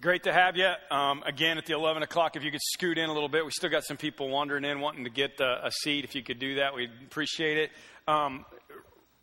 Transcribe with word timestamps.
Great 0.00 0.22
to 0.22 0.32
have 0.32 0.56
you. 0.56 0.72
Um, 0.90 1.22
again, 1.26 1.58
at 1.58 1.66
the 1.66 1.74
11 1.74 2.02
o'clock, 2.02 2.34
if 2.34 2.42
you 2.42 2.50
could 2.50 2.62
scoot 2.72 2.96
in 2.96 3.10
a 3.10 3.12
little 3.12 3.28
bit. 3.28 3.44
We 3.44 3.50
still 3.50 3.68
got 3.68 3.84
some 3.84 3.98
people 3.98 4.30
wandering 4.30 4.64
in 4.64 4.80
wanting 4.80 5.04
to 5.04 5.10
get 5.10 5.38
uh, 5.38 5.58
a 5.62 5.70
seat. 5.70 6.04
If 6.04 6.14
you 6.14 6.22
could 6.22 6.38
do 6.38 6.54
that, 6.54 6.74
we'd 6.74 6.90
appreciate 7.06 7.58
it. 7.58 7.70
Um, 8.08 8.46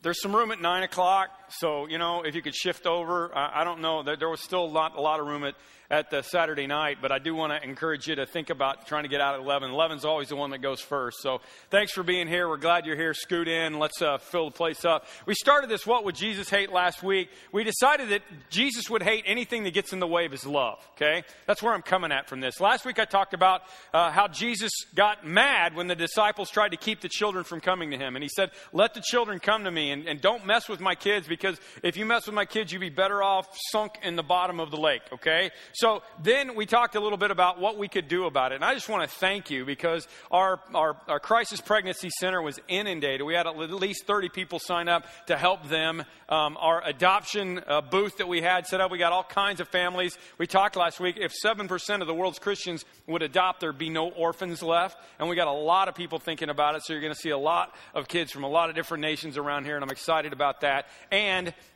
there's 0.03 0.21
some 0.21 0.35
room 0.35 0.51
at 0.51 0.61
9 0.61 0.83
o'clock, 0.83 1.29
so, 1.49 1.87
you 1.87 1.97
know, 1.97 2.23
if 2.23 2.35
you 2.35 2.41
could 2.41 2.55
shift 2.55 2.85
over. 2.85 3.35
I, 3.35 3.61
I 3.61 3.63
don't 3.63 3.81
know. 3.81 4.03
There, 4.03 4.15
there 4.15 4.29
was 4.29 4.41
still 4.41 4.65
a 4.65 4.67
lot, 4.67 4.95
a 4.95 5.01
lot 5.01 5.19
of 5.19 5.27
room 5.27 5.43
at, 5.43 5.55
at 5.89 6.09
the 6.09 6.21
Saturday 6.21 6.67
night, 6.67 6.97
but 7.01 7.11
I 7.11 7.19
do 7.19 7.33
want 7.33 7.53
to 7.53 7.67
encourage 7.67 8.07
you 8.07 8.15
to 8.15 8.25
think 8.25 8.49
about 8.49 8.87
trying 8.87 9.03
to 9.03 9.09
get 9.09 9.21
out 9.21 9.35
at 9.35 9.41
11. 9.41 9.71
11's 9.71 10.03
always 10.03 10.27
the 10.27 10.35
one 10.35 10.49
that 10.49 10.61
goes 10.61 10.81
first. 10.81 11.21
So 11.21 11.39
thanks 11.69 11.93
for 11.93 12.03
being 12.03 12.27
here. 12.27 12.49
We're 12.49 12.57
glad 12.57 12.85
you're 12.85 12.97
here. 12.97 13.13
Scoot 13.13 13.47
in. 13.47 13.79
Let's 13.79 14.01
uh, 14.01 14.17
fill 14.17 14.49
the 14.49 14.55
place 14.55 14.83
up. 14.83 15.05
We 15.25 15.33
started 15.35 15.69
this 15.69 15.87
What 15.87 16.03
Would 16.03 16.15
Jesus 16.15 16.49
Hate 16.49 16.71
last 16.71 17.03
week. 17.03 17.29
We 17.53 17.63
decided 17.63 18.09
that 18.09 18.21
Jesus 18.49 18.89
would 18.89 19.01
hate 19.01 19.23
anything 19.25 19.63
that 19.63 19.73
gets 19.73 19.93
in 19.93 19.99
the 19.99 20.07
way 20.07 20.25
of 20.25 20.31
his 20.31 20.45
love, 20.45 20.85
okay? 20.95 21.23
That's 21.45 21.63
where 21.63 21.73
I'm 21.73 21.81
coming 21.81 22.11
at 22.11 22.27
from 22.27 22.41
this. 22.41 22.59
Last 22.59 22.85
week 22.85 22.99
I 22.99 23.05
talked 23.05 23.33
about 23.33 23.61
uh, 23.93 24.11
how 24.11 24.27
Jesus 24.27 24.71
got 24.93 25.25
mad 25.25 25.73
when 25.73 25.87
the 25.87 25.95
disciples 25.95 26.49
tried 26.49 26.69
to 26.69 26.77
keep 26.77 26.99
the 26.99 27.09
children 27.09 27.45
from 27.45 27.61
coming 27.61 27.91
to 27.91 27.97
him. 27.97 28.17
And 28.17 28.23
he 28.23 28.29
said, 28.29 28.51
Let 28.73 28.93
the 28.93 29.01
children 29.01 29.39
come 29.39 29.63
to 29.63 29.71
me 29.71 29.91
and, 29.91 30.05
and 30.05 30.19
don't 30.19 30.45
mess 30.45 30.67
with 30.67 30.81
my 30.81 30.95
kids 30.95 31.29
because 31.39 31.59
if 31.83 31.97
you 31.97 32.05
mess 32.05 32.25
with 32.25 32.35
my 32.35 32.45
kids, 32.45 32.71
you'd 32.71 32.79
be 32.79 32.89
better 32.89 33.23
off 33.23 33.47
sunk 33.71 33.99
in 34.03 34.15
the 34.15 34.23
bottom 34.23 34.59
of 34.59 34.71
the 34.71 34.77
lake, 34.77 35.01
okay? 35.13 35.51
So 35.73 36.03
then 36.21 36.55
we 36.55 36.65
talked 36.65 36.95
a 36.95 36.99
little 36.99 37.17
bit 37.17 37.31
about 37.31 37.59
what 37.59 37.77
we 37.77 37.87
could 37.87 38.07
do 38.07 38.25
about 38.25 38.51
it. 38.51 38.55
And 38.55 38.65
I 38.65 38.73
just 38.73 38.89
want 38.89 39.09
to 39.09 39.17
thank 39.17 39.49
you 39.49 39.65
because 39.65 40.07
our, 40.31 40.59
our, 40.73 40.97
our 41.07 41.19
crisis 41.19 41.61
pregnancy 41.61 42.09
center 42.19 42.41
was 42.41 42.59
inundated. 42.67 43.25
We 43.25 43.33
had 43.33 43.47
at 43.47 43.57
least 43.57 44.05
30 44.05 44.29
people 44.29 44.59
sign 44.59 44.87
up 44.87 45.05
to 45.27 45.37
help 45.37 45.67
them. 45.67 46.03
Um, 46.29 46.57
our 46.59 46.83
adoption 46.85 47.61
uh, 47.65 47.81
booth 47.81 48.17
that 48.17 48.27
we 48.27 48.41
had 48.41 48.67
set 48.67 48.81
up, 48.81 48.91
we 48.91 48.97
got 48.97 49.13
all 49.13 49.23
kinds 49.23 49.59
of 49.59 49.67
families. 49.69 50.17
We 50.37 50.47
talked 50.47 50.75
last 50.75 50.99
week, 50.99 51.17
if 51.19 51.33
7% 51.43 52.01
of 52.01 52.07
the 52.07 52.13
world's 52.13 52.39
Christians 52.39 52.83
would 53.05 53.21
adopt, 53.21 53.61
there'd 53.61 53.77
be 53.77 53.89
no 53.89 54.09
orphans 54.09 54.61
left. 54.61 54.97
And 55.19 55.29
we 55.29 55.35
got 55.35 55.47
a 55.47 55.51
lot 55.51 55.87
of 55.87 55.95
people 55.95 56.19
thinking 56.19 56.49
about 56.49 56.75
it. 56.75 56.83
So 56.83 56.93
you're 56.93 57.01
going 57.01 57.13
to 57.13 57.19
see 57.19 57.29
a 57.29 57.37
lot 57.37 57.73
of 57.93 58.07
kids 58.07 58.31
from 58.31 58.43
a 58.43 58.49
lot 58.49 58.69
of 58.69 58.75
different 58.75 59.01
nations 59.01 59.37
around 59.37 59.65
here. 59.65 59.75
And 59.75 59.83
I'm 59.83 59.91
excited 59.91 60.33
about 60.33 60.61
that. 60.61 60.87
And 61.11 61.26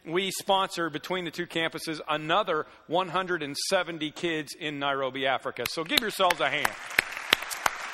we 0.06 0.32
sponsor 0.32 0.90
between 0.90 1.26
the 1.26 1.32
two 1.32 1.48
campuses 1.48 2.00
another 2.10 2.66
170 2.88 4.12
kids 4.12 4.56
in 4.60 4.80
Nairobi, 4.80 5.28
Africa. 5.28 5.66
So 5.70 5.84
give 5.84 6.00
yourselves 6.00 6.40
a 6.40 6.50
hand. 6.50 6.72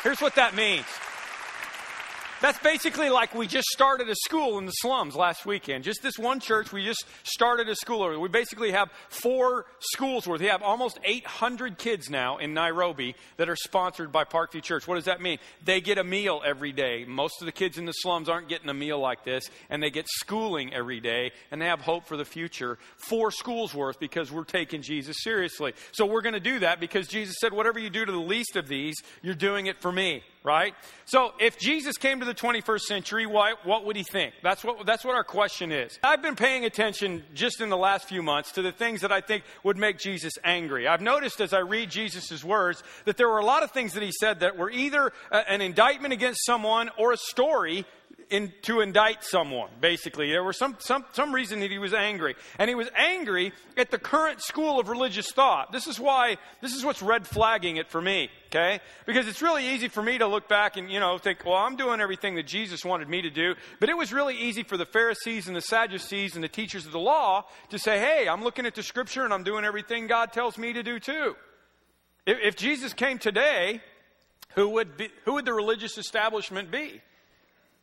Here's 0.03 0.21
what 0.21 0.35
that 0.35 0.55
means. 0.55 0.85
That's 2.39 2.59
basically 2.59 3.09
like 3.09 3.33
we 3.33 3.47
just 3.47 3.67
started 3.69 4.07
a 4.09 4.15
school 4.15 4.59
in 4.59 4.67
the 4.67 4.71
slums 4.71 5.15
last 5.15 5.47
weekend. 5.47 5.83
Just 5.83 6.03
this 6.03 6.19
one 6.19 6.39
church, 6.39 6.71
we 6.71 6.85
just 6.85 7.03
started 7.23 7.67
a 7.67 7.75
school. 7.75 8.19
We 8.19 8.29
basically 8.29 8.71
have 8.73 8.91
four 9.09 9.65
schools 9.79 10.27
worth. 10.27 10.39
We 10.39 10.45
have 10.45 10.61
almost 10.61 10.99
800 11.03 11.79
kids 11.79 12.11
now 12.11 12.37
in 12.37 12.53
Nairobi 12.53 13.15
that 13.37 13.49
are 13.49 13.55
sponsored 13.55 14.11
by 14.11 14.23
Parkview 14.23 14.61
Church. 14.61 14.87
What 14.87 14.95
does 14.95 15.05
that 15.05 15.19
mean? 15.19 15.39
They 15.65 15.81
get 15.81 15.97
a 15.97 16.03
meal 16.03 16.43
every 16.45 16.71
day. 16.71 17.05
Most 17.05 17.41
of 17.41 17.47
the 17.47 17.51
kids 17.51 17.79
in 17.79 17.85
the 17.85 17.91
slums 17.91 18.29
aren't 18.29 18.49
getting 18.49 18.69
a 18.69 18.73
meal 18.73 18.99
like 18.99 19.23
this, 19.23 19.49
and 19.71 19.81
they 19.81 19.89
get 19.89 20.05
schooling 20.07 20.71
every 20.75 20.99
day, 20.99 21.31
and 21.49 21.59
they 21.59 21.65
have 21.65 21.81
hope 21.81 22.05
for 22.05 22.17
the 22.17 22.25
future. 22.25 22.77
Four 22.97 23.31
schools 23.31 23.73
worth 23.73 23.99
because 23.99 24.31
we're 24.31 24.43
taking 24.43 24.83
Jesus 24.83 25.17
seriously. 25.23 25.73
So 25.91 26.05
we're 26.05 26.21
going 26.21 26.33
to 26.33 26.39
do 26.39 26.59
that 26.59 26.79
because 26.79 27.07
Jesus 27.07 27.35
said, 27.41 27.51
whatever 27.51 27.79
you 27.79 27.89
do 27.89 28.05
to 28.05 28.11
the 28.11 28.19
least 28.19 28.55
of 28.55 28.67
these, 28.67 28.95
you're 29.23 29.33
doing 29.33 29.65
it 29.65 29.81
for 29.81 29.91
me 29.91 30.21
right? 30.47 30.73
So 31.03 31.33
if 31.39 31.59
Jesus 31.59 31.97
came 31.97 32.21
to 32.21 32.25
the 32.25 32.33
21st 32.33 32.79
century, 32.79 33.25
what, 33.25 33.65
what 33.65 33.85
would 33.85 33.97
he 33.97 34.03
think? 34.03 34.33
That's 34.41 34.63
what, 34.63 34.85
that's 34.85 35.03
what 35.03 35.13
our 35.13 35.23
question 35.25 35.73
is. 35.73 35.99
I've 36.01 36.21
been 36.21 36.37
paying 36.37 36.63
attention 36.63 37.23
just 37.33 37.59
in 37.59 37.67
the 37.67 37.75
last 37.75 38.07
few 38.07 38.23
months 38.23 38.53
to 38.53 38.61
the 38.61 38.71
things 38.71 39.01
that 39.01 39.11
I 39.11 39.19
think 39.19 39.43
would 39.63 39.77
make 39.77 39.99
Jesus 39.99 40.33
angry. 40.45 40.87
I've 40.87 41.01
noticed 41.01 41.41
as 41.41 41.51
I 41.51 41.59
read 41.59 41.91
Jesus' 41.91 42.45
words 42.45 42.81
that 43.03 43.17
there 43.17 43.27
were 43.27 43.39
a 43.39 43.45
lot 43.45 43.61
of 43.61 43.71
things 43.71 43.93
that 43.93 44.03
he 44.03 44.11
said 44.11 44.39
that 44.39 44.57
were 44.57 44.71
either 44.71 45.11
a, 45.31 45.51
an 45.51 45.59
indictment 45.59 46.13
against 46.13 46.45
someone 46.45 46.89
or 46.97 47.11
a 47.11 47.17
story 47.17 47.85
in, 48.29 48.53
to 48.63 48.81
indict 48.81 49.23
someone, 49.23 49.69
basically. 49.79 50.29
There 50.29 50.43
was 50.43 50.57
some, 50.57 50.75
some, 50.79 51.05
some 51.13 51.33
reason 51.33 51.59
that 51.61 51.71
he 51.71 51.77
was 51.77 51.93
angry. 51.93 52.35
And 52.59 52.69
he 52.69 52.75
was 52.75 52.89
angry 52.95 53.53
at 53.77 53.91
the 53.91 53.97
current 53.97 54.41
school 54.41 54.79
of 54.79 54.89
religious 54.89 55.31
thought. 55.31 55.71
This 55.71 55.87
is 55.87 55.99
why, 55.99 56.37
this 56.61 56.73
is 56.73 56.83
what's 56.83 57.01
red 57.01 57.25
flagging 57.25 57.77
it 57.77 57.89
for 57.89 58.01
me, 58.01 58.29
okay? 58.47 58.79
Because 59.05 59.27
it's 59.27 59.41
really 59.41 59.67
easy 59.67 59.87
for 59.87 60.01
me 60.01 60.17
to 60.17 60.27
look 60.27 60.49
back 60.49 60.77
and, 60.77 60.91
you 60.91 60.99
know, 60.99 61.17
think, 61.17 61.45
well, 61.45 61.55
I'm 61.55 61.75
doing 61.75 62.01
everything 62.01 62.35
that 62.35 62.47
Jesus 62.47 62.83
wanted 62.83 63.07
me 63.09 63.21
to 63.21 63.29
do. 63.29 63.55
But 63.79 63.89
it 63.89 63.97
was 63.97 64.11
really 64.11 64.37
easy 64.37 64.63
for 64.63 64.77
the 64.77 64.85
Pharisees 64.85 65.47
and 65.47 65.55
the 65.55 65.61
Sadducees 65.61 66.35
and 66.35 66.43
the 66.43 66.49
teachers 66.49 66.85
of 66.85 66.91
the 66.91 66.99
law 66.99 67.45
to 67.69 67.79
say, 67.79 67.99
hey, 67.99 68.27
I'm 68.27 68.43
looking 68.43 68.65
at 68.65 68.75
the 68.75 68.83
scripture 68.83 69.23
and 69.23 69.33
I'm 69.33 69.43
doing 69.43 69.63
everything 69.63 70.07
God 70.07 70.33
tells 70.33 70.57
me 70.57 70.73
to 70.73 70.83
do 70.83 70.99
too. 70.99 71.35
If, 72.25 72.37
if 72.43 72.55
Jesus 72.55 72.93
came 72.93 73.19
today, 73.19 73.81
who 74.55 74.69
would, 74.69 74.97
be, 74.97 75.09
who 75.23 75.33
would 75.33 75.45
the 75.45 75.53
religious 75.53 75.97
establishment 75.97 76.71
be? 76.71 77.01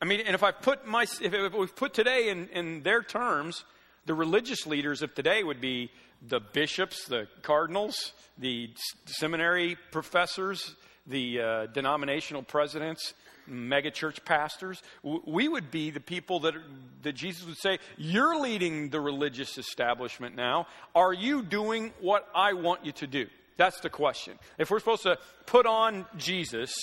I 0.00 0.04
mean, 0.04 0.20
and 0.20 0.34
if 0.34 0.42
I 0.42 0.50
put 0.50 0.86
my, 0.86 1.06
if, 1.20 1.52
we 1.54 1.66
put 1.66 1.94
today 1.94 2.28
in, 2.28 2.48
in 2.48 2.82
their 2.82 3.02
terms, 3.02 3.64
the 4.06 4.14
religious 4.14 4.66
leaders 4.66 5.02
of 5.02 5.14
today 5.14 5.42
would 5.42 5.60
be 5.60 5.90
the 6.26 6.40
bishops, 6.40 7.06
the 7.06 7.28
cardinals, 7.42 8.12
the 8.38 8.70
seminary 9.06 9.76
professors, 9.90 10.74
the 11.06 11.40
uh, 11.40 11.66
denominational 11.66 12.42
presidents, 12.42 13.14
megachurch 13.48 14.24
pastors. 14.24 14.82
We 15.02 15.48
would 15.48 15.70
be 15.70 15.90
the 15.90 16.00
people 16.00 16.40
that, 16.40 16.54
that 17.02 17.12
Jesus 17.12 17.46
would 17.46 17.58
say, 17.58 17.78
You're 17.96 18.40
leading 18.40 18.90
the 18.90 19.00
religious 19.00 19.58
establishment 19.58 20.34
now. 20.34 20.66
Are 20.94 21.12
you 21.12 21.42
doing 21.42 21.92
what 22.00 22.28
I 22.34 22.54
want 22.54 22.84
you 22.84 22.92
to 22.92 23.06
do? 23.06 23.26
That's 23.56 23.80
the 23.80 23.90
question. 23.90 24.38
If 24.58 24.70
we're 24.70 24.80
supposed 24.80 25.04
to 25.04 25.18
put 25.46 25.66
on 25.66 26.06
Jesus, 26.16 26.74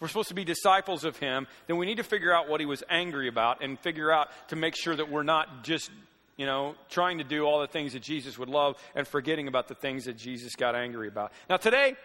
we're 0.00 0.08
supposed 0.08 0.28
to 0.28 0.34
be 0.34 0.44
disciples 0.44 1.04
of 1.04 1.16
him, 1.16 1.46
then 1.66 1.76
we 1.76 1.86
need 1.86 1.96
to 1.96 2.04
figure 2.04 2.32
out 2.32 2.48
what 2.48 2.60
he 2.60 2.66
was 2.66 2.82
angry 2.88 3.28
about 3.28 3.62
and 3.62 3.78
figure 3.80 4.12
out 4.12 4.28
to 4.48 4.56
make 4.56 4.76
sure 4.76 4.94
that 4.94 5.10
we're 5.10 5.22
not 5.24 5.64
just, 5.64 5.90
you 6.36 6.46
know, 6.46 6.74
trying 6.88 7.18
to 7.18 7.24
do 7.24 7.44
all 7.44 7.60
the 7.60 7.66
things 7.66 7.94
that 7.94 8.02
Jesus 8.02 8.38
would 8.38 8.48
love 8.48 8.76
and 8.94 9.06
forgetting 9.06 9.48
about 9.48 9.68
the 9.68 9.74
things 9.74 10.04
that 10.04 10.16
Jesus 10.16 10.54
got 10.54 10.76
angry 10.76 11.08
about. 11.08 11.32
Now, 11.50 11.56
today, 11.56 11.96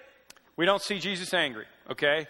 we 0.55 0.65
don't 0.65 0.81
see 0.81 0.99
Jesus 0.99 1.33
angry, 1.33 1.65
okay? 1.91 2.27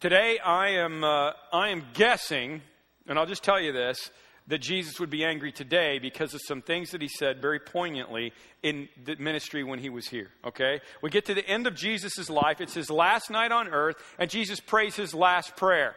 Today, 0.00 0.38
I 0.38 0.70
am, 0.70 1.04
uh, 1.04 1.32
I 1.52 1.68
am 1.68 1.84
guessing, 1.94 2.62
and 3.06 3.18
I'll 3.18 3.26
just 3.26 3.44
tell 3.44 3.60
you 3.60 3.72
this, 3.72 4.10
that 4.48 4.58
Jesus 4.58 4.98
would 4.98 5.10
be 5.10 5.24
angry 5.24 5.52
today 5.52 5.98
because 5.98 6.34
of 6.34 6.40
some 6.46 6.62
things 6.62 6.90
that 6.90 7.00
he 7.00 7.08
said 7.08 7.40
very 7.40 7.60
poignantly 7.60 8.32
in 8.62 8.88
the 9.04 9.16
ministry 9.16 9.62
when 9.62 9.78
he 9.78 9.88
was 9.88 10.08
here. 10.08 10.30
Okay? 10.44 10.80
We 11.00 11.10
get 11.10 11.26
to 11.26 11.34
the 11.34 11.46
end 11.46 11.66
of 11.66 11.74
Jesus' 11.74 12.28
life. 12.28 12.60
It's 12.60 12.74
his 12.74 12.90
last 12.90 13.30
night 13.30 13.52
on 13.52 13.68
earth, 13.68 13.96
and 14.18 14.28
Jesus 14.30 14.60
prays 14.60 14.96
his 14.96 15.14
last 15.14 15.56
prayer. 15.56 15.94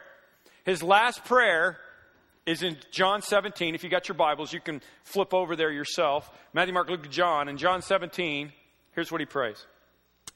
His 0.64 0.84
last 0.84 1.26
prayer 1.26 1.78
is 2.46 2.62
in 2.62 2.78
John 2.92 3.22
17. 3.22 3.74
If 3.74 3.84
you 3.84 3.90
got 3.90 4.08
your 4.08 4.16
Bibles, 4.16 4.54
you 4.54 4.60
can 4.60 4.82
flip 5.04 5.34
over 5.34 5.56
there 5.56 5.72
yourself. 5.72 6.30
Matthew, 6.54 6.74
Mark, 6.74 6.90
Luke, 6.90 7.10
John. 7.10 7.50
In 7.50 7.58
John 7.58 7.82
17, 7.82 8.52
here's 8.94 9.12
what 9.12 9.22
he 9.22 9.26
prays 9.26 9.66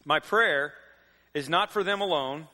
My 0.06 0.20
prayer 0.20 0.74
is 1.34 1.50
not 1.50 1.72
for 1.72 1.84
them 1.84 2.02
alone 2.02 2.48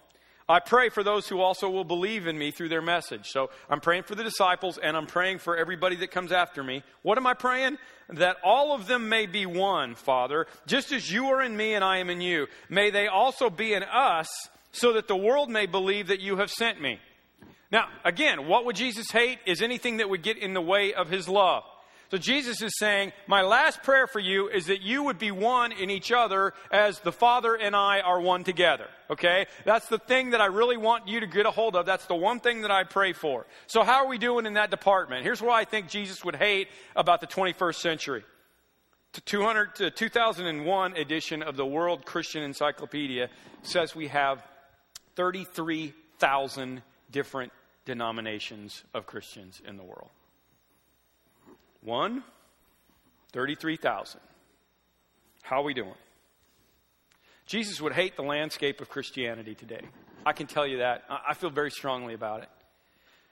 I 0.48 0.60
pray 0.60 0.90
for 0.90 1.04
those 1.04 1.28
who 1.28 1.42
also 1.42 1.70
will 1.70 1.84
believe 1.84 2.28
in 2.28 2.38
me 2.38 2.52
through 2.52 2.70
their 2.70 2.82
message. 2.82 3.30
So 3.30 3.50
I'm 3.68 3.82
praying 3.82 4.04
for 4.04 4.14
the 4.14 4.24
disciples 4.24 4.78
and 4.78 4.96
I'm 4.96 5.08
praying 5.08 5.40
for 5.40 5.58
everybody 5.58 5.96
that 5.98 6.12
comes 6.12 6.32
after 6.32 6.64
me. 6.64 6.84
What 7.02 7.18
am 7.18 7.26
I 7.26 7.34
praying? 7.34 7.78
That 8.10 8.38
all 8.44 8.76
of 8.76 8.86
them 8.86 9.10
may 9.10 9.26
be 9.26 9.48
one, 9.48 9.96
Father, 9.96 10.46
just 10.68 10.92
as 10.92 11.12
you 11.12 11.28
are 11.28 11.42
in 11.42 11.58
me 11.58 11.74
and 11.74 11.84
I 11.84 11.98
am 11.98 12.12
in 12.12 12.22
you. 12.22 12.46
May 12.70 12.92
they 12.92 13.08
also 13.08 13.50
be 13.50 13.74
in 13.74 13.82
us 13.82 14.28
so 14.72 14.94
that 14.94 15.08
the 15.08 15.16
world 15.16 15.50
may 15.50 15.66
believe 15.66 16.08
that 16.08 16.20
you 16.20 16.38
have 16.38 16.52
sent 16.52 16.80
me. 16.80 17.00
Now, 17.72 17.88
again, 18.04 18.48
what 18.48 18.66
would 18.66 18.76
Jesus 18.76 19.10
hate 19.12 19.40
is 19.48 19.64
anything 19.64 19.98
that 19.98 20.10
would 20.10 20.22
get 20.22 20.38
in 20.38 20.54
the 20.54 20.62
way 20.62 20.94
of 20.94 21.10
his 21.10 21.28
love. 21.28 21.64
So 22.12 22.18
Jesus 22.18 22.62
is 22.62 22.78
saying, 22.78 23.14
My 23.28 23.42
last 23.42 23.84
prayer 23.84 24.08
for 24.08 24.20
you 24.20 24.48
is 24.48 24.68
that 24.68 24.82
you 24.82 25.04
would 25.04 25.18
be 25.18 25.32
one 25.32 25.72
in 25.72 25.90
each 25.90 26.12
other 26.12 26.54
as 26.72 27.00
the 27.00 27.12
Father 27.12 27.56
and 27.56 27.76
I 27.76 28.02
are 28.02 28.22
one 28.22 28.44
together. 28.44 28.88
Okay? 29.10 29.48
That's 29.66 29.88
the 29.88 29.98
thing 29.98 30.32
that 30.32 30.42
I 30.42 30.46
really 30.46 30.78
want 30.78 31.08
you 31.08 31.20
to 31.20 31.28
get 31.28 31.46
a 31.46 31.52
hold 31.52 31.76
of. 31.76 31.86
That's 31.86 32.06
the 32.06 32.16
one 32.16 32.40
thing 32.40 32.62
that 32.62 32.72
I 32.72 32.84
pray 32.84 33.14
for. 33.14 33.46
So, 33.68 33.84
how 33.84 34.04
are 34.04 34.08
we 34.08 34.18
doing 34.18 34.46
in 34.46 34.54
that 34.54 34.72
department? 34.72 35.24
Here's 35.24 35.42
what 35.42 35.54
I 35.54 35.66
think 35.66 35.90
Jesus 35.90 36.24
would 36.24 36.36
hate 36.36 36.68
about 36.96 37.22
the 37.22 37.28
21st 37.28 37.76
century. 37.76 38.24
The 39.14 39.22
200 39.22 39.76
to 39.76 39.88
uh, 39.88 39.90
2001 39.92 40.98
edition 40.98 41.42
of 41.42 41.56
the 41.56 41.66
World 41.66 42.06
Christian 42.06 42.44
Encyclopedia 42.44 43.30
says 43.64 43.96
we 43.96 44.10
have 44.10 44.44
33,000 45.16 46.82
different 47.12 47.54
denominations 47.86 48.84
of 48.94 49.06
Christians 49.06 49.62
in 49.66 49.78
the 49.78 49.84
world. 49.84 50.10
One, 51.86 52.24
33,000. 53.34 54.20
How 55.44 55.62
are 55.62 55.64
we 55.64 55.76
doing? 55.76 55.94
Jesus 57.46 57.80
would 57.80 57.94
hate 57.94 58.16
the 58.16 58.24
landscape 58.24 58.82
of 58.82 58.90
Christianity 58.90 59.54
today. 59.54 59.82
I 60.26 60.34
can 60.34 60.48
tell 60.48 60.66
you 60.66 60.80
that. 60.80 61.04
I 61.08 61.36
feel 61.36 61.52
very 61.52 61.70
strongly 61.70 62.16
about 62.16 62.42
it. 62.42 62.50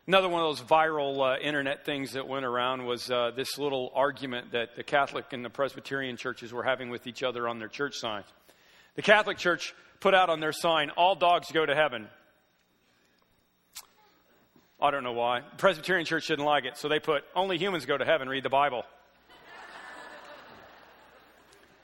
Another 0.05 0.29
one 0.29 0.43
of 0.43 0.55
those 0.55 0.61
viral 0.67 1.33
uh, 1.35 1.39
internet 1.39 1.83
things 1.83 2.11
that 2.13 2.27
went 2.27 2.45
around 2.45 2.85
was 2.85 3.09
uh, 3.09 3.31
this 3.35 3.57
little 3.57 3.91
argument 3.95 4.51
that 4.51 4.75
the 4.75 4.83
Catholic 4.83 5.33
and 5.33 5.43
the 5.43 5.49
Presbyterian 5.49 6.15
churches 6.15 6.53
were 6.53 6.63
having 6.63 6.91
with 6.91 7.07
each 7.07 7.23
other 7.23 7.47
on 7.47 7.57
their 7.57 7.69
church 7.69 7.95
signs. 7.95 8.27
The 8.95 9.01
Catholic 9.01 9.39
Church 9.39 9.73
put 9.99 10.13
out 10.13 10.29
on 10.29 10.39
their 10.39 10.51
sign, 10.51 10.91
All 10.91 11.15
dogs 11.15 11.51
go 11.51 11.65
to 11.65 11.73
heaven. 11.73 12.07
I 14.83 14.91
don't 14.91 15.05
know 15.05 15.13
why. 15.13 15.39
The 15.39 15.55
Presbyterian 15.55 16.05
Church 16.05 16.27
didn't 16.27 16.43
like 16.43 16.65
it, 16.65 16.77
so 16.77 16.89
they 16.89 16.99
put, 16.99 17.23
Only 17.33 17.57
humans 17.57 17.85
go 17.85 17.97
to 17.97 18.03
heaven, 18.03 18.27
read 18.27 18.43
the 18.43 18.49
Bible. 18.49 18.83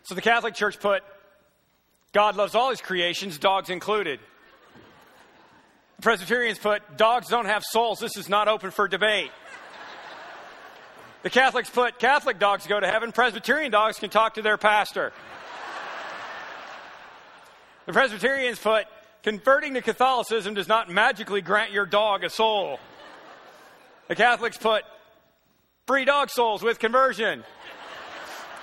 so 0.03 0.15
the 0.15 0.21
Catholic 0.21 0.53
Church 0.53 0.77
put, 0.81 1.01
God 2.11 2.35
loves 2.35 2.55
all 2.55 2.71
his 2.71 2.81
creations, 2.81 3.37
dogs 3.37 3.69
included. 3.69 4.19
The 5.95 6.01
Presbyterians 6.01 6.59
put, 6.59 6.97
Dogs 6.97 7.29
don't 7.29 7.45
have 7.45 7.63
souls, 7.63 7.99
this 7.99 8.17
is 8.17 8.27
not 8.27 8.49
open 8.49 8.69
for 8.69 8.89
debate. 8.89 9.31
The 11.23 11.29
Catholics 11.29 11.69
put, 11.69 11.99
Catholic 11.99 12.37
dogs 12.37 12.67
go 12.67 12.81
to 12.81 12.87
heaven, 12.87 13.13
Presbyterian 13.13 13.71
dogs 13.71 13.97
can 13.97 14.09
talk 14.09 14.33
to 14.33 14.41
their 14.41 14.57
pastor. 14.57 15.13
The 17.85 17.93
Presbyterians 17.93 18.59
put, 18.59 18.87
converting 19.23 19.75
to 19.75 19.81
Catholicism 19.81 20.53
does 20.53 20.67
not 20.67 20.89
magically 20.89 21.41
grant 21.41 21.71
your 21.71 21.85
dog 21.85 22.25
a 22.25 22.29
soul. 22.29 22.77
The 24.09 24.15
Catholics 24.15 24.57
put, 24.57 24.83
free 25.85 26.03
dog 26.03 26.31
souls 26.31 26.63
with 26.63 26.79
conversion. 26.79 27.43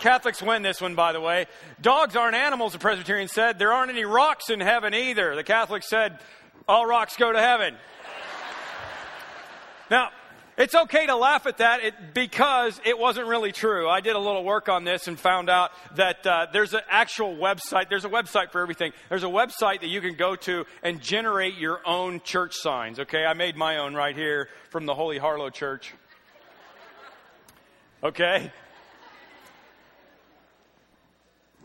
Catholics 0.01 0.43
win 0.43 0.63
this 0.63 0.81
one, 0.81 0.97
by 0.97 1.13
the 1.13 1.21
way. 1.21 1.47
Dogs 1.81 2.17
aren't 2.17 2.35
animals, 2.35 2.73
the 2.73 2.81
Presbyterian 2.81 3.29
said. 3.29 3.59
There 3.59 3.73
aren't 3.73 3.91
any 3.91 4.05
rocks 4.05 4.51
in 4.51 4.61
heaven 4.61 4.93
either. 4.93 5.37
The 5.37 5.45
Catholics 5.45 5.89
said, 5.89 6.19
all 6.69 6.85
rocks 6.85 7.17
go 7.17 7.33
to 7.33 7.41
heaven. 7.41 7.77
Now, 9.89 10.11
it's 10.58 10.75
okay 10.75 11.06
to 11.06 11.17
laugh 11.17 11.47
at 11.47 11.58
that 11.58 12.14
because 12.14 12.81
it 12.85 12.99
wasn't 12.99 13.26
really 13.26 13.53
true. 13.53 13.88
I 13.88 14.00
did 14.00 14.17
a 14.17 14.19
little 14.19 14.43
work 14.43 14.69
on 14.69 14.85
this 14.85 15.06
and 15.06 15.19
found 15.19 15.50
out 15.50 15.70
that 15.97 16.26
uh, 16.26 16.47
there's 16.53 16.73
an 16.73 16.81
actual 16.88 17.37
website. 17.37 17.91
There's 17.91 18.06
a 18.06 18.08
website 18.08 18.53
for 18.53 18.62
everything. 18.62 18.93
There's 19.11 19.25
a 19.25 19.29
website 19.29 19.81
that 19.81 19.88
you 19.88 20.00
can 20.00 20.14
go 20.14 20.35
to 20.37 20.64
and 20.82 21.00
generate 21.03 21.56
your 21.56 21.81
own 21.87 22.20
church 22.20 22.55
signs. 22.55 22.99
Okay, 23.00 23.25
I 23.25 23.35
made 23.35 23.56
my 23.56 23.79
own 23.79 23.94
right 23.94 24.17
here 24.17 24.49
from 24.70 24.87
the 24.87 24.94
Holy 24.94 25.19
Harlow 25.19 25.50
Church. 25.50 25.93
Okay? 28.02 28.50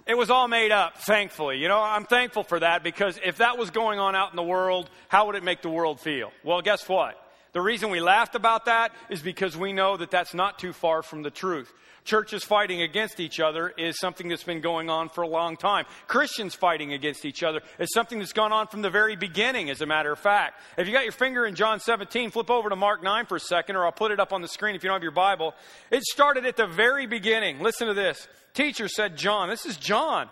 It 0.06 0.18
was 0.18 0.30
all 0.30 0.50
made 0.50 0.72
up, 0.72 0.98
thankfully. 0.98 1.60
You 1.60 1.70
know, 1.70 1.80
I'm 1.80 2.06
thankful 2.06 2.44
for 2.44 2.60
that 2.60 2.84
because 2.84 3.18
if 3.24 3.38
that 3.38 3.58
was 3.58 3.70
going 3.70 4.00
on 4.00 4.16
out 4.16 4.32
in 4.32 4.36
the 4.36 4.44
world, 4.44 4.90
how 5.08 5.28
would 5.28 5.36
it 5.36 5.44
make 5.44 5.62
the 5.62 5.70
world 5.70 6.02
feel? 6.02 6.32
Well, 6.44 6.62
guess 6.62 6.90
what? 6.90 7.16
The 7.54 7.62
reason 7.62 7.90
we 7.90 8.00
laughed 8.00 8.36
about 8.36 8.66
that 8.66 8.94
is 9.10 9.22
because 9.22 9.58
we 9.58 9.74
know 9.74 9.98
that 9.98 10.12
that's 10.12 10.34
not 10.34 10.58
too 10.58 10.72
far 10.72 11.04
from 11.04 11.22
the 11.22 11.30
truth. 11.30 11.74
Churches 12.04 12.44
fighting 12.44 12.82
against 12.82 13.20
each 13.20 13.40
other 13.40 13.74
is 13.78 14.00
something 14.00 14.28
that's 14.28 14.44
been 14.44 14.62
going 14.62 14.90
on 14.90 15.10
for 15.10 15.22
a 15.22 15.28
long 15.28 15.56
time. 15.56 15.86
Christians 16.08 16.56
fighting 16.56 16.94
against 16.94 17.26
each 17.26 17.44
other 17.44 17.62
is 17.78 17.90
something 17.94 18.18
that's 18.18 18.34
gone 18.34 18.52
on 18.52 18.68
from 18.68 18.82
the 18.82 18.90
very 18.90 19.16
beginning, 19.16 19.70
as 19.70 19.82
a 19.82 19.86
matter 19.86 20.12
of 20.12 20.18
fact. 20.18 20.62
If 20.78 20.88
you 20.88 20.94
got 20.94 21.04
your 21.04 21.12
finger 21.12 21.46
in 21.46 21.54
John 21.54 21.80
17, 21.80 22.32
flip 22.32 22.50
over 22.50 22.70
to 22.70 22.76
Mark 22.76 23.04
9 23.04 23.28
for 23.28 23.36
a 23.36 23.40
second, 23.40 23.76
or 23.76 23.86
I'll 23.86 23.92
put 23.92 24.12
it 24.12 24.20
up 24.20 24.34
on 24.34 24.42
the 24.42 24.48
screen 24.48 24.76
if 24.76 24.84
you 24.84 24.88
don't 24.88 24.96
have 24.96 25.04
your 25.04 25.12
Bible. 25.12 25.54
It 25.92 26.04
started 26.04 26.46
at 26.46 26.58
the 26.58 26.66
very 26.66 27.06
beginning. 27.06 27.60
Listen 27.60 27.88
to 27.88 27.94
this. 27.94 28.28
Teacher 28.54 28.88
said, 28.88 29.16
John, 29.18 29.50
this 29.50 29.66
is 29.66 29.78
John. 29.78 30.30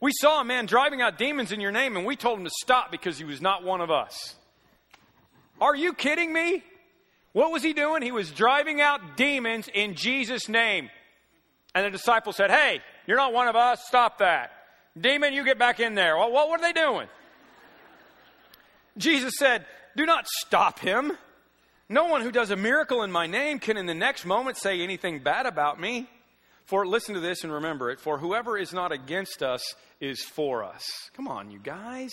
We 0.00 0.12
saw 0.20 0.40
a 0.40 0.44
man 0.44 0.66
driving 0.66 1.02
out 1.02 1.18
demons 1.18 1.52
in 1.52 1.60
your 1.60 1.72
name, 1.72 1.96
and 1.96 2.06
we 2.06 2.16
told 2.16 2.38
him 2.38 2.44
to 2.44 2.50
stop 2.62 2.90
because 2.90 3.18
he 3.18 3.24
was 3.24 3.42
not 3.42 3.64
one 3.64 3.80
of 3.80 3.90
us. 3.90 4.35
Are 5.60 5.74
you 5.74 5.94
kidding 5.94 6.32
me? 6.32 6.62
What 7.32 7.52
was 7.52 7.62
he 7.62 7.72
doing? 7.72 8.02
He 8.02 8.12
was 8.12 8.30
driving 8.30 8.80
out 8.80 9.16
demons 9.16 9.68
in 9.72 9.94
Jesus' 9.94 10.48
name. 10.48 10.90
And 11.74 11.84
the 11.84 11.90
disciples 11.90 12.36
said, 12.36 12.50
Hey, 12.50 12.80
you're 13.06 13.18
not 13.18 13.32
one 13.32 13.48
of 13.48 13.56
us. 13.56 13.80
Stop 13.86 14.18
that. 14.18 14.52
Demon, 14.98 15.34
you 15.34 15.44
get 15.44 15.58
back 15.58 15.78
in 15.78 15.94
there. 15.94 16.16
Well, 16.16 16.32
what 16.32 16.50
were 16.50 16.58
they 16.58 16.72
doing? 16.72 17.08
Jesus 18.96 19.34
said, 19.38 19.66
Do 19.96 20.06
not 20.06 20.26
stop 20.26 20.78
him. 20.78 21.12
No 21.88 22.06
one 22.06 22.22
who 22.22 22.32
does 22.32 22.50
a 22.50 22.56
miracle 22.56 23.02
in 23.02 23.12
my 23.12 23.26
name 23.26 23.58
can 23.58 23.76
in 23.76 23.86
the 23.86 23.94
next 23.94 24.24
moment 24.24 24.56
say 24.56 24.80
anything 24.80 25.20
bad 25.20 25.46
about 25.46 25.78
me. 25.78 26.08
For 26.64 26.84
listen 26.84 27.14
to 27.14 27.20
this 27.20 27.44
and 27.44 27.52
remember 27.52 27.90
it. 27.90 28.00
For 28.00 28.18
whoever 28.18 28.58
is 28.58 28.72
not 28.72 28.90
against 28.90 29.42
us 29.42 29.74
is 30.00 30.22
for 30.22 30.64
us. 30.64 30.84
Come 31.14 31.28
on, 31.28 31.50
you 31.50 31.60
guys. 31.60 32.10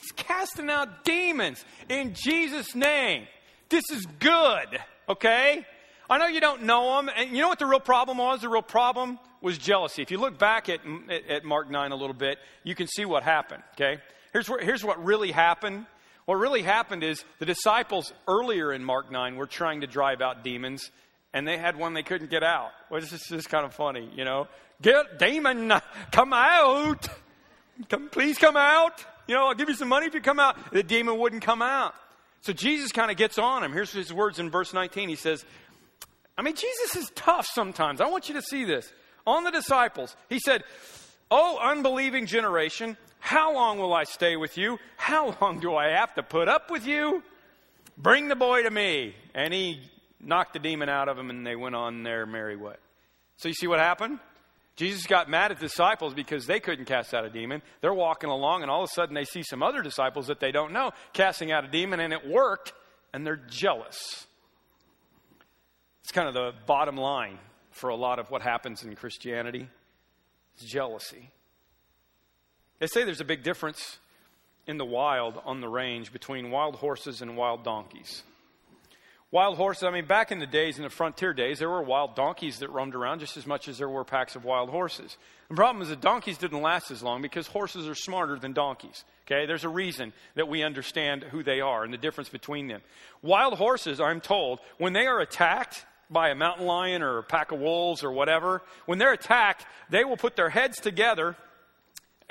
He's 0.00 0.12
casting 0.12 0.70
out 0.70 1.04
demons 1.04 1.64
in 1.88 2.14
Jesus' 2.14 2.74
name. 2.74 3.26
This 3.68 3.84
is 3.90 4.06
good, 4.18 4.78
okay? 5.08 5.66
I 6.10 6.18
know 6.18 6.26
you 6.26 6.40
don't 6.40 6.64
know 6.64 6.98
him. 6.98 7.08
And 7.16 7.30
you 7.30 7.40
know 7.40 7.48
what 7.48 7.58
the 7.58 7.66
real 7.66 7.80
problem 7.80 8.18
was? 8.18 8.42
The 8.42 8.48
real 8.48 8.62
problem 8.62 9.18
was 9.40 9.58
jealousy. 9.58 10.02
If 10.02 10.10
you 10.10 10.18
look 10.18 10.38
back 10.38 10.68
at, 10.68 10.80
at 11.28 11.44
Mark 11.44 11.70
9 11.70 11.92
a 11.92 11.96
little 11.96 12.14
bit, 12.14 12.38
you 12.64 12.74
can 12.74 12.86
see 12.86 13.04
what 13.04 13.22
happened, 13.22 13.62
okay? 13.74 14.00
Here's, 14.32 14.48
what, 14.48 14.62
here's 14.62 14.84
what 14.84 15.02
really 15.04 15.32
happened. 15.32 15.86
What 16.26 16.34
really 16.34 16.62
happened 16.62 17.02
is 17.02 17.24
the 17.38 17.46
disciples 17.46 18.12
earlier 18.28 18.72
in 18.72 18.84
Mark 18.84 19.10
9 19.10 19.36
were 19.36 19.46
trying 19.46 19.80
to 19.80 19.86
drive 19.86 20.20
out 20.20 20.44
demons, 20.44 20.90
and 21.32 21.46
they 21.46 21.58
had 21.58 21.76
one 21.76 21.94
they 21.94 22.02
couldn't 22.02 22.30
get 22.30 22.42
out. 22.42 22.70
Well, 22.90 23.00
this 23.00 23.12
is 23.12 23.22
just 23.28 23.48
kind 23.48 23.64
of 23.64 23.74
funny, 23.74 24.08
you 24.14 24.24
know? 24.24 24.48
Get 24.80 25.18
demon, 25.18 25.72
come 26.10 26.32
out! 26.32 27.08
Come, 27.88 28.10
please 28.10 28.38
come 28.38 28.56
out! 28.56 29.04
You 29.26 29.34
know, 29.34 29.48
I'll 29.48 29.54
give 29.54 29.68
you 29.68 29.74
some 29.74 29.88
money 29.88 30.06
if 30.06 30.14
you 30.14 30.20
come 30.20 30.40
out. 30.40 30.56
The 30.72 30.82
demon 30.82 31.18
wouldn't 31.18 31.42
come 31.42 31.62
out. 31.62 31.94
So 32.40 32.52
Jesus 32.52 32.90
kind 32.90 33.10
of 33.10 33.16
gets 33.16 33.38
on 33.38 33.62
him. 33.62 33.72
Here's 33.72 33.92
his 33.92 34.12
words 34.12 34.38
in 34.38 34.50
verse 34.50 34.74
19. 34.74 35.08
He 35.08 35.16
says, 35.16 35.44
I 36.36 36.42
mean, 36.42 36.56
Jesus 36.56 36.96
is 36.96 37.10
tough 37.14 37.46
sometimes. 37.46 38.00
I 38.00 38.08
want 38.08 38.28
you 38.28 38.34
to 38.34 38.42
see 38.42 38.64
this. 38.64 38.92
On 39.26 39.44
the 39.44 39.50
disciples, 39.50 40.16
he 40.28 40.40
said, 40.40 40.64
Oh, 41.30 41.58
unbelieving 41.62 42.26
generation, 42.26 42.96
how 43.20 43.54
long 43.54 43.78
will 43.78 43.94
I 43.94 44.04
stay 44.04 44.36
with 44.36 44.58
you? 44.58 44.78
How 44.96 45.36
long 45.40 45.60
do 45.60 45.76
I 45.76 45.88
have 45.90 46.14
to 46.16 46.22
put 46.22 46.48
up 46.48 46.70
with 46.70 46.86
you? 46.86 47.22
Bring 47.96 48.28
the 48.28 48.36
boy 48.36 48.64
to 48.64 48.70
me. 48.70 49.14
And 49.34 49.54
he 49.54 49.80
knocked 50.20 50.52
the 50.52 50.58
demon 50.58 50.88
out 50.88 51.08
of 51.08 51.18
him, 51.18 51.30
and 51.30 51.46
they 51.46 51.56
went 51.56 51.74
on 51.74 52.02
their 52.02 52.26
merry 52.26 52.56
way. 52.56 52.74
So 53.36 53.48
you 53.48 53.54
see 53.54 53.66
what 53.66 53.78
happened? 53.78 54.18
Jesus 54.76 55.06
got 55.06 55.28
mad 55.28 55.52
at 55.52 55.60
disciples 55.60 56.14
because 56.14 56.46
they 56.46 56.58
couldn't 56.58 56.86
cast 56.86 57.12
out 57.12 57.24
a 57.24 57.30
demon. 57.30 57.62
They're 57.80 57.92
walking 57.92 58.30
along, 58.30 58.62
and 58.62 58.70
all 58.70 58.82
of 58.82 58.90
a 58.90 58.92
sudden 58.92 59.14
they 59.14 59.24
see 59.24 59.42
some 59.42 59.62
other 59.62 59.82
disciples 59.82 60.28
that 60.28 60.40
they 60.40 60.50
don't 60.50 60.72
know 60.72 60.92
casting 61.12 61.52
out 61.52 61.64
a 61.64 61.68
demon, 61.68 62.00
and 62.00 62.12
it 62.12 62.26
worked, 62.26 62.72
and 63.12 63.26
they're 63.26 63.40
jealous. 63.48 64.26
It's 66.02 66.12
kind 66.12 66.26
of 66.26 66.34
the 66.34 66.52
bottom 66.66 66.96
line 66.96 67.38
for 67.70 67.90
a 67.90 67.96
lot 67.96 68.18
of 68.18 68.30
what 68.30 68.42
happens 68.42 68.82
in 68.82 68.96
Christianity 68.96 69.68
it's 70.54 70.64
jealousy. 70.64 71.30
They 72.78 72.86
say 72.86 73.04
there's 73.04 73.20
a 73.20 73.24
big 73.24 73.42
difference 73.42 73.98
in 74.66 74.76
the 74.76 74.84
wild 74.84 75.40
on 75.44 75.60
the 75.60 75.68
range 75.68 76.12
between 76.12 76.50
wild 76.50 76.76
horses 76.76 77.22
and 77.22 77.36
wild 77.36 77.64
donkeys. 77.64 78.22
Wild 79.32 79.56
horses, 79.56 79.84
I 79.84 79.90
mean, 79.90 80.04
back 80.04 80.30
in 80.30 80.40
the 80.40 80.46
days, 80.46 80.76
in 80.76 80.84
the 80.84 80.90
frontier 80.90 81.32
days, 81.32 81.58
there 81.58 81.70
were 81.70 81.82
wild 81.82 82.14
donkeys 82.14 82.58
that 82.58 82.68
roamed 82.68 82.94
around 82.94 83.20
just 83.20 83.38
as 83.38 83.46
much 83.46 83.66
as 83.66 83.78
there 83.78 83.88
were 83.88 84.04
packs 84.04 84.36
of 84.36 84.44
wild 84.44 84.68
horses. 84.68 85.16
The 85.48 85.54
problem 85.54 85.82
is 85.82 85.88
that 85.88 86.02
donkeys 86.02 86.36
didn't 86.36 86.60
last 86.60 86.90
as 86.90 87.02
long 87.02 87.22
because 87.22 87.46
horses 87.46 87.88
are 87.88 87.94
smarter 87.94 88.38
than 88.38 88.52
donkeys. 88.52 89.04
Okay? 89.26 89.46
There's 89.46 89.64
a 89.64 89.70
reason 89.70 90.12
that 90.34 90.48
we 90.48 90.62
understand 90.62 91.22
who 91.22 91.42
they 91.42 91.62
are 91.62 91.82
and 91.82 91.94
the 91.94 91.98
difference 91.98 92.28
between 92.28 92.68
them. 92.68 92.82
Wild 93.22 93.54
horses, 93.54 94.02
I'm 94.02 94.20
told, 94.20 94.58
when 94.76 94.92
they 94.92 95.06
are 95.06 95.20
attacked 95.20 95.86
by 96.10 96.28
a 96.28 96.34
mountain 96.34 96.66
lion 96.66 97.00
or 97.00 97.16
a 97.16 97.22
pack 97.22 97.52
of 97.52 97.58
wolves 97.58 98.04
or 98.04 98.12
whatever, 98.12 98.60
when 98.84 98.98
they're 98.98 99.14
attacked, 99.14 99.64
they 99.88 100.04
will 100.04 100.18
put 100.18 100.36
their 100.36 100.50
heads 100.50 100.78
together 100.78 101.36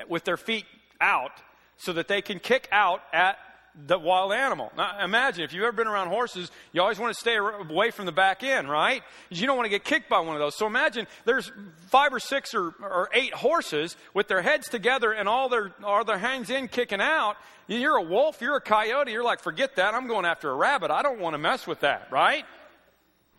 with 0.07 0.23
their 0.23 0.37
feet 0.37 0.65
out 0.99 1.31
so 1.77 1.93
that 1.93 2.07
they 2.07 2.21
can 2.21 2.37
kick 2.37 2.69
out 2.71 3.01
at 3.11 3.39
the 3.87 3.97
wild 3.97 4.33
animal. 4.33 4.71
Now, 4.75 5.03
imagine 5.03 5.43
if 5.43 5.53
you've 5.53 5.63
ever 5.63 5.71
been 5.71 5.87
around 5.87 6.09
horses, 6.09 6.51
you 6.73 6.81
always 6.81 6.99
want 6.99 7.13
to 7.13 7.19
stay 7.19 7.37
away 7.37 7.91
from 7.91 8.05
the 8.05 8.11
back 8.11 8.43
end, 8.43 8.69
right? 8.69 9.01
You 9.29 9.47
don't 9.47 9.55
want 9.55 9.65
to 9.65 9.69
get 9.69 9.83
kicked 9.83 10.09
by 10.09 10.19
one 10.19 10.35
of 10.35 10.39
those. 10.39 10.57
So 10.57 10.67
imagine 10.67 11.07
there's 11.25 11.51
five 11.87 12.13
or 12.13 12.19
six 12.19 12.53
or, 12.53 12.73
or 12.81 13.09
eight 13.13 13.33
horses 13.33 13.95
with 14.13 14.27
their 14.27 14.41
heads 14.41 14.67
together 14.67 15.13
and 15.13 15.29
all 15.29 15.47
their, 15.47 15.73
all 15.83 16.03
their 16.03 16.17
hands 16.17 16.49
in 16.49 16.67
kicking 16.67 17.01
out. 17.01 17.37
You're 17.67 17.95
a 17.95 18.01
wolf, 18.01 18.41
you're 18.41 18.57
a 18.57 18.61
coyote, 18.61 19.11
you're 19.11 19.23
like, 19.23 19.39
forget 19.39 19.77
that, 19.77 19.93
I'm 19.93 20.07
going 20.07 20.25
after 20.25 20.49
a 20.49 20.55
rabbit. 20.55 20.91
I 20.91 21.01
don't 21.01 21.19
want 21.19 21.35
to 21.35 21.37
mess 21.37 21.65
with 21.65 21.79
that, 21.81 22.07
right? 22.11 22.45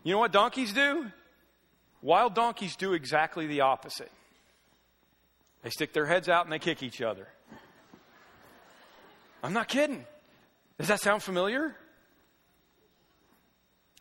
You 0.03 0.13
know 0.13 0.19
what 0.19 0.33
donkeys 0.33 0.73
do? 0.73 1.07
Wild 2.01 2.35
donkeys 2.35 2.75
do 2.77 2.95
exactly 2.95 3.47
the 3.47 3.61
opposite. 3.61 4.11
They 5.63 5.71
stick 5.71 5.93
their 5.93 6.07
heads 6.07 6.29
out 6.29 6.47
and 6.47 6.53
they 6.53 6.59
kick 6.59 6.83
each 6.83 7.03
other. 7.03 7.29
I'm 9.43 9.53
not 9.53 9.69
kidding. 9.69 10.07
Does 10.83 10.89
that 10.89 11.01
sound 11.01 11.23
familiar? 11.23 11.77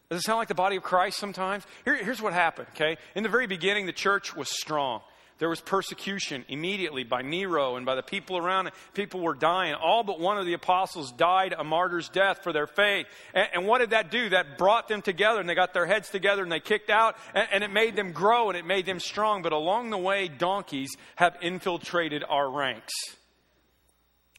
Does 0.10 0.22
it 0.22 0.26
sound 0.26 0.40
like 0.40 0.48
the 0.48 0.56
body 0.56 0.78
of 0.78 0.82
Christ 0.82 1.20
sometimes? 1.20 1.64
Here, 1.86 1.96
here's 1.96 2.20
what 2.20 2.34
happened, 2.34 2.70
okay? 2.74 2.98
In 3.14 3.22
the 3.22 3.30
very 3.30 3.46
beginning, 3.46 3.86
the 3.86 3.94
church 3.94 4.36
was 4.36 4.50
strong. 4.50 5.02
There 5.38 5.48
was 5.48 5.62
persecution 5.62 6.44
immediately 6.48 7.04
by 7.04 7.22
Nero 7.22 7.76
and 7.76 7.86
by 7.86 7.94
the 7.94 8.02
people 8.02 8.36
around. 8.36 8.72
People 8.96 9.20
were 9.20 9.36
dying. 9.36 9.76
All 9.76 10.02
but 10.02 10.20
one 10.20 10.40
of 10.40 10.48
the 10.48 10.54
apostles 10.54 11.12
died 11.12 11.54
a 11.56 11.64
martyr's 11.64 12.10
death 12.10 12.42
for 12.42 12.52
their 12.52 12.66
faith. 12.66 13.06
And, 13.36 13.48
and 13.54 13.68
what 13.68 13.78
did 13.78 13.92
that 13.92 14.10
do? 14.10 14.30
That 14.30 14.58
brought 14.58 14.88
them 14.88 15.04
together 15.04 15.40
and 15.40 15.48
they 15.48 15.54
got 15.54 15.76
their 15.76 15.86
heads 15.86 16.10
together 16.10 16.42
and 16.42 16.52
they 16.52 16.60
kicked 16.60 16.90
out 16.90 17.16
and, 17.36 17.48
and 17.52 17.64
it 17.64 17.72
made 17.72 17.96
them 17.96 18.12
grow 18.12 18.50
and 18.50 18.58
it 18.58 18.66
made 18.66 18.88
them 18.88 19.00
strong. 19.00 19.44
But 19.44 19.52
along 19.52 19.92
the 19.92 20.00
way, 20.00 20.28
donkeys 20.28 20.90
have 21.16 21.38
infiltrated 21.44 22.24
our 22.28 22.50
ranks. 22.50 22.94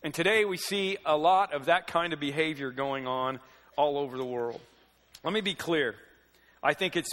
And 0.04 0.12
today 0.12 0.44
we 0.44 0.56
see 0.56 0.98
a 1.06 1.16
lot 1.16 1.52
of 1.52 1.66
that 1.66 1.86
kind 1.86 2.12
of 2.12 2.18
behavior 2.18 2.72
going 2.72 3.06
on 3.06 3.38
all 3.76 3.98
over 3.98 4.16
the 4.16 4.24
world. 4.24 4.60
Let 5.22 5.32
me 5.32 5.40
be 5.40 5.54
clear. 5.54 5.94
I 6.60 6.74
think 6.74 6.96
it's 6.96 7.12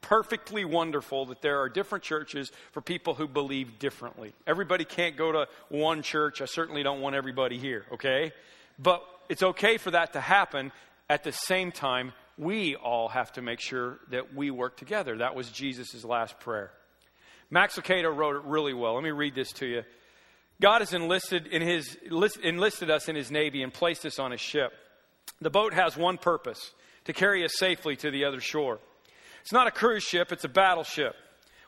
perfectly 0.00 0.64
wonderful 0.64 1.26
that 1.26 1.42
there 1.42 1.60
are 1.60 1.68
different 1.68 2.02
churches 2.02 2.50
for 2.72 2.80
people 2.80 3.12
who 3.12 3.28
believe 3.28 3.78
differently. 3.78 4.32
Everybody 4.46 4.86
can't 4.86 5.18
go 5.18 5.32
to 5.32 5.48
one 5.68 6.00
church. 6.00 6.40
I 6.40 6.46
certainly 6.46 6.82
don't 6.82 7.02
want 7.02 7.14
everybody 7.14 7.58
here, 7.58 7.84
okay? 7.92 8.32
But 8.78 9.04
it's 9.28 9.42
okay 9.42 9.76
for 9.76 9.90
that 9.90 10.14
to 10.14 10.20
happen. 10.20 10.72
At 11.10 11.24
the 11.24 11.32
same 11.32 11.72
time, 11.72 12.14
we 12.38 12.74
all 12.74 13.08
have 13.08 13.32
to 13.32 13.42
make 13.42 13.60
sure 13.60 13.98
that 14.10 14.34
we 14.34 14.50
work 14.50 14.78
together. 14.78 15.18
That 15.18 15.34
was 15.34 15.50
Jesus' 15.50 16.04
last 16.04 16.40
prayer. 16.40 16.70
Max 17.50 17.76
Lucado 17.76 18.16
wrote 18.16 18.36
it 18.36 18.42
really 18.44 18.72
well. 18.72 18.94
Let 18.94 19.04
me 19.04 19.10
read 19.10 19.34
this 19.34 19.52
to 19.54 19.66
you. 19.66 19.82
God 20.60 20.82
has 20.82 20.92
enlisted, 20.92 21.46
in 21.46 21.62
his, 21.62 21.96
enlisted 22.42 22.90
us 22.90 23.08
in 23.08 23.16
his 23.16 23.30
navy 23.30 23.62
and 23.62 23.72
placed 23.72 24.04
us 24.04 24.18
on 24.18 24.30
his 24.30 24.40
ship. 24.40 24.72
The 25.40 25.50
boat 25.50 25.72
has 25.72 25.96
one 25.96 26.18
purpose 26.18 26.72
to 27.06 27.12
carry 27.14 27.44
us 27.44 27.52
safely 27.56 27.96
to 27.96 28.10
the 28.10 28.26
other 28.26 28.40
shore. 28.40 28.78
It's 29.40 29.52
not 29.52 29.66
a 29.66 29.70
cruise 29.70 30.02
ship, 30.02 30.32
it's 30.32 30.44
a 30.44 30.48
battleship. 30.48 31.14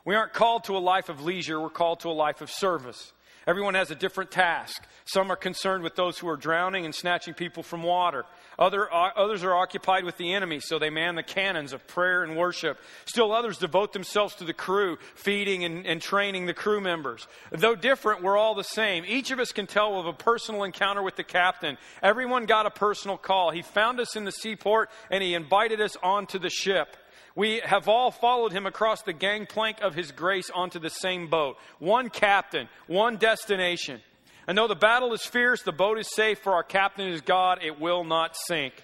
We 0.04 0.14
aren't 0.14 0.34
called 0.34 0.64
to 0.64 0.76
a 0.76 0.78
life 0.78 1.08
of 1.08 1.22
leisure, 1.22 1.60
we're 1.60 1.70
called 1.70 2.00
to 2.00 2.08
a 2.08 2.12
life 2.12 2.42
of 2.42 2.50
service. 2.50 3.12
Everyone 3.46 3.74
has 3.74 3.90
a 3.90 3.96
different 3.96 4.30
task. 4.30 4.84
Some 5.04 5.32
are 5.32 5.36
concerned 5.36 5.82
with 5.82 5.96
those 5.96 6.18
who 6.18 6.28
are 6.28 6.36
drowning 6.36 6.84
and 6.84 6.94
snatching 6.94 7.34
people 7.34 7.62
from 7.62 7.82
water. 7.82 8.24
Other, 8.58 8.92
uh, 8.92 9.10
others 9.16 9.42
are 9.44 9.54
occupied 9.54 10.04
with 10.04 10.16
the 10.16 10.34
enemy, 10.34 10.60
so 10.60 10.78
they 10.78 10.90
man 10.90 11.14
the 11.14 11.22
cannons 11.22 11.72
of 11.72 11.86
prayer 11.86 12.22
and 12.22 12.36
worship. 12.36 12.78
Still 13.04 13.32
others 13.32 13.58
devote 13.58 13.92
themselves 13.92 14.34
to 14.36 14.44
the 14.44 14.52
crew, 14.52 14.98
feeding 15.14 15.64
and, 15.64 15.86
and 15.86 16.02
training 16.02 16.46
the 16.46 16.54
crew 16.54 16.80
members. 16.80 17.26
Though 17.50 17.74
different, 17.74 18.22
we're 18.22 18.36
all 18.36 18.54
the 18.54 18.64
same. 18.64 19.04
Each 19.06 19.30
of 19.30 19.38
us 19.38 19.52
can 19.52 19.66
tell 19.66 19.98
of 19.98 20.06
a 20.06 20.12
personal 20.12 20.64
encounter 20.64 21.02
with 21.02 21.16
the 21.16 21.24
captain. 21.24 21.78
Everyone 22.02 22.46
got 22.46 22.66
a 22.66 22.70
personal 22.70 23.16
call. 23.16 23.50
He 23.50 23.62
found 23.62 24.00
us 24.00 24.16
in 24.16 24.24
the 24.24 24.32
seaport 24.32 24.90
and 25.10 25.22
he 25.22 25.34
invited 25.34 25.80
us 25.80 25.96
onto 26.02 26.38
the 26.38 26.50
ship. 26.50 26.96
We 27.34 27.62
have 27.64 27.88
all 27.88 28.10
followed 28.10 28.52
him 28.52 28.66
across 28.66 29.02
the 29.02 29.12
gangplank 29.12 29.80
of 29.80 29.94
his 29.94 30.12
grace 30.12 30.50
onto 30.50 30.78
the 30.78 30.90
same 30.90 31.28
boat. 31.28 31.56
One 31.78 32.10
captain, 32.10 32.68
one 32.86 33.16
destination. 33.16 34.02
And 34.46 34.58
though 34.58 34.68
the 34.68 34.74
battle 34.74 35.12
is 35.12 35.24
fierce, 35.24 35.62
the 35.62 35.72
boat 35.72 35.98
is 35.98 36.08
safe, 36.14 36.40
for 36.40 36.54
our 36.54 36.64
captain 36.64 37.08
is 37.08 37.20
God, 37.20 37.60
it 37.62 37.80
will 37.80 38.04
not 38.04 38.36
sink. 38.36 38.74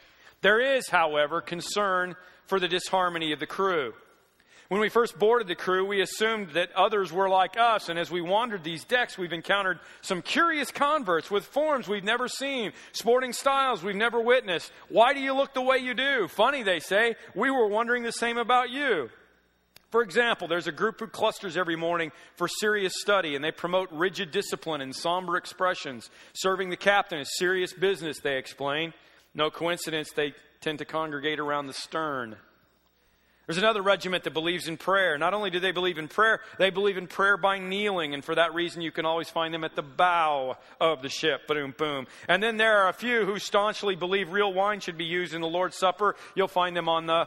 There 0.40 0.76
is, 0.76 0.88
however, 0.88 1.40
concern 1.40 2.14
for 2.46 2.60
the 2.60 2.68
disharmony 2.68 3.32
of 3.32 3.40
the 3.40 3.46
crew. 3.46 3.92
When 4.68 4.82
we 4.82 4.90
first 4.90 5.18
boarded 5.18 5.48
the 5.48 5.54
crew, 5.54 5.86
we 5.86 6.02
assumed 6.02 6.50
that 6.50 6.70
others 6.72 7.10
were 7.10 7.30
like 7.30 7.56
us, 7.58 7.88
and 7.88 7.98
as 7.98 8.10
we 8.10 8.20
wandered 8.20 8.62
these 8.62 8.84
decks, 8.84 9.16
we've 9.16 9.32
encountered 9.32 9.80
some 10.02 10.20
curious 10.20 10.70
converts 10.70 11.30
with 11.30 11.46
forms 11.46 11.88
we've 11.88 12.04
never 12.04 12.28
seen, 12.28 12.72
sporting 12.92 13.32
styles 13.32 13.82
we've 13.82 13.96
never 13.96 14.20
witnessed. 14.20 14.70
Why 14.90 15.14
do 15.14 15.20
you 15.20 15.32
look 15.32 15.54
the 15.54 15.62
way 15.62 15.78
you 15.78 15.94
do? 15.94 16.28
Funny, 16.28 16.62
they 16.62 16.80
say. 16.80 17.16
We 17.34 17.50
were 17.50 17.66
wondering 17.66 18.02
the 18.02 18.12
same 18.12 18.36
about 18.36 18.68
you. 18.68 19.08
For 19.90 20.02
example, 20.02 20.49
there's 20.49 20.66
a 20.66 20.73
group 20.73 21.00
who 21.00 21.07
clusters 21.07 21.57
every 21.57 21.76
morning 21.76 22.12
for 22.37 22.47
serious 22.47 22.92
study, 23.00 23.35
and 23.35 23.42
they 23.42 23.50
promote 23.50 23.90
rigid 23.90 24.30
discipline 24.30 24.83
and 24.83 24.95
somber 24.95 25.37
expressions. 25.37 26.11
Serving 26.35 26.68
the 26.68 26.76
captain 26.76 27.21
is 27.21 27.38
serious 27.38 27.73
business, 27.73 28.21
they 28.21 28.37
explain. 28.37 28.92
No 29.35 29.50
coincidence, 29.50 30.11
they 30.14 30.35
tend 30.61 30.78
to 30.78 30.85
congregate 30.85 31.38
around 31.40 31.68
the 31.68 31.73
stern. 31.73 32.37
There's 33.47 33.57
another 33.57 33.80
regiment 33.80 34.25
that 34.25 34.35
believes 34.35 34.68
in 34.68 34.76
prayer. 34.76 35.16
Not 35.16 35.33
only 35.33 35.49
do 35.49 35.59
they 35.59 35.73
believe 35.73 35.97
in 35.97 36.07
prayer, 36.07 36.40
they 36.59 36.68
believe 36.68 36.99
in 36.99 37.07
prayer 37.07 37.38
by 37.38 37.59
kneeling, 37.59 38.12
and 38.12 38.23
for 38.23 38.35
that 38.35 38.52
reason, 38.52 38.83
you 38.83 38.92
can 38.92 39.07
always 39.07 39.30
find 39.30 39.54
them 39.54 39.64
at 39.64 39.75
the 39.75 39.80
bow 39.80 40.59
of 40.78 41.00
the 41.00 41.09
ship. 41.09 41.47
Boom, 41.47 41.75
boom. 41.78 42.07
And 42.28 42.42
then 42.42 42.59
there 42.59 42.83
are 42.83 42.90
a 42.90 42.92
few 42.92 43.25
who 43.25 43.38
staunchly 43.38 43.97
believe 43.97 44.33
real 44.33 44.52
wine 44.52 44.80
should 44.80 44.99
be 44.99 45.07
used 45.07 45.33
in 45.33 45.40
the 45.40 45.49
Lord's 45.49 45.78
Supper. 45.78 46.14
You'll 46.35 46.47
find 46.47 46.76
them 46.76 46.90
on 46.90 47.07
the 47.07 47.26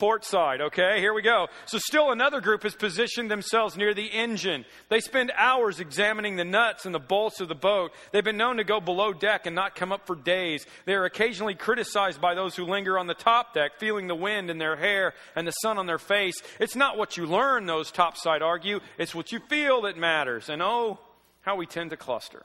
port 0.00 0.24
side, 0.24 0.60
okay? 0.60 0.98
Here 0.98 1.14
we 1.14 1.22
go. 1.22 1.46
So, 1.66 1.78
still 1.78 2.10
another 2.10 2.40
group 2.40 2.64
has 2.64 2.74
positioned 2.74 3.30
themselves 3.30 3.76
near 3.76 3.94
the 3.94 4.06
engine. 4.06 4.64
They 4.88 5.00
spend 5.00 5.30
hours 5.36 5.78
examining 5.78 6.36
the 6.36 6.44
nuts 6.44 6.86
and 6.86 6.94
the 6.94 6.98
bolts 6.98 7.40
of 7.40 7.48
the 7.48 7.54
boat. 7.54 7.92
They've 8.10 8.24
been 8.24 8.36
known 8.36 8.56
to 8.56 8.64
go 8.64 8.80
below 8.80 9.12
deck 9.12 9.46
and 9.46 9.54
not 9.54 9.76
come 9.76 9.92
up 9.92 10.06
for 10.06 10.16
days. 10.16 10.66
They 10.86 10.94
are 10.94 11.04
occasionally 11.04 11.54
criticized 11.54 12.20
by 12.20 12.34
those 12.34 12.56
who 12.56 12.64
linger 12.64 12.98
on 12.98 13.06
the 13.06 13.14
top 13.14 13.54
deck, 13.54 13.78
feeling 13.78 14.08
the 14.08 14.14
wind 14.14 14.50
in 14.50 14.58
their 14.58 14.76
hair 14.76 15.12
and 15.36 15.46
the 15.46 15.52
sun 15.52 15.78
on 15.78 15.86
their 15.86 15.98
face. 15.98 16.40
It's 16.58 16.74
not 16.74 16.96
what 16.96 17.16
you 17.16 17.26
learn, 17.26 17.66
those 17.66 17.92
topside 17.92 18.42
argue, 18.42 18.80
it's 18.98 19.14
what 19.14 19.30
you 19.30 19.38
feel 19.48 19.82
that 19.82 19.98
matters. 19.98 20.48
And 20.48 20.62
oh, 20.62 20.98
how 21.42 21.56
we 21.56 21.66
tend 21.66 21.90
to 21.90 21.96
cluster. 21.96 22.44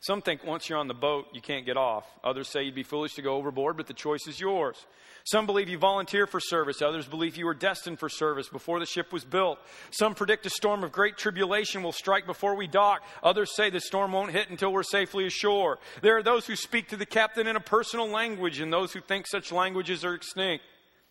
Some 0.00 0.22
think 0.22 0.44
once 0.44 0.68
you're 0.68 0.78
on 0.78 0.86
the 0.86 0.94
boat, 0.94 1.26
you 1.32 1.40
can't 1.40 1.66
get 1.66 1.76
off. 1.76 2.04
Others 2.22 2.48
say 2.48 2.62
you'd 2.62 2.74
be 2.74 2.84
foolish 2.84 3.14
to 3.14 3.22
go 3.22 3.34
overboard, 3.34 3.76
but 3.76 3.88
the 3.88 3.94
choice 3.94 4.28
is 4.28 4.38
yours. 4.38 4.86
Some 5.24 5.44
believe 5.44 5.68
you 5.68 5.76
volunteer 5.76 6.26
for 6.28 6.38
service. 6.38 6.80
Others 6.80 7.08
believe 7.08 7.36
you 7.36 7.46
were 7.46 7.54
destined 7.54 7.98
for 7.98 8.08
service 8.08 8.48
before 8.48 8.78
the 8.78 8.86
ship 8.86 9.12
was 9.12 9.24
built. 9.24 9.58
Some 9.90 10.14
predict 10.14 10.46
a 10.46 10.50
storm 10.50 10.84
of 10.84 10.92
great 10.92 11.16
tribulation 11.16 11.82
will 11.82 11.92
strike 11.92 12.26
before 12.26 12.54
we 12.54 12.68
dock. 12.68 13.02
Others 13.24 13.56
say 13.56 13.70
the 13.70 13.80
storm 13.80 14.12
won't 14.12 14.30
hit 14.30 14.50
until 14.50 14.72
we're 14.72 14.84
safely 14.84 15.26
ashore. 15.26 15.80
There 16.00 16.16
are 16.16 16.22
those 16.22 16.46
who 16.46 16.54
speak 16.54 16.88
to 16.90 16.96
the 16.96 17.04
captain 17.04 17.48
in 17.48 17.56
a 17.56 17.60
personal 17.60 18.08
language 18.08 18.60
and 18.60 18.72
those 18.72 18.92
who 18.92 19.00
think 19.00 19.26
such 19.26 19.50
languages 19.50 20.04
are 20.04 20.14
extinct. 20.14 20.64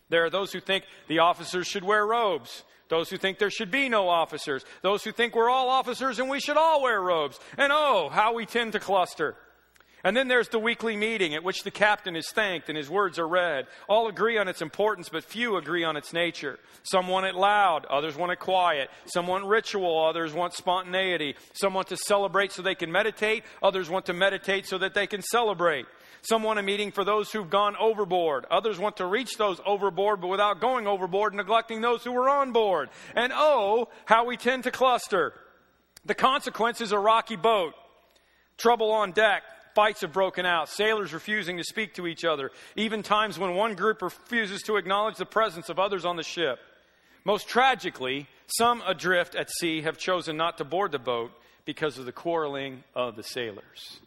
There 0.10 0.24
are 0.24 0.30
those 0.30 0.54
who 0.54 0.62
think 0.62 0.86
the 1.10 1.20
officers 1.20 1.68
should 1.68 1.84
wear 1.84 2.06
robes. 2.06 2.64
Those 2.90 3.10
who 3.10 3.18
think 3.18 3.38
there 3.38 3.50
should 3.50 3.72
be 3.72 3.90
no 3.90 4.08
officers. 4.08 4.64
Those 4.82 5.04
who 5.04 5.12
think 5.12 5.36
we're 5.36 5.50
all 5.50 5.70
officers 5.70 6.20
and 6.20 6.30
we 6.30 6.40
should 6.40 6.58
all 6.58 6.82
wear 6.82 7.02
robes. 7.02 7.40
And 7.58 7.72
oh, 7.72 8.10
how 8.10 8.34
we 8.34 8.46
tend 8.46 8.74
to 8.74 8.80
cluster. 8.80 9.36
And 10.04 10.16
then 10.16 10.28
there's 10.28 10.50
the 10.50 10.60
weekly 10.60 10.96
meeting 10.96 11.34
at 11.34 11.44
which 11.44 11.64
the 11.64 11.72
captain 11.72 12.16
is 12.16 12.30
thanked 12.30 12.70
and 12.70 12.78
his 12.78 12.90
words 12.90 13.18
are 13.18 13.28
read. 13.28 13.66
All 13.90 14.08
agree 14.08 14.38
on 14.38 14.48
its 14.48 14.62
importance, 14.62 15.10
but 15.10 15.24
few 15.24 15.58
agree 15.58 15.84
on 15.84 15.98
its 15.98 16.14
nature. 16.14 16.60
Some 16.84 17.08
want 17.08 17.26
it 17.26 17.36
loud, 17.36 17.86
others 17.86 18.16
want 18.16 18.32
it 18.32 18.40
quiet. 18.40 18.90
Some 19.06 19.26
want 19.28 19.46
ritual, 19.46 20.06
others 20.06 20.34
want 20.34 20.54
spontaneity. 20.54 21.36
Some 21.54 21.74
want 21.74 21.88
to 21.88 21.98
celebrate 21.98 22.52
so 22.52 22.62
they 22.62 22.76
can 22.76 22.92
meditate, 22.92 23.44
others 23.62 23.90
want 23.90 24.06
to 24.06 24.14
meditate 24.14 24.68
so 24.68 24.78
that 24.78 24.94
they 24.94 25.08
can 25.08 25.22
celebrate. 25.22 25.86
Some 26.22 26.44
want 26.44 26.60
a 26.60 26.64
meeting 26.64 26.92
for 26.92 27.04
those 27.04 27.32
who've 27.32 27.50
gone 27.50 27.76
overboard. 27.78 28.46
Others 28.52 28.80
want 28.80 28.98
to 28.98 29.06
reach 29.06 29.38
those 29.38 29.60
overboard, 29.66 30.22
but 30.22 30.28
without 30.28 30.60
going 30.60 30.86
overboard, 30.86 31.34
and 31.34 31.38
neglecting 31.38 31.82
those 31.82 32.04
who 32.04 32.12
were 32.12 32.30
on 32.30 32.52
board. 32.52 32.90
And 33.16 33.32
oh, 33.36 33.90
how 34.06 34.26
we 34.26 34.38
tend 34.38 34.64
to 34.66 34.72
cluster. 34.72 35.34
The 36.06 36.16
consequence 36.16 36.82
is 36.82 36.92
a 36.92 37.00
rocky 37.00 37.36
boat, 37.36 37.74
trouble 38.58 38.92
on 38.92 39.12
deck, 39.12 39.44
Fights 39.78 40.02
have 40.02 40.12
broken 40.12 40.44
out, 40.44 40.70
sailors 40.70 41.14
refusing 41.14 41.58
to 41.58 41.64
speak 41.64 41.94
to 41.94 42.08
each 42.08 42.26
other, 42.26 42.50
even 42.76 43.04
times 43.04 43.38
when 43.38 43.54
one 43.54 43.76
group 43.76 44.02
refuses 44.02 44.64
to 44.64 44.78
acknowledge 44.78 45.18
the 45.18 45.26
presence 45.28 45.70
of 45.70 45.78
others 45.78 46.04
on 46.04 46.16
the 46.16 46.24
ship. 46.24 46.58
Most 47.24 47.48
tragically, 47.48 48.28
some 48.48 48.82
adrift 48.88 49.36
at 49.36 49.52
sea 49.52 49.84
have 49.84 50.00
chosen 50.00 50.36
not 50.36 50.58
to 50.58 50.64
board 50.64 50.92
the 50.92 50.98
boat 50.98 51.30
because 51.64 52.00
of 52.00 52.06
the 52.08 52.12
quarreling 52.12 52.84
of 52.96 53.16
the 53.16 53.22
sailors. 53.22 54.00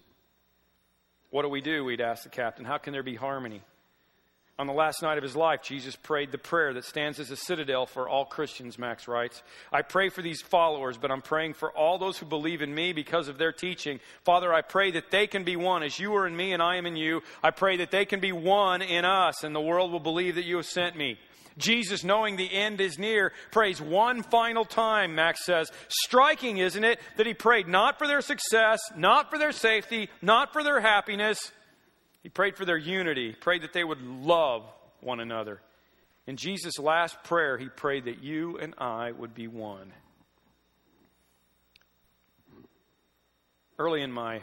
What 1.31 1.43
do 1.43 1.49
we 1.49 1.61
do? 1.61 1.85
We'd 1.85 2.00
ask 2.00 2.25
the 2.25 2.31
captain. 2.31 2.65
How 2.65 2.79
can 2.79 2.93
there 2.93 3.05
be 3.05 3.15
harmony? 3.15 3.62
On 4.61 4.67
the 4.67 4.75
last 4.75 5.00
night 5.00 5.17
of 5.17 5.25
his 5.25 5.35
life, 5.35 5.62
Jesus 5.62 5.97
prayed 5.97 6.33
the 6.33 6.37
prayer 6.37 6.75
that 6.75 6.85
stands 6.85 7.19
as 7.19 7.31
a 7.31 7.37
citadel 7.37 7.87
for 7.87 8.11
all 8.11 8.26
Christians, 8.26 8.79
Max 8.79 9.09
writes. 9.09 9.43
I 9.73 9.81
pray 9.81 10.11
for 10.11 10.21
these 10.21 10.43
followers, 10.43 10.99
but 10.99 11.11
I'm 11.11 11.23
praying 11.23 11.55
for 11.55 11.73
all 11.73 11.97
those 11.97 12.19
who 12.19 12.26
believe 12.26 12.61
in 12.61 12.75
me 12.75 12.93
because 12.93 13.29
of 13.29 13.38
their 13.38 13.52
teaching. 13.52 14.00
Father, 14.23 14.52
I 14.52 14.61
pray 14.61 14.90
that 14.90 15.11
they 15.11 15.26
can 15.26 15.45
be 15.45 15.57
one 15.57 15.83
as 15.83 15.99
you 15.99 16.14
are 16.14 16.26
in 16.26 16.37
me 16.37 16.52
and 16.52 16.62
I 16.62 16.76
am 16.76 16.85
in 16.85 16.95
you. 16.95 17.23
I 17.43 17.52
pray 17.52 17.79
that 17.79 17.90
they 17.90 18.05
can 18.05 18.21
be 18.21 18.33
one 18.33 18.83
in 18.83 19.07
us 19.07 19.45
and 19.45 19.55
the 19.55 19.62
world 19.62 19.93
will 19.93 19.99
believe 19.99 20.35
that 20.35 20.45
you 20.45 20.57
have 20.57 20.67
sent 20.67 20.95
me. 20.95 21.19
Jesus, 21.57 22.05
knowing 22.05 22.37
the 22.37 22.52
end 22.52 22.83
is 22.83 22.99
near, 22.99 23.33
prays 23.52 23.81
one 23.81 24.23
final 24.23 24.67
time, 24.67 25.14
Max 25.14 25.43
says. 25.47 25.73
Striking, 25.88 26.59
isn't 26.59 26.85
it, 26.85 27.00
that 27.17 27.26
he 27.26 27.33
prayed 27.33 27.67
not 27.67 27.97
for 27.97 28.07
their 28.07 28.21
success, 28.21 28.79
not 28.95 29.31
for 29.31 29.38
their 29.38 29.52
safety, 29.52 30.11
not 30.21 30.52
for 30.52 30.62
their 30.62 30.81
happiness, 30.81 31.50
he 32.23 32.29
prayed 32.29 32.57
for 32.57 32.65
their 32.65 32.79
unity, 32.79 33.33
prayed 33.33 33.62
that 33.62 33.73
they 33.73 33.85
would 33.85 34.03
love 34.03 34.65
one 35.00 35.21
another. 35.21 35.61
In 36.27 36.37
Jesus' 36.37 36.79
last 36.79 37.23
prayer, 37.25 37.57
he 37.57 37.69
prayed 37.69 38.05
that 38.05 38.23
you 38.23 38.59
and 38.59 38.75
I 38.79 39.12
would 39.12 39.35
be 39.35 39.49
one. 39.49 39.93
Early 43.79 44.03
in 44.03 44.12
my 44.12 44.43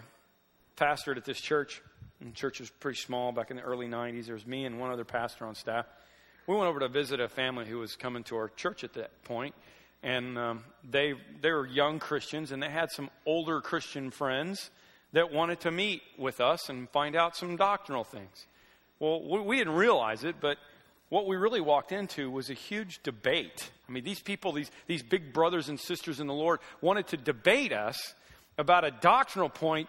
pastorate 0.76 1.20
at 1.20 1.26
this 1.26 1.40
church, 1.40 1.82
the 2.20 2.32
church 2.32 2.60
was 2.60 2.72
pretty 2.72 2.98
small 2.98 3.32
back 3.32 3.52
in 3.52 3.58
the 3.58 3.64
early 3.64 3.88
90s. 3.88 4.26
There 4.26 4.34
was 4.34 4.48
me 4.48 4.66
and 4.66 4.80
one 4.80 4.92
other 4.92 5.06
pastor 5.06 5.46
on 5.46 5.54
staff. 5.54 5.86
We 6.48 6.56
went 6.56 6.68
over 6.68 6.80
to 6.80 6.88
visit 6.88 7.20
a 7.20 7.28
family 7.28 7.66
who 7.66 7.78
was 7.78 7.96
coming 7.96 8.24
to 8.26 8.38
our 8.38 8.50
church 8.50 8.84
at 8.84 8.94
that. 8.94 9.12
And 10.02 10.38
um, 10.38 10.64
they, 10.90 11.14
they 11.42 11.52
were 11.52 11.68
young 11.68 12.00
Christians, 12.00 12.52
and 12.52 12.64
they 12.64 12.70
had 12.70 12.90
some 12.90 13.10
older 13.26 13.62
Christian 13.62 14.10
friends 14.10 14.72
that 15.14 15.32
wanted 15.32 15.60
to 15.62 15.72
meet 15.72 16.02
with 16.18 16.42
us 16.42 16.70
and 16.70 16.90
find 16.90 17.16
out 17.16 17.36
some 17.36 17.56
doctrinal 17.56 18.04
things. 18.04 18.46
Well, 19.00 19.44
we, 19.46 19.58
didn't 19.58 19.76
realize 19.76 20.24
it, 20.24 20.36
but 20.42 20.58
what 21.10 21.28
we 21.28 21.36
really 21.36 21.62
walked 21.62 21.92
into 21.92 22.30
was 22.30 22.50
a 22.50 22.54
huge 22.54 23.02
debate. 23.04 23.72
I 23.88 23.92
mean, 23.92 24.04
these 24.04 24.20
people, 24.20 24.52
these, 24.52 24.72
these 24.88 25.04
big 25.04 25.34
brothers 25.34 25.70
and 25.70 25.80
sisters 25.80 26.20
in 26.20 26.28
the 26.28 26.34
Lord, 26.34 26.60
wanted 26.82 27.08
to 27.08 27.18
debate 27.18 27.72
us 27.72 28.16
about 28.58 28.84
a 28.84 28.92
doctrinal 28.92 29.50
point 29.50 29.88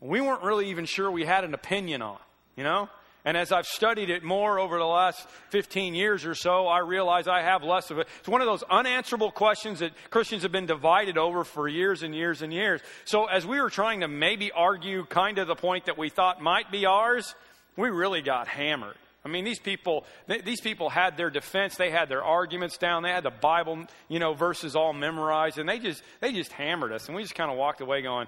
we 0.00 0.20
weren't 0.20 0.42
really 0.42 0.70
even 0.70 0.84
sure 0.84 1.10
we 1.10 1.24
had 1.24 1.44
an 1.44 1.54
opinion 1.54 2.02
on, 2.02 2.18
you 2.56 2.64
know? 2.64 2.88
And 3.24 3.38
as 3.38 3.52
I've 3.52 3.66
studied 3.66 4.10
it 4.10 4.22
more 4.22 4.58
over 4.58 4.78
the 4.78 4.84
last 4.84 5.26
15 5.48 5.94
years 5.94 6.26
or 6.26 6.34
so, 6.34 6.66
I 6.66 6.80
realize 6.80 7.26
I 7.26 7.40
have 7.40 7.62
less 7.62 7.90
of 7.90 7.98
it. 7.98 8.06
It's 8.18 8.28
one 8.28 8.42
of 8.42 8.46
those 8.46 8.62
unanswerable 8.64 9.30
questions 9.30 9.78
that 9.78 9.92
Christians 10.10 10.42
have 10.42 10.52
been 10.52 10.66
divided 10.66 11.16
over 11.16 11.42
for 11.42 11.66
years 11.66 12.02
and 12.02 12.14
years 12.14 12.42
and 12.42 12.52
years. 12.52 12.82
So 13.06 13.24
as 13.24 13.46
we 13.46 13.60
were 13.60 13.70
trying 13.70 14.00
to 14.00 14.08
maybe 14.08 14.52
argue 14.52 15.06
kind 15.06 15.38
of 15.38 15.48
the 15.48 15.54
point 15.54 15.86
that 15.86 15.96
we 15.96 16.10
thought 16.10 16.42
might 16.42 16.70
be 16.70 16.84
ours, 16.84 17.34
we 17.76 17.88
really 17.88 18.20
got 18.20 18.46
hammered. 18.46 18.96
I 19.24 19.30
mean, 19.30 19.44
these 19.44 19.58
people, 19.58 20.04
these 20.44 20.60
people 20.60 20.90
had 20.90 21.16
their 21.16 21.30
defense. 21.30 21.76
They 21.76 21.90
had 21.90 22.10
their 22.10 22.22
arguments 22.22 22.76
down. 22.76 23.02
They 23.02 23.10
had 23.10 23.24
the 23.24 23.30
Bible, 23.30 23.86
you 24.08 24.18
know, 24.18 24.34
verses 24.34 24.76
all 24.76 24.92
memorized, 24.92 25.58
and 25.58 25.66
they 25.66 25.78
just, 25.78 26.02
they 26.20 26.30
just 26.30 26.52
hammered 26.52 26.92
us. 26.92 27.06
And 27.06 27.16
we 27.16 27.22
just 27.22 27.34
kind 27.34 27.50
of 27.50 27.56
walked 27.56 27.80
away 27.80 28.02
going, 28.02 28.26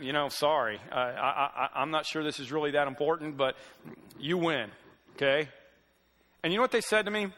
you 0.00 0.12
know, 0.12 0.28
sorry, 0.28 0.80
uh, 0.92 0.94
I, 0.94 1.50
I, 1.56 1.68
I'm 1.74 1.90
not 1.90 2.06
sure 2.06 2.22
this 2.22 2.38
is 2.38 2.52
really 2.52 2.70
that 2.70 2.86
important, 2.86 3.36
but 3.36 3.56
you 4.18 4.38
win, 4.38 4.70
okay? 5.16 5.48
And 6.44 6.52
you 6.52 6.58
know 6.58 6.62
what 6.62 6.70
they 6.70 6.82
said 6.82 7.06
to 7.06 7.10
me? 7.10 7.32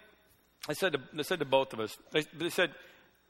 They 0.69 0.75
said 0.75 0.93
to, 0.93 1.01
they 1.15 1.23
said 1.23 1.39
to 1.39 1.47
both 1.47 1.73
of 1.73 1.81
us. 1.81 1.97
They, 2.13 2.25
they 2.37 2.51
said, 2.51 2.73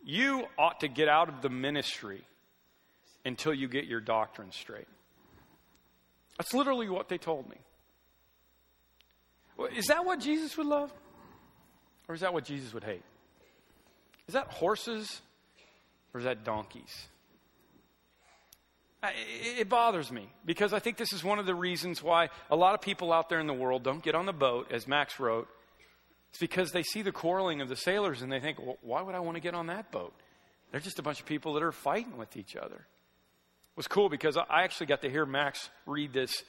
you 0.05 0.47
ought 0.59 0.81
to 0.81 0.89
get 0.89 1.09
out 1.09 1.29
of 1.29 1.43
the 1.43 1.49
ministry 1.49 2.23
until 3.25 3.55
you 3.55 3.69
get 3.69 3.85
your 3.85 4.01
doctrine 4.01 4.51
straight. 4.51 4.89
That's 6.39 6.53
literally 6.55 6.89
what 6.89 7.09
they 7.09 7.19
told 7.19 7.49
me. 7.49 7.59
Is 9.77 9.87
that 9.87 10.05
what 10.05 10.21
Jesus 10.21 10.57
would 10.57 10.67
love? 10.67 10.93
Or 12.09 12.15
is 12.15 12.23
that 12.23 12.33
what 12.33 12.45
Jesus 12.45 12.73
would 12.75 12.85
hate? 12.85 13.03
Is 14.27 14.35
that 14.35 14.49
horses 14.49 15.21
or 16.13 16.21
is 16.21 16.25
that 16.25 16.45
donkeys? 16.45 17.09
It 19.03 19.69
bothers 19.69 20.13
me 20.13 20.29
because 20.45 20.73
I 20.73 20.79
think 20.79 20.99
this 20.99 21.13
is 21.13 21.25
one 21.25 21.39
of 21.39 21.47
the 21.47 21.55
reasons 21.55 22.03
why 22.03 22.29
a 22.51 22.57
lot 22.57 22.75
of 22.75 22.83
people 22.83 23.13
out 23.13 23.29
there 23.29 23.41
in 23.41 23.47
the 23.47 23.55
world 23.55 23.83
don't 23.83 24.03
get 24.03 24.15
on 24.15 24.27
the 24.27 24.33
boat, 24.33 24.71
as 24.71 24.87
Max 24.87 25.19
wrote. 25.19 25.49
It's 26.31 26.39
because 26.39 26.71
they 26.73 26.83
see 26.83 27.03
the 27.03 27.13
quarreling 27.13 27.61
of 27.61 27.69
the 27.69 27.77
sailors 27.77 28.23
and 28.23 28.31
they 28.31 28.41
think, 28.41 28.59
well, 28.59 28.77
why 28.83 29.03
would 29.03 29.15
I 29.15 29.21
want 29.21 29.37
to 29.37 29.41
get 29.41 29.55
on 29.55 29.69
that 29.69 29.91
boat? 29.91 30.13
They're 30.71 30.81
just 30.81 30.99
a 30.99 31.03
bunch 31.03 31.19
of 31.19 31.27
people 31.27 31.55
that 31.55 31.63
are 31.63 31.73
fighting 31.73 32.17
with 32.19 32.37
each 32.37 32.57
other. 32.57 32.77
It 32.77 33.77
was 33.77 33.89
cool 33.89 34.09
because 34.09 34.37
I 34.37 34.63
actually 34.63 34.87
got 34.87 35.03
to 35.03 35.11
hear 35.11 35.25
Max 35.25 35.71
read 35.87 36.13
this 36.13 36.45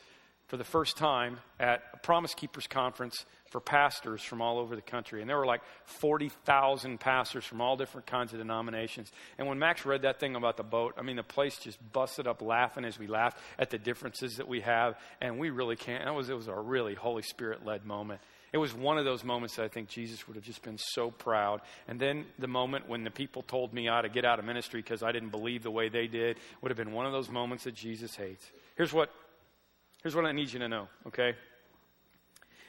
for 0.51 0.57
the 0.57 0.63
first 0.65 0.97
time 0.97 1.39
at 1.61 1.81
a 1.93 1.97
Promise 1.97 2.33
Keepers 2.33 2.67
conference 2.67 3.23
for 3.51 3.61
pastors 3.61 4.21
from 4.21 4.41
all 4.41 4.59
over 4.59 4.75
the 4.75 4.81
country. 4.81 5.21
And 5.21 5.29
there 5.29 5.37
were 5.37 5.45
like 5.45 5.61
40,000 5.85 6.99
pastors 6.99 7.45
from 7.45 7.61
all 7.61 7.77
different 7.77 8.05
kinds 8.05 8.33
of 8.33 8.39
denominations. 8.39 9.13
And 9.37 9.47
when 9.47 9.59
Max 9.59 9.85
read 9.85 10.01
that 10.01 10.19
thing 10.19 10.35
about 10.35 10.57
the 10.57 10.63
boat, 10.63 10.95
I 10.97 11.03
mean, 11.03 11.15
the 11.15 11.23
place 11.23 11.57
just 11.57 11.79
busted 11.93 12.27
up 12.27 12.41
laughing 12.41 12.83
as 12.83 12.99
we 12.99 13.07
laughed 13.07 13.37
at 13.57 13.69
the 13.69 13.77
differences 13.77 14.35
that 14.35 14.47
we 14.49 14.59
have. 14.59 14.99
And 15.21 15.39
we 15.39 15.51
really 15.51 15.77
can't. 15.77 16.05
It 16.05 16.11
was, 16.11 16.29
it 16.29 16.35
was 16.35 16.49
a 16.49 16.53
really 16.53 16.95
Holy 16.95 17.23
Spirit 17.23 17.65
led 17.65 17.85
moment. 17.85 18.19
It 18.51 18.57
was 18.57 18.73
one 18.73 18.97
of 18.97 19.05
those 19.05 19.23
moments 19.23 19.55
that 19.55 19.63
I 19.63 19.69
think 19.69 19.87
Jesus 19.87 20.27
would 20.27 20.35
have 20.35 20.43
just 20.43 20.63
been 20.63 20.77
so 20.77 21.11
proud. 21.11 21.61
And 21.87 21.97
then 21.97 22.25
the 22.37 22.49
moment 22.49 22.89
when 22.89 23.05
the 23.05 23.09
people 23.09 23.41
told 23.41 23.73
me 23.73 23.87
I 23.87 23.99
ought 23.99 24.01
to 24.01 24.09
get 24.09 24.25
out 24.25 24.37
of 24.37 24.43
ministry 24.43 24.81
because 24.81 25.01
I 25.01 25.13
didn't 25.13 25.29
believe 25.29 25.63
the 25.63 25.71
way 25.71 25.87
they 25.87 26.07
did 26.07 26.35
would 26.61 26.71
have 26.71 26.77
been 26.77 26.91
one 26.91 27.05
of 27.05 27.13
those 27.13 27.29
moments 27.29 27.63
that 27.63 27.73
Jesus 27.73 28.17
hates. 28.17 28.45
Here's 28.75 28.91
what 28.91 29.09
Here's 30.01 30.15
what 30.15 30.25
I 30.25 30.31
need 30.31 30.51
you 30.51 30.59
to 30.59 30.67
know, 30.67 30.87
okay? 31.07 31.35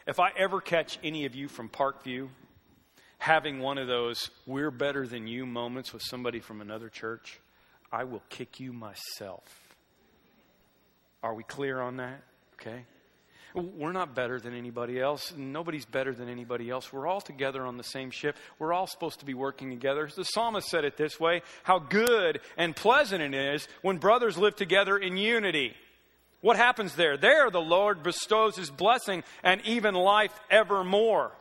If 0.07 0.21
I 0.21 0.31
ever 0.37 0.61
catch 0.61 0.99
any 1.03 1.25
of 1.25 1.35
you 1.35 1.49
from 1.49 1.69
Parkview 1.69 2.29
having 3.19 3.61
one 3.61 3.79
of 3.79 3.87
those 3.87 4.31
we're 4.47 4.73
better 4.73 5.07
than 5.07 5.29
you 5.29 5.47
moments 5.47 5.93
with 5.93 6.03
somebody 6.03 6.41
from 6.41 6.61
another 6.61 6.89
church, 6.89 7.41
I 7.93 8.05
will 8.05 8.23
kick 8.29 8.59
you 8.59 8.73
myself. 8.73 9.45
Are 11.23 11.33
we 11.33 11.45
clear 11.45 11.81
on 11.81 11.99
that? 11.99 12.21
Okay? 12.55 12.85
We're 13.55 13.93
not 13.93 14.15
better 14.15 14.41
than 14.41 14.55
anybody 14.55 14.99
else. 15.01 15.33
Nobody's 15.37 15.85
better 15.85 16.15
than 16.15 16.29
anybody 16.29 16.71
else. 16.71 16.93
We're 16.93 17.07
all 17.07 17.21
together 17.21 17.65
on 17.65 17.77
the 17.77 17.85
same 17.85 18.11
ship. 18.11 18.37
We're 18.59 18.73
all 18.73 18.87
supposed 18.87 19.21
to 19.21 19.27
be 19.27 19.35
working 19.35 19.71
together. 19.71 20.09
The 20.15 20.25
psalmist 20.25 20.69
said 20.69 20.85
it 20.85 20.97
this 20.97 21.21
way 21.21 21.43
how 21.63 21.79
good 21.79 22.41
and 22.57 22.75
pleasant 22.75 23.23
it 23.23 23.35
is 23.35 23.69
when 23.83 23.99
brothers 23.99 24.39
live 24.39 24.57
together 24.57 24.97
in 24.97 25.17
unity. 25.17 25.75
What 26.43 26.57
happens 26.57 26.97
there? 26.97 27.17
There, 27.17 27.51
the 27.51 27.61
Lord 27.61 28.03
bestows 28.03 28.57
his 28.57 28.71
blessing 28.71 29.23
and 29.43 29.61
even 29.65 29.95
life 29.95 30.39
evermore. 30.51 31.33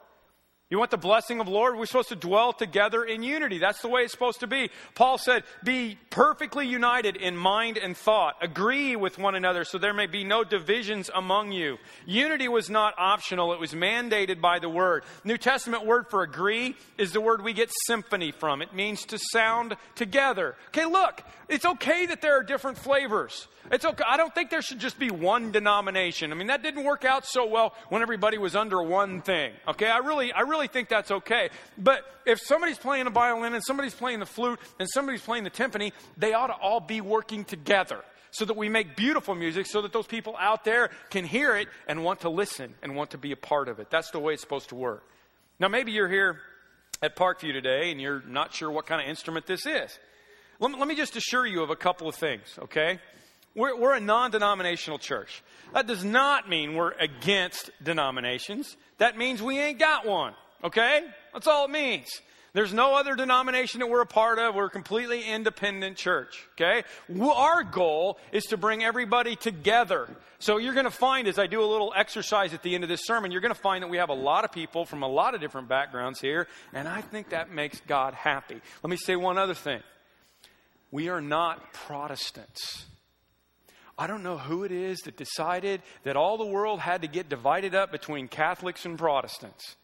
You 0.71 0.79
want 0.79 0.89
the 0.89 0.97
blessing 0.97 1.41
of 1.41 1.47
the 1.47 1.51
Lord? 1.51 1.77
We're 1.77 1.85
supposed 1.85 2.07
to 2.09 2.15
dwell 2.15 2.53
together 2.53 3.03
in 3.03 3.23
unity. 3.23 3.57
That's 3.57 3.81
the 3.81 3.89
way 3.89 4.03
it's 4.03 4.13
supposed 4.13 4.39
to 4.39 4.47
be. 4.47 4.69
Paul 4.95 5.17
said, 5.17 5.43
Be 5.65 5.97
perfectly 6.09 6.65
united 6.65 7.17
in 7.17 7.35
mind 7.35 7.77
and 7.77 7.95
thought. 7.95 8.35
Agree 8.41 8.95
with 8.95 9.17
one 9.17 9.35
another 9.35 9.65
so 9.65 9.77
there 9.77 9.93
may 9.93 10.07
be 10.07 10.23
no 10.23 10.45
divisions 10.45 11.09
among 11.13 11.51
you. 11.51 11.77
Unity 12.05 12.47
was 12.47 12.69
not 12.69 12.93
optional, 12.97 13.51
it 13.51 13.59
was 13.59 13.73
mandated 13.73 14.39
by 14.39 14.59
the 14.59 14.69
word. 14.69 15.03
New 15.25 15.37
Testament 15.37 15.85
word 15.85 16.05
for 16.09 16.23
agree 16.23 16.77
is 16.97 17.11
the 17.11 17.19
word 17.19 17.43
we 17.43 17.51
get 17.51 17.69
symphony 17.85 18.31
from. 18.31 18.61
It 18.61 18.73
means 18.73 19.03
to 19.07 19.19
sound 19.33 19.75
together. 19.95 20.55
Okay, 20.69 20.85
look, 20.85 21.21
it's 21.49 21.65
okay 21.65 22.05
that 22.05 22.21
there 22.21 22.39
are 22.39 22.43
different 22.43 22.77
flavors. 22.77 23.49
It's 23.71 23.85
okay. 23.85 24.03
I 24.07 24.17
don't 24.17 24.33
think 24.33 24.49
there 24.49 24.61
should 24.61 24.79
just 24.79 24.97
be 24.97 25.11
one 25.11 25.51
denomination. 25.51 26.31
I 26.31 26.35
mean, 26.35 26.47
that 26.47 26.63
didn't 26.63 26.83
work 26.83 27.05
out 27.05 27.25
so 27.25 27.45
well 27.45 27.73
when 27.89 28.01
everybody 28.01 28.37
was 28.37 28.55
under 28.55 28.81
one 28.81 29.21
thing. 29.21 29.53
Okay, 29.67 29.87
I 29.87 29.97
really, 29.97 30.31
I 30.33 30.41
really 30.41 30.60
think 30.67 30.89
that's 30.89 31.11
okay. 31.11 31.49
But 31.77 32.03
if 32.25 32.39
somebody's 32.39 32.77
playing 32.77 33.05
the 33.05 33.11
violin 33.11 33.53
and 33.53 33.63
somebody's 33.63 33.93
playing 33.93 34.19
the 34.19 34.25
flute 34.25 34.59
and 34.79 34.87
somebody's 34.89 35.21
playing 35.21 35.43
the 35.43 35.49
timpani, 35.49 35.91
they 36.17 36.33
ought 36.33 36.47
to 36.47 36.53
all 36.53 36.79
be 36.79 37.01
working 37.01 37.43
together 37.43 38.03
so 38.31 38.45
that 38.45 38.55
we 38.55 38.69
make 38.69 38.95
beautiful 38.95 39.35
music 39.35 39.65
so 39.65 39.81
that 39.81 39.93
those 39.93 40.07
people 40.07 40.35
out 40.39 40.63
there 40.63 40.89
can 41.09 41.25
hear 41.25 41.55
it 41.55 41.67
and 41.87 42.03
want 42.03 42.21
to 42.21 42.29
listen 42.29 42.73
and 42.81 42.95
want 42.95 43.11
to 43.11 43.17
be 43.17 43.31
a 43.31 43.37
part 43.37 43.67
of 43.67 43.79
it. 43.79 43.89
That's 43.89 44.11
the 44.11 44.19
way 44.19 44.33
it's 44.33 44.41
supposed 44.41 44.69
to 44.69 44.75
work. 44.75 45.03
Now, 45.59 45.67
maybe 45.67 45.91
you're 45.91 46.09
here 46.09 46.39
at 47.01 47.15
Parkview 47.15 47.53
today 47.53 47.91
and 47.91 48.01
you're 48.01 48.23
not 48.25 48.53
sure 48.53 48.71
what 48.71 48.85
kind 48.85 49.01
of 49.01 49.07
instrument 49.07 49.45
this 49.45 49.65
is. 49.65 49.97
Let, 50.59 50.77
let 50.77 50.87
me 50.87 50.95
just 50.95 51.15
assure 51.15 51.45
you 51.45 51.61
of 51.61 51.69
a 51.69 51.75
couple 51.75 52.07
of 52.07 52.15
things, 52.15 52.57
okay? 52.63 52.99
We're, 53.53 53.77
we're 53.77 53.95
a 53.95 53.99
non 53.99 54.31
denominational 54.31 54.97
church. 54.97 55.43
That 55.73 55.87
does 55.87 56.03
not 56.03 56.47
mean 56.47 56.75
we're 56.75 56.91
against 56.91 57.69
denominations. 57.83 58.77
That 58.97 59.17
means 59.17 59.41
we 59.41 59.59
ain't 59.59 59.79
got 59.79 60.05
one. 60.05 60.33
Okay? 60.63 61.01
That's 61.33 61.47
all 61.47 61.65
it 61.65 61.71
means. 61.71 62.09
There's 62.53 62.73
no 62.73 62.95
other 62.95 63.15
denomination 63.15 63.79
that 63.79 63.87
we're 63.87 64.01
a 64.01 64.05
part 64.05 64.37
of. 64.37 64.55
We're 64.55 64.65
a 64.65 64.69
completely 64.69 65.23
independent 65.23 65.95
church. 65.95 66.45
Okay? 66.53 66.83
Our 67.21 67.63
goal 67.63 68.17
is 68.33 68.43
to 68.45 68.57
bring 68.57 68.83
everybody 68.83 69.37
together. 69.37 70.09
So 70.39 70.57
you're 70.57 70.73
going 70.73 70.85
to 70.85 70.91
find, 70.91 71.27
as 71.27 71.39
I 71.39 71.47
do 71.47 71.63
a 71.63 71.65
little 71.65 71.93
exercise 71.95 72.53
at 72.53 72.61
the 72.61 72.75
end 72.75 72.83
of 72.83 72.89
this 72.89 73.05
sermon, 73.05 73.31
you're 73.31 73.41
going 73.41 73.53
to 73.53 73.59
find 73.59 73.83
that 73.83 73.89
we 73.89 73.97
have 73.97 74.09
a 74.09 74.13
lot 74.13 74.43
of 74.43 74.51
people 74.51 74.85
from 74.85 75.01
a 75.01 75.07
lot 75.07 75.33
of 75.33 75.39
different 75.39 75.69
backgrounds 75.69 76.19
here, 76.19 76.47
and 76.73 76.87
I 76.87 77.01
think 77.01 77.29
that 77.29 77.51
makes 77.51 77.79
God 77.87 78.15
happy. 78.15 78.59
Let 78.83 78.89
me 78.89 78.97
say 78.97 79.15
one 79.15 79.37
other 79.37 79.53
thing. 79.53 79.81
We 80.89 81.09
are 81.09 81.21
not 81.21 81.73
Protestants. 81.73 82.85
I 83.97 84.07
don't 84.07 84.23
know 84.23 84.37
who 84.37 84.63
it 84.63 84.71
is 84.71 84.99
that 85.01 85.15
decided 85.15 85.83
that 86.03 86.17
all 86.17 86.37
the 86.37 86.45
world 86.45 86.79
had 86.79 87.03
to 87.03 87.07
get 87.07 87.29
divided 87.29 87.75
up 87.75 87.91
between 87.91 88.27
Catholics 88.27 88.83
and 88.83 88.97
Protestants. 88.97 89.75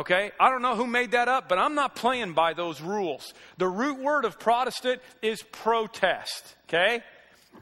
Okay? 0.00 0.30
I 0.40 0.48
don't 0.48 0.62
know 0.62 0.76
who 0.76 0.86
made 0.86 1.10
that 1.10 1.28
up, 1.28 1.46
but 1.46 1.58
I'm 1.58 1.74
not 1.74 1.94
playing 1.94 2.32
by 2.32 2.54
those 2.54 2.80
rules. 2.80 3.34
The 3.58 3.68
root 3.68 3.98
word 3.98 4.24
of 4.24 4.38
Protestant 4.38 5.02
is 5.20 5.42
protest. 5.42 6.56
Okay? 6.66 7.02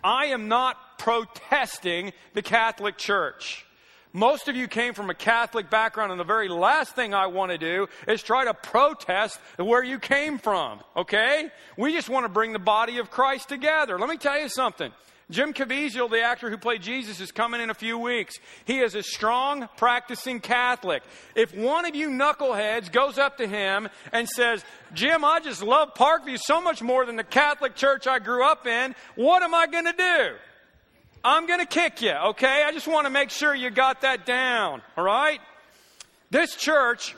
I 0.05 0.27
am 0.27 0.46
not 0.46 1.01
protesting 1.01 2.12
the 2.35 2.42
Catholic 2.42 2.96
Church. 2.96 3.66
Most 4.12 4.46
of 4.46 4.55
you 4.55 4.68
came 4.68 4.94
from 4.94 5.11
a 5.11 5.14
Catholic 5.14 5.68
background, 5.68 6.12
and 6.12 6.20
the 6.20 6.24
very 6.24 6.48
last 6.48 6.94
thing 6.94 7.12
I 7.12 7.27
want 7.27 7.51
to 7.51 7.59
do 7.59 7.88
is 8.07 8.22
try 8.22 8.44
to 8.44 8.55
protest 8.55 9.40
where 9.57 9.83
you 9.83 9.98
came 9.98 10.38
from, 10.38 10.79
okay? 10.96 11.51
We 11.77 11.92
just 11.92 12.09
want 12.09 12.24
to 12.24 12.29
bring 12.29 12.53
the 12.53 12.61
body 12.61 12.98
of 12.98 13.11
Christ 13.11 13.48
together. 13.48 13.98
Let 13.98 14.09
me 14.09 14.16
tell 14.16 14.40
you 14.40 14.48
something. 14.48 14.92
Jim 15.31 15.53
Caviezel, 15.53 16.11
the 16.11 16.23
actor 16.23 16.49
who 16.49 16.57
played 16.57 16.81
Jesus, 16.81 17.21
is 17.21 17.31
coming 17.31 17.61
in 17.61 17.69
a 17.69 17.75
few 17.75 17.99
weeks. 17.99 18.38
He 18.64 18.79
is 18.79 18.95
a 18.95 19.03
strong, 19.03 19.69
practicing 19.77 20.41
Catholic. 20.41 21.03
If 21.35 21.55
one 21.55 21.85
of 21.85 21.95
you 21.95 22.09
knuckleheads 22.09 22.91
goes 22.91 23.19
up 23.19 23.37
to 23.37 23.47
him 23.47 23.91
and 24.11 24.27
says, 24.27 24.64
Jim, 24.95 25.27
I 25.27 25.41
just 25.41 25.62
love 25.62 25.93
Parkview 25.95 26.38
so 26.38 26.62
much 26.62 26.81
more 26.81 27.05
than 27.05 27.17
the 27.17 27.25
Catholic 27.25 27.75
church 27.75 28.07
I 28.07 28.21
grew 28.21 28.43
up 28.43 28.67
in, 28.67 28.95
what 29.17 29.43
am 29.43 29.55
I 29.55 29.67
going 29.67 29.85
to 29.85 29.93
do? 29.93 30.35
I'm 31.23 31.47
going 31.47 31.61
to 31.61 31.67
kick 31.67 32.01
you, 32.01 32.12
okay? 32.12 32.64
I 32.67 32.73
just 32.73 32.88
want 32.88 33.07
to 33.07 33.11
make 33.11 33.29
sure 33.29 33.55
you 33.55 33.69
got 33.69 34.01
that 34.03 34.25
down, 34.25 34.81
all 34.97 35.05
right? 35.05 35.41
This 36.31 36.57
church 36.57 37.14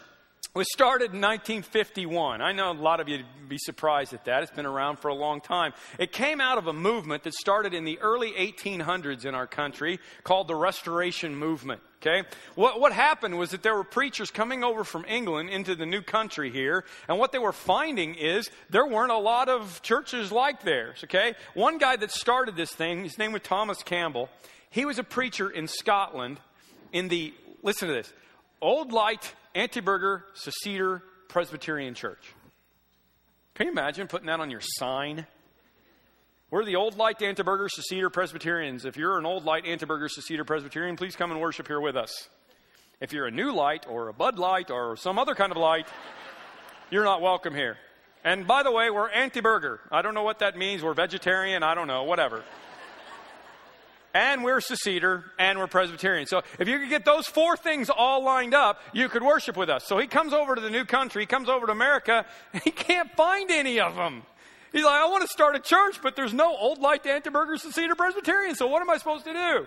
was 0.55 0.67
started 0.73 1.13
in 1.13 1.21
1951. 1.21 2.43
I 2.43 2.53
know 2.53 2.73
a 2.73 2.75
lot 2.75 3.01
of 3.01 3.09
you 3.09 3.19
would 3.19 3.49
be 3.49 3.59
surprised 3.59 4.13
at 4.13 4.25
that. 4.25 4.43
It's 4.43 4.51
been 4.51 4.67
around 4.67 4.99
for 4.99 5.09
a 5.09 5.15
long 5.15 5.41
time. 5.41 5.73
It 5.99 6.11
came 6.11 6.41
out 6.41 6.59
of 6.59 6.67
a 6.67 6.73
movement 6.73 7.23
that 7.23 7.35
started 7.35 7.73
in 7.73 7.85
the 7.85 7.99
early 8.01 8.33
1800s 8.33 9.25
in 9.25 9.35
our 9.35 9.47
country 9.47 10.01
called 10.25 10.49
the 10.49 10.57
Restoration 10.57 11.37
Movement. 11.37 11.81
Okay? 12.03 12.27
What, 12.55 12.81
what 12.81 12.93
happened 12.93 13.39
was 13.39 13.51
that 13.51 13.63
there 13.63 13.77
were 13.77 13.85
preachers 13.85 14.31
coming 14.31 14.65
over 14.65 14.85
from 14.85 15.05
England 15.07 15.51
into 15.51 15.75
the 15.75 15.87
new 15.87 16.01
country 16.01 16.51
here, 16.51 16.85
and 17.09 17.19
what 17.19 17.31
they 17.31 17.39
were 17.39 17.53
finding 17.53 18.15
is 18.15 18.51
there 18.71 18.87
weren't 18.87 19.13
a 19.13 19.19
lot 19.19 19.49
of 19.49 19.83
churches 19.83 20.33
like 20.33 20.63
theirs. 20.63 21.03
Okay? 21.05 21.35
One 21.55 21.79
guy 21.79 21.97
that 21.97 22.11
started 22.11 22.57
this 22.57 22.73
thing, 22.73 23.05
his 23.05 23.19
name 23.19 23.33
was 23.33 23.43
Thomas 23.43 23.83
Campbell. 23.83 24.31
He 24.71 24.85
was 24.85 24.99
a 24.99 25.05
preacher 25.05 25.51
in 25.51 25.69
Scotland 25.69 26.41
in 26.93 27.09
the, 27.09 27.35
listen 27.63 27.89
to 27.89 27.95
this, 27.95 28.13
Old 28.63 28.93
Light 28.93 29.35
Anti-Burgher 29.55 30.27
Seceder 30.35 31.03
Presbyterian 31.29 31.95
Church. 31.95 32.35
Can 33.55 33.67
you 33.67 33.73
imagine 33.73 34.07
putting 34.07 34.27
that 34.27 34.39
on 34.39 34.51
your 34.51 34.61
sign? 34.61 35.27
We're 36.51 36.67
the 36.67 36.77
Old 36.77 36.99
Light 36.99 37.23
Anti-Burgher 37.23 37.71
Seceder 37.71 38.11
Presbyterians. 38.11 38.85
If 38.85 38.99
you're 38.99 39.19
an 39.19 39.25
Old 39.25 39.47
Light 39.47 39.65
Anti-Burgher 39.65 40.09
Seceder 40.09 40.45
Presbyterian, 40.45 40.97
please 40.97 41.17
come 41.17 41.31
and 41.31 41.41
worship 41.41 41.69
here 41.69 41.81
with 41.81 41.97
us. 41.97 42.29
If 43.01 43.15
you're 43.15 43.27
a 43.27 43.31
new 43.31 43.51
light 43.55 43.87
or 43.89 44.09
a 44.09 44.13
Bud 44.13 44.39
Light 44.39 44.71
or 44.71 44.95
some 44.97 45.19
other 45.19 45.35
kind 45.35 45.53
of 45.53 45.57
light, 45.57 45.89
you're 46.91 47.05
not 47.05 47.23
welcome 47.23 47.55
here. 47.55 47.79
And 48.25 48.47
by 48.47 48.63
the 48.63 48.71
way, 48.71 48.91
we're 48.91 49.09
anti 49.09 49.41
burger. 49.41 49.81
I 49.91 50.03
don't 50.03 50.13
know 50.13 50.23
what 50.23 50.41
that 50.41 50.59
means. 50.59 50.83
We're 50.83 50.93
vegetarian. 50.93 51.63
I 51.63 51.75
don't 51.75 51.87
know. 51.87 52.03
Whatever 52.03 52.45
and 54.15 54.43
we're 54.43 54.59
Seceder, 54.61 55.25
and 55.39 55.59
we're 55.59 55.67
Presbyterian. 55.67 56.27
So 56.27 56.43
if 56.59 56.69
you 56.69 56.79
could 56.79 56.89
get 56.89 57.05
those 57.05 57.27
four 57.27 57.57
things 57.57 57.91
all 57.91 58.25
lined 58.25 58.55
up, 58.55 58.81
you 58.93 59.09
could 59.09 59.23
worship 59.23 59.57
with 59.57 59.71
us. 59.71 59.85
So 59.85 59.99
he 59.99 60.07
comes 60.07 60.33
over 60.33 60.55
to 60.55 60.61
the 60.61 60.71
new 60.71 60.85
country, 60.85 61.23
he 61.23 61.27
comes 61.27 61.49
over 61.49 61.67
to 61.67 61.73
America, 61.73 62.25
and 62.53 62.63
he 62.65 62.71
can't 62.71 63.11
find 63.13 63.51
any 63.51 63.81
of 63.81 63.97
them. 63.97 64.23
He's 64.73 64.85
like, 64.85 65.01
I 65.01 65.09
want 65.09 65.23
to 65.23 65.29
start 65.29 65.57
a 65.57 65.61
church, 65.61 66.01
but 66.03 66.15
there's 66.15 66.33
no 66.33 66.57
Old 66.57 66.79
Light 66.79 67.05
Anti-Burgher 67.05 67.57
Seceder 67.57 67.97
Presbyterian, 67.97 68.55
so 68.55 68.67
what 68.69 68.83
am 68.83 68.91
I 68.91 68.99
supposed 68.99 69.25
to 69.25 69.33
do? 69.33 69.67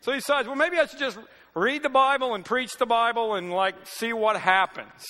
So 0.00 0.12
he 0.12 0.18
decides, 0.18 0.46
well, 0.46 0.56
maybe 0.56 0.78
I 0.78 0.86
should 0.86 1.00
just 1.00 1.18
read 1.54 1.82
the 1.82 1.88
Bible 1.88 2.34
and 2.34 2.44
preach 2.44 2.76
the 2.78 2.86
Bible 2.86 3.34
and, 3.34 3.52
like, 3.52 3.74
see 3.84 4.12
what 4.12 4.36
happens. 4.36 5.04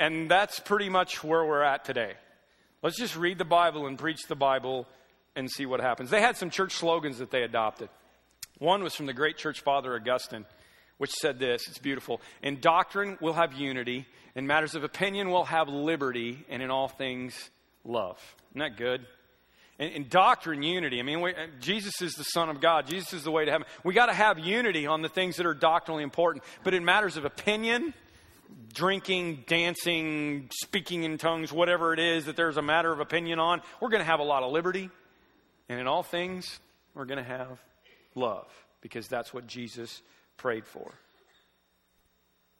And 0.00 0.28
that's 0.28 0.58
pretty 0.58 0.88
much 0.88 1.22
where 1.22 1.44
we're 1.44 1.62
at 1.62 1.84
today. 1.84 2.14
Let's 2.82 2.98
just 2.98 3.16
read 3.16 3.38
the 3.38 3.44
Bible 3.44 3.86
and 3.86 3.96
preach 3.96 4.22
the 4.26 4.34
Bible 4.34 4.88
and 5.36 5.50
see 5.50 5.66
what 5.66 5.80
happens. 5.80 6.10
They 6.10 6.20
had 6.20 6.36
some 6.36 6.50
church 6.50 6.72
slogans 6.72 7.18
that 7.18 7.30
they 7.30 7.42
adopted. 7.42 7.88
One 8.58 8.82
was 8.82 8.94
from 8.94 9.06
the 9.06 9.12
great 9.12 9.36
church 9.36 9.60
father 9.60 9.94
Augustine, 9.94 10.44
which 10.98 11.10
said 11.10 11.38
this 11.38 11.66
it's 11.68 11.78
beautiful. 11.78 12.20
In 12.42 12.60
doctrine, 12.60 13.18
we'll 13.20 13.32
have 13.32 13.54
unity. 13.54 14.06
In 14.34 14.46
matters 14.46 14.74
of 14.74 14.84
opinion, 14.84 15.30
we'll 15.30 15.44
have 15.44 15.68
liberty. 15.68 16.44
And 16.48 16.62
in 16.62 16.70
all 16.70 16.88
things, 16.88 17.50
love. 17.84 18.18
Isn't 18.52 18.60
that 18.60 18.76
good? 18.76 19.04
In, 19.78 19.88
in 19.88 20.08
doctrine, 20.08 20.62
unity. 20.62 21.00
I 21.00 21.02
mean, 21.02 21.20
we, 21.20 21.32
uh, 21.32 21.46
Jesus 21.60 22.00
is 22.00 22.14
the 22.14 22.24
Son 22.24 22.48
of 22.48 22.60
God. 22.60 22.86
Jesus 22.86 23.12
is 23.12 23.24
the 23.24 23.30
way 23.30 23.44
to 23.44 23.50
heaven. 23.50 23.66
We 23.84 23.94
got 23.94 24.06
to 24.06 24.12
have 24.12 24.38
unity 24.38 24.86
on 24.86 25.02
the 25.02 25.08
things 25.08 25.36
that 25.36 25.46
are 25.46 25.54
doctrinally 25.54 26.04
important. 26.04 26.44
But 26.62 26.74
in 26.74 26.84
matters 26.84 27.16
of 27.16 27.24
opinion, 27.24 27.94
drinking, 28.72 29.44
dancing, 29.46 30.48
speaking 30.52 31.04
in 31.04 31.18
tongues, 31.18 31.52
whatever 31.52 31.92
it 31.92 31.98
is 31.98 32.26
that 32.26 32.36
there's 32.36 32.58
a 32.58 32.62
matter 32.62 32.92
of 32.92 33.00
opinion 33.00 33.38
on, 33.38 33.62
we're 33.80 33.88
going 33.88 34.00
to 34.02 34.06
have 34.06 34.20
a 34.20 34.24
lot 34.24 34.42
of 34.42 34.52
liberty. 34.52 34.90
And 35.72 35.80
in 35.80 35.86
all 35.86 36.02
things, 36.02 36.60
we're 36.94 37.06
going 37.06 37.16
to 37.16 37.24
have 37.24 37.58
love 38.14 38.46
because 38.82 39.08
that's 39.08 39.32
what 39.32 39.46
Jesus 39.46 40.02
prayed 40.36 40.66
for. 40.66 40.92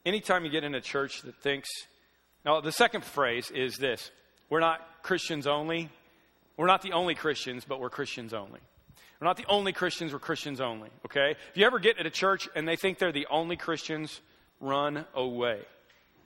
Anytime 0.03 0.45
you 0.45 0.49
get 0.49 0.63
in 0.63 0.73
a 0.73 0.81
church 0.81 1.21
that 1.21 1.35
thinks, 1.35 1.69
now 2.43 2.59
the 2.59 2.71
second 2.71 3.03
phrase 3.03 3.51
is 3.51 3.75
this 3.75 4.09
we're 4.49 4.61
not 4.61 4.81
Christians 5.03 5.45
only. 5.45 5.91
We're 6.57 6.65
not 6.65 6.81
the 6.81 6.93
only 6.93 7.13
Christians, 7.13 7.65
but 7.69 7.79
we're 7.79 7.91
Christians 7.91 8.33
only. 8.33 8.59
We're 9.21 9.27
not 9.27 9.37
the 9.37 9.45
only 9.47 9.73
Christians, 9.73 10.11
we're 10.11 10.17
Christians 10.17 10.59
only, 10.59 10.89
okay? 11.05 11.35
If 11.51 11.55
you 11.55 11.67
ever 11.67 11.77
get 11.77 11.99
at 11.99 12.07
a 12.07 12.11
church 12.11 12.49
and 12.55 12.67
they 12.67 12.75
think 12.75 12.97
they're 12.97 13.11
the 13.11 13.27
only 13.29 13.57
Christians, 13.57 14.21
run 14.59 15.05
away. 15.13 15.59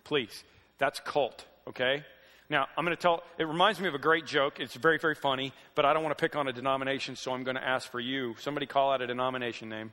Please. 0.06 0.44
That's 0.78 1.02
cult, 1.02 1.44
okay? 1.68 2.06
Now, 2.50 2.68
I'm 2.78 2.86
going 2.86 2.96
to 2.96 3.02
tell, 3.02 3.24
it 3.38 3.44
reminds 3.44 3.80
me 3.80 3.90
of 3.90 3.94
a 3.94 4.00
great 4.00 4.26
joke. 4.26 4.60
It's 4.60 4.74
very, 4.74 4.98
very 4.98 5.16
funny, 5.16 5.52
but 5.76 5.84
I 5.84 5.94
don't 5.94 6.02
want 6.04 6.18
to 6.18 6.22
pick 6.22 6.36
on 6.38 6.48
a 6.48 6.54
denomination, 6.54 7.18
so 7.18 7.34
I'm 7.34 7.44
going 7.44 7.58
to 7.58 7.64
ask 7.64 7.92
for 7.92 8.00
you. 8.00 8.36
Somebody 8.40 8.66
call 8.66 8.92
out 8.92 9.02
a 9.02 9.08
denomination 9.08 9.68
name. 9.68 9.92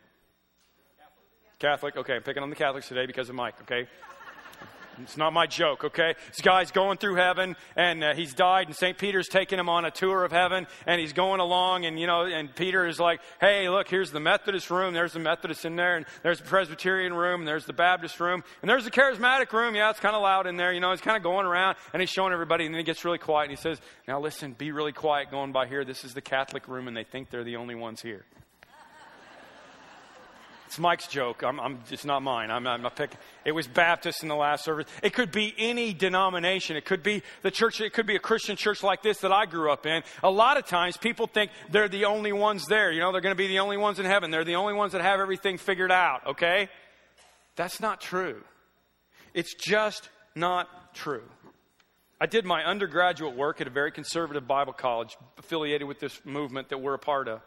Catholic. 1.58 1.94
Catholic. 1.94 1.96
Okay, 1.96 2.16
I'm 2.16 2.22
picking 2.22 2.44
on 2.44 2.50
the 2.50 2.56
Catholics 2.56 2.86
today 2.86 3.06
because 3.06 3.28
of 3.28 3.34
Mike, 3.34 3.60
okay? 3.62 3.88
It's 5.02 5.16
not 5.16 5.32
my 5.32 5.46
joke, 5.46 5.84
okay? 5.84 6.14
This 6.28 6.40
guy's 6.40 6.70
going 6.70 6.98
through 6.98 7.16
heaven, 7.16 7.56
and 7.76 8.02
uh, 8.02 8.14
he's 8.14 8.34
died, 8.34 8.66
and 8.66 8.76
St. 8.76 8.96
Peter's 8.96 9.28
taking 9.28 9.58
him 9.58 9.68
on 9.68 9.84
a 9.84 9.90
tour 9.90 10.24
of 10.24 10.32
heaven, 10.32 10.66
and 10.86 11.00
he's 11.00 11.12
going 11.12 11.40
along, 11.40 11.84
and, 11.84 11.98
you 11.98 12.06
know, 12.06 12.24
and 12.24 12.54
Peter 12.54 12.86
is 12.86 13.00
like, 13.00 13.20
hey, 13.40 13.68
look, 13.68 13.88
here's 13.88 14.10
the 14.10 14.20
Methodist 14.20 14.70
room, 14.70 14.94
there's 14.94 15.12
the 15.12 15.18
Methodist 15.18 15.64
in 15.64 15.76
there, 15.76 15.96
and 15.96 16.06
there's 16.22 16.38
the 16.38 16.46
Presbyterian 16.46 17.14
room, 17.14 17.40
and 17.40 17.48
there's 17.48 17.66
the 17.66 17.72
Baptist 17.72 18.20
room, 18.20 18.42
and 18.62 18.68
there's 18.68 18.84
the 18.84 18.90
Charismatic 18.90 19.52
room. 19.52 19.74
Yeah, 19.74 19.90
it's 19.90 20.00
kind 20.00 20.16
of 20.16 20.22
loud 20.22 20.46
in 20.46 20.56
there, 20.56 20.72
you 20.72 20.80
know, 20.80 20.90
he's 20.90 21.00
kind 21.00 21.16
of 21.16 21.22
going 21.22 21.46
around, 21.46 21.76
and 21.92 22.00
he's 22.00 22.10
showing 22.10 22.32
everybody, 22.32 22.66
and 22.66 22.74
then 22.74 22.78
he 22.78 22.84
gets 22.84 23.04
really 23.04 23.18
quiet, 23.18 23.50
and 23.50 23.58
he 23.58 23.60
says, 23.60 23.80
now 24.06 24.20
listen, 24.20 24.52
be 24.52 24.72
really 24.72 24.92
quiet 24.92 25.30
going 25.30 25.52
by 25.52 25.66
here. 25.66 25.84
This 25.84 26.04
is 26.04 26.14
the 26.14 26.20
Catholic 26.20 26.68
room, 26.68 26.88
and 26.88 26.96
they 26.96 27.04
think 27.04 27.30
they're 27.30 27.44
the 27.44 27.56
only 27.56 27.74
ones 27.74 28.02
here. 28.02 28.24
It's 30.74 30.80
Mike's 30.80 31.06
joke. 31.06 31.44
I'm, 31.44 31.60
I'm, 31.60 31.78
it's 31.88 32.04
not 32.04 32.20
mine. 32.24 32.50
I'm, 32.50 32.66
I'm 32.66 32.82
not 32.82 32.96
picking. 32.96 33.16
It 33.44 33.52
was 33.52 33.68
Baptist 33.68 34.24
in 34.24 34.28
the 34.28 34.34
last 34.34 34.64
service. 34.64 34.88
It 35.04 35.12
could 35.12 35.30
be 35.30 35.54
any 35.56 35.92
denomination. 35.94 36.76
It 36.76 36.84
could 36.84 37.00
be 37.00 37.22
the 37.42 37.52
church. 37.52 37.80
It 37.80 37.92
could 37.92 38.08
be 38.08 38.16
a 38.16 38.18
Christian 38.18 38.56
church 38.56 38.82
like 38.82 39.00
this 39.00 39.18
that 39.18 39.30
I 39.30 39.46
grew 39.46 39.70
up 39.70 39.86
in. 39.86 40.02
A 40.24 40.30
lot 40.32 40.56
of 40.56 40.66
times 40.66 40.96
people 40.96 41.28
think 41.28 41.52
they're 41.70 41.88
the 41.88 42.06
only 42.06 42.32
ones 42.32 42.66
there. 42.66 42.90
You 42.90 42.98
know, 42.98 43.12
they're 43.12 43.20
going 43.20 43.36
to 43.36 43.40
be 43.40 43.46
the 43.46 43.60
only 43.60 43.76
ones 43.76 44.00
in 44.00 44.04
heaven. 44.04 44.32
They're 44.32 44.42
the 44.42 44.56
only 44.56 44.74
ones 44.74 44.90
that 44.94 45.00
have 45.00 45.20
everything 45.20 45.58
figured 45.58 45.92
out. 45.92 46.26
Okay? 46.26 46.68
That's 47.54 47.78
not 47.78 48.00
true. 48.00 48.42
It's 49.32 49.54
just 49.54 50.08
not 50.34 50.92
true. 50.92 51.22
I 52.20 52.26
did 52.26 52.44
my 52.44 52.64
undergraduate 52.64 53.36
work 53.36 53.60
at 53.60 53.68
a 53.68 53.70
very 53.70 53.92
conservative 53.92 54.48
Bible 54.48 54.72
college 54.72 55.16
affiliated 55.38 55.86
with 55.86 56.00
this 56.00 56.20
movement 56.24 56.70
that 56.70 56.78
we're 56.78 56.94
a 56.94 56.98
part 56.98 57.28
of. 57.28 57.42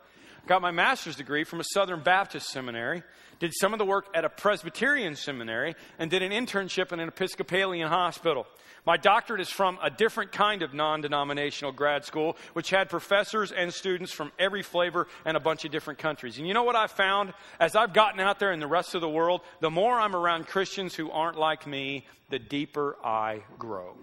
Got 0.48 0.62
my 0.62 0.72
master's 0.72 1.18
degree 1.18 1.44
from 1.44 1.60
a 1.60 1.64
Southern 1.66 2.02
Baptist 2.02 2.48
seminary, 2.48 3.04
did 3.42 3.54
some 3.54 3.74
of 3.74 3.80
the 3.80 3.86
work 3.86 4.08
at 4.16 4.24
a 4.24 4.30
Presbyterian 4.30 5.18
seminary, 5.18 5.76
and 6.00 6.10
did 6.10 6.24
an 6.24 6.32
internship 6.32 6.94
in 6.94 7.02
an 7.02 7.10
Episcopalian 7.10 7.90
hospital. 7.90 8.48
My 8.86 8.96
doctorate 8.96 9.42
is 9.42 9.50
from 9.50 9.78
a 9.84 9.90
different 9.90 10.32
kind 10.32 10.62
of 10.62 10.74
non 10.74 11.02
denominational 11.02 11.74
grad 11.74 12.06
school, 12.06 12.38
which 12.54 12.70
had 12.70 12.88
professors 12.88 13.52
and 13.52 13.74
students 13.74 14.14
from 14.14 14.32
every 14.40 14.64
flavor 14.64 15.08
and 15.26 15.36
a 15.36 15.42
bunch 15.42 15.66
of 15.66 15.72
different 15.72 16.00
countries. 16.00 16.38
And 16.38 16.48
you 16.48 16.54
know 16.54 16.64
what 16.64 16.78
I 16.78 16.88
found? 16.88 17.34
As 17.60 17.76
I've 17.76 17.92
gotten 17.92 18.22
out 18.22 18.40
there 18.40 18.54
in 18.54 18.62
the 18.62 18.68
rest 18.68 18.96
of 18.96 19.02
the 19.02 19.10
world, 19.10 19.42
the 19.60 19.70
more 19.70 20.00
I'm 20.00 20.16
around 20.16 20.48
Christians 20.48 20.96
who 20.96 21.12
aren't 21.12 21.38
like 21.38 21.68
me, 21.68 22.06
the 22.30 22.40
deeper 22.40 22.96
I 23.04 23.42
grow 23.60 23.98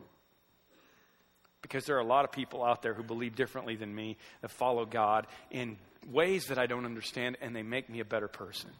because 1.62 1.86
there 1.86 1.96
are 1.96 2.00
a 2.00 2.04
lot 2.04 2.26
of 2.26 2.30
people 2.30 2.62
out 2.62 2.82
there 2.82 2.92
who 2.92 3.02
believe 3.02 3.34
differently 3.34 3.74
than 3.74 3.94
me 3.94 4.18
that 4.42 4.50
follow 4.50 4.84
God 4.84 5.26
in 5.50 5.78
ways 6.10 6.46
that 6.46 6.58
I 6.58 6.66
don't 6.66 6.84
understand, 6.84 7.36
and 7.40 7.54
they 7.54 7.62
make 7.62 7.88
me 7.88 8.00
a 8.00 8.04
better 8.04 8.28
person. 8.28 8.70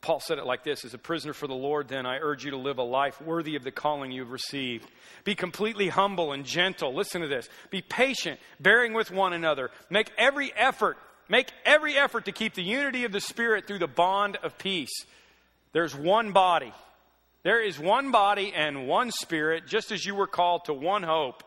Paul 0.00 0.20
said 0.20 0.38
it 0.38 0.46
like 0.46 0.64
this 0.64 0.84
As 0.84 0.94
a 0.94 0.98
prisoner 0.98 1.32
for 1.32 1.46
the 1.46 1.54
Lord, 1.54 1.88
then, 1.88 2.06
I 2.06 2.18
urge 2.18 2.44
you 2.44 2.52
to 2.52 2.56
live 2.56 2.78
a 2.78 2.82
life 2.82 3.20
worthy 3.20 3.56
of 3.56 3.64
the 3.64 3.70
calling 3.70 4.10
you've 4.10 4.30
received. 4.30 4.88
Be 5.24 5.34
completely 5.34 5.88
humble 5.88 6.32
and 6.32 6.44
gentle. 6.44 6.94
Listen 6.94 7.20
to 7.20 7.28
this. 7.28 7.48
Be 7.70 7.82
patient, 7.82 8.40
bearing 8.58 8.94
with 8.94 9.10
one 9.10 9.32
another. 9.32 9.70
Make 9.90 10.10
every 10.16 10.52
effort, 10.54 10.96
make 11.28 11.52
every 11.64 11.96
effort 11.96 12.24
to 12.26 12.32
keep 12.32 12.54
the 12.54 12.62
unity 12.62 13.04
of 13.04 13.12
the 13.12 13.20
Spirit 13.20 13.66
through 13.66 13.80
the 13.80 13.86
bond 13.86 14.36
of 14.42 14.56
peace. 14.56 15.04
There's 15.72 15.94
one 15.94 16.32
body. 16.32 16.72
There 17.42 17.62
is 17.62 17.78
one 17.78 18.10
body 18.10 18.52
and 18.54 18.86
one 18.86 19.10
Spirit, 19.10 19.66
just 19.66 19.92
as 19.92 20.04
you 20.04 20.14
were 20.14 20.26
called 20.26 20.66
to 20.66 20.74
one 20.74 21.02
hope. 21.02 21.42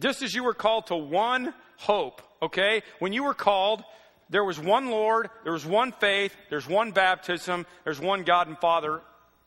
Just 0.00 0.22
as 0.22 0.34
you 0.34 0.42
were 0.42 0.54
called 0.54 0.88
to 0.88 0.96
one 0.96 1.54
hope 1.82 2.22
okay? 2.42 2.82
When 2.98 3.12
you 3.12 3.22
were 3.22 3.34
called, 3.34 3.84
there 4.28 4.44
was 4.44 4.58
one 4.58 4.90
Lord, 4.90 5.30
there 5.44 5.52
was 5.52 5.64
one 5.64 5.92
faith, 5.92 6.34
there's 6.50 6.68
one 6.68 6.90
baptism, 6.90 7.64
there's 7.84 8.00
one 8.00 8.24
God 8.24 8.48
and 8.48 8.58
Father 8.58 9.00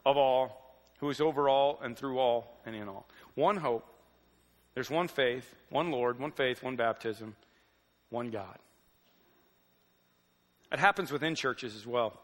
of 0.06 0.18
all, 0.18 0.80
who 1.00 1.10
is 1.10 1.20
over 1.20 1.50
all 1.50 1.80
and 1.84 1.98
through 1.98 2.18
all 2.18 2.58
and 2.66 2.76
in 2.76 2.88
all. 2.88 3.06
One 3.36 3.58
hope. 3.58 3.86
There's 4.74 4.90
one 4.90 5.08
faith, 5.08 5.54
one 5.70 5.92
Lord, 5.92 6.20
one 6.20 6.32
faith, 6.32 6.64
one 6.64 6.76
baptism, 6.76 7.36
one 8.10 8.30
God. 8.30 8.58
It 10.72 10.80
happens 10.80 11.12
within 11.12 11.36
churches 11.36 11.76
as 11.76 11.86
well. 11.86 12.20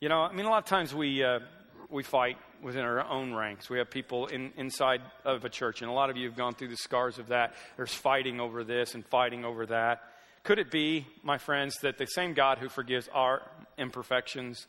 You 0.00 0.08
know, 0.08 0.22
I 0.22 0.32
mean, 0.32 0.46
a 0.46 0.50
lot 0.50 0.58
of 0.58 0.64
times 0.64 0.94
we, 0.94 1.22
uh, 1.22 1.40
we 1.88 2.02
fight 2.02 2.36
within 2.62 2.82
our 2.82 3.06
own 3.06 3.34
ranks. 3.34 3.70
We 3.70 3.78
have 3.78 3.90
people 3.90 4.26
in, 4.26 4.52
inside 4.56 5.00
of 5.24 5.44
a 5.44 5.48
church, 5.48 5.82
and 5.82 5.90
a 5.90 5.94
lot 5.94 6.10
of 6.10 6.16
you 6.16 6.28
have 6.28 6.36
gone 6.36 6.54
through 6.54 6.68
the 6.68 6.76
scars 6.76 7.18
of 7.18 7.28
that. 7.28 7.54
There's 7.76 7.94
fighting 7.94 8.40
over 8.40 8.64
this 8.64 8.94
and 8.94 9.06
fighting 9.06 9.44
over 9.44 9.66
that. 9.66 10.02
Could 10.44 10.58
it 10.58 10.70
be, 10.70 11.06
my 11.22 11.38
friends, 11.38 11.76
that 11.82 11.98
the 11.98 12.06
same 12.06 12.34
God 12.34 12.58
who 12.58 12.68
forgives 12.68 13.08
our 13.12 13.42
imperfections 13.76 14.66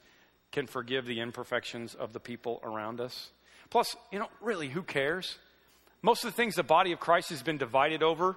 can 0.52 0.68
forgive 0.68 1.06
the 1.06 1.20
imperfections 1.20 1.96
of 1.96 2.14
the 2.14 2.20
people 2.20 2.60
around 2.64 3.00
us? 3.00 3.30
Plus, 3.70 3.96
you 4.12 4.20
know, 4.20 4.30
really, 4.42 4.70
who 4.70 4.82
cares? 4.82 5.38
Most 6.02 6.24
of 6.24 6.32
the 6.32 6.36
things 6.36 6.56
the 6.56 6.64
body 6.64 6.92
of 6.92 7.00
Christ 7.00 7.30
has 7.30 7.44
been 7.44 7.58
divided 7.58 8.04
over 8.04 8.36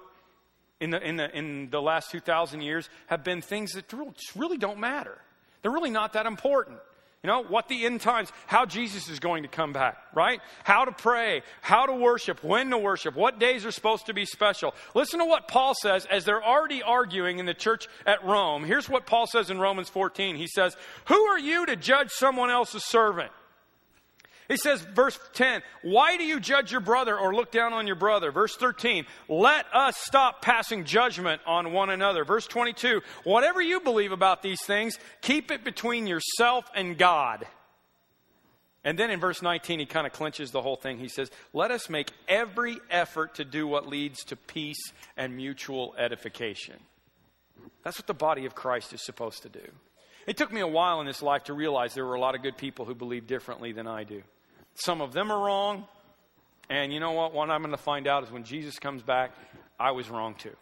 in 0.79 0.89
the, 0.89 1.01
in 1.01 1.15
the, 1.15 1.35
in 1.35 1.69
the 1.69 1.81
last 1.81 2.11
2,000 2.11 2.61
years 2.61 2.89
have 3.07 3.23
been 3.23 3.41
things 3.41 3.71
that 3.71 3.91
really 4.35 4.57
don't 4.57 4.79
matter. 4.79 5.17
They're 5.61 5.71
really 5.71 5.89
not 5.89 6.13
that 6.13 6.25
important. 6.25 6.79
You 7.23 7.29
know, 7.29 7.43
what 7.43 7.69
the 7.69 7.85
end 7.85 8.01
times, 8.01 8.33
how 8.47 8.65
Jesus 8.65 9.07
is 9.07 9.21
going 9.21 9.43
to 9.43 9.49
come 9.49 9.71
back, 9.71 9.97
right? 10.13 10.41
How 10.65 10.83
to 10.83 10.91
pray, 10.91 11.41
how 11.61 11.85
to 11.85 11.95
worship, 11.95 12.43
when 12.43 12.69
to 12.71 12.77
worship, 12.77 13.15
what 13.15 13.39
days 13.39 13.65
are 13.65 13.71
supposed 13.71 14.07
to 14.07 14.13
be 14.13 14.25
special. 14.25 14.75
Listen 14.93 15.19
to 15.19 15.25
what 15.25 15.47
Paul 15.47 15.73
says 15.73 16.05
as 16.05 16.25
they're 16.25 16.43
already 16.43 16.83
arguing 16.83 17.39
in 17.39 17.45
the 17.45 17.53
church 17.53 17.87
at 18.05 18.25
Rome. 18.25 18.65
Here's 18.65 18.89
what 18.89 19.05
Paul 19.05 19.25
says 19.25 19.49
in 19.49 19.57
Romans 19.57 19.87
14. 19.87 20.35
He 20.35 20.47
says, 20.47 20.75
Who 21.05 21.15
are 21.15 21.39
you 21.39 21.65
to 21.65 21.77
judge 21.77 22.11
someone 22.11 22.49
else's 22.49 22.83
servant? 22.83 23.31
He 24.53 24.57
says, 24.57 24.81
verse 24.81 25.17
10, 25.33 25.63
why 25.81 26.15
do 26.15 26.23
you 26.23 26.39
judge 26.39 26.71
your 26.71 26.79
brother 26.79 27.17
or 27.17 27.33
look 27.33 27.49
down 27.49 27.73
on 27.73 27.87
your 27.87 27.95
brother? 27.95 28.31
Verse 28.31 28.55
13, 28.55 29.07
let 29.27 29.65
us 29.73 29.97
stop 29.97 30.43
passing 30.43 30.83
judgment 30.83 31.41
on 31.47 31.73
one 31.73 31.89
another. 31.89 32.23
Verse 32.23 32.45
22, 32.45 33.01
whatever 33.23 33.63
you 33.63 33.79
believe 33.79 34.11
about 34.11 34.43
these 34.43 34.61
things, 34.63 34.99
keep 35.21 35.49
it 35.49 35.63
between 35.63 36.05
yourself 36.05 36.65
and 36.75 36.99
God. 36.99 37.47
And 38.83 38.99
then 38.99 39.09
in 39.09 39.19
verse 39.19 39.41
19, 39.41 39.79
he 39.79 39.87
kind 39.87 40.05
of 40.05 40.13
clinches 40.13 40.51
the 40.51 40.61
whole 40.61 40.75
thing. 40.75 40.99
He 40.99 41.07
says, 41.07 41.31
Let 41.51 41.71
us 41.71 41.89
make 41.89 42.11
every 42.27 42.77
effort 42.91 43.33
to 43.35 43.45
do 43.45 43.65
what 43.65 43.87
leads 43.87 44.23
to 44.25 44.35
peace 44.35 44.93
and 45.17 45.35
mutual 45.35 45.95
edification. 45.97 46.75
That's 47.83 47.97
what 47.97 48.05
the 48.05 48.13
body 48.13 48.45
of 48.45 48.53
Christ 48.53 48.93
is 48.93 49.03
supposed 49.03 49.41
to 49.41 49.49
do. 49.49 49.65
It 50.27 50.37
took 50.37 50.53
me 50.53 50.61
a 50.61 50.67
while 50.67 51.01
in 51.01 51.07
this 51.07 51.23
life 51.23 51.45
to 51.45 51.53
realize 51.53 51.95
there 51.95 52.05
were 52.05 52.13
a 52.13 52.19
lot 52.19 52.35
of 52.35 52.43
good 52.43 52.55
people 52.55 52.85
who 52.85 52.93
believe 52.93 53.25
differently 53.25 53.71
than 53.71 53.87
I 53.87 54.03
do. 54.03 54.21
Some 54.75 55.01
of 55.01 55.13
them 55.13 55.31
are 55.31 55.45
wrong. 55.45 55.85
And 56.69 56.93
you 56.93 56.99
know 56.99 57.11
what? 57.11 57.33
What 57.33 57.49
I'm 57.49 57.61
going 57.61 57.71
to 57.71 57.77
find 57.77 58.07
out 58.07 58.23
is 58.23 58.31
when 58.31 58.43
Jesus 58.43 58.79
comes 58.79 59.03
back, 59.03 59.31
I 59.79 59.91
was 59.91 60.09
wrong 60.09 60.35
too. 60.35 60.55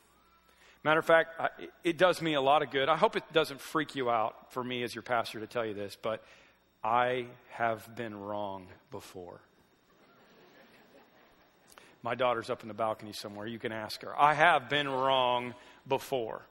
Matter 0.84 1.00
of 1.00 1.06
fact, 1.06 1.40
it 1.84 1.98
does 1.98 2.22
me 2.22 2.34
a 2.34 2.42
lot 2.42 2.64
of 2.64 2.72
good. 2.72 2.90
I 2.90 2.98
hope 2.98 3.16
it 3.16 3.24
doesn't 3.32 3.62
freak 3.62 3.96
you 3.96 4.10
out 4.10 4.52
for 4.52 4.64
me 4.64 4.82
as 4.82 4.96
your 4.96 5.04
pastor 5.04 5.40
to 5.40 5.46
tell 5.46 5.66
you 5.66 5.76
this, 5.76 5.96
but 6.02 6.24
I 6.84 7.28
have 7.52 7.96
been 7.96 8.20
wrong 8.20 8.68
before. 8.90 9.42
My 12.02 12.16
daughter's 12.16 12.50
up 12.50 12.64
in 12.64 12.68
the 12.68 12.74
balcony 12.74 13.14
somewhere. 13.14 13.46
You 13.46 13.60
can 13.60 13.72
ask 13.72 14.02
her. 14.02 14.20
I 14.20 14.34
have 14.34 14.70
been 14.70 14.90
wrong 14.90 15.54
before, 15.88 16.42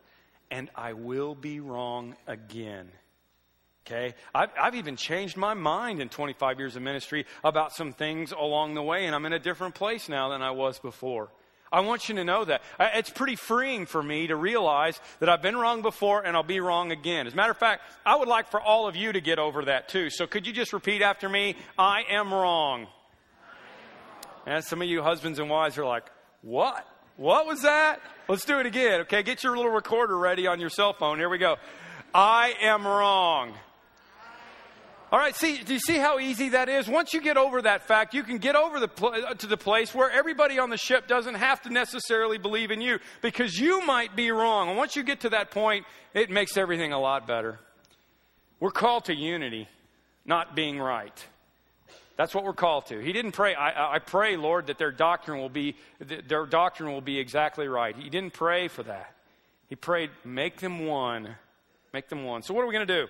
and 0.48 0.70
I 0.76 0.92
will 0.92 1.34
be 1.34 1.58
wrong 1.58 2.14
again. 2.28 2.88
Okay? 3.86 4.14
I've, 4.34 4.50
I've, 4.60 4.74
even 4.74 4.96
changed 4.96 5.36
my 5.36 5.54
mind 5.54 6.00
in 6.00 6.08
25 6.08 6.58
years 6.58 6.76
of 6.76 6.82
ministry 6.82 7.26
about 7.42 7.72
some 7.72 7.92
things 7.92 8.32
along 8.32 8.74
the 8.74 8.82
way, 8.82 9.06
and 9.06 9.14
I'm 9.14 9.26
in 9.26 9.32
a 9.32 9.38
different 9.38 9.74
place 9.74 10.08
now 10.08 10.28
than 10.28 10.42
I 10.42 10.50
was 10.50 10.78
before. 10.78 11.30
I 11.72 11.80
want 11.80 12.08
you 12.08 12.16
to 12.16 12.24
know 12.24 12.44
that. 12.44 12.62
It's 12.80 13.10
pretty 13.10 13.36
freeing 13.36 13.86
for 13.86 14.02
me 14.02 14.26
to 14.26 14.34
realize 14.34 14.98
that 15.20 15.28
I've 15.28 15.42
been 15.42 15.56
wrong 15.56 15.82
before 15.82 16.24
and 16.26 16.36
I'll 16.36 16.42
be 16.42 16.58
wrong 16.58 16.90
again. 16.90 17.28
As 17.28 17.32
a 17.32 17.36
matter 17.36 17.52
of 17.52 17.58
fact, 17.58 17.82
I 18.04 18.16
would 18.16 18.26
like 18.26 18.50
for 18.50 18.60
all 18.60 18.88
of 18.88 18.96
you 18.96 19.12
to 19.12 19.20
get 19.20 19.38
over 19.38 19.64
that 19.66 19.88
too. 19.88 20.10
So 20.10 20.26
could 20.26 20.48
you 20.48 20.52
just 20.52 20.72
repeat 20.72 21.00
after 21.00 21.28
me? 21.28 21.54
I 21.78 22.02
am 22.10 22.34
wrong. 22.34 22.88
And 24.46 24.64
some 24.64 24.82
of 24.82 24.88
you 24.88 25.00
husbands 25.00 25.38
and 25.38 25.48
wives 25.48 25.78
are 25.78 25.84
like, 25.84 26.06
what? 26.42 26.84
What 27.16 27.46
was 27.46 27.62
that? 27.62 28.00
Let's 28.28 28.44
do 28.44 28.58
it 28.58 28.66
again. 28.66 29.02
Okay, 29.02 29.22
get 29.22 29.44
your 29.44 29.56
little 29.56 29.70
recorder 29.70 30.18
ready 30.18 30.48
on 30.48 30.58
your 30.58 30.70
cell 30.70 30.92
phone. 30.92 31.18
Here 31.18 31.28
we 31.28 31.38
go. 31.38 31.56
I 32.12 32.54
am 32.62 32.84
wrong. 32.84 33.54
All 35.12 35.18
right, 35.18 35.34
see, 35.34 35.58
do 35.58 35.72
you 35.72 35.80
see 35.80 35.96
how 35.96 36.20
easy 36.20 36.50
that 36.50 36.68
is? 36.68 36.86
Once 36.86 37.12
you 37.12 37.20
get 37.20 37.36
over 37.36 37.60
that 37.62 37.82
fact, 37.82 38.14
you 38.14 38.22
can 38.22 38.38
get 38.38 38.54
over 38.54 38.78
the 38.78 38.86
pl- 38.86 39.14
uh, 39.26 39.34
to 39.34 39.48
the 39.48 39.56
place 39.56 39.92
where 39.92 40.08
everybody 40.08 40.60
on 40.60 40.70
the 40.70 40.76
ship 40.76 41.08
doesn't 41.08 41.34
have 41.34 41.60
to 41.62 41.70
necessarily 41.70 42.38
believe 42.38 42.70
in 42.70 42.80
you 42.80 43.00
because 43.20 43.58
you 43.58 43.84
might 43.84 44.14
be 44.14 44.30
wrong. 44.30 44.68
And 44.68 44.76
once 44.76 44.94
you 44.94 45.02
get 45.02 45.20
to 45.20 45.30
that 45.30 45.50
point, 45.50 45.84
it 46.14 46.30
makes 46.30 46.56
everything 46.56 46.92
a 46.92 47.00
lot 47.00 47.26
better. 47.26 47.58
We're 48.60 48.70
called 48.70 49.06
to 49.06 49.14
unity, 49.14 49.68
not 50.24 50.54
being 50.54 50.78
right. 50.78 51.26
That's 52.16 52.32
what 52.32 52.44
we're 52.44 52.52
called 52.52 52.86
to. 52.86 53.00
He 53.00 53.12
didn't 53.12 53.32
pray, 53.32 53.54
I, 53.54 53.94
I 53.94 53.98
pray, 53.98 54.36
Lord, 54.36 54.68
that 54.68 54.78
their 54.78 54.92
doctrine 54.92 55.40
will 55.40 55.48
be 55.48 55.74
their 55.98 56.46
doctrine 56.46 56.92
will 56.92 57.00
be 57.00 57.18
exactly 57.18 57.66
right. 57.66 57.96
He 57.96 58.10
didn't 58.10 58.34
pray 58.34 58.68
for 58.68 58.84
that. 58.84 59.12
He 59.68 59.74
prayed, 59.74 60.10
make 60.24 60.58
them 60.60 60.86
one. 60.86 61.34
Make 61.92 62.08
them 62.08 62.24
one. 62.24 62.42
So 62.42 62.54
what 62.54 62.62
are 62.62 62.66
we 62.66 62.74
going 62.74 62.86
to 62.86 63.06
do? 63.06 63.08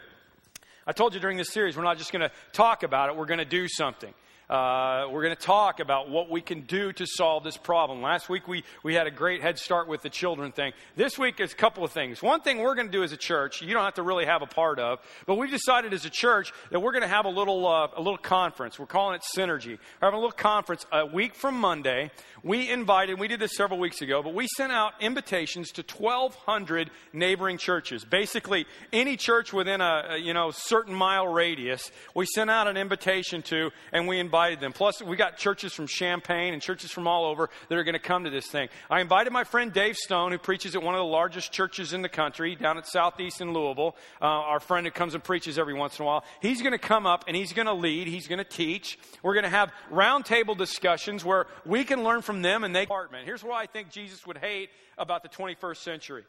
I 0.91 0.93
told 0.93 1.15
you 1.15 1.21
during 1.21 1.37
this 1.37 1.53
series, 1.53 1.77
we're 1.77 1.85
not 1.85 1.99
just 1.99 2.11
going 2.11 2.29
to 2.29 2.33
talk 2.53 2.83
about 2.83 3.11
it, 3.11 3.17
we're 3.17 3.27
going 3.27 3.39
to 3.39 3.45
do 3.45 3.69
something. 3.69 4.13
Uh, 4.51 5.07
we're 5.13 5.23
going 5.23 5.37
to 5.37 5.41
talk 5.41 5.79
about 5.79 6.11
what 6.11 6.29
we 6.29 6.41
can 6.41 6.63
do 6.63 6.93
to 6.93 7.07
solve 7.07 7.45
this 7.45 7.57
problem. 7.57 8.03
Last 8.03 8.29
week 8.29 8.49
we, 8.49 8.65
we 8.83 8.95
had 8.95 9.07
a 9.07 9.11
great 9.13 9.43
head 9.43 9.61
start 9.61 9.87
with 9.87 10.03
the 10.03 10.11
children 10.11 10.51
thing. 10.51 10.73
This 10.97 11.17
week 11.17 11.39
is 11.39 11.53
a 11.53 11.55
couple 11.55 11.85
of 11.85 11.93
things. 11.93 12.21
One 12.21 12.41
thing 12.41 12.59
we're 12.59 12.75
going 12.75 12.89
to 12.89 12.93
do 12.93 13.05
as 13.05 13.13
a 13.13 13.17
church, 13.17 13.63
you 13.63 13.73
don't 13.73 13.85
have 13.85 13.95
to 13.95 14.03
really 14.03 14.25
have 14.25 14.43
a 14.43 14.47
part 14.47 14.81
of, 14.81 14.99
but 15.25 15.37
we've 15.37 15.53
decided 15.53 15.93
as 15.93 16.05
a 16.05 16.11
church 16.11 16.53
that 16.73 16.81
we're 16.81 16.91
going 16.91 17.03
to 17.03 17.09
have 17.09 17.27
a 17.27 17.31
little, 17.31 17.65
uh, 17.65 17.91
a 17.97 18.03
little 18.03 18.19
conference. 18.19 18.77
We're 18.77 18.87
calling 18.87 19.15
it 19.15 19.23
Synergy. 19.37 19.79
We're 20.01 20.09
having 20.09 20.19
a 20.19 20.21
little 20.21 20.33
conference 20.33 20.85
a 20.91 21.07
week 21.07 21.37
from 21.37 21.55
Monday. 21.55 22.11
We 22.43 22.69
invited, 22.69 23.21
we 23.21 23.29
did 23.29 23.39
this 23.39 23.55
several 23.55 23.79
weeks 23.79 24.03
ago, 24.03 24.21
but 24.21 24.35
we 24.35 24.49
sent 24.57 24.73
out 24.73 24.95
invitations 24.99 25.71
to 25.73 25.83
1,200 25.83 26.91
neighboring 27.13 27.59
churches. 27.59 28.05
Basically, 28.05 28.67
any 28.93 29.17
church 29.17 29.53
within 29.53 29.81
a, 29.81 30.17
you 30.21 30.35
know, 30.35 30.51
certain 30.51 30.95
mile 30.95 31.29
radius, 31.29 31.93
we 32.17 32.27
sent 32.27 32.51
out 32.51 32.67
an 32.67 32.77
invitation 32.77 33.43
to, 33.43 33.71
and 33.93 34.09
we 34.09 34.19
invited 34.19 34.40
invited 34.41 34.61
them. 34.61 34.73
Plus, 34.73 35.03
we 35.03 35.17
got 35.17 35.37
churches 35.37 35.75
from 35.75 35.87
Champaign 35.87 36.55
and 36.55 36.63
churches 36.63 36.91
from 36.91 37.07
all 37.07 37.27
over 37.27 37.51
that 37.69 37.77
are 37.77 37.85
going 37.85 37.93
to 37.93 37.99
come 37.99 38.25
to 38.25 38.31
this 38.31 38.47
thing. 38.47 38.71
I 38.89 39.03
invited 39.03 39.35
my 39.35 39.45
friend 39.45 39.71
Dave 39.71 39.97
Stone, 39.97 40.33
who 40.33 40.39
preaches 40.39 40.75
at 40.75 40.83
one 40.83 40.95
of 40.95 41.01
the 41.01 41.05
largest 41.05 41.53
churches 41.53 41.93
in 41.93 42.01
the 42.01 42.09
country 42.09 42.57
down 42.57 42.79
at 42.79 42.87
Southeast 42.87 43.43
in 43.43 43.53
Louisville. 43.53 43.97
Uh, 44.19 44.25
our 44.25 44.59
friend 44.59 44.87
who 44.87 44.91
comes 44.91 45.15
and 45.15 45.23
preaches 45.23 45.59
every 45.59 45.75
once 45.75 45.99
in 45.99 46.05
a 46.05 46.07
while. 46.07 46.25
He's 46.41 46.63
going 46.63 46.73
to 46.73 46.79
come 46.79 47.07
up 47.07 47.25
and 47.27 47.37
he's 47.37 47.53
going 47.53 47.67
to 47.67 47.75
lead. 47.75 48.09
He's 48.09 48.29
going 48.29 48.39
to 48.39 48.45
teach. 48.45 48.99
We're 49.23 49.35
going 49.35 49.45
to 49.45 49.51
have 49.51 49.71
roundtable 49.93 50.57
discussions 50.57 51.23
where 51.23 51.47
we 51.67 51.85
can 51.85 52.03
learn 52.03 52.23
from 52.23 52.41
them 52.41 52.65
and 52.65 52.75
they 52.75 52.87
department. 52.87 53.27
Here's 53.27 53.45
what 53.45 53.55
I 53.55 53.67
think 53.67 53.91
Jesus 53.91 54.27
would 54.27 54.39
hate 54.39 54.71
about 54.97 55.23
the 55.23 55.29
21st 55.29 55.77
century. 55.77 56.25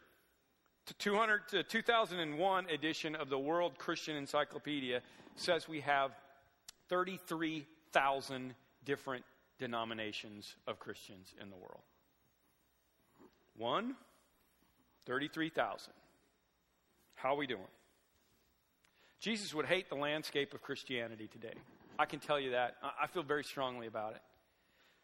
The 0.88 0.94
200 0.96 1.48
to 1.50 1.64
2001 1.64 2.70
edition 2.70 3.16
of 3.16 3.30
the 3.30 3.40
World 3.40 3.78
Christian 3.78 4.18
Encyclopedia 4.18 5.02
says 5.36 5.70
we 5.70 5.80
have 5.82 6.12
33 6.90 7.66
thousand 7.94 8.56
different 8.86 9.26
denominations 9.60 10.56
of 10.68 10.80
Christians 10.80 11.34
in 11.42 11.50
the 11.50 11.56
world. 11.56 11.84
One, 13.56 13.96
33,000. 15.06 15.94
How 17.16 17.34
are 17.34 17.38
we 17.38 17.48
doing? 17.48 17.62
Jesus 19.20 19.54
would 19.54 19.66
hate 19.66 19.90
the 19.90 19.96
landscape 19.96 20.54
of 20.54 20.62
Christianity 20.62 21.28
today. 21.28 21.54
I 22.00 22.06
can 22.06 22.20
tell 22.20 22.40
you 22.40 22.52
that. 22.52 22.78
I 22.82 23.06
feel 23.08 23.22
very 23.22 23.44
strongly 23.44 23.86
about 23.86 24.14
it. 24.14 24.22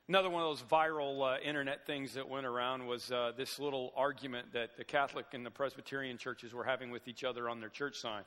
Another 0.10 0.30
one 0.30 0.42
of 0.42 0.50
those 0.50 0.64
viral 0.64 1.36
uh, 1.36 1.40
internet 1.42 1.86
things 1.86 2.14
that 2.14 2.28
went 2.28 2.46
around 2.46 2.88
was 2.88 3.12
uh, 3.12 3.34
this 3.38 3.60
little 3.60 3.92
argument 3.96 4.54
that 4.54 4.78
the 4.78 4.86
Catholic 4.86 5.26
and 5.34 5.46
the 5.46 5.52
Presbyterian 5.52 6.18
churches 6.18 6.54
were 6.54 6.64
having 6.64 6.90
with 6.92 7.08
each 7.08 7.26
other 7.26 7.50
on 7.50 7.60
their 7.60 7.70
church 7.70 8.00
signs. 8.00 8.26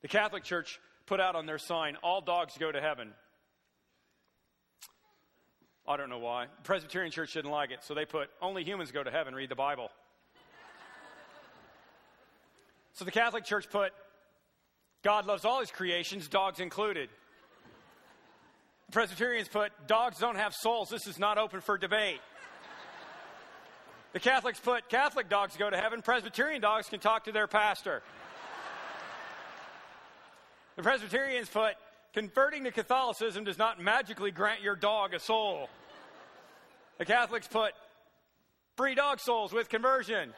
The 0.00 0.08
Catholic 0.08 0.42
Church 0.42 0.80
put 1.06 1.20
out 1.20 1.36
on 1.36 1.46
their 1.46 1.58
sign, 1.58 1.96
All 2.02 2.20
dogs 2.22 2.56
go 2.58 2.72
to 2.72 2.80
heaven. 2.80 3.12
I 5.86 5.96
don't 5.96 6.08
know 6.08 6.18
why. 6.18 6.44
The 6.44 6.62
Presbyterian 6.62 7.10
church 7.10 7.32
didn't 7.32 7.50
like 7.50 7.70
it, 7.70 7.80
so 7.82 7.94
they 7.94 8.04
put, 8.04 8.30
only 8.40 8.62
humans 8.62 8.92
go 8.92 9.02
to 9.02 9.10
heaven, 9.10 9.34
read 9.34 9.48
the 9.48 9.56
Bible. 9.56 9.90
so 12.92 13.04
the 13.04 13.10
Catholic 13.10 13.44
Church 13.44 13.68
put, 13.68 13.92
God 15.02 15.26
loves 15.26 15.44
all 15.44 15.60
his 15.60 15.72
creations, 15.72 16.28
dogs 16.28 16.60
included. 16.60 17.08
The 18.86 18.92
Presbyterians 18.92 19.48
put, 19.48 19.72
dogs 19.88 20.18
don't 20.18 20.36
have 20.36 20.54
souls, 20.54 20.88
this 20.88 21.08
is 21.08 21.18
not 21.18 21.36
open 21.36 21.60
for 21.60 21.76
debate. 21.76 22.20
The 24.12 24.20
Catholics 24.20 24.60
put, 24.60 24.88
Catholic 24.88 25.28
dogs 25.28 25.56
go 25.56 25.68
to 25.68 25.76
heaven, 25.76 26.00
Presbyterian 26.02 26.60
dogs 26.60 26.88
can 26.88 27.00
talk 27.00 27.24
to 27.24 27.32
their 27.32 27.48
pastor. 27.48 28.02
The 30.76 30.82
Presbyterians 30.82 31.48
put, 31.48 31.74
Converting 32.12 32.64
to 32.64 32.70
Catholicism 32.70 33.44
does 33.44 33.58
not 33.58 33.80
magically 33.80 34.30
grant 34.30 34.60
your 34.60 34.76
dog 34.76 35.14
a 35.14 35.18
soul. 35.18 35.70
The 36.98 37.06
Catholics 37.06 37.48
put 37.48 37.72
free 38.76 38.94
dog 38.94 39.18
souls 39.18 39.52
with 39.52 39.68
conversion. 39.70 40.34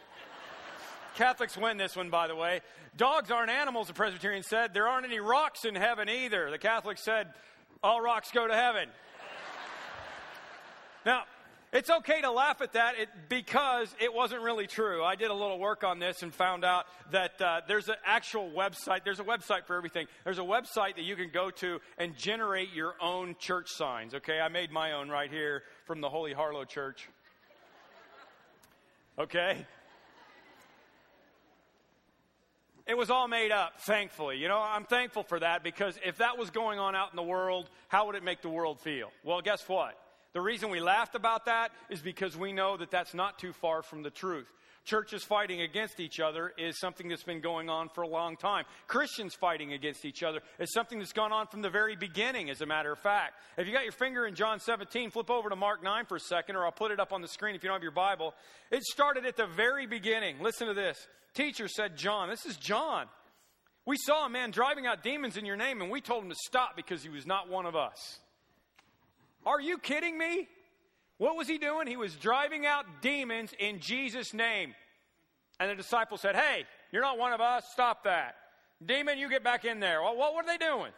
Catholics 1.17 1.57
win 1.57 1.77
this 1.77 1.97
one, 1.97 2.11
by 2.11 2.29
the 2.29 2.37
way. 2.37 2.61
Dogs 2.97 3.31
aren't 3.31 3.51
animals, 3.51 3.89
the 3.89 3.93
Presbyterian 3.93 4.43
said. 4.43 4.73
There 4.73 4.87
aren't 4.87 5.07
any 5.07 5.19
rocks 5.19 5.65
in 5.65 5.75
heaven 5.75 6.09
either. 6.09 6.51
The 6.51 6.59
Catholics 6.59 7.05
said, 7.05 7.33
all 7.83 8.01
rocks 8.01 8.31
go 8.31 8.47
to 8.47 8.55
heaven. 8.55 8.89
now, 11.05 11.25
It's 11.75 11.91
okay 11.91 12.21
to 12.21 12.31
laugh 12.31 12.61
at 12.61 12.75
that 12.75 12.95
because 13.29 13.93
it 14.01 14.15
wasn't 14.15 14.43
really 14.43 14.69
true. 14.69 15.03
I 15.03 15.17
did 15.17 15.33
a 15.33 15.35
little 15.35 15.59
work 15.59 15.83
on 15.83 15.99
this 15.99 16.23
and 16.23 16.33
found 16.33 16.65
out 16.65 16.87
that 17.11 17.43
uh, 17.43 17.63
there's 17.67 17.89
an 17.89 17.97
actual 18.07 18.49
website. 18.49 19.01
There's 19.05 19.19
a 19.19 19.25
website 19.25 19.65
for 19.67 19.75
everything. 19.75 20.07
There's 20.23 20.39
a 20.39 20.43
website 20.43 20.95
that 20.95 21.03
you 21.03 21.17
can 21.17 21.31
go 21.31 21.51
to 21.51 21.81
and 21.99 22.17
generate 22.17 22.73
your 22.73 22.95
own 23.03 23.35
church 23.41 23.71
signs. 23.71 24.15
Okay, 24.15 24.39
I 24.39 24.47
made 24.47 24.71
my 24.71 24.93
own 24.93 25.09
right 25.09 25.29
here 25.29 25.65
from 25.85 26.01
the 26.01 26.09
Holy 26.09 26.33
Harlow 26.33 26.65
Church. 26.65 27.09
Okay? 29.19 29.67
It 32.87 32.97
was 32.97 33.11
all 33.11 33.27
made 33.27 33.51
up, 33.51 33.81
thankfully. 33.81 34.37
You 34.39 34.47
know, 34.47 34.61
I'm 34.61 34.85
thankful 34.85 35.25
for 35.25 35.41
that 35.41 35.65
because 35.65 35.99
if 36.07 36.19
that 36.19 36.39
was 36.39 36.51
going 36.51 36.79
on 36.79 36.95
out 36.95 37.11
in 37.11 37.17
the 37.17 37.23
world, 37.25 37.69
how 37.89 38.07
would 38.07 38.15
it 38.15 38.23
make 38.23 38.43
the 38.43 38.49
world 38.49 38.79
feel? 38.79 39.11
Well, 39.25 39.41
guess 39.41 39.69
what? 39.69 39.99
The 40.35 40.41
reason 40.41 40.69
we 40.69 40.81
laughed 40.81 41.15
about 41.15 41.45
that 41.47 41.71
is 41.89 42.01
because 42.01 42.37
we 42.37 42.53
know 42.53 42.77
that 42.77 42.91
that's 42.91 43.15
not 43.15 43.39
too 43.39 43.53
far 43.53 43.83
from 43.83 44.03
the 44.03 44.11
truth. 44.11 44.49
Churches 44.85 45.23
fighting 45.25 45.63
against 45.63 45.99
each 45.99 46.21
other 46.21 46.53
is 46.59 46.79
something 46.79 47.09
that's 47.09 47.23
been 47.23 47.41
going 47.41 47.71
on 47.71 47.89
for 47.89 48.03
a 48.03 48.09
long 48.09 48.37
time. 48.37 48.65
Christians 48.87 49.33
fighting 49.33 49.73
against 49.73 50.05
each 50.05 50.23
other 50.23 50.41
is 50.59 50.75
something 50.75 50.99
that's 50.99 51.13
gone 51.13 51.33
on 51.33 51.47
from 51.47 51.63
the 51.63 51.71
very 51.71 51.97
beginning, 51.97 52.51
as 52.51 52.61
a 52.61 52.67
matter 52.67 52.93
of 52.93 52.99
fact. 52.99 53.35
If 53.57 53.67
you 53.67 53.73
got 53.73 53.85
your 53.85 53.93
finger 53.93 54.27
in 54.27 54.35
John 54.35 54.61
17, 54.61 55.11
flip 55.11 55.31
over 55.31 55.49
to 55.49 55.57
Mark 55.57 55.83
9 55.83 56.05
for 56.05 56.17
a 56.17 56.21
second, 56.21 56.57
or 56.57 56.67
I'll 56.67 56.73
put 56.73 56.91
it 56.91 57.01
up 57.01 57.13
on 57.13 57.23
the 57.23 57.29
screen 57.29 57.55
if 57.55 57.63
you 57.63 57.69
don't 57.69 57.77
have 57.77 57.83
your 57.83 57.93
Bible. 57.93 58.35
It 58.71 58.83
started 58.83 59.25
at 59.25 59.37
the 59.37 59.47
very 59.47 59.87
beginning. 59.87 60.43
Listen 60.43 60.67
to 60.67 60.75
this. 60.75 61.07
Teacher 61.33 61.67
said, 61.69 61.97
John, 61.97 62.29
this 62.29 62.45
is 62.45 62.57
John. 62.57 63.07
We 63.87 63.97
saw 63.97 64.27
a 64.27 64.31
man 64.31 64.51
driving 64.51 64.87
out 64.87 65.03
demons 65.03 65.37
in 65.37 65.47
your 65.47 65.57
name, 65.57 65.81
and 65.81 65.91
we 65.91 66.01
told 66.01 66.25
him 66.25 66.31
to 66.31 66.37
stop 66.45 66.77
because 66.77 67.03
he 67.03 67.09
was 67.09 67.25
not 67.25 67.49
one 67.49 67.67
of 67.67 67.77
us. 67.77 68.19
Are 69.47 69.61
you 69.61 69.79
kidding 69.79 70.17
me? 70.17 70.49
What 71.19 71.37
was 71.37 71.47
he 71.47 71.59
doing? 71.59 71.87
He 71.87 71.97
was 71.97 72.15
driving 72.15 72.67
out 72.67 72.85
demons 73.01 73.53
in 73.59 73.81
Jesus' 73.81 74.35
name. 74.35 74.75
And 75.61 75.71
the 75.71 75.75
disciples 75.75 76.21
said, 76.21 76.35
Hey, 76.35 76.65
you're 76.91 77.03
not 77.03 77.19
one 77.19 77.33
of 77.33 77.41
us. 77.41 77.65
Stop 77.73 78.05
that. 78.05 78.35
Demon, 78.85 79.19
you 79.19 79.29
get 79.29 79.45
back 79.45 79.65
in 79.65 79.81
there. 79.81 80.03
Well, 80.03 80.17
what 80.17 80.35
were 80.35 80.43
they 80.47 80.59
doing? 80.59 80.93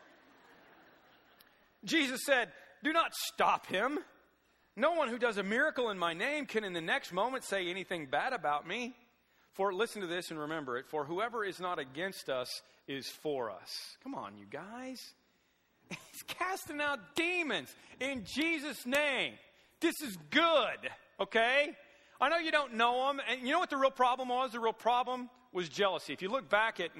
Jesus 1.85 2.24
said, 2.24 2.50
Do 2.82 2.92
not 2.92 3.14
stop 3.14 3.66
him. 3.66 3.98
No 4.76 4.92
one 4.92 5.09
who 5.09 5.18
does 5.18 5.38
a 5.38 5.42
miracle 5.42 5.90
in 5.90 5.98
my 5.98 6.12
name 6.12 6.46
can 6.46 6.64
in 6.64 6.72
the 6.72 6.80
next 6.80 7.12
moment 7.12 7.44
say 7.44 7.68
anything 7.68 8.06
bad 8.06 8.32
about 8.32 8.66
me. 8.66 8.94
For 9.54 9.72
listen 9.72 10.02
to 10.02 10.06
this 10.06 10.30
and 10.30 10.38
remember 10.38 10.76
it. 10.76 10.87
For 10.87 11.06
whoever 11.06 11.42
is 11.44 11.61
not 11.61 11.78
against 11.78 12.28
us 12.28 12.62
is 12.87 13.09
for 13.09 13.50
us. 13.50 13.96
Come 14.02 14.14
on, 14.14 14.37
you 14.37 14.44
guys. 14.44 15.14
He's 15.88 16.22
casting 16.27 16.81
out 16.81 17.14
demons 17.14 17.75
in 18.01 18.25
Jesus' 18.25 18.87
name. 18.87 19.35
This 19.81 20.01
is 20.03 20.16
good, 20.31 20.90
okay? 21.20 21.77
I 22.20 22.29
know 22.29 22.38
you 22.38 22.51
don't 22.51 22.75
know 22.75 23.11
him. 23.11 23.20
And 23.29 23.42
you 23.42 23.53
know 23.53 23.59
what 23.59 23.70
the 23.70 23.77
real 23.77 23.90
problem 23.90 24.29
was? 24.29 24.53
The 24.53 24.61
real 24.61 24.72
problem 24.72 25.29
was 25.53 25.68
jealousy. 25.68 26.12
If 26.12 26.22
you 26.22 26.29
look 26.29 26.49
back 26.49 26.81
at, 26.81 26.90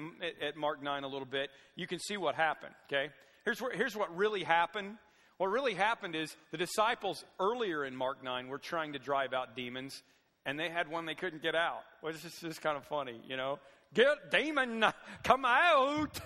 at, 0.41 0.57
Mark 0.57 0.81
9 0.81 1.03
a 1.03 1.07
little 1.07 1.25
bit, 1.25 1.49
you 1.75 1.87
can 1.87 1.99
see 1.99 2.17
what 2.17 2.35
happened, 2.35 2.73
okay? 2.87 3.11
Here's, 3.45 3.61
here's 3.73 3.95
what 3.95 4.15
really 4.15 4.43
happened. 4.43 4.97
What 5.37 5.47
really 5.47 5.73
happened 5.73 6.15
is 6.15 6.35
the 6.51 6.57
disciples 6.57 7.23
earlier 7.39 7.85
in 7.85 7.95
Mark 7.95 8.23
9 8.23 8.47
were 8.47 8.57
trying 8.57 8.93
to 8.93 8.99
drive 8.99 9.33
out 9.33 9.55
demons, 9.55 10.01
and 10.45 10.59
they 10.59 10.69
had 10.69 10.89
one 10.89 11.05
they 11.05 11.15
couldn't 11.15 11.43
get 11.43 11.55
out. 11.55 11.81
Well, 12.01 12.13
this 12.13 12.25
is 12.25 12.39
just 12.39 12.61
kind 12.61 12.77
of 12.77 12.85
funny, 12.85 13.21
you 13.27 13.37
know? 13.37 13.59
Get 13.93 14.31
demon, 14.31 14.83
come 15.23 15.45
out. 15.45 16.19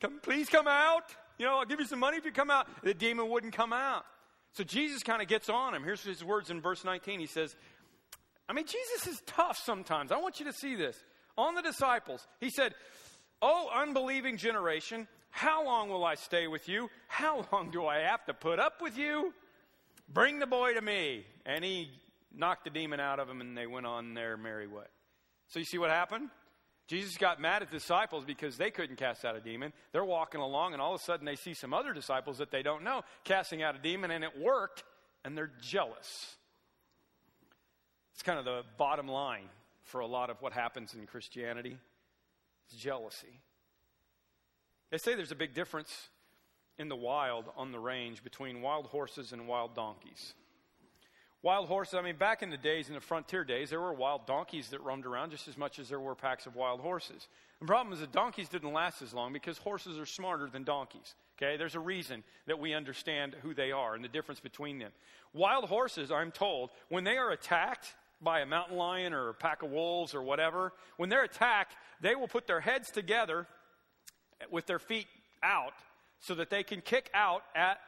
Come, 0.00 0.20
please 0.22 0.48
come 0.48 0.68
out. 0.68 1.04
You 1.38 1.46
know, 1.46 1.58
I'll 1.58 1.64
give 1.64 1.80
you 1.80 1.86
some 1.86 1.98
money 1.98 2.16
if 2.16 2.24
you 2.24 2.32
come 2.32 2.50
out. 2.50 2.66
The 2.82 2.94
demon 2.94 3.28
wouldn't 3.28 3.52
come 3.52 3.72
out. 3.72 4.04
So 4.52 4.64
Jesus 4.64 5.02
kind 5.02 5.20
of 5.20 5.28
gets 5.28 5.48
on 5.48 5.74
him. 5.74 5.84
Here's 5.84 6.02
his 6.02 6.24
words 6.24 6.50
in 6.50 6.60
verse 6.60 6.84
19. 6.84 7.20
He 7.20 7.26
says, 7.26 7.54
I 8.48 8.52
mean, 8.52 8.64
Jesus 8.66 9.06
is 9.06 9.22
tough 9.26 9.58
sometimes. 9.58 10.12
I 10.12 10.18
want 10.18 10.40
you 10.40 10.46
to 10.46 10.52
see 10.52 10.76
this. 10.76 10.96
On 11.36 11.54
the 11.54 11.62
disciples, 11.62 12.26
he 12.40 12.48
said, 12.48 12.74
Oh, 13.42 13.68
unbelieving 13.74 14.38
generation, 14.38 15.06
how 15.30 15.66
long 15.66 15.90
will 15.90 16.04
I 16.04 16.14
stay 16.14 16.46
with 16.46 16.68
you? 16.68 16.88
How 17.08 17.46
long 17.52 17.70
do 17.70 17.86
I 17.86 17.98
have 17.98 18.24
to 18.26 18.34
put 18.34 18.58
up 18.58 18.80
with 18.80 18.96
you? 18.96 19.34
Bring 20.08 20.38
the 20.38 20.46
boy 20.46 20.72
to 20.74 20.80
me. 20.80 21.26
And 21.44 21.62
he 21.62 21.90
knocked 22.34 22.64
the 22.64 22.70
demon 22.70 23.00
out 23.00 23.18
of 23.18 23.28
him, 23.28 23.40
and 23.40 23.56
they 23.56 23.66
went 23.66 23.86
on 23.86 24.14
their 24.14 24.36
merry 24.36 24.66
way. 24.66 24.84
So 25.48 25.58
you 25.58 25.64
see 25.64 25.78
what 25.78 25.90
happened? 25.90 26.30
Jesus 26.86 27.16
got 27.16 27.40
mad 27.40 27.62
at 27.62 27.70
disciples 27.70 28.24
because 28.24 28.56
they 28.56 28.70
couldn't 28.70 28.96
cast 28.96 29.24
out 29.24 29.34
a 29.34 29.40
demon. 29.40 29.72
They're 29.92 30.04
walking 30.04 30.40
along, 30.40 30.72
and 30.72 30.80
all 30.80 30.94
of 30.94 31.00
a 31.00 31.04
sudden 31.04 31.26
they 31.26 31.34
see 31.34 31.52
some 31.52 31.74
other 31.74 31.92
disciples 31.92 32.38
that 32.38 32.50
they 32.50 32.62
don't 32.62 32.84
know 32.84 33.02
casting 33.24 33.62
out 33.62 33.74
a 33.74 33.78
demon, 33.78 34.10
and 34.12 34.22
it 34.22 34.38
worked, 34.38 34.84
and 35.24 35.36
they're 35.36 35.50
jealous. 35.60 36.36
It's 38.14 38.22
kind 38.22 38.38
of 38.38 38.44
the 38.44 38.62
bottom 38.78 39.08
line 39.08 39.48
for 39.82 40.00
a 40.00 40.06
lot 40.06 40.30
of 40.30 40.40
what 40.40 40.52
happens 40.52 40.94
in 40.94 41.06
Christianity 41.06 41.78
it's 42.66 42.80
jealousy. 42.80 43.40
They 44.90 44.98
say 44.98 45.14
there's 45.14 45.32
a 45.32 45.36
big 45.36 45.54
difference 45.54 46.08
in 46.78 46.88
the 46.88 46.96
wild 46.96 47.46
on 47.56 47.72
the 47.72 47.78
range 47.78 48.22
between 48.22 48.62
wild 48.62 48.86
horses 48.86 49.32
and 49.32 49.48
wild 49.48 49.74
donkeys. 49.74 50.34
Wild 51.46 51.68
horses, 51.68 51.94
I 51.94 52.02
mean, 52.02 52.16
back 52.16 52.42
in 52.42 52.50
the 52.50 52.56
days, 52.56 52.88
in 52.88 52.94
the 52.94 53.00
frontier 53.00 53.44
days, 53.44 53.70
there 53.70 53.80
were 53.80 53.94
wild 53.94 54.26
donkeys 54.26 54.70
that 54.70 54.82
roamed 54.82 55.06
around 55.06 55.30
just 55.30 55.46
as 55.46 55.56
much 55.56 55.78
as 55.78 55.88
there 55.88 56.00
were 56.00 56.16
packs 56.16 56.46
of 56.46 56.56
wild 56.56 56.80
horses. 56.80 57.28
The 57.60 57.66
problem 57.66 57.92
is 57.92 58.00
that 58.00 58.10
donkeys 58.10 58.48
didn't 58.48 58.72
last 58.72 59.00
as 59.00 59.14
long 59.14 59.32
because 59.32 59.56
horses 59.56 59.96
are 59.96 60.06
smarter 60.06 60.48
than 60.48 60.64
donkeys. 60.64 61.14
Okay, 61.38 61.56
there's 61.56 61.76
a 61.76 61.80
reason 61.80 62.24
that 62.48 62.58
we 62.58 62.74
understand 62.74 63.36
who 63.42 63.54
they 63.54 63.70
are 63.70 63.94
and 63.94 64.02
the 64.02 64.08
difference 64.08 64.40
between 64.40 64.80
them. 64.80 64.90
Wild 65.34 65.66
horses, 65.66 66.10
I'm 66.10 66.32
told, 66.32 66.70
when 66.88 67.04
they 67.04 67.16
are 67.16 67.30
attacked 67.30 67.94
by 68.20 68.40
a 68.40 68.46
mountain 68.46 68.76
lion 68.76 69.12
or 69.12 69.28
a 69.28 69.34
pack 69.34 69.62
of 69.62 69.70
wolves 69.70 70.16
or 70.16 70.24
whatever, 70.24 70.72
when 70.96 71.10
they're 71.10 71.22
attacked, 71.22 71.76
they 72.00 72.16
will 72.16 72.26
put 72.26 72.48
their 72.48 72.60
heads 72.60 72.90
together 72.90 73.46
with 74.50 74.66
their 74.66 74.80
feet 74.80 75.06
out 75.44 75.74
so 76.18 76.34
that 76.34 76.50
they 76.50 76.64
can 76.64 76.80
kick 76.80 77.08
out 77.14 77.44
at 77.54 77.78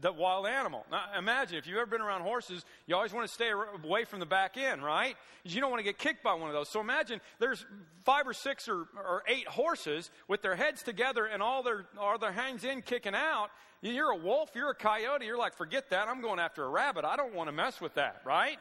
the 0.00 0.12
wild 0.12 0.46
animal. 0.46 0.84
Now, 0.90 1.04
imagine 1.16 1.58
if 1.58 1.66
you've 1.66 1.78
ever 1.78 1.86
been 1.86 2.00
around 2.00 2.22
horses, 2.22 2.64
you 2.86 2.94
always 2.94 3.12
want 3.12 3.26
to 3.26 3.32
stay 3.32 3.50
away 3.50 4.04
from 4.04 4.20
the 4.20 4.26
back 4.26 4.56
end, 4.56 4.84
right? 4.84 5.16
You 5.44 5.60
don't 5.60 5.70
want 5.70 5.80
to 5.80 5.84
get 5.84 5.98
kicked 5.98 6.22
by 6.22 6.34
one 6.34 6.48
of 6.48 6.54
those. 6.54 6.68
So 6.68 6.80
imagine 6.80 7.20
there's 7.38 7.64
five 8.04 8.26
or 8.26 8.32
six 8.32 8.68
or, 8.68 8.86
or 8.96 9.22
eight 9.26 9.48
horses 9.48 10.10
with 10.28 10.42
their 10.42 10.54
heads 10.54 10.82
together 10.82 11.26
and 11.26 11.42
all 11.42 11.62
their, 11.62 11.86
all 11.98 12.18
their 12.18 12.32
hands 12.32 12.64
in 12.64 12.82
kicking 12.82 13.14
out. 13.14 13.48
You're 13.80 14.10
a 14.10 14.16
wolf, 14.16 14.50
you're 14.54 14.70
a 14.70 14.74
coyote, 14.74 15.24
you're 15.24 15.38
like, 15.38 15.54
forget 15.54 15.90
that, 15.90 16.08
I'm 16.08 16.20
going 16.20 16.38
after 16.38 16.64
a 16.64 16.68
rabbit. 16.68 17.04
I 17.04 17.16
don't 17.16 17.34
want 17.34 17.48
to 17.48 17.52
mess 17.52 17.80
with 17.80 17.94
that, 17.94 18.20
right? 18.24 18.58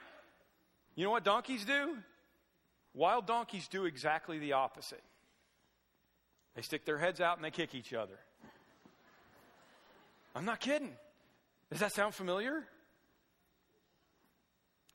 You 0.95 1.03
know 1.03 1.11
what 1.11 1.23
donkeys 1.23 1.65
do? 1.65 1.97
Wild 2.93 3.27
donkeys 3.27 3.67
do 3.67 3.85
exactly 3.85 4.39
the 4.39 4.53
opposite. 4.53 5.03
They 6.55 6.61
stick 6.61 6.85
their 6.85 6.97
heads 6.97 7.21
out 7.21 7.37
and 7.37 7.45
they 7.45 7.51
kick 7.51 7.75
each 7.75 7.93
other. 7.93 8.17
I'm 10.35 10.45
not 10.45 10.59
kidding. 10.59 10.95
Does 11.71 11.80
that 11.80 11.93
sound 11.93 12.15
familiar? 12.15 12.63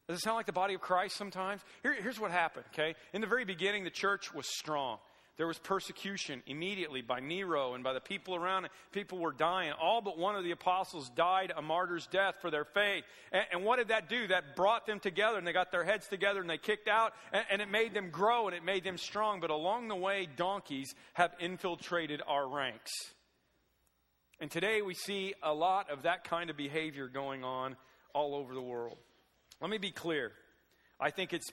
Does 0.09 0.19
it 0.19 0.23
sound 0.23 0.37
like 0.37 0.47
the 0.47 0.53
body 0.53 0.75
of 0.75 0.81
Christ 0.81 1.17
sometimes? 1.17 1.63
Here, 1.83 1.95
here's 1.95 2.19
what 2.19 2.31
happened, 2.31 2.65
okay? 2.73 2.95
In 3.13 3.21
the 3.21 3.27
very 3.27 3.45
beginning, 3.45 3.85
the 3.85 3.91
church 3.91 4.35
was 4.35 4.47
strong. 4.47 4.99
There 5.39 5.47
was 5.47 5.59
persecution 5.59 6.43
immediately 6.47 7.01
by 7.01 7.21
Nero 7.21 7.73
and 7.73 7.83
by 7.83 7.95
the 7.95 8.01
people 8.01 8.35
around 8.35 8.67
it. 8.67 8.71
People 8.93 9.19
were 9.19 9.33
dying. 9.33 9.73
All 9.73 10.03
but 10.03 10.19
one 10.19 10.37
of 10.37 10.45
the 10.45 10.51
apostles 10.51 11.11
died 11.17 11.53
a 11.57 11.63
martyr's 11.63 12.07
death 12.07 12.35
for 12.43 12.51
their 12.51 12.67
faith. 12.67 13.05
And, 13.33 13.45
and 13.53 13.65
what 13.65 13.79
did 13.79 13.89
that 13.89 14.11
do? 14.11 14.27
That 14.27 14.55
brought 14.55 14.87
them 14.87 15.01
together 15.01 15.39
and 15.39 15.47
they 15.47 15.55
got 15.55 15.73
their 15.73 15.85
heads 15.85 16.07
together 16.07 16.41
and 16.41 16.51
they 16.51 16.59
kicked 16.59 16.87
out 16.87 17.15
and, 17.33 17.45
and 17.51 17.63
it 17.63 17.71
made 17.71 17.95
them 17.95 18.11
grow 18.11 18.47
and 18.47 18.55
it 18.55 18.63
made 18.63 18.85
them 18.85 18.99
strong. 18.99 19.41
But 19.41 19.51
along 19.51 19.89
the 19.89 19.97
way, 19.97 20.29
donkeys 20.37 20.95
have 21.15 21.33
infiltrated 21.41 22.21
our 22.27 22.47
ranks. 22.47 22.93
And 24.43 24.51
today 24.51 24.83
we 24.83 24.95
see 24.95 25.35
a 25.41 25.55
lot 25.55 25.89
of 25.89 26.03
that 26.03 26.25
kind 26.25 26.51
of 26.51 26.57
behavior 26.57 27.07
going 27.07 27.45
on 27.45 27.77
all 28.13 28.35
over 28.35 28.55
the 28.55 28.61
world. 28.61 28.99
Let 29.61 29.71
me 29.71 29.79
be 29.79 29.93
clear. 29.93 30.33
I 30.99 31.11
think 31.11 31.33
it's 31.33 31.49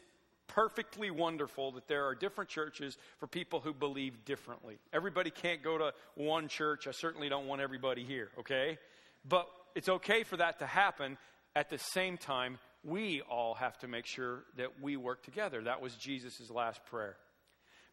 perfectly 0.48 1.12
wonderful 1.12 1.74
that 1.74 1.88
there 1.88 2.08
are 2.08 2.16
different 2.16 2.50
churches 2.50 2.98
for 3.20 3.28
people 3.28 3.60
who 3.60 3.76
believe 3.76 4.26
differently. 4.26 4.80
Everybody 4.92 5.30
can't 5.30 5.62
go 5.62 5.78
to 5.78 5.94
one 6.16 6.48
church. 6.48 6.88
I 6.88 6.92
certainly 6.92 7.30
don't 7.30 7.46
want 7.46 7.62
everybody 7.62 8.04
here, 8.04 8.32
okay? 8.40 8.80
But 9.24 9.48
it's 9.76 9.88
okay 9.88 10.24
for 10.24 10.38
that 10.38 10.58
to 10.58 10.66
happen. 10.66 11.20
At 11.56 11.70
the 11.70 11.78
same 11.78 12.18
time, 12.18 12.58
we 12.84 13.22
all 13.22 13.54
have 13.54 13.78
to 13.82 13.88
make 13.88 14.08
sure 14.08 14.46
that 14.58 14.82
we 14.82 14.98
work 14.98 15.22
together. 15.22 15.62
That 15.62 15.80
was 15.80 15.94
Jesus' 15.94 16.50
last 16.50 16.84
prayer. 16.88 17.18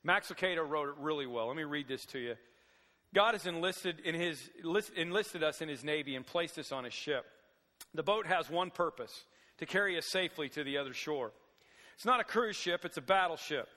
Max 0.02 0.32
Lucado 0.32 0.66
wrote 0.66 0.88
it 0.88 0.94
really 1.00 1.26
well. 1.26 1.48
Let 1.48 1.56
me 1.56 1.64
read 1.64 1.86
this 1.86 2.06
to 2.12 2.18
you. 2.18 2.36
God 3.16 3.32
has 3.32 3.46
enlisted, 3.46 4.00
in 4.00 4.14
his, 4.14 4.50
enlisted 4.94 5.42
us 5.42 5.62
in 5.62 5.70
his 5.70 5.82
navy 5.82 6.16
and 6.16 6.26
placed 6.26 6.58
us 6.58 6.70
on 6.70 6.84
his 6.84 6.92
ship. 6.92 7.24
The 7.94 8.02
boat 8.02 8.26
has 8.26 8.50
one 8.50 8.70
purpose 8.70 9.24
to 9.56 9.64
carry 9.64 9.96
us 9.96 10.04
safely 10.10 10.50
to 10.50 10.62
the 10.62 10.76
other 10.76 10.92
shore. 10.92 11.32
It's 11.94 12.04
not 12.04 12.20
a 12.20 12.24
cruise 12.24 12.56
ship, 12.56 12.84
it's 12.84 12.98
a 12.98 13.00
battleship. 13.00 13.68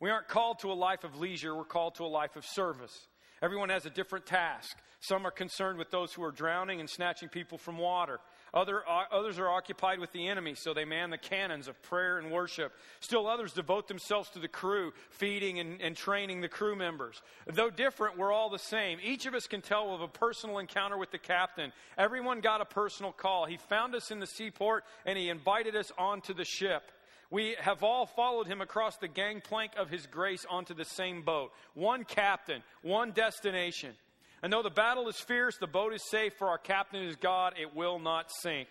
We 0.00 0.10
aren't 0.10 0.26
called 0.26 0.58
to 0.60 0.72
a 0.72 0.74
life 0.74 1.04
of 1.04 1.20
leisure, 1.20 1.54
we're 1.54 1.66
called 1.66 1.94
to 1.94 2.04
a 2.04 2.06
life 2.06 2.34
of 2.34 2.44
service. 2.44 3.06
Everyone 3.40 3.68
has 3.68 3.86
a 3.86 3.90
different 3.90 4.26
task. 4.26 4.76
Some 4.98 5.24
are 5.24 5.30
concerned 5.30 5.78
with 5.78 5.92
those 5.92 6.12
who 6.12 6.24
are 6.24 6.32
drowning 6.32 6.80
and 6.80 6.90
snatching 6.90 7.28
people 7.28 7.58
from 7.58 7.78
water. 7.78 8.18
Other, 8.52 8.82
uh, 8.88 9.04
others 9.12 9.38
are 9.38 9.48
occupied 9.48 10.00
with 10.00 10.12
the 10.12 10.28
enemy, 10.28 10.54
so 10.54 10.74
they 10.74 10.84
man 10.84 11.10
the 11.10 11.18
cannons 11.18 11.68
of 11.68 11.80
prayer 11.82 12.18
and 12.18 12.30
worship. 12.30 12.72
Still 13.00 13.26
others 13.26 13.52
devote 13.52 13.86
themselves 13.86 14.28
to 14.30 14.38
the 14.38 14.48
crew, 14.48 14.92
feeding 15.10 15.60
and, 15.60 15.80
and 15.80 15.96
training 15.96 16.40
the 16.40 16.48
crew 16.48 16.74
members. 16.74 17.22
Though 17.46 17.70
different, 17.70 18.18
we're 18.18 18.32
all 18.32 18.50
the 18.50 18.58
same. 18.58 18.98
Each 19.02 19.26
of 19.26 19.34
us 19.34 19.46
can 19.46 19.60
tell 19.60 19.94
of 19.94 20.00
a 20.00 20.08
personal 20.08 20.58
encounter 20.58 20.98
with 20.98 21.10
the 21.10 21.18
captain. 21.18 21.72
Everyone 21.96 22.40
got 22.40 22.60
a 22.60 22.64
personal 22.64 23.12
call. 23.12 23.46
He 23.46 23.56
found 23.56 23.94
us 23.94 24.10
in 24.10 24.20
the 24.20 24.26
seaport 24.26 24.84
and 25.06 25.16
he 25.16 25.28
invited 25.28 25.76
us 25.76 25.92
onto 25.96 26.34
the 26.34 26.44
ship. 26.44 26.90
We 27.30 27.54
have 27.60 27.84
all 27.84 28.06
followed 28.06 28.48
him 28.48 28.60
across 28.60 28.96
the 28.96 29.06
gangplank 29.06 29.72
of 29.76 29.88
his 29.88 30.06
grace 30.06 30.44
onto 30.50 30.74
the 30.74 30.84
same 30.84 31.22
boat. 31.22 31.52
One 31.74 32.04
captain, 32.04 32.62
one 32.82 33.12
destination. 33.12 33.94
And 34.42 34.52
though 34.52 34.62
the 34.62 34.70
battle 34.70 35.08
is 35.08 35.16
fierce, 35.16 35.56
the 35.58 35.66
boat 35.66 35.92
is 35.92 36.08
safe, 36.08 36.34
for 36.38 36.48
our 36.48 36.58
captain 36.58 37.02
is 37.02 37.16
God, 37.16 37.54
it 37.60 37.74
will 37.76 37.98
not 37.98 38.30
sink. 38.30 38.68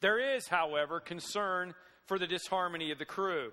There 0.00 0.36
is, 0.36 0.48
however, 0.48 0.98
concern 0.98 1.74
for 2.06 2.18
the 2.18 2.26
disharmony 2.26 2.90
of 2.90 2.98
the 2.98 3.04
crew. 3.04 3.52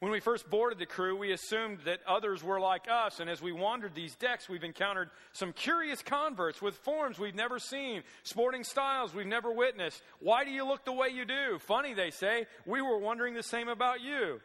When 0.00 0.10
we 0.10 0.18
first 0.18 0.50
boarded 0.50 0.80
the 0.80 0.86
crew, 0.86 1.16
we 1.16 1.30
assumed 1.30 1.78
that 1.84 2.00
others 2.08 2.42
were 2.42 2.58
like 2.58 2.88
us, 2.90 3.20
and 3.20 3.30
as 3.30 3.40
we 3.40 3.52
wandered 3.52 3.94
these 3.94 4.16
decks, 4.16 4.48
we've 4.48 4.64
encountered 4.64 5.10
some 5.32 5.52
curious 5.52 6.02
converts 6.02 6.60
with 6.60 6.74
forms 6.74 7.20
we've 7.20 7.36
never 7.36 7.60
seen, 7.60 8.02
sporting 8.24 8.64
styles 8.64 9.14
we've 9.14 9.26
never 9.26 9.52
witnessed. 9.52 10.02
Why 10.18 10.42
do 10.44 10.50
you 10.50 10.66
look 10.66 10.84
the 10.84 10.92
way 10.92 11.10
you 11.10 11.24
do? 11.24 11.60
Funny, 11.60 11.94
they 11.94 12.10
say. 12.10 12.46
We 12.66 12.82
were 12.82 12.98
wondering 12.98 13.34
the 13.34 13.44
same 13.44 13.68
about 13.68 14.00
you. 14.00 14.40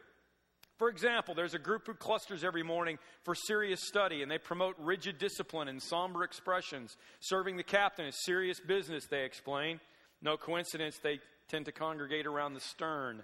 For 0.78 0.88
example, 0.88 1.34
there's 1.34 1.54
a 1.54 1.58
group 1.58 1.86
who 1.86 1.94
clusters 1.94 2.44
every 2.44 2.62
morning 2.62 2.98
for 3.24 3.34
serious 3.34 3.80
study, 3.82 4.22
and 4.22 4.30
they 4.30 4.38
promote 4.38 4.76
rigid 4.78 5.18
discipline 5.18 5.66
and 5.66 5.82
somber 5.82 6.22
expressions. 6.22 6.96
Serving 7.18 7.56
the 7.56 7.64
captain 7.64 8.06
is 8.06 8.24
serious 8.24 8.60
business, 8.60 9.06
they 9.06 9.24
explain. 9.24 9.80
No 10.22 10.36
coincidence, 10.36 10.98
they 11.02 11.18
tend 11.48 11.66
to 11.66 11.72
congregate 11.72 12.26
around 12.26 12.54
the 12.54 12.60
stern. 12.60 13.22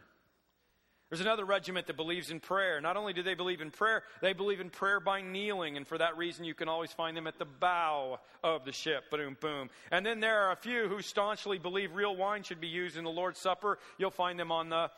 There's 1.11 1.21
another 1.21 1.45
regiment 1.45 1.87
that 1.87 1.97
believes 1.97 2.31
in 2.31 2.41
prayer. 2.41 2.81
Not 2.81 2.97
only 2.97 3.13
do 3.13 3.23
they 3.23 3.35
believe 3.35 3.61
in 3.61 3.71
prayer, 3.71 4.03
they 4.21 4.33
believe 4.33 4.59
in 4.59 4.69
prayer 4.69 4.99
by 4.99 5.21
kneeling, 5.21 5.77
and 5.77 5.87
for 5.87 5.99
that 5.99 6.17
reason, 6.17 6.45
you 6.45 6.55
can 6.55 6.69
always 6.69 6.93
find 6.93 7.17
them 7.17 7.29
at 7.29 7.39
the 7.39 7.45
bow 7.45 8.19
of 8.43 8.65
the 8.65 8.73
ship. 8.73 9.05
Boom, 9.13 9.37
boom. 9.41 9.71
And 9.93 10.05
then 10.05 10.19
there 10.19 10.41
are 10.41 10.53
a 10.53 10.57
few 10.57 10.89
who 10.89 11.03
staunchly 11.03 11.59
believe 11.59 11.95
real 11.95 12.17
wine 12.17 12.43
should 12.43 12.61
be 12.61 12.67
used 12.67 12.97
in 12.97 13.05
the 13.05 13.11
Lord's 13.11 13.39
Supper. 13.39 13.79
You'll 13.97 14.11
find 14.11 14.41
them 14.41 14.51
on 14.51 14.71
the 14.71 14.91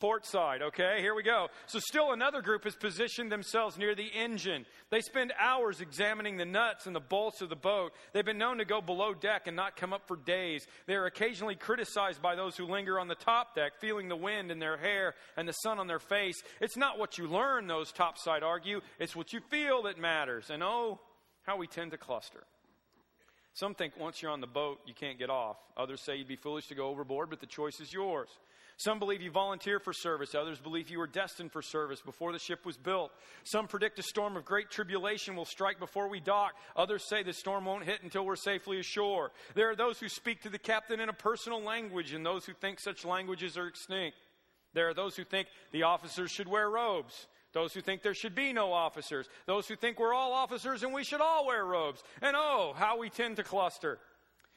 port 0.00 0.26
side, 0.26 0.62
okay? 0.62 0.98
Here 1.00 1.14
we 1.14 1.22
go. 1.22 1.48
So, 1.66 1.78
still 1.78 2.12
another 2.12 2.42
group 2.42 2.64
has 2.64 2.74
positioned 2.74 3.30
themselves 3.30 3.78
near 3.78 3.94
the 3.94 4.06
engine. 4.06 4.66
They 4.90 5.00
spend 5.00 5.32
hours 5.38 5.80
examining 5.80 6.36
the 6.36 6.44
nuts 6.44 6.86
and 6.86 6.94
the 6.94 7.00
bolts 7.00 7.40
of 7.40 7.48
the 7.48 7.56
boat. 7.56 7.92
They've 8.12 8.24
been 8.24 8.38
known 8.38 8.58
to 8.58 8.64
go 8.64 8.80
below 8.80 9.14
deck 9.14 9.46
and 9.46 9.56
not 9.56 9.76
come 9.76 9.92
up 9.92 10.06
for 10.06 10.16
days. 10.16 10.66
They 10.86 10.94
are 10.94 11.06
occasionally 11.06 11.56
criticized 11.56 12.20
by 12.20 12.34
those 12.34 12.56
who 12.56 12.66
linger 12.66 12.98
on 12.98 13.08
the 13.08 13.14
top 13.14 13.54
deck, 13.54 13.72
feeling 13.80 14.08
the 14.08 14.16
wind 14.16 14.50
in 14.50 14.58
their 14.58 14.76
hair 14.76 15.14
and 15.36 15.48
the 15.48 15.52
sun 15.52 15.78
on 15.78 15.86
their 15.86 15.98
face. 15.98 16.42
It's 16.60 16.76
not 16.76 16.98
what 16.98 17.18
you 17.18 17.26
learn, 17.26 17.66
those 17.66 17.92
topside 17.92 18.42
argue, 18.42 18.80
it's 18.98 19.16
what 19.16 19.32
you 19.32 19.40
feel 19.50 19.82
that 19.82 19.98
matters. 19.98 20.50
And 20.50 20.62
oh, 20.62 21.00
how 21.44 21.56
we 21.56 21.66
tend 21.66 21.92
to 21.92 21.98
cluster. 21.98 22.44
Some 23.54 23.74
think 23.74 23.96
once 23.96 24.20
you're 24.20 24.32
on 24.32 24.40
the 24.40 24.48
boat, 24.48 24.80
you 24.84 24.94
can't 24.94 25.18
get 25.18 25.30
off. 25.30 25.56
Others 25.76 26.00
say 26.04 26.16
you'd 26.16 26.26
be 26.26 26.34
foolish 26.34 26.66
to 26.68 26.74
go 26.74 26.88
overboard, 26.88 27.30
but 27.30 27.38
the 27.38 27.46
choice 27.46 27.78
is 27.80 27.92
yours. 27.92 28.28
Some 28.76 28.98
believe 28.98 29.22
you 29.22 29.30
volunteer 29.30 29.78
for 29.78 29.92
service. 29.92 30.34
Others 30.34 30.58
believe 30.58 30.90
you 30.90 30.98
were 30.98 31.06
destined 31.06 31.52
for 31.52 31.62
service 31.62 32.00
before 32.00 32.32
the 32.32 32.38
ship 32.38 32.66
was 32.66 32.76
built. 32.76 33.12
Some 33.44 33.68
predict 33.68 33.98
a 34.00 34.02
storm 34.02 34.36
of 34.36 34.44
great 34.44 34.70
tribulation 34.70 35.36
will 35.36 35.44
strike 35.44 35.78
before 35.78 36.08
we 36.08 36.18
dock. 36.18 36.54
Others 36.74 37.08
say 37.08 37.22
the 37.22 37.32
storm 37.32 37.66
won't 37.66 37.84
hit 37.84 38.02
until 38.02 38.26
we're 38.26 38.34
safely 38.34 38.80
ashore. 38.80 39.30
There 39.54 39.70
are 39.70 39.76
those 39.76 40.00
who 40.00 40.08
speak 40.08 40.42
to 40.42 40.50
the 40.50 40.58
captain 40.58 40.98
in 40.98 41.08
a 41.08 41.14
personal 41.14 41.62
language 41.62 42.12
and 42.12 42.26
those 42.26 42.44
who 42.46 42.52
think 42.52 42.80
such 42.80 43.04
languages 43.04 43.56
are 43.56 43.68
extinct. 43.68 44.16
There 44.72 44.88
are 44.88 44.94
those 44.94 45.14
who 45.14 45.24
think 45.24 45.46
the 45.70 45.84
officers 45.84 46.32
should 46.32 46.48
wear 46.48 46.68
robes. 46.68 47.28
Those 47.52 47.72
who 47.72 47.80
think 47.80 48.02
there 48.02 48.14
should 48.14 48.34
be 48.34 48.52
no 48.52 48.72
officers. 48.72 49.28
Those 49.46 49.68
who 49.68 49.76
think 49.76 50.00
we're 50.00 50.12
all 50.12 50.32
officers 50.32 50.82
and 50.82 50.92
we 50.92 51.04
should 51.04 51.20
all 51.20 51.46
wear 51.46 51.64
robes. 51.64 52.02
And 52.20 52.34
oh, 52.36 52.74
how 52.76 52.98
we 52.98 53.08
tend 53.08 53.36
to 53.36 53.44
cluster. 53.44 54.00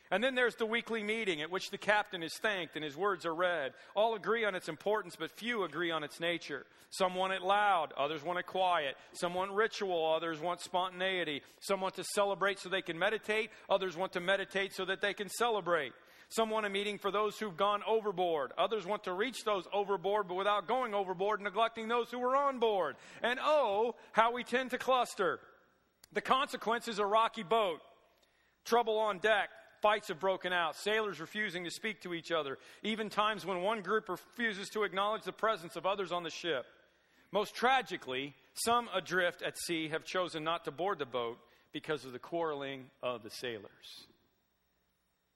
And 0.09 0.23
then 0.23 0.35
there's 0.35 0.55
the 0.55 0.65
weekly 0.65 1.03
meeting 1.03 1.41
at 1.41 1.51
which 1.51 1.69
the 1.69 1.77
captain 1.77 2.23
is 2.23 2.33
thanked 2.37 2.75
and 2.75 2.83
his 2.83 2.95
words 2.95 3.25
are 3.25 3.35
read. 3.35 3.73
All 3.95 4.15
agree 4.15 4.45
on 4.45 4.55
its 4.55 4.69
importance, 4.69 5.15
but 5.17 5.31
few 5.31 5.63
agree 5.63 5.91
on 5.91 6.03
its 6.03 6.19
nature. 6.19 6.65
Some 6.89 7.15
want 7.15 7.33
it 7.33 7.41
loud, 7.41 7.93
others 7.97 8.23
want 8.23 8.39
it 8.39 8.45
quiet. 8.45 8.95
Some 9.11 9.33
want 9.33 9.51
ritual, 9.51 10.13
others 10.15 10.39
want 10.39 10.61
spontaneity. 10.61 11.41
Some 11.59 11.81
want 11.81 11.95
to 11.95 12.03
celebrate 12.15 12.59
so 12.59 12.69
they 12.69 12.81
can 12.81 12.97
meditate, 12.97 13.49
others 13.69 13.97
want 13.97 14.13
to 14.13 14.21
meditate 14.21 14.73
so 14.73 14.85
that 14.85 15.01
they 15.01 15.13
can 15.13 15.27
celebrate. 15.29 15.91
Some 16.29 16.49
want 16.49 16.65
a 16.65 16.69
meeting 16.69 16.97
for 16.97 17.09
those 17.09 17.37
who've 17.37 17.55
gone 17.55 17.81
overboard. 17.87 18.51
Others 18.57 18.85
want 18.85 19.05
to 19.05 19.13
reach 19.13 19.43
those 19.45 19.65
overboard, 19.73 20.27
but 20.27 20.35
without 20.35 20.67
going 20.67 20.93
overboard, 20.93 21.41
neglecting 21.41 21.87
those 21.87 22.09
who 22.09 22.19
were 22.19 22.35
on 22.35 22.59
board. 22.59 22.95
And 23.21 23.39
oh, 23.41 23.95
how 24.11 24.33
we 24.33 24.43
tend 24.43 24.71
to 24.71 24.77
cluster. 24.77 25.39
The 26.13 26.21
consequence 26.21 26.87
is 26.87 26.99
a 26.99 27.05
rocky 27.05 27.43
boat, 27.43 27.79
trouble 28.65 28.97
on 28.97 29.19
deck, 29.19 29.49
Fights 29.81 30.07
have 30.07 30.19
broken 30.19 30.53
out, 30.53 30.75
sailors 30.75 31.19
refusing 31.19 31.63
to 31.63 31.71
speak 31.71 32.01
to 32.01 32.13
each 32.13 32.31
other, 32.31 32.57
even 32.83 33.09
times 33.09 33.45
when 33.45 33.61
one 33.61 33.81
group 33.81 34.09
refuses 34.09 34.69
to 34.69 34.83
acknowledge 34.83 35.23
the 35.23 35.31
presence 35.31 35.75
of 35.75 35.85
others 35.85 36.11
on 36.11 36.23
the 36.23 36.29
ship. 36.29 36.65
Most 37.31 37.53
tragically, 37.53 38.33
some 38.53 38.89
adrift 38.93 39.41
at 39.41 39.57
sea 39.57 39.89
have 39.89 40.03
chosen 40.03 40.43
not 40.43 40.65
to 40.65 40.71
board 40.71 40.99
the 40.99 41.05
boat 41.05 41.37
because 41.71 42.05
of 42.05 42.11
the 42.11 42.19
quarreling 42.19 42.85
of 43.03 43.21
the 43.21 43.29
sailors. 43.29 44.07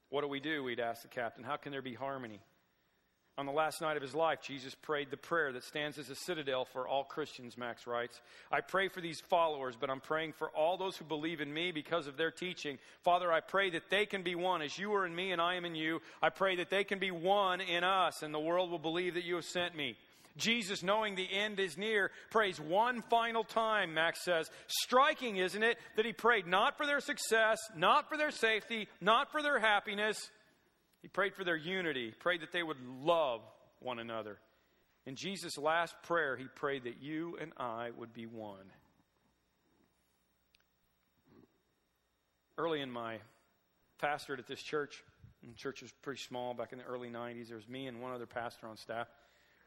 What 0.08 0.22
do 0.22 0.28
we 0.28 0.40
do? 0.40 0.64
We'd 0.64 0.80
ask 0.80 1.02
the 1.02 1.08
captain. 1.08 1.44
How 1.44 1.56
can 1.56 1.70
there 1.70 1.82
be 1.82 1.94
harmony? 1.94 2.40
On 3.38 3.46
the 3.46 3.52
last 3.52 3.80
night 3.80 3.96
of 3.96 4.02
his 4.02 4.14
life, 4.14 4.42
Jesus 4.42 4.74
prayed 4.74 5.10
the 5.10 5.16
prayer 5.16 5.52
that 5.52 5.64
stands 5.64 5.96
as 5.96 6.10
a 6.10 6.14
citadel 6.14 6.66
for 6.66 6.86
all 6.86 7.02
Christians, 7.02 7.56
Max 7.56 7.86
writes. 7.86 8.20
I 8.50 8.60
pray 8.60 8.88
for 8.88 9.00
these 9.00 9.20
followers, 9.20 9.74
but 9.74 9.88
I'm 9.88 10.00
praying 10.00 10.34
for 10.34 10.50
all 10.50 10.76
those 10.76 10.98
who 10.98 11.06
believe 11.06 11.40
in 11.40 11.52
me 11.52 11.72
because 11.72 12.06
of 12.06 12.18
their 12.18 12.30
teaching. 12.30 12.78
Father, 13.04 13.32
I 13.32 13.40
pray 13.40 13.70
that 13.70 13.88
they 13.88 14.04
can 14.04 14.22
be 14.22 14.34
one 14.34 14.60
as 14.60 14.76
you 14.76 14.92
are 14.94 15.06
in 15.06 15.14
me 15.14 15.32
and 15.32 15.40
I 15.40 15.54
am 15.54 15.64
in 15.64 15.74
you. 15.74 16.02
I 16.20 16.28
pray 16.28 16.56
that 16.56 16.68
they 16.68 16.84
can 16.84 16.98
be 16.98 17.10
one 17.10 17.62
in 17.62 17.84
us 17.84 18.22
and 18.22 18.34
the 18.34 18.38
world 18.38 18.70
will 18.70 18.78
believe 18.78 19.14
that 19.14 19.24
you 19.24 19.36
have 19.36 19.46
sent 19.46 19.74
me. 19.74 19.96
Jesus, 20.36 20.82
knowing 20.82 21.14
the 21.14 21.32
end 21.32 21.58
is 21.58 21.78
near, 21.78 22.10
prays 22.30 22.60
one 22.60 23.02
final 23.08 23.44
time, 23.44 23.94
Max 23.94 24.22
says. 24.22 24.50
Striking, 24.66 25.38
isn't 25.38 25.62
it, 25.62 25.78
that 25.96 26.04
he 26.04 26.12
prayed 26.12 26.46
not 26.46 26.76
for 26.76 26.84
their 26.84 27.00
success, 27.00 27.58
not 27.74 28.10
for 28.10 28.18
their 28.18 28.30
safety, 28.30 28.88
not 29.00 29.32
for 29.32 29.42
their 29.42 29.58
happiness 29.58 30.30
he 31.02 31.08
prayed 31.08 31.34
for 31.34 31.44
their 31.44 31.56
unity, 31.56 32.06
he 32.06 32.12
prayed 32.12 32.42
that 32.42 32.52
they 32.52 32.62
would 32.62 32.78
love 33.02 33.42
one 33.80 33.98
another. 33.98 34.38
In 35.04 35.16
Jesus' 35.16 35.58
last 35.58 35.94
prayer, 36.04 36.36
he 36.36 36.44
prayed 36.44 36.84
that 36.84 37.02
you 37.02 37.36
and 37.40 37.52
I 37.56 37.90
would 37.96 38.14
be 38.14 38.26
one. 38.26 38.70
Early 42.56 42.80
in 42.80 42.90
my 42.90 43.18
pastorate 43.98 44.38
at 44.38 44.46
this 44.46 44.62
church, 44.62 45.02
the 45.42 45.54
church 45.54 45.82
was 45.82 45.90
pretty 46.02 46.20
small 46.20 46.54
back 46.54 46.72
in 46.72 46.78
the 46.78 46.84
early 46.84 47.08
90s. 47.08 47.48
There 47.48 47.56
was 47.56 47.68
me 47.68 47.88
and 47.88 48.00
one 48.00 48.12
other 48.12 48.26
pastor 48.26 48.68
on 48.68 48.76
staff. 48.76 49.08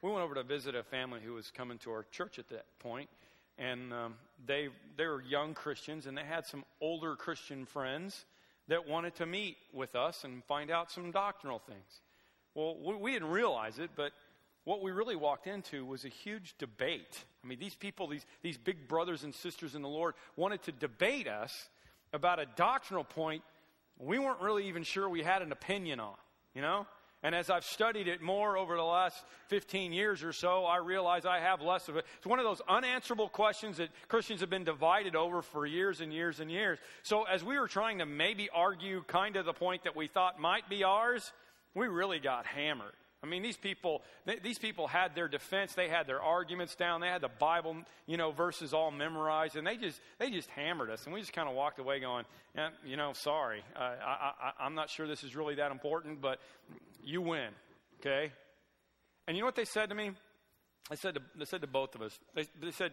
We 0.02 0.10
went 0.10 0.24
over 0.24 0.36
to 0.36 0.44
visit 0.44 0.76
a 0.76 0.84
family 0.84 1.20
who 1.24 1.34
was 1.34 1.52
coming 1.52 1.78
to 1.80 1.92
our 1.92 2.06
church 2.12 2.40
at 2.40 2.48
that 2.50 2.66
point, 2.80 3.10
and 3.58 3.92
um, 3.92 4.16
they 4.46 4.70
they 4.98 5.06
were 5.06 5.22
young 5.22 5.54
Christians, 5.54 6.06
and 6.06 6.18
they 6.18 6.24
had 6.24 6.46
some 6.46 6.64
older 6.80 7.16
Christian 7.16 7.66
friends 7.66 8.26
that 8.68 8.88
wanted 8.88 9.16
to 9.16 9.26
meet 9.26 9.58
with 9.74 9.96
us 9.96 10.24
and 10.24 10.44
find 10.46 10.72
out 10.72 10.92
some 10.92 11.12
doctrinal 11.12 11.60
things. 11.60 12.02
Well, 12.54 12.78
we, 13.00 13.12
didn't 13.12 13.30
realize 13.30 13.80
it, 13.80 13.92
but 13.96 14.12
what 14.64 14.82
we 14.82 14.92
really 14.92 15.16
walked 15.16 15.46
into 15.46 15.86
was 15.86 16.06
a 16.06 16.10
huge 16.10 16.56
debate. 16.58 17.24
I 17.44 17.48
mean, 17.48 17.60
these 17.60 17.76
people, 17.76 18.08
these, 18.08 18.26
these 18.42 18.58
big 18.58 18.88
brothers 18.88 19.24
and 19.24 19.36
sisters 19.36 19.76
in 19.76 19.82
the 19.82 19.90
Lord, 19.90 20.16
wanted 20.36 20.64
to 20.64 20.72
debate 20.72 21.28
us 21.28 21.70
about 22.14 22.40
a 22.40 22.46
doctrinal 22.56 23.04
point 23.04 23.44
we 23.98 24.20
weren't 24.20 24.42
really 24.42 24.68
even 24.68 24.84
sure 24.84 25.08
we 25.08 25.24
had 25.24 25.42
an 25.42 25.52
opinion 25.52 26.00
on, 26.00 26.16
you 26.54 26.62
know? 26.62 26.86
And 27.24 27.34
as 27.34 27.50
I've 27.50 27.66
studied 27.66 28.08
it 28.08 28.22
more 28.22 28.56
over 28.58 28.76
the 28.76 28.84
last 28.84 29.24
15 29.48 29.94
years 29.94 30.24
or 30.24 30.32
so, 30.32 30.66
I 30.66 30.78
realize 30.78 31.26
I 31.26 31.40
have 31.40 31.62
less 31.62 31.88
of 31.88 31.98
it. 31.98 32.06
It's 32.18 32.28
one 32.28 32.40
of 32.40 32.46
those 32.46 32.62
unanswerable 32.68 33.30
questions 33.30 33.78
that 33.78 33.90
Christians 34.08 34.42
have 34.42 34.50
been 34.50 34.64
divided 34.64 35.16
over 35.16 35.42
for 35.42 35.66
years 35.66 36.02
and 36.02 36.14
years 36.14 36.40
and 36.40 36.52
years. 36.52 36.78
So 37.02 37.24
as 37.24 37.44
we 37.44 37.58
were 37.58 37.68
trying 37.68 37.98
to 38.00 38.06
maybe 38.06 38.50
argue 38.54 39.04
kind 39.08 39.38
of 39.38 39.46
the 39.46 39.54
point 39.54 39.86
that 39.86 39.96
we 39.96 40.08
thought 40.08 40.40
might 40.40 40.70
be 40.70 40.84
ours, 40.84 41.34
we 41.74 41.88
really 41.88 42.20
got 42.20 42.46
hammered. 42.46 42.94
I 43.26 43.28
mean, 43.28 43.42
these 43.42 43.58
people, 43.58 44.04
these 44.44 44.60
people 44.60 44.86
had 44.86 45.16
their 45.16 45.28
defense. 45.28 45.74
They 45.74 45.90
had 45.90 46.06
their 46.06 46.22
arguments 46.22 46.76
down. 46.76 47.02
They 47.02 47.08
had 47.08 47.22
the 47.22 47.28
Bible, 47.28 47.78
you 48.06 48.18
know, 48.18 48.32
verses 48.32 48.72
all 48.72 48.92
memorized, 48.92 49.56
and 49.56 49.66
they 49.66 49.78
just, 49.78 50.00
they 50.20 50.30
just 50.30 50.48
hammered 50.52 50.92
us. 50.92 51.06
And 51.06 51.14
we 51.14 51.22
just 51.22 51.34
kind 51.34 51.50
of 51.50 51.56
walked 51.56 51.80
away 51.80 52.00
going, 52.00 52.26
yeah, 52.56 52.70
you 52.86 52.98
know, 52.98 53.14
sorry, 53.14 53.64
uh, 53.76 53.80
I, 53.80 54.32
I, 54.40 54.52
I'm 54.60 54.76
not 54.76 54.92
sure 54.92 55.08
this 55.08 55.24
is 55.24 55.36
really 55.36 55.56
that 55.56 55.72
important, 55.72 56.22
but 56.22 56.40
you 57.04 57.22
win, 57.22 57.50
okay? 58.00 58.32
And 59.28 59.36
you 59.36 59.42
know 59.42 59.48
what 59.48 59.56
they 59.56 59.66
said 59.66 59.90
to 59.90 59.96
me? 59.96 60.12
They 60.92 60.96
said 60.96 61.16
to, 61.16 61.22
they 61.36 61.46
said 61.46 61.62
to 61.62 61.68
both 61.68 61.96
of 61.96 62.04
us. 62.04 62.18
They, 62.36 62.46
they 62.62 62.72
said, 62.72 62.92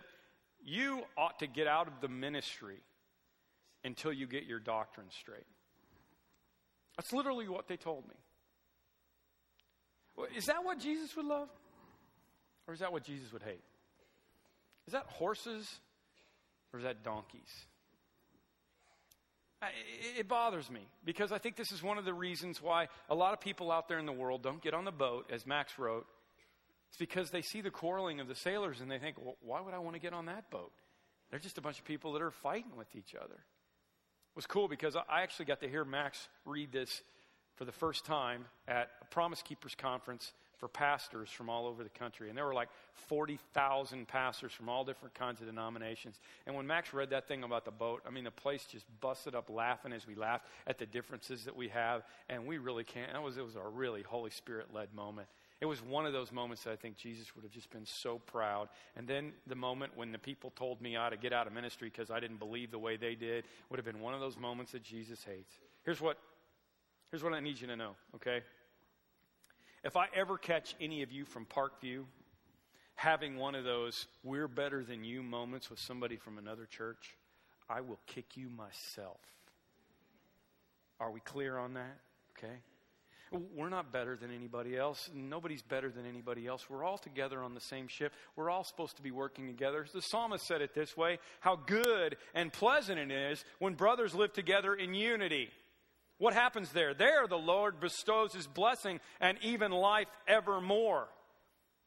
you 0.65 1.03
ought 1.19 1.41
to 1.41 1.47
get 1.47 1.67
out 1.67 1.89
of 1.89 2.01
the 2.01 2.09
ministry 2.09 2.81
until 3.85 4.15
you 4.15 4.27
get 4.27 4.45
your 4.45 4.61
doctrine 4.61 5.09
straight. 5.11 5.45
That's 6.97 7.13
literally 7.13 7.49
what 7.49 7.69
they 7.69 7.77
told 7.77 8.09
me. 8.09 8.15
Is 10.37 10.47
that 10.47 10.65
what 10.65 10.79
Jesus 10.79 11.15
would 11.17 11.27
love? 11.27 11.49
Or 12.67 12.75
is 12.75 12.81
that 12.81 12.93
what 12.93 13.05
Jesus 13.05 13.33
would 13.33 13.43
hate? 13.43 13.63
Is 14.87 14.93
that 14.93 15.07
horses 15.07 15.69
or 16.73 16.79
is 16.79 16.85
that 16.85 17.03
donkeys? 17.03 17.67
It 20.19 20.27
bothers 20.27 20.69
me 20.71 20.81
because 21.05 21.31
I 21.31 21.39
think 21.39 21.55
this 21.55 21.71
is 21.71 21.83
one 21.83 21.97
of 21.97 22.05
the 22.05 22.15
reasons 22.15 22.61
why 22.61 22.89
a 23.09 23.15
lot 23.15 23.33
of 23.33 23.41
people 23.41 23.71
out 23.71 23.89
there 23.89 23.99
in 23.99 24.07
the 24.07 24.13
world 24.13 24.43
don't 24.43 24.61
get 24.61 24.75
on 24.75 24.85
the 24.85 24.93
boat, 24.93 25.31
as 25.31 25.47
Max 25.47 25.79
wrote. 25.79 26.07
It's 26.89 26.97
because 26.97 27.31
they 27.31 27.43
see 27.43 27.61
the 27.61 27.71
quarreling 27.71 28.19
of 28.19 28.27
the 28.27 28.35
sailors 28.35 28.81
and 28.81 28.91
they 28.91 28.99
think, 28.99 29.17
well, 29.19 29.37
why 29.41 29.61
would 29.61 29.73
I 29.73 29.79
want 29.79 29.95
to 29.95 30.01
get 30.01 30.13
on 30.13 30.27
that 30.27 30.51
boat? 30.51 30.73
They're 31.31 31.39
just 31.39 31.59
a 31.59 31.61
bunch 31.61 31.79
of 31.79 31.85
people 31.85 32.13
that 32.13 32.23
are 32.23 32.33
fighting 32.33 32.77
with 32.77 32.95
each 32.97 33.15
other. 33.15 33.35
It 33.35 34.37
was 34.37 34.47
cool 34.47 34.67
because 34.67 34.97
I 34.97 35.23
actually 35.23 35.45
got 35.45 35.61
to 35.61 35.69
hear 35.69 35.85
Max 35.85 36.29
read 36.45 36.73
this 36.73 37.03
for 37.55 37.65
the 37.65 37.73
first 37.73 38.05
time 38.05 38.47
at 38.69 38.91
a 39.01 39.05
Promise 39.07 39.43
Keepers 39.43 39.75
conference 39.75 40.33
for 40.63 40.69
pastors 40.69 41.29
from 41.29 41.51
all 41.51 41.67
over 41.67 41.83
the 41.83 41.91
country. 41.91 42.29
And 42.29 42.39
there 42.39 42.47
were 42.47 42.55
like 42.55 42.69
40,000 42.95 44.07
pastors 44.07 44.53
from 44.53 44.69
all 44.69 44.85
different 44.85 45.13
kinds 45.13 45.41
of 45.41 45.47
denominations. 45.47 46.21
And 46.47 46.55
when 46.55 46.69
Max 46.69 46.95
read 46.95 47.11
that 47.11 47.27
thing 47.27 47.43
about 47.43 47.65
the 47.65 47.73
boat, 47.73 48.03
I 48.07 48.11
mean, 48.11 48.23
the 48.23 48.31
place 48.31 48.65
just 48.71 48.87
busted 49.01 49.35
up 49.35 49.51
laughing 49.51 49.93
as 49.93 50.07
we 50.07 50.15
laughed 50.15 50.47
at 50.69 50.79
the 50.79 50.87
differences 50.87 51.45
that 51.47 51.57
we 51.57 51.69
have. 51.71 52.05
And 52.29 52.47
we 52.47 52.59
really 52.59 52.85
can't. 52.85 53.13
That 53.13 53.23
was, 53.23 53.39
it 53.39 53.45
was 53.45 53.57
a 53.57 53.69
really 53.69 54.03
Holy 54.03 54.31
Spirit 54.31 54.69
led 54.73 54.95
moment. 54.95 55.27
It 55.61 55.67
was 55.67 55.83
one 55.83 56.07
of 56.07 56.13
those 56.13 56.31
moments 56.31 56.63
that 56.63 56.71
I 56.71 56.77
think 56.77 56.97
Jesus 56.97 57.35
would 57.35 57.45
have 57.45 57.53
just 57.53 57.71
been 57.71 57.87
so 57.87 58.19
proud. 58.19 58.69
And 58.97 59.07
then 59.09 59.33
the 59.49 59.57
moment 59.57 59.97
when 59.97 60.13
the 60.13 60.19
people 60.19 60.53
told 60.55 60.81
me 60.81 60.97
I 60.97 61.07
ought 61.07 61.11
to 61.11 61.17
get 61.17 61.33
out 61.33 61.49
of 61.49 61.53
ministry 61.53 61.89
because 61.89 62.11
I 62.11 62.21
didn't 62.21 62.39
believe 62.39 62.71
the 62.71 62.79
way 62.79 62.97
they 62.97 63.17
did 63.17 63.45
would 63.69 63.79
have 63.79 63.87
been 63.87 64.01
one 64.01 64.15
of 64.15 64.21
those 64.21 64.39
moments 64.39 64.71
that 64.73 64.85
Jesus 64.85 65.25
hates. 65.25 65.59
Here's 65.85 66.01
what, 66.01 66.19
here's 67.13 67.23
what 67.23 67.35
I 67.35 67.41
need 67.41 67.61
you 67.61 67.69
to 67.69 67.77
know, 67.77 67.93
okay? 68.17 68.41
If 69.85 69.97
I 69.97 70.07
ever 70.17 70.39
catch 70.39 70.75
any 70.81 71.03
of 71.03 71.13
you 71.13 71.25
from 71.25 71.47
Parkview 71.47 72.05
having 72.95 73.37
one 73.37 73.55
of 73.55 73.65
those 73.65 74.07
we're 74.25 74.49
better 74.49 74.83
than 74.83 75.05
you 75.05 75.23
moments 75.23 75.71
with 75.71 75.79
somebody 75.79 76.17
from 76.17 76.39
another 76.39 76.67
church, 76.67 77.17
I 77.69 77.83
will 77.83 78.01
kick 78.07 78.37
you 78.37 78.49
myself. 78.49 79.21
Are 80.99 81.11
we 81.11 81.21
clear 81.21 81.59
on 81.59 81.75
that? 81.75 81.99
Okay. 82.39 82.55
We're 83.55 83.71
not 83.71 83.93
better 83.93 84.15
than 84.15 84.31
anybody 84.31 84.77
else. 84.77 85.11
Nobody's 85.15 85.63
better 85.63 85.91
than 85.91 86.07
anybody 86.07 86.47
else. 86.47 86.69
We're 86.69 86.85
all 86.85 86.99
together 86.99 87.43
on 87.43 87.55
the 87.55 87.61
same 87.61 87.89
ship. 87.89 88.13
We're 88.37 88.51
all 88.51 88.63
supposed 88.63 88.97
to 88.97 89.03
be 89.03 89.11
working 89.11 89.47
together. 89.47 89.87
The 89.93 90.03
psalmist 90.03 90.47
said 90.47 90.61
it 90.61 90.75
this 90.75 90.97
way 90.97 91.19
how 91.41 91.57
good 91.57 92.17
and 92.35 92.53
pleasant 92.53 92.99
it 92.99 93.11
is 93.11 93.45
when 93.59 93.75
brothers 93.75 94.15
live 94.15 94.33
together 94.33 94.75
in 94.75 94.95
unity. 94.95 95.51
What 96.23 96.35
happens 96.35 96.71
there? 96.71 96.95
There, 96.95 97.27
the 97.27 97.35
Lord 97.35 97.81
bestows 97.81 98.33
his 98.33 98.47
blessing 98.47 99.01
and 99.21 99.37
even 99.43 99.73
life 99.73 100.07
evermore. 100.29 101.09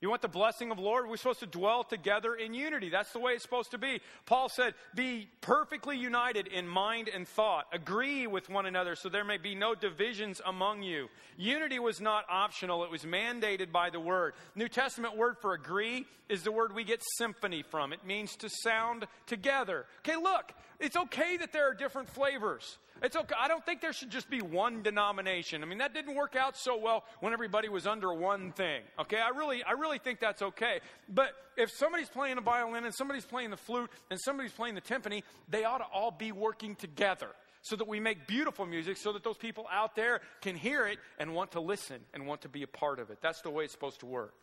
You 0.01 0.09
want 0.09 0.21
the 0.21 0.27
blessing 0.27 0.71
of 0.71 0.77
the 0.77 0.83
Lord? 0.83 1.07
We're 1.07 1.15
supposed 1.15 1.39
to 1.39 1.45
dwell 1.45 1.83
together 1.83 2.35
in 2.35 2.53
unity. 2.53 2.89
That's 2.89 3.13
the 3.13 3.19
way 3.19 3.31
it's 3.33 3.43
supposed 3.43 3.71
to 3.71 3.77
be. 3.77 4.01
Paul 4.25 4.49
said, 4.49 4.73
Be 4.93 5.29
perfectly 5.39 5.97
united 5.97 6.47
in 6.47 6.67
mind 6.67 7.07
and 7.07 7.25
thought. 7.25 7.65
Agree 7.71 8.27
with 8.27 8.49
one 8.49 8.65
another 8.65 8.95
so 8.95 9.07
there 9.07 9.23
may 9.23 9.37
be 9.37 9.55
no 9.55 9.73
divisions 9.73 10.41
among 10.45 10.83
you. 10.83 11.07
Unity 11.37 11.79
was 11.79 12.01
not 12.01 12.25
optional, 12.29 12.83
it 12.83 12.91
was 12.91 13.03
mandated 13.03 13.71
by 13.71 13.89
the 13.89 13.99
word. 13.99 14.33
New 14.53 14.67
Testament 14.67 15.15
word 15.15 15.37
for 15.41 15.53
agree 15.53 16.05
is 16.27 16.43
the 16.43 16.51
word 16.51 16.75
we 16.75 16.83
get 16.83 17.01
symphony 17.17 17.63
from. 17.63 17.93
It 17.93 18.05
means 18.05 18.35
to 18.37 18.49
sound 18.49 19.07
together. 19.27 19.85
Okay, 19.99 20.17
look, 20.17 20.51
it's 20.79 20.97
okay 20.97 21.37
that 21.37 21.53
there 21.53 21.69
are 21.69 21.73
different 21.73 22.09
flavors. 22.09 22.77
It's 23.03 23.15
okay. 23.15 23.35
I 23.37 23.47
don't 23.47 23.65
think 23.65 23.81
there 23.81 23.93
should 23.93 24.09
just 24.09 24.29
be 24.29 24.41
one 24.41 24.81
denomination. 24.81 25.61
I 25.63 25.65
mean, 25.65 25.79
that 25.79 25.93
didn't 25.93 26.15
work 26.15 26.35
out 26.35 26.55
so 26.55 26.77
well 26.77 27.03
when 27.19 27.33
everybody 27.33 27.67
was 27.67 27.85
under 27.85 28.13
one 28.13 28.51
thing. 28.53 28.81
Okay, 28.99 29.17
I 29.17 29.29
really, 29.29 29.63
I 29.63 29.71
really 29.71 29.94
think 29.97 30.19
that's 30.19 30.41
okay. 30.41 30.79
But 31.09 31.29
if 31.57 31.69
somebody's 31.71 32.09
playing 32.09 32.35
the 32.35 32.41
violin 32.41 32.85
and 32.85 32.93
somebody's 32.93 33.25
playing 33.25 33.49
the 33.49 33.57
flute 33.57 33.89
and 34.09 34.19
somebody's 34.19 34.51
playing 34.51 34.75
the 34.75 34.81
timpani, 34.81 35.23
they 35.49 35.63
ought 35.63 35.79
to 35.79 35.85
all 35.85 36.11
be 36.11 36.31
working 36.31 36.75
together 36.75 37.29
so 37.61 37.75
that 37.75 37.87
we 37.87 37.99
make 37.99 38.27
beautiful 38.27 38.65
music 38.65 38.97
so 38.97 39.11
that 39.13 39.23
those 39.23 39.37
people 39.37 39.65
out 39.71 39.95
there 39.95 40.21
can 40.41 40.55
hear 40.55 40.85
it 40.85 40.99
and 41.17 41.33
want 41.33 41.51
to 41.51 41.59
listen 41.59 41.99
and 42.13 42.27
want 42.27 42.41
to 42.41 42.49
be 42.49 42.61
a 42.63 42.67
part 42.67 42.99
of 42.99 43.09
it. 43.09 43.17
That's 43.21 43.41
the 43.41 43.49
way 43.49 43.63
it's 43.63 43.73
supposed 43.73 44.01
to 44.01 44.05
work. 44.05 44.33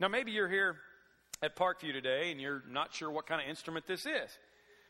Now, 0.00 0.08
maybe 0.08 0.32
you're 0.32 0.48
here 0.48 0.78
at 1.40 1.54
Parkview 1.54 1.92
today 1.92 2.32
and 2.32 2.40
you're 2.40 2.62
not 2.68 2.92
sure 2.92 3.10
what 3.10 3.26
kind 3.26 3.40
of 3.40 3.48
instrument 3.48 3.86
this 3.86 4.06
is. 4.06 4.38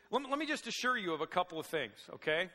Let 0.09 0.23
me, 0.23 0.29
let 0.29 0.39
me 0.39 0.47
just 0.47 0.65
assure 0.65 0.97
you 0.97 1.13
of 1.13 1.21
a 1.21 1.27
couple 1.27 1.59
of 1.59 1.67
things, 1.67 1.93
okay? 2.15 2.49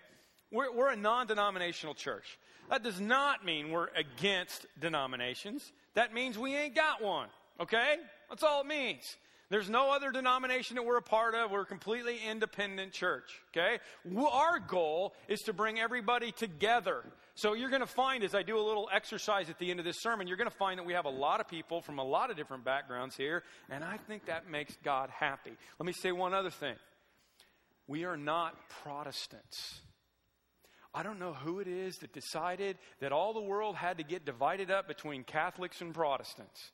We're, 0.50 0.72
we're 0.74 0.90
a 0.90 0.96
non 0.96 1.26
denominational 1.26 1.94
church. 1.94 2.38
That 2.68 2.82
does 2.82 3.00
not 3.00 3.44
mean 3.44 3.70
we're 3.70 3.88
against 3.96 4.66
denominations. 4.80 5.72
That 5.94 6.12
means 6.14 6.38
we 6.38 6.56
ain't 6.56 6.74
got 6.74 7.02
one, 7.02 7.28
okay? 7.60 7.96
That's 8.28 8.42
all 8.42 8.62
it 8.62 8.66
means. 8.66 9.16
There's 9.50 9.68
no 9.68 9.90
other 9.90 10.12
denomination 10.12 10.76
that 10.76 10.84
we're 10.84 10.98
a 10.98 11.02
part 11.02 11.34
of. 11.34 11.50
We're 11.50 11.62
a 11.62 11.66
completely 11.66 12.18
independent 12.24 12.92
church, 12.92 13.32
okay? 13.50 13.78
Our 14.16 14.60
goal 14.60 15.12
is 15.26 15.40
to 15.40 15.52
bring 15.52 15.80
everybody 15.80 16.30
together. 16.30 17.02
So 17.34 17.54
you're 17.54 17.68
going 17.68 17.80
to 17.80 17.86
find, 17.86 18.22
as 18.22 18.32
I 18.32 18.44
do 18.44 18.56
a 18.56 18.62
little 18.62 18.88
exercise 18.92 19.50
at 19.50 19.58
the 19.58 19.68
end 19.72 19.80
of 19.80 19.84
this 19.84 20.00
sermon, 20.00 20.28
you're 20.28 20.36
going 20.36 20.48
to 20.48 20.56
find 20.56 20.78
that 20.78 20.84
we 20.84 20.92
have 20.92 21.04
a 21.04 21.10
lot 21.10 21.40
of 21.40 21.48
people 21.48 21.80
from 21.80 21.98
a 21.98 22.04
lot 22.04 22.30
of 22.30 22.36
different 22.36 22.64
backgrounds 22.64 23.16
here, 23.16 23.42
and 23.68 23.82
I 23.82 23.96
think 23.96 24.26
that 24.26 24.48
makes 24.48 24.76
God 24.84 25.10
happy. 25.10 25.52
Let 25.80 25.86
me 25.86 25.92
say 25.94 26.12
one 26.12 26.32
other 26.32 26.50
thing. 26.50 26.76
We 27.88 28.04
are 28.04 28.16
not 28.16 28.54
Protestants. 28.84 29.80
I 30.94 31.02
don't 31.02 31.18
know 31.18 31.32
who 31.32 31.58
it 31.58 31.66
is 31.66 31.98
that 31.98 32.12
decided 32.12 32.78
that 33.00 33.10
all 33.10 33.32
the 33.32 33.40
world 33.40 33.74
had 33.74 33.98
to 33.98 34.04
get 34.04 34.24
divided 34.24 34.70
up 34.70 34.86
between 34.86 35.24
Catholics 35.24 35.80
and 35.80 35.92
Protestants. 35.92 36.70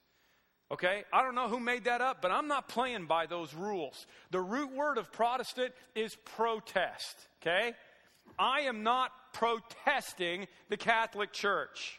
Okay? 0.71 1.05
I 1.13 1.23
don't 1.23 1.35
know 1.35 1.49
who 1.49 1.61
made 1.61 1.85
that 1.85 2.01
up, 2.01 2.21
but 2.21 2.31
I'm 2.31 2.49
not 2.49 2.69
playing 2.69 3.07
by 3.07 3.27
those 3.27 3.55
rules. 3.55 4.07
The 4.31 4.41
root 4.41 4.73
word 4.73 4.99
of 4.99 5.13
Protestant 5.13 5.73
is 5.95 6.17
protest. 6.25 7.29
Okay? 7.41 7.75
I 8.39 8.63
am 8.63 8.83
not 8.83 9.13
protesting 9.33 10.47
the 10.69 10.77
Catholic 10.77 11.33
Church. 11.33 11.99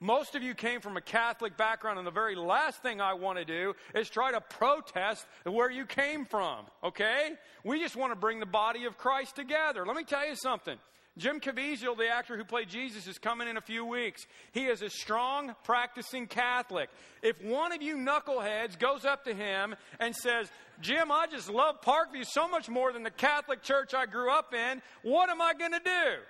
Most 0.00 0.36
of 0.36 0.44
you 0.44 0.54
came 0.54 0.80
from 0.80 0.96
a 0.96 1.00
Catholic 1.00 1.56
background, 1.56 1.98
and 1.98 2.06
the 2.06 2.12
very 2.12 2.36
last 2.36 2.82
thing 2.82 3.00
I 3.00 3.14
want 3.14 3.38
to 3.38 3.44
do 3.44 3.74
is 3.96 4.08
try 4.08 4.30
to 4.30 4.40
protest 4.40 5.26
where 5.44 5.70
you 5.70 5.86
came 5.86 6.24
from, 6.24 6.66
okay? 6.84 7.32
We 7.64 7.80
just 7.80 7.96
want 7.96 8.12
to 8.12 8.16
bring 8.16 8.38
the 8.38 8.46
body 8.46 8.84
of 8.84 8.96
Christ 8.96 9.34
together. 9.34 9.84
Let 9.84 9.96
me 9.96 10.04
tell 10.04 10.26
you 10.26 10.36
something. 10.36 10.78
Jim 11.18 11.40
Caviezel, 11.40 11.96
the 11.96 12.08
actor 12.08 12.36
who 12.36 12.44
played 12.44 12.68
Jesus, 12.68 13.06
is 13.08 13.18
coming 13.18 13.48
in 13.48 13.56
a 13.56 13.60
few 13.60 13.84
weeks. 13.84 14.26
He 14.52 14.66
is 14.66 14.82
a 14.82 14.88
strong, 14.88 15.54
practicing 15.64 16.26
Catholic. 16.26 16.88
If 17.22 17.42
one 17.42 17.72
of 17.72 17.82
you 17.82 17.96
knuckleheads 17.96 18.78
goes 18.78 19.04
up 19.04 19.24
to 19.24 19.34
him 19.34 19.74
and 19.98 20.14
says, 20.14 20.48
Jim, 20.80 21.10
I 21.10 21.26
just 21.26 21.50
love 21.50 21.82
Parkview 21.82 22.24
so 22.24 22.48
much 22.48 22.68
more 22.68 22.92
than 22.92 23.02
the 23.02 23.10
Catholic 23.10 23.62
church 23.62 23.94
I 23.94 24.06
grew 24.06 24.30
up 24.30 24.54
in, 24.54 24.80
what 25.02 25.28
am 25.28 25.42
I 25.42 25.54
going 25.54 25.72
to 25.72 25.80
do? 25.80 26.22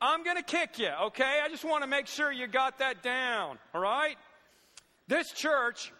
I'm 0.00 0.24
going 0.24 0.36
to 0.36 0.42
kick 0.42 0.78
you, 0.78 0.90
okay? 1.06 1.40
I 1.44 1.48
just 1.48 1.64
want 1.64 1.82
to 1.82 1.88
make 1.88 2.06
sure 2.06 2.32
you 2.32 2.46
got 2.46 2.78
that 2.78 3.02
down, 3.02 3.58
all 3.74 3.80
right? 3.80 4.16
This 5.06 5.32
church 5.32 5.92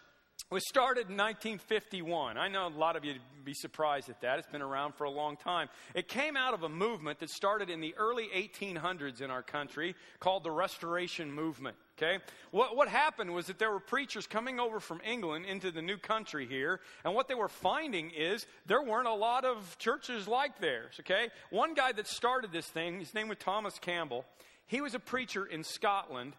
was 0.51 0.67
started 0.67 1.09
in 1.09 1.17
1951. 1.17 2.37
I 2.37 2.47
know 2.47 2.67
a 2.67 2.69
lot 2.69 2.95
of 2.95 3.05
you 3.05 3.13
would 3.13 3.45
be 3.45 3.53
surprised 3.53 4.09
at 4.09 4.19
that. 4.21 4.39
It's 4.39 4.47
been 4.47 4.63
around 4.63 4.95
for 4.95 5.03
a 5.03 5.09
long 5.09 5.37
time. 5.37 5.69
It 5.93 6.07
came 6.07 6.35
out 6.35 6.55
of 6.55 6.63
a 6.63 6.69
movement 6.69 7.19
that 7.19 7.29
started 7.29 7.69
in 7.69 7.81
the 7.81 7.93
early 7.97 8.29
1800s 8.35 9.21
in 9.21 9.29
our 9.29 9.43
country 9.43 9.95
called 10.19 10.43
the 10.43 10.49
Restoration 10.49 11.31
Movement. 11.31 11.77
Okay? 11.97 12.17
What, 12.49 12.75
what 12.75 12.87
happened 12.87 13.33
was 13.33 13.45
that 13.45 13.59
there 13.59 13.71
were 13.71 13.79
preachers 13.79 14.25
coming 14.25 14.59
over 14.59 14.79
from 14.79 15.01
England 15.05 15.45
into 15.45 15.69
the 15.69 15.83
new 15.83 15.97
country 15.97 16.47
here, 16.47 16.79
and 17.03 17.13
what 17.13 17.27
they 17.27 17.35
were 17.35 17.49
finding 17.49 18.09
is 18.09 18.47
there 18.65 18.81
weren't 18.81 19.07
a 19.07 19.13
lot 19.13 19.45
of 19.45 19.77
churches 19.77 20.27
like 20.27 20.59
theirs. 20.59 20.95
Okay? 21.01 21.27
One 21.51 21.75
guy 21.75 21.91
that 21.91 22.07
started 22.07 22.51
this 22.51 22.67
thing, 22.67 22.99
his 22.99 23.13
name 23.13 23.27
was 23.27 23.37
Thomas 23.37 23.77
Campbell, 23.77 24.25
he 24.65 24.81
was 24.81 24.95
a 24.95 24.99
preacher 24.99 25.45
in 25.45 25.63
Scotland 25.63 26.33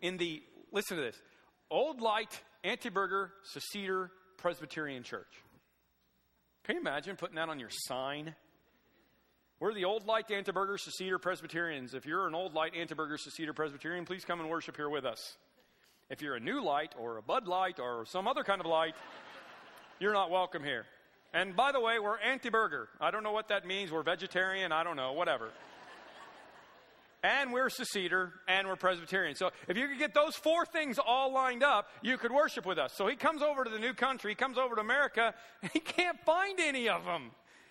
in 0.00 0.16
the, 0.16 0.42
listen 0.72 0.96
to 0.96 1.02
this, 1.02 1.20
Old 1.70 2.00
Light 2.00 2.40
Anti-Burgher 2.64 3.32
Seceder 3.44 4.10
Presbyterian 4.36 5.02
Church. 5.02 5.32
Can 6.64 6.76
you 6.76 6.80
imagine 6.80 7.16
putting 7.16 7.36
that 7.36 7.48
on 7.48 7.58
your 7.58 7.70
sign? 7.70 8.34
We're 9.58 9.74
the 9.74 9.84
Old 9.84 10.06
Light 10.06 10.30
Anti-Burgher 10.30 10.78
Seceder 10.78 11.18
Presbyterians. 11.20 11.94
If 11.94 12.06
you're 12.06 12.26
an 12.26 12.34
Old 12.34 12.54
Light 12.54 12.74
Anti-Burgher 12.76 13.18
Seceder 13.18 13.52
Presbyterian, 13.52 14.04
please 14.04 14.24
come 14.24 14.40
and 14.40 14.48
worship 14.48 14.76
here 14.76 14.88
with 14.88 15.04
us. 15.04 15.36
If 16.10 16.22
you're 16.22 16.36
a 16.36 16.40
new 16.40 16.62
light 16.62 16.94
or 16.98 17.16
a 17.16 17.22
Bud 17.22 17.46
Light 17.46 17.80
or 17.80 18.04
some 18.06 18.28
other 18.28 18.44
kind 18.44 18.60
of 18.60 18.66
light, 18.66 18.94
you're 19.98 20.12
not 20.12 20.30
welcome 20.30 20.62
here. 20.62 20.84
And 21.34 21.56
by 21.56 21.72
the 21.72 21.80
way, 21.80 21.98
we're 21.98 22.18
anti 22.18 22.50
burger. 22.50 22.88
I 23.00 23.10
don't 23.10 23.22
know 23.22 23.32
what 23.32 23.48
that 23.48 23.66
means. 23.66 23.90
We're 23.90 24.02
vegetarian. 24.02 24.72
I 24.72 24.84
don't 24.84 24.96
know. 24.96 25.12
Whatever. 25.12 25.50
And 27.22 27.52
we're 27.52 27.68
Seceder 27.68 28.32
and 28.48 28.66
we're 28.66 28.76
Presbyterian. 28.76 29.36
So 29.36 29.50
if 29.68 29.76
you 29.76 29.86
could 29.86 29.98
get 29.98 30.12
those 30.12 30.34
four 30.34 30.66
things 30.66 30.98
all 30.98 31.32
lined 31.32 31.62
up, 31.62 31.88
you 32.02 32.18
could 32.18 32.32
worship 32.32 32.66
with 32.66 32.78
us. 32.78 32.92
So 32.96 33.06
he 33.06 33.14
comes 33.14 33.42
over 33.42 33.62
to 33.62 33.70
the 33.70 33.78
new 33.78 33.94
country, 33.94 34.32
he 34.32 34.34
comes 34.34 34.58
over 34.58 34.74
to 34.74 34.80
America, 34.80 35.32
and 35.62 35.70
he 35.70 35.78
can't 35.78 36.18
find 36.26 36.58
any 36.58 36.88
of 36.88 37.04
them. 37.04 37.30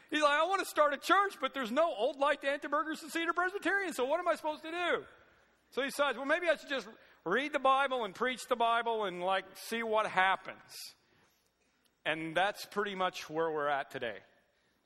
He's 0.10 0.22
like, 0.22 0.40
I 0.40 0.44
want 0.46 0.60
to 0.60 0.66
start 0.66 0.94
a 0.94 0.98
church, 0.98 1.36
but 1.42 1.54
there's 1.54 1.72
no 1.72 1.94
Old 1.94 2.18
Light 2.18 2.44
Anti-Burgher 2.44 2.96
Seceder 2.96 3.34
Presbyterian, 3.34 3.94
so 3.94 4.06
what 4.06 4.20
am 4.20 4.28
I 4.28 4.36
supposed 4.36 4.64
to 4.64 4.72
do? 4.72 5.04
So 5.72 5.82
he 5.82 5.88
decides, 5.88 6.18
well, 6.18 6.28
maybe 6.28 6.48
I 6.50 6.56
should 6.56 6.70
just 6.70 6.88
read 7.26 7.54
the 7.54 7.60
Bible 7.60 8.04
and 8.04 8.16
preach 8.16 8.42
the 8.50 8.56
Bible 8.56 9.06
and 9.06 9.22
like 9.22 9.46
see 9.54 9.84
what 9.84 10.06
happens. 10.06 10.56
And 12.06 12.36
that's 12.36 12.66
pretty 12.66 12.96
much 12.96 13.30
where 13.30 13.52
we're 13.52 13.70
at 13.70 13.92
today. 13.92 14.18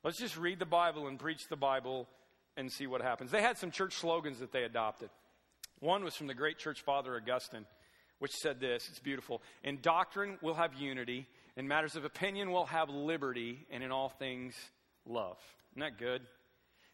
Let's 0.04 0.20
just 0.20 0.36
read 0.36 0.58
the 0.58 0.66
Bible 0.66 1.08
and 1.08 1.18
preach 1.18 1.48
the 1.48 1.56
Bible 1.56 2.08
and 2.56 2.70
see 2.70 2.86
what 2.86 3.02
happens. 3.02 3.30
They 3.30 3.42
had 3.42 3.58
some 3.58 3.70
church 3.70 3.94
slogans 3.94 4.38
that 4.38 4.52
they 4.52 4.64
adopted. 4.64 5.10
One 5.80 6.04
was 6.04 6.14
from 6.14 6.26
the 6.26 6.34
great 6.34 6.58
church 6.58 6.82
father 6.82 7.16
Augustine, 7.16 7.66
which 8.18 8.32
said 8.32 8.60
this 8.60 8.88
it's 8.88 8.98
beautiful. 8.98 9.42
In 9.62 9.80
doctrine, 9.80 10.38
we'll 10.40 10.54
have 10.54 10.74
unity. 10.74 11.26
In 11.56 11.68
matters 11.68 11.96
of 11.96 12.04
opinion, 12.04 12.50
we'll 12.50 12.66
have 12.66 12.88
liberty. 12.88 13.66
And 13.70 13.82
in 13.82 13.90
all 13.90 14.08
things, 14.08 14.54
love. 15.06 15.38
Isn't 15.72 15.80
that 15.80 15.98
good? 15.98 16.22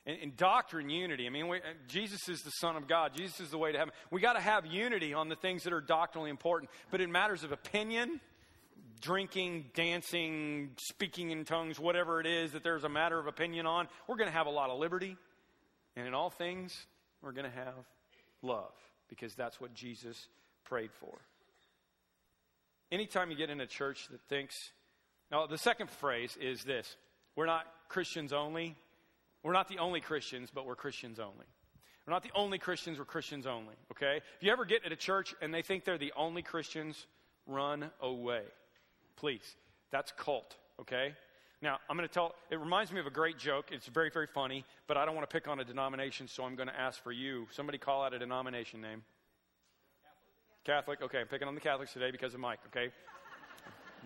In, 0.05 0.17
in 0.17 0.33
doctrine, 0.37 0.91
unity. 0.91 1.27
I 1.27 1.31
mean, 1.31 1.47
we, 1.49 1.59
uh, 1.59 1.75
Jesus 1.87 2.29
is 2.29 2.41
the 2.41 2.51
Son 2.51 2.77
of 2.77 2.89
God. 2.89 3.13
Jesus 3.17 3.41
is 3.41 3.51
the 3.51 3.59
way 3.59 3.71
to 3.71 3.79
heaven. 3.79 3.95
We 4.11 4.21
got 4.21 4.33
to 4.33 4.41
have 4.41 4.67
unity 4.67 5.15
on 5.15 5.29
the 5.29 5.37
things 5.37 5.63
that 5.63 5.73
are 5.73 5.81
doctrinally 5.81 6.31
important. 6.31 6.71
But 6.91 7.01
in 7.01 7.13
matters 7.13 7.45
of 7.45 7.53
opinion, 7.53 8.21
drinking, 9.01 9.67
dancing, 9.75 10.71
speaking 10.79 11.31
in 11.31 11.45
tongues, 11.45 11.79
whatever 11.79 12.21
it 12.21 12.27
is 12.27 12.53
that 12.53 12.65
there's 12.65 12.85
a 12.85 12.89
matter 12.89 13.19
of 13.19 13.27
opinion 13.29 13.67
on, 13.67 13.87
we're 14.09 14.17
going 14.17 14.31
to 14.31 14.37
have 14.37 14.47
a 14.47 14.51
lot 14.51 14.71
of 14.71 14.79
liberty. 14.79 15.17
And 15.97 16.07
in 16.07 16.15
all 16.15 16.31
things, 16.31 16.87
we're 17.23 17.33
going 17.33 17.51
to 17.51 17.57
have 17.57 17.87
love 18.43 18.73
because 19.09 19.35
that's 19.35 19.61
what 19.61 19.75
Jesus 19.75 20.29
prayed 20.65 20.91
for. 20.93 21.19
Anytime 22.91 23.31
you 23.31 23.37
get 23.37 23.51
in 23.51 23.61
a 23.61 23.67
church 23.67 24.09
that 24.11 24.21
thinks, 24.29 24.73
now 25.31 25.47
the 25.47 25.59
second 25.59 25.91
phrase 25.91 26.37
is 26.41 26.65
this 26.65 26.97
we're 27.37 27.47
not 27.47 27.67
Christians 27.89 28.33
only. 28.33 28.77
We're 29.43 29.53
not 29.53 29.69
the 29.69 29.79
only 29.79 30.01
Christians, 30.01 30.51
but 30.55 30.67
we're 30.67 30.77
Christians 30.77 31.19
only. 31.19 31.47
We're 32.07 32.13
not 32.13 32.23
the 32.23 32.31
only 32.35 32.59
Christians, 32.59 32.99
we're 32.99 33.05
Christians 33.05 33.47
only, 33.47 33.75
okay? 33.93 34.21
If 34.37 34.43
you 34.43 34.51
ever 34.51 34.65
get 34.65 34.85
at 34.85 34.93
a 34.93 34.97
church 34.97 35.35
and 35.41 35.55
they 35.55 35.63
think 35.63 35.85
they're 35.85 35.99
the 35.99 36.13
only 36.17 36.43
Christians, 36.43 37.07
run 37.47 37.91
away. 38.01 38.43
Please. 39.17 39.57
That's 39.91 40.13
cult, 40.17 40.57
okay? 40.81 41.15
Now, 41.63 41.79
I'm 41.89 41.97
going 41.97 42.09
to 42.09 42.13
tell, 42.13 42.35
it 42.51 42.59
reminds 42.59 42.91
me 42.91 42.99
of 42.99 43.07
a 43.07 43.11
great 43.11 43.39
joke. 43.39 43.67
It's 43.71 43.87
very, 43.87 44.11
very 44.11 44.27
funny, 44.27 44.65
but 44.89 44.97
I 44.97 45.05
don't 45.05 45.15
want 45.15 45.31
to 45.31 45.33
pick 45.33 45.47
on 45.47 45.61
a 45.61 45.65
denomination, 45.65 46.27
so 46.27 46.43
I'm 46.43 46.57
going 46.57 46.69
to 46.69 46.79
ask 46.79 47.01
for 47.01 47.13
you. 47.13 47.47
Somebody 47.53 47.79
call 47.79 48.03
out 48.03 48.13
a 48.13 48.19
denomination 48.19 48.81
name. 48.81 49.05
Catholic. 50.65 50.99
Catholic. 50.99 51.03
Okay, 51.03 51.21
I'm 51.21 51.29
picking 51.29 51.47
on 51.47 51.55
the 51.55 51.61
Catholics 51.61 51.93
today 51.93 52.11
because 52.11 52.35
of 52.35 52.41
Mike, 52.41 52.59
okay? 52.67 52.91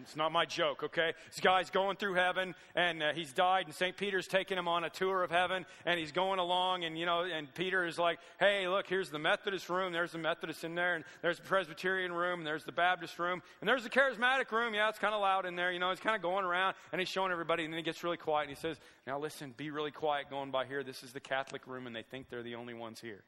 It's 0.03 0.17
not 0.17 0.33
my 0.33 0.45
joke, 0.45 0.83
okay? 0.85 1.13
This 1.31 1.41
guy's 1.41 1.71
going 1.71 1.97
through 1.97 2.15
heaven, 2.15 2.55
and 2.75 3.03
uh, 3.03 3.13
he's 3.15 3.33
died, 3.33 3.67
and 3.67 3.75
St. 3.75 3.97
Peter's 3.97 4.27
taking 4.27 4.59
him 4.59 4.69
on 4.69 4.85
a 4.85 4.91
tour 4.91 5.23
of 5.23 5.31
heaven, 5.31 5.67
and 5.85 5.99
he's 5.99 6.13
going 6.13 6.39
along, 6.39 6.85
and, 6.85 6.99
you 6.99 7.07
know, 7.07 7.25
and 7.25 7.53
Peter 7.55 7.85
is 7.85 7.99
like, 7.99 8.19
hey, 8.39 8.69
look, 8.69 8.87
here's 8.87 9.11
the 9.11 9.19
Methodist 9.19 9.69
room. 9.69 9.93
There's 9.93 10.13
the 10.13 10.19
Methodist 10.19 10.65
in 10.65 10.75
there, 10.75 10.95
and 10.95 11.05
there's 11.23 11.39
the 11.39 11.45
Presbyterian 11.45 12.13
room, 12.13 12.41
and 12.41 12.47
there's 12.47 12.65
the 12.65 12.73
Baptist 12.73 13.19
room, 13.19 13.43
and 13.61 13.69
there's 13.69 13.83
the 13.83 13.91
Charismatic 13.91 14.51
room. 14.53 14.75
Yeah, 14.75 14.89
it's 14.89 14.99
kind 14.99 15.15
of 15.15 15.21
loud 15.21 15.47
in 15.47 15.57
there, 15.57 15.73
you 15.73 15.79
know, 15.79 15.91
he's 15.91 16.01
kind 16.01 16.17
of 16.17 16.23
going 16.23 16.45
around, 16.45 16.75
and 16.93 17.01
he's 17.01 17.09
showing 17.09 17.33
everybody, 17.33 17.65
and 17.65 17.73
then 17.73 17.79
he 17.79 17.85
gets 17.85 18.05
really 18.05 18.17
quiet, 18.17 18.49
and 18.49 18.57
he 18.57 18.61
says, 18.61 18.77
now 19.07 19.19
listen, 19.19 19.55
be 19.57 19.71
really 19.71 19.91
quiet 19.91 20.31
going 20.31 20.51
by 20.51 20.67
here. 20.67 20.83
This 20.83 21.03
is 21.03 21.13
the 21.13 21.21
Catholic 21.21 21.67
room, 21.67 21.87
and 21.87 21.95
they 21.95 22.03
think 22.03 22.29
they're 22.29 22.43
the 22.43 22.57
only 22.57 22.75
ones 22.75 23.01
here. 23.01 23.23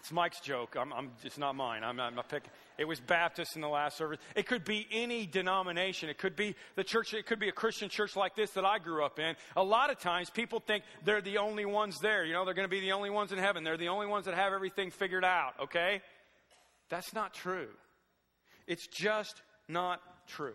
It's 0.00 0.12
Mike's 0.12 0.40
joke. 0.40 0.76
I'm, 0.78 0.92
I'm, 0.92 1.10
it's 1.22 1.36
not 1.36 1.54
mine. 1.54 1.84
I'm, 1.84 2.00
I'm 2.00 2.14
pick, 2.28 2.44
it 2.80 2.88
was 2.88 2.98
Baptist 2.98 3.56
in 3.56 3.60
the 3.60 3.68
last 3.68 3.98
service. 3.98 4.18
It 4.34 4.46
could 4.46 4.64
be 4.64 4.86
any 4.90 5.26
denomination. 5.26 6.08
It 6.08 6.16
could 6.16 6.34
be 6.34 6.56
the 6.76 6.82
church. 6.82 7.12
It 7.12 7.26
could 7.26 7.38
be 7.38 7.50
a 7.50 7.52
Christian 7.52 7.90
church 7.90 8.16
like 8.16 8.34
this 8.34 8.52
that 8.52 8.64
I 8.64 8.78
grew 8.78 9.04
up 9.04 9.18
in. 9.18 9.36
A 9.54 9.62
lot 9.62 9.90
of 9.90 9.98
times 9.98 10.30
people 10.30 10.60
think 10.60 10.84
they're 11.04 11.20
the 11.20 11.36
only 11.36 11.66
ones 11.66 11.98
there. 12.00 12.24
You 12.24 12.32
know, 12.32 12.46
they're 12.46 12.54
going 12.54 12.66
to 12.66 12.70
be 12.70 12.80
the 12.80 12.92
only 12.92 13.10
ones 13.10 13.32
in 13.32 13.38
heaven. 13.38 13.64
They're 13.64 13.76
the 13.76 13.88
only 13.88 14.06
ones 14.06 14.24
that 14.24 14.34
have 14.34 14.54
everything 14.54 14.90
figured 14.90 15.26
out, 15.26 15.52
okay? 15.60 16.00
That's 16.88 17.12
not 17.12 17.34
true. 17.34 17.68
It's 18.66 18.86
just 18.86 19.42
not 19.68 20.00
true. 20.26 20.54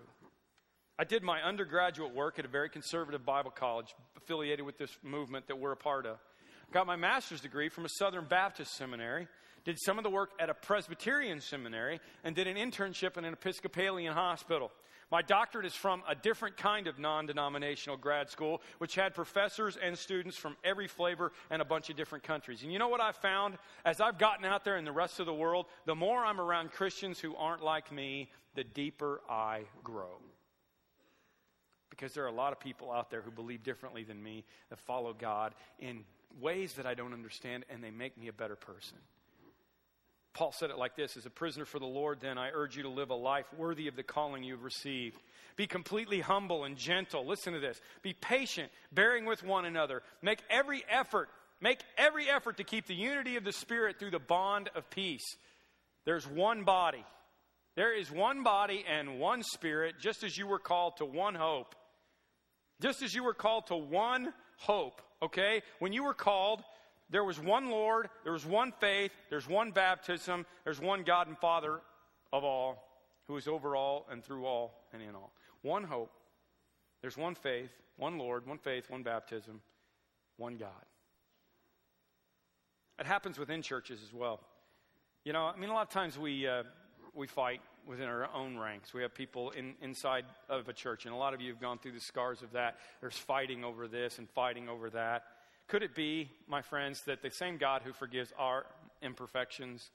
I 0.98 1.04
did 1.04 1.22
my 1.22 1.44
undergraduate 1.44 2.16
work 2.16 2.40
at 2.40 2.46
a 2.46 2.48
very 2.48 2.70
conservative 2.70 3.24
Bible 3.24 3.52
college 3.52 3.94
affiliated 4.18 4.66
with 4.66 4.80
this 4.80 4.98
movement 5.04 5.46
that 5.46 5.60
we're 5.60 5.74
a 5.74 5.78
part 5.78 6.08
of. 6.08 6.18
Got 6.72 6.88
my 6.88 6.96
master's 6.96 7.42
degree 7.42 7.70
from 7.70 7.86
a 7.86 7.90
Southern 7.90 8.26
Baptist 8.26 8.74
seminary, 8.74 9.28
did 9.66 9.80
some 9.80 9.98
of 9.98 10.04
the 10.04 10.10
work 10.10 10.32
at 10.40 10.50
a 10.50 10.54
Presbyterian 10.54 11.42
seminary, 11.42 12.00
and 12.24 12.36
did 12.36 12.48
an 12.48 12.56
internship 12.56 13.18
in 13.18 13.26
an 13.26 13.34
Episcopalian 13.34 14.14
hospital. 14.14 14.72
My 15.12 15.22
doctorate 15.22 15.66
is 15.66 15.74
from 15.74 16.04
a 16.08 16.16
different 16.16 16.58
kind 16.58 16.88
of 16.88 16.98
non 16.98 17.26
denominational 17.26 17.98
grad 17.98 18.30
school, 18.30 18.62
which 18.78 18.96
had 18.96 19.14
professors 19.14 19.78
and 19.82 19.98
students 19.98 20.38
from 20.38 20.56
every 20.64 20.88
flavor 20.88 21.32
and 21.50 21.62
a 21.62 21.66
bunch 21.66 21.90
of 21.90 21.96
different 21.96 22.24
countries. 22.24 22.64
And 22.64 22.72
you 22.72 22.80
know 22.80 22.88
what 22.88 23.02
I've 23.02 23.16
found? 23.16 23.58
As 23.84 24.02
I've 24.02 24.18
gotten 24.18 24.46
out 24.46 24.64
there 24.64 24.78
in 24.78 24.86
the 24.86 24.92
rest 24.92 25.20
of 25.20 25.26
the 25.26 25.34
world, 25.34 25.66
the 25.86 25.96
more 25.96 26.24
I'm 26.24 26.42
around 26.42 26.72
Christians 26.72 27.20
who 27.20 27.36
aren't 27.36 27.64
like 27.64 27.92
me, 27.92 28.32
the 28.56 28.64
deeper 28.64 29.22
I 29.30 29.62
grow. 29.84 30.18
Because 31.90 32.14
there 32.14 32.24
are 32.24 32.28
a 32.28 32.32
lot 32.32 32.52
of 32.52 32.60
people 32.60 32.92
out 32.92 33.10
there 33.12 33.22
who 33.22 33.32
believe 33.32 33.64
differently 33.64 34.04
than 34.04 34.22
me, 34.22 34.44
that 34.70 34.80
follow 34.80 35.14
God 35.14 35.54
in 35.80 36.04
ways 36.42 36.74
that 36.74 36.86
I 36.86 36.94
don't 36.94 37.14
understand, 37.14 37.64
and 37.70 37.84
they 37.84 37.92
make 37.92 38.18
me 38.18 38.28
a 38.28 38.34
better 38.34 38.56
person. 38.56 38.98
Paul 40.36 40.52
said 40.52 40.70
it 40.70 40.78
like 40.78 40.96
this 40.96 41.18
As 41.18 41.26
a 41.26 41.32
prisoner 41.32 41.66
for 41.66 41.80
the 41.80 41.86
Lord, 41.86 42.20
then, 42.20 42.38
I 42.38 42.52
urge 42.54 42.76
you 42.76 42.84
to 42.84 42.90
live 42.90 43.10
a 43.10 43.16
life 43.16 43.46
worthy 43.58 43.88
of 43.88 43.96
the 43.96 44.04
calling 44.04 44.44
you've 44.44 44.64
received. 44.64 45.20
Be 45.56 45.66
completely 45.66 46.20
humble 46.20 46.66
and 46.66 46.78
gentle. 46.78 47.26
Listen 47.26 47.54
to 47.54 47.60
this. 47.60 47.80
Be 48.04 48.14
patient, 48.14 48.70
bearing 48.92 49.26
with 49.26 49.42
one 49.42 49.66
another. 49.66 50.04
Make 50.22 50.44
every 50.50 50.84
effort, 50.90 51.30
make 51.62 51.80
every 51.98 52.30
effort 52.30 52.58
to 52.58 52.66
keep 52.66 52.86
the 52.86 52.94
unity 52.94 53.38
of 53.38 53.46
the 53.46 53.54
Spirit 53.54 53.98
through 53.98 54.12
the 54.12 54.20
bond 54.20 54.70
of 54.76 54.90
peace. 54.90 55.38
There's 56.04 56.28
one 56.28 56.66
body. 56.66 57.06
There 57.76 57.98
is 57.98 58.12
one 58.12 58.44
body 58.44 58.84
and 58.88 59.20
one 59.20 59.42
Spirit, 59.42 59.96
just 60.02 60.24
as 60.24 60.38
you 60.38 60.46
were 60.46 60.60
called 60.60 60.98
to 60.98 61.06
one 61.06 61.36
hope. 61.36 61.74
Just 62.82 63.02
as 63.02 63.14
you 63.14 63.24
were 63.24 63.34
called 63.34 63.68
to 63.68 63.78
one 63.78 64.34
hope 64.58 65.02
okay? 65.22 65.62
When 65.80 65.94
you 65.94 66.04
were 66.04 66.14
called, 66.14 66.62
there 67.10 67.24
was 67.24 67.40
one 67.40 67.70
Lord, 67.70 68.10
there 68.24 68.34
was 68.34 68.46
one 68.46 68.72
faith, 68.80 69.12
there's 69.30 69.48
one 69.48 69.72
baptism, 69.72 70.46
there's 70.64 70.80
one 70.80 71.04
God 71.04 71.28
and 71.28 71.38
Father 71.38 71.80
of 72.34 72.44
all, 72.44 72.84
who 73.28 73.38
is 73.38 73.48
over 73.48 73.76
all 73.76 74.08
and 74.10 74.24
through 74.24 74.46
all 74.46 74.88
and 74.94 75.02
in 75.02 75.16
all. 75.16 75.32
One 75.62 75.84
hope, 75.84 76.12
there's 77.02 77.18
one 77.18 77.36
faith, 77.36 77.72
one 77.98 78.18
Lord, 78.18 78.48
one 78.48 78.58
faith, 78.58 78.90
one 78.90 79.04
baptism, 79.04 79.62
one 80.38 80.58
God. 80.58 80.70
It 83.00 83.06
happens 83.06 83.38
within 83.38 83.62
churches 83.62 84.02
as 84.04 84.14
well. 84.14 84.40
You 85.24 85.34
know, 85.34 85.46
I 85.46 85.58
mean, 85.58 85.70
a 85.70 85.74
lot 85.74 85.84
of 85.84 85.90
times 85.90 86.18
we, 86.18 86.48
uh, 86.48 86.64
we 87.14 87.28
fight 87.28 87.62
within 87.88 88.08
our 88.08 88.30
own 88.34 88.58
ranks. 88.58 88.94
We 88.94 89.02
have 89.02 89.14
people 89.14 89.52
in, 89.52 89.76
inside 89.82 90.26
of 90.50 90.68
a 90.70 90.74
church, 90.74 91.06
and 91.06 91.14
a 91.14 91.18
lot 91.18 91.34
of 91.34 91.42
you 91.42 91.52
have 91.52 91.62
gone 91.62 91.78
through 91.78 91.94
the 91.94 92.00
scars 92.00 92.42
of 92.42 92.52
that. 92.54 92.78
There's 93.02 93.18
fighting 93.18 93.64
over 93.64 93.88
this 93.88 94.18
and 94.18 94.30
fighting 94.30 94.70
over 94.70 94.90
that. 94.92 95.24
Could 95.68 95.84
it 95.84 95.96
be, 95.96 96.30
my 96.48 96.62
friends, 96.62 97.02
that 97.04 97.22
the 97.22 97.32
same 97.32 97.58
God 97.58 97.82
who 97.84 97.94
forgives 97.94 98.32
our 98.38 98.66
imperfections 99.02 99.90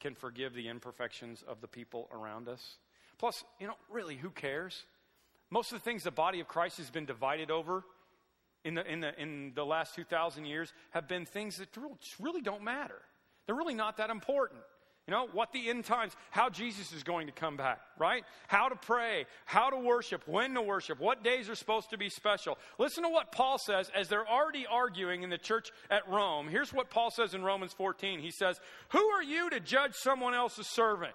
can 0.00 0.14
forgive 0.14 0.54
the 0.54 0.68
imperfections 0.68 1.44
of 1.46 1.60
the 1.60 1.68
people 1.68 2.08
around 2.12 2.48
us? 2.48 2.76
Plus, 3.18 3.44
you 3.58 3.66
know, 3.66 3.74
really, 3.90 4.16
who 4.16 4.30
cares? 4.30 4.84
Most 5.50 5.72
of 5.72 5.78
the 5.78 5.84
things 5.84 6.04
the 6.04 6.10
body 6.10 6.40
of 6.40 6.48
Christ 6.48 6.78
has 6.78 6.90
been 6.90 7.04
divided 7.04 7.50
over 7.50 7.84
in 8.64 8.74
the, 8.74 8.90
in 8.90 9.00
the, 9.00 9.20
in 9.20 9.52
the 9.54 9.64
last 9.64 9.94
2,000 9.94 10.44
years 10.44 10.72
have 10.90 11.06
been 11.06 11.26
things 11.26 11.58
that 11.58 11.68
really 12.18 12.40
don't 12.40 12.62
matter. 12.62 13.00
They're 13.46 13.56
really 13.56 13.74
not 13.74 13.96
that 13.98 14.10
important. 14.10 14.60
You 15.10 15.16
know, 15.16 15.28
what 15.32 15.52
the 15.52 15.68
end 15.68 15.86
times, 15.86 16.14
how 16.30 16.50
Jesus 16.50 16.92
is 16.92 17.02
going 17.02 17.26
to 17.26 17.32
come 17.32 17.56
back, 17.56 17.80
right? 17.98 18.22
How 18.46 18.68
to 18.68 18.76
pray, 18.76 19.26
how 19.44 19.68
to 19.68 19.76
worship, 19.76 20.22
when 20.28 20.54
to 20.54 20.62
worship, 20.62 21.00
what 21.00 21.24
days 21.24 21.48
are 21.48 21.56
supposed 21.56 21.90
to 21.90 21.98
be 21.98 22.08
special. 22.08 22.56
Listen 22.78 23.02
to 23.02 23.08
what 23.08 23.32
Paul 23.32 23.58
says 23.58 23.90
as 23.92 24.06
they're 24.06 24.28
already 24.28 24.68
arguing 24.70 25.24
in 25.24 25.30
the 25.30 25.36
church 25.36 25.72
at 25.90 26.08
Rome. 26.08 26.46
Here's 26.46 26.72
what 26.72 26.90
Paul 26.90 27.10
says 27.10 27.34
in 27.34 27.42
Romans 27.42 27.72
14. 27.72 28.20
He 28.20 28.30
says, 28.30 28.60
Who 28.90 29.04
are 29.04 29.22
you 29.24 29.50
to 29.50 29.58
judge 29.58 29.94
someone 29.94 30.32
else's 30.32 30.68
servant? 30.68 31.14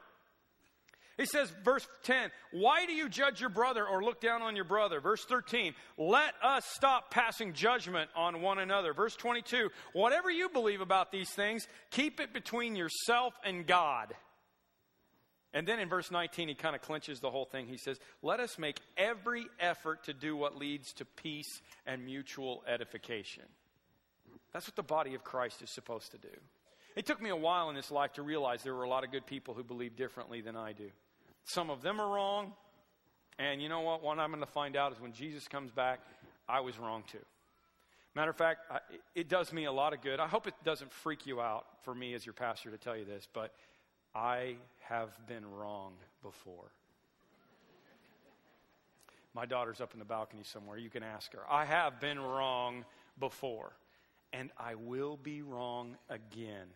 He 1.17 1.25
says, 1.25 1.49
verse 1.63 1.87
10, 2.03 2.29
why 2.51 2.85
do 2.85 2.93
you 2.93 3.07
judge 3.07 3.39
your 3.39 3.49
brother 3.49 3.87
or 3.87 4.03
look 4.03 4.19
down 4.19 4.41
on 4.41 4.55
your 4.55 4.65
brother? 4.65 4.99
Verse 4.99 5.23
13, 5.23 5.73
let 5.97 6.33
us 6.43 6.65
stop 6.73 7.09
passing 7.09 7.53
judgment 7.53 8.09
on 8.15 8.41
one 8.41 8.59
another. 8.59 8.93
Verse 8.93 9.15
22, 9.15 9.69
whatever 9.93 10.29
you 10.29 10.49
believe 10.49 10.81
about 10.81 11.13
these 11.13 11.29
things, 11.29 11.67
keep 11.89 12.19
it 12.19 12.33
between 12.33 12.75
yourself 12.75 13.33
and 13.45 13.65
God. 13.65 14.13
And 15.53 15.65
then 15.65 15.79
in 15.79 15.87
verse 15.87 16.11
19, 16.11 16.49
he 16.49 16.53
kind 16.53 16.75
of 16.75 16.81
clinches 16.81 17.21
the 17.21 17.31
whole 17.31 17.45
thing. 17.45 17.67
He 17.67 17.77
says, 17.77 17.97
Let 18.21 18.41
us 18.41 18.59
make 18.59 18.77
every 18.97 19.45
effort 19.57 20.03
to 20.03 20.13
do 20.13 20.35
what 20.35 20.57
leads 20.57 20.91
to 20.95 21.05
peace 21.05 21.61
and 21.87 22.03
mutual 22.03 22.61
edification. 22.67 23.45
That's 24.51 24.67
what 24.67 24.75
the 24.75 24.83
body 24.83 25.15
of 25.15 25.23
Christ 25.23 25.61
is 25.61 25.69
supposed 25.69 26.11
to 26.11 26.17
do. 26.17 26.27
It 26.97 27.05
took 27.05 27.21
me 27.21 27.29
a 27.29 27.35
while 27.37 27.69
in 27.69 27.75
this 27.75 27.89
life 27.89 28.13
to 28.13 28.21
realize 28.21 28.63
there 28.63 28.75
were 28.75 28.83
a 28.83 28.89
lot 28.89 29.05
of 29.05 29.11
good 29.11 29.25
people 29.25 29.53
who 29.53 29.63
believe 29.63 29.95
differently 29.95 30.41
than 30.41 30.57
I 30.57 30.73
do. 30.73 30.91
Some 31.45 31.69
of 31.69 31.81
them 31.81 32.01
are 32.01 32.07
wrong. 32.07 32.53
And 33.39 33.61
you 33.61 33.69
know 33.69 33.81
what? 33.81 34.03
What 34.03 34.19
I'm 34.19 34.29
going 34.29 34.41
to 34.41 34.45
find 34.45 34.75
out 34.75 34.91
is 34.91 34.99
when 34.99 35.13
Jesus 35.13 35.47
comes 35.47 35.71
back, 35.71 35.99
I 36.47 36.59
was 36.59 36.77
wrong 36.77 37.03
too. 37.11 37.17
Matter 38.15 38.31
of 38.31 38.37
fact, 38.37 38.61
I, 38.71 38.79
it 39.13 39.27
does 39.27 39.51
me 39.51 39.65
a 39.65 39.71
lot 39.71 39.93
of 39.93 40.01
good. 40.01 40.19
I 40.19 40.27
hope 40.27 40.47
it 40.47 40.53
doesn't 40.63 40.91
freak 40.91 41.25
you 41.25 41.41
out 41.41 41.65
for 41.83 41.93
me 41.93 42.13
as 42.13 42.25
your 42.25 42.33
pastor 42.33 42.71
to 42.71 42.77
tell 42.77 42.95
you 42.95 43.03
this, 43.03 43.27
but 43.33 43.53
I 44.13 44.55
have 44.87 45.09
been 45.27 45.45
wrong 45.45 45.93
before. 46.23 46.71
My 49.33 49.45
daughter's 49.45 49.81
up 49.81 49.91
in 49.91 49.99
the 49.99 50.05
balcony 50.05 50.43
somewhere. 50.43 50.77
You 50.77 50.89
can 50.89 51.03
ask 51.03 51.33
her. 51.33 51.41
I 51.49 51.65
have 51.65 51.99
been 51.99 52.19
wrong 52.19 52.85
before, 53.19 53.73
and 54.31 54.49
I 54.57 54.75
will 54.75 55.17
be 55.17 55.41
wrong 55.41 55.97
again. 56.09 56.67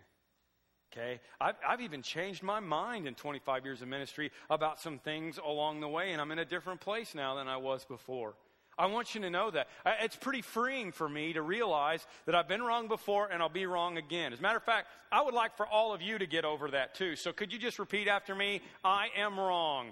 Okay? 0.92 1.20
I've, 1.40 1.56
I've, 1.68 1.82
even 1.82 2.02
changed 2.02 2.42
my 2.42 2.60
mind 2.60 3.08
in 3.08 3.14
25 3.14 3.64
years 3.64 3.82
of 3.82 3.88
ministry 3.88 4.32
about 4.50 4.80
some 4.80 4.98
things 4.98 5.38
along 5.38 5.82
the 5.82 5.88
way, 5.88 6.12
and 6.12 6.22
I'm 6.22 6.32
in 6.32 6.40
a 6.40 6.46
different 6.46 6.82
place 6.82 7.14
now 7.14 7.36
than 7.36 7.48
I 7.48 7.58
was 7.58 7.86
before. 7.86 8.34
I 8.80 8.86
want 8.86 9.14
you 9.14 9.20
to 9.22 9.30
know 9.30 9.52
that. 9.52 9.68
It's 10.02 10.16
pretty 10.16 10.42
freeing 10.42 10.94
for 10.94 11.08
me 11.10 11.34
to 11.34 11.42
realize 11.42 12.08
that 12.26 12.34
I've 12.34 12.48
been 12.48 12.64
wrong 12.64 12.88
before 12.88 13.28
and 13.30 13.44
I'll 13.44 13.50
be 13.50 13.66
wrong 13.66 13.98
again. 13.98 14.32
As 14.32 14.40
a 14.40 14.42
matter 14.42 14.58
of 14.58 14.64
fact, 14.64 14.88
I 15.12 15.22
would 15.22 15.34
like 15.34 15.58
for 15.58 15.68
all 15.68 15.94
of 15.94 16.02
you 16.02 16.18
to 16.18 16.26
get 16.26 16.46
over 16.46 16.72
that 16.72 16.96
too. 16.96 17.18
So 17.18 17.34
could 17.34 17.52
you 17.52 17.60
just 17.60 17.78
repeat 17.78 18.08
after 18.08 18.34
me? 18.34 18.62
I 18.82 19.10
am 19.18 19.38
wrong. 19.38 19.92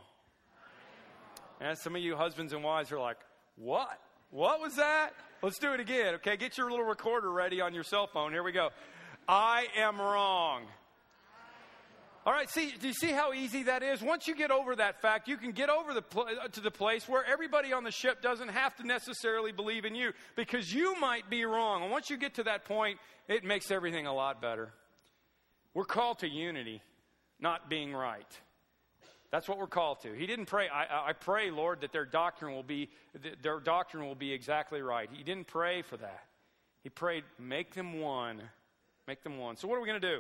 And 1.60 1.78
some 1.78 1.98
of 1.98 2.02
you 2.02 2.16
husbands 2.16 2.54
and 2.54 2.64
wives 2.64 2.90
are 2.94 3.00
like, 3.00 3.18
what? 3.58 4.00
What 4.32 4.62
was 4.62 4.78
that? 4.78 5.12
Let's 5.42 5.60
do 5.60 5.74
it 5.74 5.82
again. 5.82 6.16
Okay, 6.16 6.38
get 6.38 6.58
your 6.58 6.70
little 6.70 6.86
recorder 6.86 7.30
ready 7.30 7.60
on 7.60 7.74
your 7.74 7.84
cell 7.84 8.08
phone. 8.08 8.32
Here 8.32 8.44
we 8.44 8.54
go. 8.54 8.70
I 9.28 9.68
am 9.76 10.00
wrong. 10.00 10.64
All 12.28 12.34
right, 12.34 12.50
see, 12.50 12.74
do 12.78 12.88
you 12.88 12.94
see 12.94 13.12
how 13.12 13.32
easy 13.32 13.64
that 13.64 13.82
is? 13.82 14.02
Once 14.02 14.28
you 14.28 14.36
get 14.36 14.52
over 14.52 14.76
that 14.76 15.02
fact, 15.02 15.30
you 15.30 15.38
can 15.38 15.54
get 15.54 15.70
over 15.70 15.94
the 15.94 16.02
pl- 16.02 16.28
uh, 16.44 16.50
to 16.50 16.60
the 16.60 16.70
place 16.70 17.08
where 17.08 17.24
everybody 17.24 17.72
on 17.72 17.86
the 17.86 17.92
ship 17.92 18.22
doesn't 18.22 18.50
have 18.50 18.76
to 18.76 18.86
necessarily 18.86 19.54
believe 19.54 19.86
in 19.86 19.96
you 19.96 20.12
because 20.36 20.74
you 20.74 21.00
might 21.00 21.30
be 21.30 21.46
wrong. 21.46 21.84
And 21.84 21.90
once 21.90 22.10
you 22.10 22.18
get 22.18 22.34
to 22.34 22.44
that 22.44 22.66
point, 22.66 23.00
it 23.30 23.46
makes 23.46 23.72
everything 23.72 24.08
a 24.08 24.14
lot 24.14 24.42
better. 24.42 24.74
We're 25.74 25.86
called 25.86 26.20
to 26.20 26.28
unity, 26.28 26.82
not 27.40 27.70
being 27.70 27.94
right. 27.94 28.28
That's 29.32 29.48
what 29.48 29.58
we're 29.58 29.68
called 29.68 30.02
to. 30.02 30.12
He 30.12 30.28
didn't 30.28 30.48
pray. 30.48 30.68
I, 30.68 31.12
I 31.12 31.14
pray, 31.14 31.50
Lord, 31.50 31.80
that 31.80 31.94
their 31.94 32.06
doctrine 32.06 32.54
will 32.54 32.62
be 32.62 32.90
their 33.42 33.62
doctrine 33.62 34.06
will 34.06 34.16
be 34.16 34.34
exactly 34.34 34.82
right. 34.82 35.10
He 35.14 35.24
didn't 35.24 35.48
pray 35.48 35.82
for 35.82 35.96
that. 35.96 36.26
He 36.84 36.90
prayed, 36.90 37.24
make 37.40 37.74
them 37.74 38.02
one, 38.02 38.42
make 39.08 39.24
them 39.24 39.38
one. 39.38 39.56
So 39.56 39.70
what 39.70 39.78
are 39.78 39.82
we 39.82 39.88
going 39.88 40.02
to 40.02 40.16
do? 40.16 40.20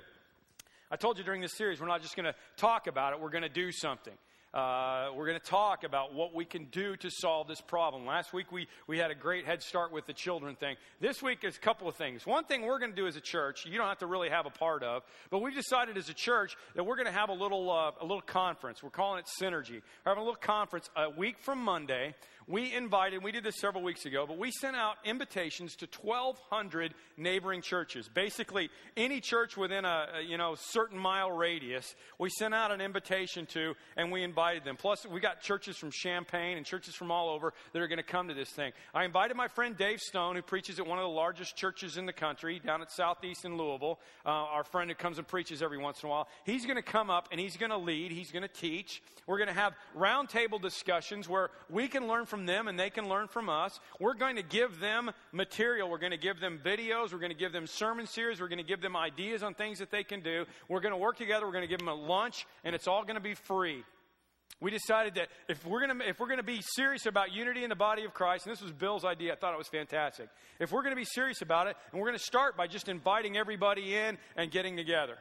I 0.89 0.95
told 0.95 1.17
you 1.17 1.23
during 1.25 1.41
this 1.41 1.53
series, 1.57 1.81
we're 1.81 1.87
not 1.87 2.01
just 2.01 2.15
going 2.15 2.25
to 2.25 2.35
talk 2.55 2.87
about 2.87 3.11
it, 3.11 3.19
we're 3.19 3.29
going 3.29 3.43
to 3.43 3.49
do 3.49 3.71
something. 3.73 4.13
Uh, 4.53 5.09
we're 5.13 5.27
going 5.27 5.39
to 5.39 5.45
talk 5.45 5.83
about 5.83 6.13
what 6.13 6.33
we 6.33 6.45
can 6.45 6.65
do 6.71 6.95
to 6.95 7.11
solve 7.11 7.49
this 7.49 7.59
problem. 7.59 8.05
Last 8.05 8.31
week 8.31 8.49
we, 8.49 8.67
we 8.87 8.97
had 8.97 9.11
a 9.11 9.15
great 9.15 9.45
head 9.45 9.61
start 9.61 9.91
with 9.91 10.07
the 10.07 10.13
children 10.13 10.55
thing. 10.55 10.77
This 11.01 11.21
week 11.21 11.43
is 11.43 11.57
a 11.57 11.59
couple 11.59 11.89
of 11.89 11.95
things. 11.95 12.25
One 12.25 12.45
thing 12.45 12.61
we're 12.61 12.79
going 12.79 12.91
to 12.91 12.95
do 12.95 13.05
as 13.05 13.17
a 13.17 13.21
church, 13.21 13.65
you 13.65 13.77
don't 13.77 13.89
have 13.89 13.99
to 13.99 14.07
really 14.07 14.29
have 14.29 14.45
a 14.45 14.49
part 14.49 14.81
of, 14.83 15.03
but 15.29 15.39
we've 15.39 15.53
decided 15.53 15.97
as 15.97 16.07
a 16.07 16.13
church 16.13 16.55
that 16.75 16.85
we're 16.85 16.95
going 16.95 17.07
to 17.07 17.11
have 17.11 17.27
a 17.27 17.33
little, 17.33 17.69
uh, 17.69 17.91
a 17.99 18.05
little 18.05 18.21
conference. 18.21 18.81
We're 18.81 18.89
calling 18.89 19.19
it 19.19 19.25
Synergy. 19.41 19.81
We're 20.05 20.11
having 20.11 20.21
a 20.21 20.25
little 20.25 20.35
conference 20.35 20.89
a 20.95 21.09
week 21.09 21.35
from 21.41 21.59
Monday 21.59 22.15
we 22.47 22.73
invited, 22.73 23.21
we 23.23 23.33
did 23.33 23.43
this 23.43 23.59
several 23.59 23.83
weeks 23.83 24.05
ago, 24.05 24.25
but 24.25 24.37
we 24.37 24.51
sent 24.51 24.75
out 24.75 24.95
invitations 25.03 25.75
to 25.75 25.87
1,200 26.01 26.93
neighboring 27.17 27.61
churches. 27.61 28.07
Basically, 28.07 28.69
any 28.95 29.19
church 29.19 29.57
within 29.57 29.83
a, 29.83 30.07
you 30.25 30.37
know, 30.37 30.55
certain 30.55 30.97
mile 30.97 31.29
radius, 31.29 31.93
we 32.17 32.29
sent 32.29 32.53
out 32.53 32.71
an 32.71 32.79
invitation 32.79 33.45
to, 33.47 33.73
and 33.97 34.13
we 34.13 34.23
invited 34.23 34.63
them. 34.63 34.77
Plus, 34.77 35.05
we 35.05 35.19
got 35.19 35.41
churches 35.41 35.75
from 35.75 35.91
Champaign 35.91 36.55
and 36.55 36.65
churches 36.65 36.95
from 36.95 37.11
all 37.11 37.29
over 37.29 37.53
that 37.73 37.81
are 37.81 37.87
going 37.87 37.97
to 37.97 38.03
come 38.03 38.29
to 38.29 38.33
this 38.33 38.49
thing. 38.49 38.71
I 38.93 39.03
invited 39.03 39.35
my 39.35 39.49
friend 39.49 39.75
Dave 39.75 39.99
Stone, 39.99 40.37
who 40.37 40.41
preaches 40.41 40.79
at 40.79 40.87
one 40.87 40.97
of 40.97 41.03
the 41.03 41.09
largest 41.09 41.57
churches 41.57 41.97
in 41.97 42.05
the 42.05 42.13
country, 42.13 42.61
down 42.65 42.81
at 42.81 42.91
Southeast 42.91 43.43
in 43.43 43.57
Louisville. 43.57 43.99
Uh, 44.25 44.29
our 44.29 44.63
friend 44.63 44.89
who 44.89 44.95
comes 44.95 45.17
and 45.17 45.27
preaches 45.27 45.61
every 45.61 45.77
once 45.77 46.01
in 46.01 46.07
a 46.07 46.09
while. 46.09 46.29
He's 46.45 46.65
going 46.65 46.77
to 46.77 46.81
come 46.81 47.09
up 47.09 47.27
and 47.31 47.41
he's 47.41 47.57
going 47.57 47.71
to 47.71 47.77
lead. 47.77 48.11
He's 48.11 48.31
going 48.31 48.43
to 48.43 48.47
teach. 48.47 49.01
We're 49.25 49.37
going 49.37 49.49
to 49.49 49.53
have 49.53 49.73
roundtable 49.97 50.61
discussions 50.61 51.27
where 51.27 51.49
we 51.69 51.89
can 51.89 52.07
learn 52.07 52.25
from 52.25 52.36
from 52.37 52.45
them 52.45 52.67
and 52.67 52.79
they 52.79 52.91
can 52.91 53.09
learn 53.09 53.27
from 53.27 53.49
us. 53.49 53.79
We're 53.99 54.13
going 54.13 54.35
to 54.35 54.43
give 54.43 54.79
them 54.79 55.09
material. 55.31 55.89
We're 55.89 55.97
going 55.97 56.11
to 56.11 56.17
give 56.17 56.39
them 56.39 56.59
videos. 56.63 57.11
We're 57.11 57.19
going 57.19 57.31
to 57.31 57.37
give 57.37 57.51
them 57.51 57.65
sermon 57.65 58.05
series. 58.05 58.39
We're 58.39 58.47
going 58.47 58.59
to 58.59 58.63
give 58.63 58.79
them 58.79 58.95
ideas 58.95 59.41
on 59.41 59.55
things 59.55 59.79
that 59.79 59.89
they 59.89 60.03
can 60.03 60.21
do. 60.21 60.45
We're 60.69 60.81
going 60.81 60.91
to 60.91 60.97
work 60.97 61.17
together. 61.17 61.47
We're 61.47 61.53
going 61.53 61.63
to 61.63 61.67
give 61.67 61.79
them 61.79 61.87
a 61.87 61.95
lunch 61.95 62.45
and 62.63 62.75
it's 62.75 62.87
all 62.87 63.01
going 63.01 63.15
to 63.15 63.21
be 63.21 63.33
free. 63.33 63.83
We 64.61 64.69
decided 64.69 65.15
that 65.15 65.29
if 65.49 65.65
we're 65.65 65.85
going 65.85 65.99
to 65.99 66.07
if 66.07 66.19
we're 66.19 66.27
going 66.27 66.37
to 66.37 66.43
be 66.43 66.61
serious 66.61 67.07
about 67.07 67.31
unity 67.31 67.63
in 67.63 67.69
the 67.69 67.75
body 67.75 68.05
of 68.05 68.13
Christ, 68.13 68.45
and 68.45 68.55
this 68.55 68.61
was 68.61 68.71
Bill's 68.71 69.05
idea, 69.05 69.33
I 69.33 69.35
thought 69.35 69.53
it 69.53 69.57
was 69.57 69.67
fantastic. 69.67 70.29
If 70.59 70.71
we're 70.71 70.81
going 70.81 70.95
to 70.95 70.99
be 70.99 71.05
serious 71.05 71.43
about 71.43 71.67
it, 71.67 71.75
and 71.91 72.01
we're 72.01 72.07
going 72.07 72.17
to 72.17 72.23
start 72.23 72.57
by 72.57 72.65
just 72.65 72.89
inviting 72.89 73.37
everybody 73.37 73.95
in 73.95 74.17
and 74.35 74.49
getting 74.49 74.75
together. 74.75 75.17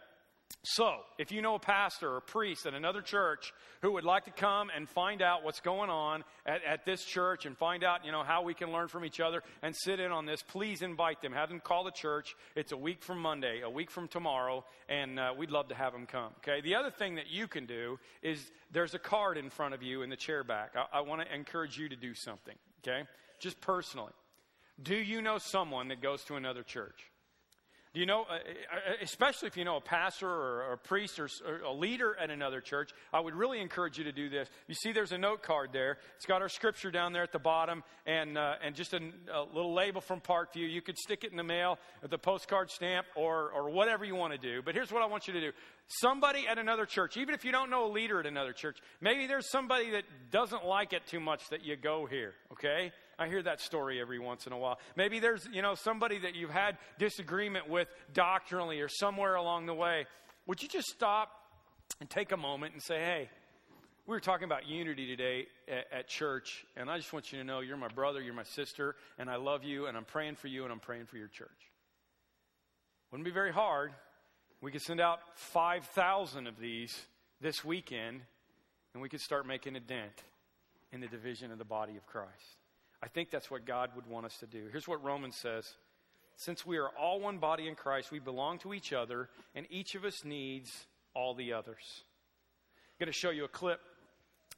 So, 0.69 0.97
if 1.17 1.31
you 1.31 1.43
know 1.43 1.55
a 1.55 1.61
pastor 1.61 2.11
or 2.11 2.17
a 2.17 2.21
priest 2.21 2.67
at 2.67 2.75
another 2.75 3.01
church 3.01 3.53
who 3.83 3.93
would 3.93 4.03
like 4.03 4.25
to 4.25 4.33
come 4.33 4.69
and 4.75 4.89
find 4.89 5.23
out 5.23 5.45
what's 5.45 5.61
going 5.61 5.91
on 5.91 6.25
at, 6.45 6.61
at, 6.65 6.85
this 6.85 7.05
church 7.05 7.47
and 7.47 7.57
find 7.57 7.85
out, 7.85 8.05
you 8.05 8.11
know, 8.11 8.25
how 8.25 8.43
we 8.43 8.53
can 8.53 8.73
learn 8.73 8.89
from 8.89 9.05
each 9.05 9.21
other 9.21 9.45
and 9.63 9.77
sit 9.77 10.01
in 10.01 10.11
on 10.11 10.27
this, 10.27 10.43
please 10.43 10.83
invite 10.83 11.23
them. 11.23 11.33
Have 11.33 11.51
them 11.51 11.61
call 11.61 11.85
the 11.85 11.93
church. 11.93 12.35
It's 12.57 12.73
a 12.73 12.77
week 12.77 13.05
from 13.05 13.21
Monday, 13.21 13.61
a 13.61 13.71
week 13.71 13.93
from 13.93 14.09
tomorrow, 14.09 14.65
and 14.89 15.21
uh, 15.21 15.35
we'd 15.39 15.53
love 15.53 15.69
to 15.69 15.77
have 15.77 15.93
them 15.93 16.05
come. 16.05 16.33
Okay. 16.39 16.61
The 16.61 16.75
other 16.75 16.91
thing 16.91 17.15
that 17.15 17.31
you 17.31 17.47
can 17.47 17.67
do 17.67 18.01
is 18.21 18.51
there's 18.73 18.95
a 18.95 18.99
card 18.99 19.39
in 19.39 19.51
front 19.51 19.73
of 19.73 19.85
you 19.85 20.03
in 20.03 20.11
the 20.11 20.17
chair 20.17 20.43
back. 20.43 20.73
I, 20.75 20.99
I 20.99 21.01
want 21.03 21.23
to 21.23 21.33
encourage 21.33 21.79
you 21.79 21.89
to 21.91 21.97
do 21.97 22.13
something. 22.13 22.57
Okay. 22.85 23.05
Just 23.39 23.61
personally. 23.61 24.13
Do 24.83 24.97
you 24.97 25.23
know 25.23 25.39
someone 25.39 25.89
that 25.89 26.03
goes 26.03 26.25
to 26.25 26.35
another 26.35 26.65
church? 26.65 27.13
Do 27.97 28.01
you 28.01 28.07
know, 28.07 28.27
uh, 28.29 28.35
uh, 28.35 28.93
especially 29.01 29.49
if 29.49 29.57
you 29.57 29.65
know 29.65 29.79
a 29.79 29.81
pastor 29.81 30.29
or 30.29 30.73
a 30.75 30.77
priest 30.77 31.19
or 31.19 31.31
a 31.65 31.73
leader 31.73 32.15
at 32.21 32.29
another 32.29 32.61
church, 32.61 32.91
I 33.11 33.21
would 33.21 33.35
really 33.35 33.59
encourage 33.59 33.97
you 33.97 34.05
to 34.05 34.13
do 34.13 34.29
this. 34.29 34.51
You 34.69 34.75
see, 34.75 34.93
there's 34.93 35.13
a 35.13 35.19
note 35.19 35.43
card 35.43 35.71
there. 35.73 35.97
It's 36.17 36.27
got 36.27 36.43
our 36.43 36.51
scripture 36.51 36.91
down 36.91 37.15
there 37.15 37.23
at 37.23 37.33
the 37.33 37.39
bottom 37.39 37.83
and, 38.05 38.37
uh, 38.37 38.57
and 38.63 38.75
just 38.75 38.93
a, 38.93 39.01
a, 39.33 39.45
little 39.45 39.73
label 39.73 40.03
from 40.03 40.21
Parkview. 40.21 40.71
You 40.71 40.83
could 40.83 40.99
stick 40.99 41.25
it 41.25 41.31
in 41.31 41.39
the 41.39 41.43
mail 41.43 41.79
with 42.03 42.13
a 42.13 42.19
postcard 42.19 42.71
stamp 42.71 43.07
or, 43.15 43.51
or 43.53 43.71
whatever 43.71 44.05
you 44.05 44.15
want 44.15 44.35
to 44.35 44.39
do. 44.39 44.61
But 44.61 44.75
here's 44.75 44.93
what 44.93 45.03
I 45.03 45.07
want 45.07 45.27
you 45.27 45.33
to 45.33 45.41
do 45.41 45.53
somebody 45.87 46.47
at 46.47 46.59
another 46.59 46.85
church, 46.85 47.17
even 47.17 47.35
if 47.35 47.47
you 47.47 47.53
don't 47.53 47.71
know 47.71 47.87
a 47.87 47.93
leader 47.93 48.21
at 48.21 48.27
another 48.27 48.53
church, 48.53 48.77
maybe 49.01 49.27
there's 49.27 49.51
somebody 49.51 49.93
that 49.93 50.05
doesn't 50.31 50.67
like 50.67 50.93
it 50.93 51.07
too 51.07 51.21
much 51.21 51.49
that 51.49 51.65
you 51.65 51.77
go 51.77 52.05
here, 52.05 52.35
okay? 52.53 52.93
I 53.19 53.29
hear 53.29 53.43
that 53.43 53.61
story 53.61 54.01
every 54.01 54.19
once 54.19 54.47
in 54.47 54.53
a 54.53 54.59
while. 54.59 54.79
Maybe 54.95 55.21
there's, 55.21 55.49
you 55.51 55.63
know, 55.63 55.75
somebody 55.75 56.19
that 56.19 56.35
you've 56.35 56.51
had 56.51 56.77
disagreement 56.99 57.69
with 57.69 57.89
doctrinally 58.13 58.81
or 58.81 58.89
somewhere 58.89 59.37
along 59.37 59.67
the 59.67 59.75
way. 59.75 60.07
Would 60.47 60.63
you 60.63 60.69
just 60.69 60.89
stop 60.89 61.31
and 62.01 62.11
take 62.11 62.33
a 62.33 62.37
moment 62.37 62.75
and 62.75 62.83
say, 62.83 62.97
hey, 62.97 63.31
we 64.07 64.15
were 64.15 64.21
talking 64.21 64.45
about 64.45 64.69
unity 64.69 65.07
today 65.07 65.47
at, 65.67 65.99
at, 66.01 66.09
church, 66.09 66.65
and 66.77 66.89
I 66.89 66.97
just 66.97 67.13
want 67.13 67.33
you 67.33 67.39
to 67.39 67.45
know 67.45 67.61
you're 67.61 67.77
my 67.77 67.89
brother, 67.89 68.21
you're 68.21 68.35
my 68.35 68.45
sister, 68.45 68.95
and 69.19 69.29
I 69.29 69.37
love 69.37 69.65
you, 69.65 69.87
and 69.87 69.97
I'm 69.97 70.05
praying 70.05 70.37
for 70.37 70.47
you, 70.47 70.63
and 70.63 70.73
I'm 70.73 70.79
praying 70.79 71.07
for 71.07 71.17
your 71.17 71.27
church. 71.27 71.49
Wouldn't 73.11 73.25
be 73.25 73.33
very 73.33 73.53
hard. 73.53 73.93
We 74.61 74.71
could 74.71 74.83
send 74.83 75.01
out 75.01 75.21
5,000 75.35 76.47
of 76.47 76.59
these 76.61 76.97
this 77.41 77.65
weekend, 77.65 78.21
and 78.95 79.03
we 79.03 79.09
could 79.09 79.21
start 79.21 79.47
making 79.47 79.75
a 79.75 79.81
dent 79.81 80.23
in 80.93 81.01
the 81.01 81.09
division 81.09 81.51
of 81.51 81.59
the 81.59 81.65
body 81.65 81.97
of 81.97 82.07
Christ. 82.07 82.59
I 83.03 83.09
think 83.09 83.31
that's 83.31 83.51
what 83.51 83.67
God 83.67 83.91
would 83.95 84.07
want 84.07 84.27
us 84.27 84.39
to 84.39 84.47
do. 84.47 84.67
Here's 84.71 84.89
what 84.89 85.03
Romans 85.03 85.37
says 85.37 85.75
Since 86.37 86.65
we 86.65 86.79
are 86.79 86.89
all 86.89 87.21
one 87.21 87.39
body 87.39 87.69
in 87.69 87.75
Christ, 87.75 88.11
we 88.11 88.19
belong 88.19 88.59
to 88.61 88.75
each 88.75 88.93
other, 88.93 89.29
and 89.55 89.67
each 89.71 89.95
of 89.95 90.05
us 90.05 90.25
needs 90.25 90.87
all 91.15 91.35
the 91.35 91.53
others. 91.53 92.05
I'm 92.99 93.05
going 93.05 93.13
to 93.13 93.19
show 93.19 93.31
you 93.31 93.45
a 93.45 93.49
clip 93.49 93.81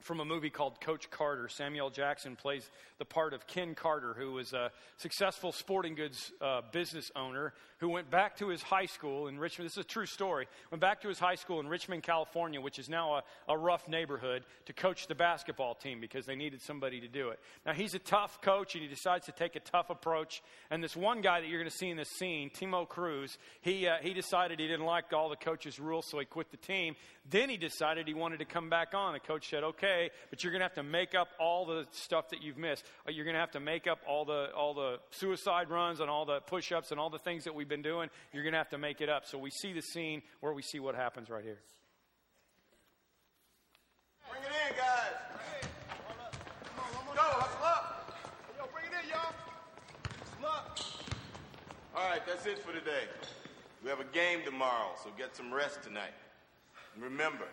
from 0.01 0.21
a 0.21 0.25
movie 0.25 0.51
called 0.51 0.81
Coach 0.81 1.11
Carter. 1.11 1.49
Samuel 1.49 1.91
Jackson 1.91 2.37
plays 2.37 2.71
the 2.99 3.05
part 3.05 3.35
of 3.35 3.47
Ken 3.47 3.75
Carter, 3.75 4.15
who 4.15 4.33
was 4.33 4.53
a 4.53 4.71
successful 4.97 5.53
sporting 5.53 5.95
goods 5.95 6.33
uh, 6.41 6.63
business 6.73 7.11
owner 7.17 7.53
who 7.79 7.89
went 7.89 8.11
back 8.11 8.37
to 8.37 8.49
his 8.49 8.63
high 8.63 8.87
school 8.87 9.29
in 9.29 9.39
Richmond. 9.39 9.67
This 9.67 9.77
is 9.77 9.85
a 9.85 9.89
true 9.89 10.07
story. 10.07 10.47
Went 10.71 10.81
back 10.81 11.01
to 11.03 11.09
his 11.09 11.19
high 11.19 11.37
school 11.37 11.61
in 11.61 11.69
Richmond, 11.69 12.03
California, 12.03 12.61
which 12.61 12.79
is 12.79 12.89
now 12.89 13.15
a, 13.15 13.23
a 13.49 13.57
rough 13.57 13.89
neighborhood, 13.89 14.45
to 14.67 14.73
coach 14.73 15.07
the 15.07 15.15
basketball 15.15 15.75
team 15.75 16.01
because 16.01 16.27
they 16.27 16.35
needed 16.35 16.61
somebody 16.61 17.01
to 17.01 17.09
do 17.09 17.31
it. 17.31 17.39
Now, 17.65 17.73
he's 17.73 17.95
a 17.95 17.99
tough 17.99 18.41
coach 18.43 18.75
and 18.75 18.83
he 18.83 18.89
decides 18.89 19.27
to 19.27 19.33
take 19.33 19.57
a 19.57 19.61
tough 19.61 19.91
approach. 19.91 20.43
And 20.71 20.83
this 20.83 20.97
one 20.97 21.21
guy 21.21 21.41
that 21.41 21.49
you're 21.49 21.61
going 21.61 21.71
to 21.71 21.77
see 21.77 21.89
in 21.89 21.97
this 21.97 22.11
scene, 22.11 22.51
Timo 22.51 22.89
Cruz, 22.89 23.39
he, 23.61 23.87
uh, 23.87 23.97
he 24.03 24.13
decided 24.13 24.59
he 24.59 24.67
didn't 24.67 24.87
like 24.87 25.13
all 25.13 25.29
the 25.29 25.37
coach's 25.37 25.79
rules, 25.79 26.07
so 26.07 26.19
he 26.19 26.25
quit 26.25 26.51
the 26.51 26.57
team. 26.57 26.97
Then 27.31 27.49
he 27.51 27.57
decided 27.57 28.09
he 28.09 28.15
wanted 28.15 28.39
to 28.39 28.45
come 28.45 28.71
back 28.71 28.95
on. 28.95 29.13
The 29.13 29.21
coach 29.21 29.51
said, 29.51 29.63
okay, 29.63 30.11
but 30.31 30.43
you're 30.43 30.53
going 30.53 30.61
to 30.61 30.65
have 30.65 30.75
to 30.75 30.83
make 30.83 31.15
up 31.15 31.29
all 31.39 31.67
the 31.67 31.87
stuff 31.93 32.31
that 32.31 32.43
you've 32.43 32.59
missed. 32.59 32.85
You're 33.07 33.25
going 33.25 33.35
to 33.35 33.41
have 33.41 33.53
to 33.53 33.61
make 33.61 33.87
up 33.87 34.01
all 34.09 34.25
the, 34.25 34.51
all 34.57 34.75
the 34.75 34.99
suicide 35.11 35.71
runs 35.71 36.01
and 36.01 36.11
all 36.11 36.25
the 36.25 36.41
push 36.41 36.73
ups 36.73 36.91
and 36.91 36.99
all 36.99 37.11
the 37.11 37.19
things 37.19 37.45
that 37.45 37.55
we've 37.69 37.83
been 37.83 37.83
doing. 37.83 38.09
You're 38.33 38.43
going 38.43 38.53
to 38.53 38.59
have 38.59 38.71
to 38.71 38.79
make 38.79 39.01
it 39.01 39.11
up. 39.11 39.27
So 39.27 39.37
we 39.37 39.51
see 39.51 39.73
the 39.75 39.83
scene 39.83 40.23
where 40.41 40.55
we 40.55 40.63
see 40.63 40.81
what 40.81 40.95
happens 40.95 41.29
right 41.29 41.45
here. 41.45 41.59
Bring 44.31 44.43
it 44.43 44.49
in, 44.49 44.77
guys. 44.77 45.13
Go. 47.15 47.23
Yo, 48.57 48.65
bring 48.73 48.85
it 48.87 48.93
in, 49.03 49.11
y'all. 49.11 49.35
Hustle 50.33 50.47
up. 50.47 52.27
that's 52.27 52.47
it 52.47 52.59
for 52.59 52.73
today. 52.73 53.05
We 53.83 53.91
have 53.91 54.01
a 54.01 54.05
game 54.05 54.41
tomorrow, 54.45 54.93
so 55.03 55.11
get 55.19 55.37
some 55.37 55.53
rest 55.53 55.83
tonight. 55.83 56.15
And 56.95 57.05
remember, 57.05 57.47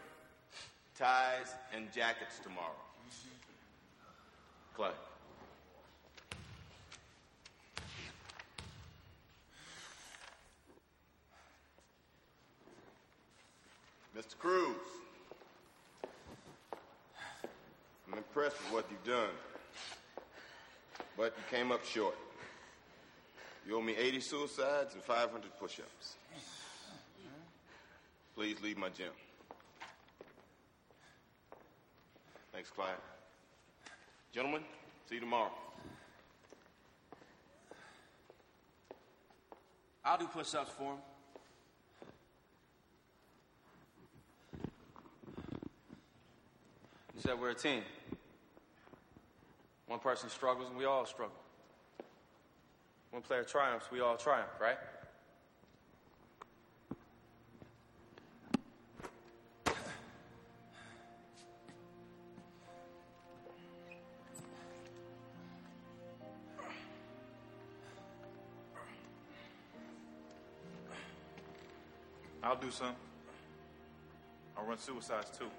ties 0.97 1.53
and 1.75 1.91
jackets 1.93 2.39
tomorrow. 2.39 2.71
Clay. 4.75 4.91
Mr. 14.15 14.37
Cruz, 14.39 14.77
I'm 18.07 18.17
impressed 18.17 18.55
with 18.63 18.71
what 18.71 18.85
you've 18.89 19.03
done, 19.03 19.33
but 21.17 21.33
you 21.37 21.57
came 21.57 21.73
up 21.73 21.83
short. 21.83 22.15
You 23.67 23.75
owe 23.75 23.81
me 23.81 23.93
80 23.93 24.21
suicides 24.21 24.93
and 24.93 25.03
500 25.03 25.59
push 25.59 25.79
ups. 25.79 26.15
Please 28.35 28.55
leave 28.61 28.77
my 28.77 28.87
gym. 28.87 29.11
Thanks, 32.53 32.69
Clyde. 32.69 32.95
Gentlemen, 34.33 34.61
see 35.09 35.15
you 35.15 35.21
tomorrow. 35.21 35.51
I'll 40.05 40.17
do 40.17 40.27
push 40.27 40.55
ups 40.55 40.71
for 40.77 40.93
him. 40.93 40.99
You 47.15 47.21
said 47.21 47.39
we're 47.39 47.51
a 47.51 47.55
team. 47.55 47.81
One 49.87 49.99
person 49.99 50.29
struggles 50.29 50.67
and 50.67 50.77
we 50.77 50.83
all 50.83 51.05
struggle. 51.05 51.35
One 53.11 53.21
player 53.21 53.43
triumphs, 53.43 53.85
we 53.89 54.01
all 54.01 54.17
triumph, 54.17 54.49
right? 54.59 54.77
I'll 72.43 72.55
do 72.57 72.69
some. 72.69 72.93
I'll 74.57 74.65
run 74.65 74.77
suicides 74.77 75.31
too. 75.37 75.49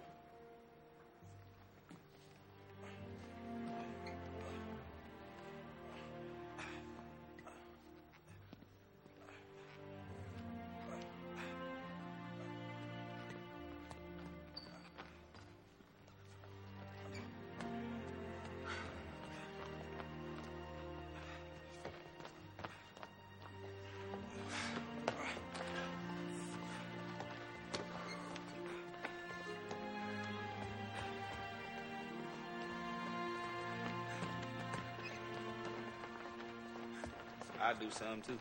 Some 37.97 38.21
too. 38.21 38.39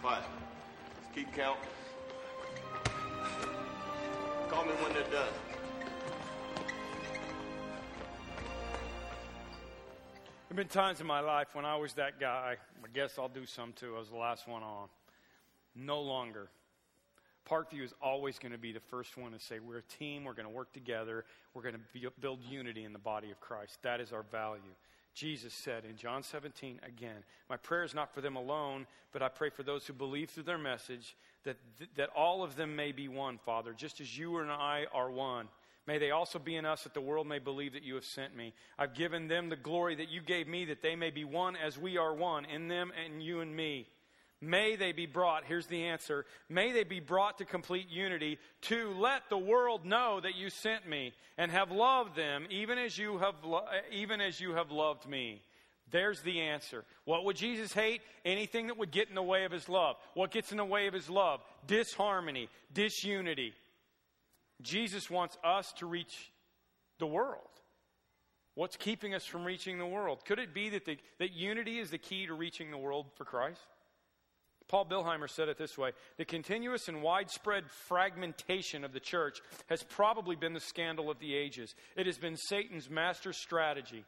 Quiet. 0.00 0.24
Let's 0.96 1.14
keep 1.14 1.34
count. 1.34 1.58
Call 4.48 4.64
me 4.64 4.72
when 4.72 4.94
they're 4.94 5.02
done. 5.02 5.28
There 10.48 10.56
have 10.56 10.56
been 10.56 10.68
times 10.68 11.00
in 11.00 11.06
my 11.06 11.20
life 11.20 11.48
when 11.52 11.66
I 11.66 11.76
was 11.76 11.92
that 11.94 12.18
guy. 12.18 12.56
I 12.82 12.88
guess 12.94 13.18
I'll 13.18 13.28
do 13.28 13.44
some 13.44 13.74
too. 13.74 13.96
I 13.96 13.98
was 13.98 14.08
the 14.08 14.16
last 14.16 14.48
one 14.48 14.62
on. 14.62 14.88
No 15.76 16.00
longer. 16.00 16.48
Parkview 17.50 17.82
is 17.82 17.92
always 18.00 18.38
going 18.38 18.52
to 18.52 18.58
be 18.58 18.72
the 18.72 18.80
first 18.80 19.16
one 19.16 19.32
to 19.32 19.40
say, 19.40 19.58
We're 19.58 19.78
a 19.78 19.82
team. 19.82 20.24
We're 20.24 20.34
going 20.34 20.46
to 20.46 20.54
work 20.54 20.72
together. 20.72 21.24
We're 21.52 21.62
going 21.62 21.74
to 21.74 22.10
build 22.20 22.40
unity 22.48 22.84
in 22.84 22.92
the 22.92 22.98
body 22.98 23.30
of 23.30 23.40
Christ. 23.40 23.78
That 23.82 24.00
is 24.00 24.12
our 24.12 24.22
value. 24.22 24.62
Jesus 25.14 25.52
said 25.52 25.84
in 25.84 25.96
John 25.96 26.22
17 26.22 26.80
again, 26.86 27.24
My 27.48 27.56
prayer 27.56 27.82
is 27.82 27.94
not 27.94 28.14
for 28.14 28.20
them 28.20 28.36
alone, 28.36 28.86
but 29.12 29.22
I 29.22 29.28
pray 29.28 29.50
for 29.50 29.64
those 29.64 29.84
who 29.84 29.92
believe 29.92 30.30
through 30.30 30.44
their 30.44 30.58
message 30.58 31.16
that, 31.44 31.56
that 31.96 32.10
all 32.14 32.44
of 32.44 32.54
them 32.54 32.76
may 32.76 32.92
be 32.92 33.08
one, 33.08 33.38
Father, 33.38 33.72
just 33.72 34.00
as 34.00 34.16
you 34.16 34.38
and 34.38 34.50
I 34.50 34.86
are 34.92 35.10
one. 35.10 35.48
May 35.86 35.98
they 35.98 36.12
also 36.12 36.38
be 36.38 36.54
in 36.54 36.64
us 36.64 36.84
that 36.84 36.94
the 36.94 37.00
world 37.00 37.26
may 37.26 37.40
believe 37.40 37.72
that 37.72 37.82
you 37.82 37.96
have 37.96 38.04
sent 38.04 38.36
me. 38.36 38.52
I've 38.78 38.94
given 38.94 39.26
them 39.26 39.48
the 39.48 39.56
glory 39.56 39.96
that 39.96 40.08
you 40.08 40.20
gave 40.20 40.46
me, 40.46 40.66
that 40.66 40.82
they 40.82 40.94
may 40.94 41.10
be 41.10 41.24
one 41.24 41.56
as 41.56 41.76
we 41.76 41.96
are 41.96 42.14
one, 42.14 42.44
in 42.44 42.68
them 42.68 42.92
and 43.04 43.20
you 43.20 43.40
and 43.40 43.56
me. 43.56 43.88
May 44.42 44.76
they 44.76 44.92
be 44.92 45.04
brought, 45.04 45.44
here's 45.44 45.66
the 45.66 45.84
answer, 45.84 46.24
may 46.48 46.72
they 46.72 46.84
be 46.84 47.00
brought 47.00 47.38
to 47.38 47.44
complete 47.44 47.90
unity 47.90 48.38
to 48.62 48.94
let 48.94 49.28
the 49.28 49.36
world 49.36 49.84
know 49.84 50.18
that 50.20 50.34
you 50.34 50.48
sent 50.48 50.88
me 50.88 51.12
and 51.36 51.50
have 51.50 51.70
loved 51.70 52.16
them 52.16 52.46
even 52.48 52.78
as 52.78 52.96
you 52.96 53.18
have, 53.18 53.34
lo- 53.44 53.66
even 53.92 54.22
as 54.22 54.40
you 54.40 54.54
have 54.54 54.70
loved 54.70 55.06
me. 55.06 55.42
There's 55.90 56.22
the 56.22 56.40
answer. 56.40 56.84
What 57.04 57.24
would 57.24 57.36
Jesus 57.36 57.72
hate? 57.72 58.00
Anything 58.24 58.68
that 58.68 58.78
would 58.78 58.92
get 58.92 59.08
in 59.08 59.14
the 59.14 59.22
way 59.22 59.44
of 59.44 59.52
his 59.52 59.68
love. 59.68 59.96
What 60.14 60.30
gets 60.30 60.52
in 60.52 60.56
the 60.56 60.64
way 60.64 60.86
of 60.86 60.94
his 60.94 61.10
love? 61.10 61.40
Disharmony, 61.66 62.48
disunity. 62.72 63.52
Jesus 64.62 65.10
wants 65.10 65.36
us 65.44 65.72
to 65.78 65.86
reach 65.86 66.32
the 66.98 67.06
world. 67.06 67.42
What's 68.54 68.76
keeping 68.76 69.14
us 69.14 69.24
from 69.24 69.44
reaching 69.44 69.78
the 69.78 69.86
world? 69.86 70.24
Could 70.24 70.38
it 70.38 70.54
be 70.54 70.70
that, 70.70 70.84
the, 70.84 70.98
that 71.18 71.32
unity 71.32 71.78
is 71.78 71.90
the 71.90 71.98
key 71.98 72.26
to 72.26 72.34
reaching 72.34 72.70
the 72.70 72.78
world 72.78 73.06
for 73.16 73.24
Christ? 73.24 73.60
Paul 74.70 74.86
Billheimer 74.86 75.28
said 75.28 75.48
it 75.48 75.58
this 75.58 75.76
way 75.76 75.90
The 76.16 76.24
continuous 76.24 76.86
and 76.86 77.02
widespread 77.02 77.64
fragmentation 77.88 78.84
of 78.84 78.92
the 78.92 79.00
church 79.00 79.40
has 79.66 79.82
probably 79.82 80.36
been 80.36 80.52
the 80.52 80.60
scandal 80.60 81.10
of 81.10 81.18
the 81.18 81.34
ages. 81.34 81.74
It 81.96 82.06
has 82.06 82.18
been 82.18 82.36
Satan's 82.36 82.88
master 82.88 83.32
strategy. 83.32 84.04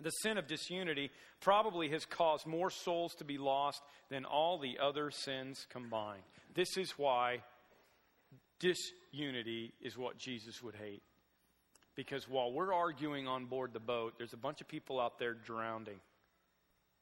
The 0.00 0.10
sin 0.10 0.38
of 0.38 0.46
disunity 0.46 1.10
probably 1.40 1.88
has 1.90 2.06
caused 2.06 2.46
more 2.46 2.70
souls 2.70 3.14
to 3.16 3.24
be 3.24 3.36
lost 3.36 3.82
than 4.10 4.24
all 4.24 4.58
the 4.58 4.78
other 4.80 5.10
sins 5.10 5.66
combined. 5.68 6.22
This 6.54 6.76
is 6.76 6.92
why 6.92 7.42
disunity 8.60 9.74
is 9.82 9.98
what 9.98 10.18
Jesus 10.18 10.62
would 10.62 10.76
hate. 10.76 11.02
Because 11.96 12.28
while 12.28 12.52
we're 12.52 12.72
arguing 12.72 13.26
on 13.26 13.46
board 13.46 13.72
the 13.72 13.80
boat, 13.80 14.14
there's 14.18 14.34
a 14.34 14.38
bunch 14.38 14.60
of 14.60 14.68
people 14.68 15.00
out 15.00 15.18
there 15.18 15.34
drowning. 15.34 15.98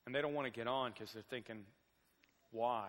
And 0.07 0.15
they 0.15 0.23
don't 0.23 0.35
want 0.35 0.47
to 0.47 0.59
get 0.59 0.67
on 0.67 0.93
because 0.93 1.13
they're 1.13 1.23
thinking, 1.29 1.65
why? 2.51 2.89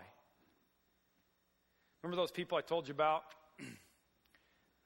Remember 2.02 2.22
those 2.22 2.32
people 2.32 2.58
I 2.58 2.62
told 2.62 2.88
you 2.88 2.94
about? 2.94 3.24
I 3.60 3.64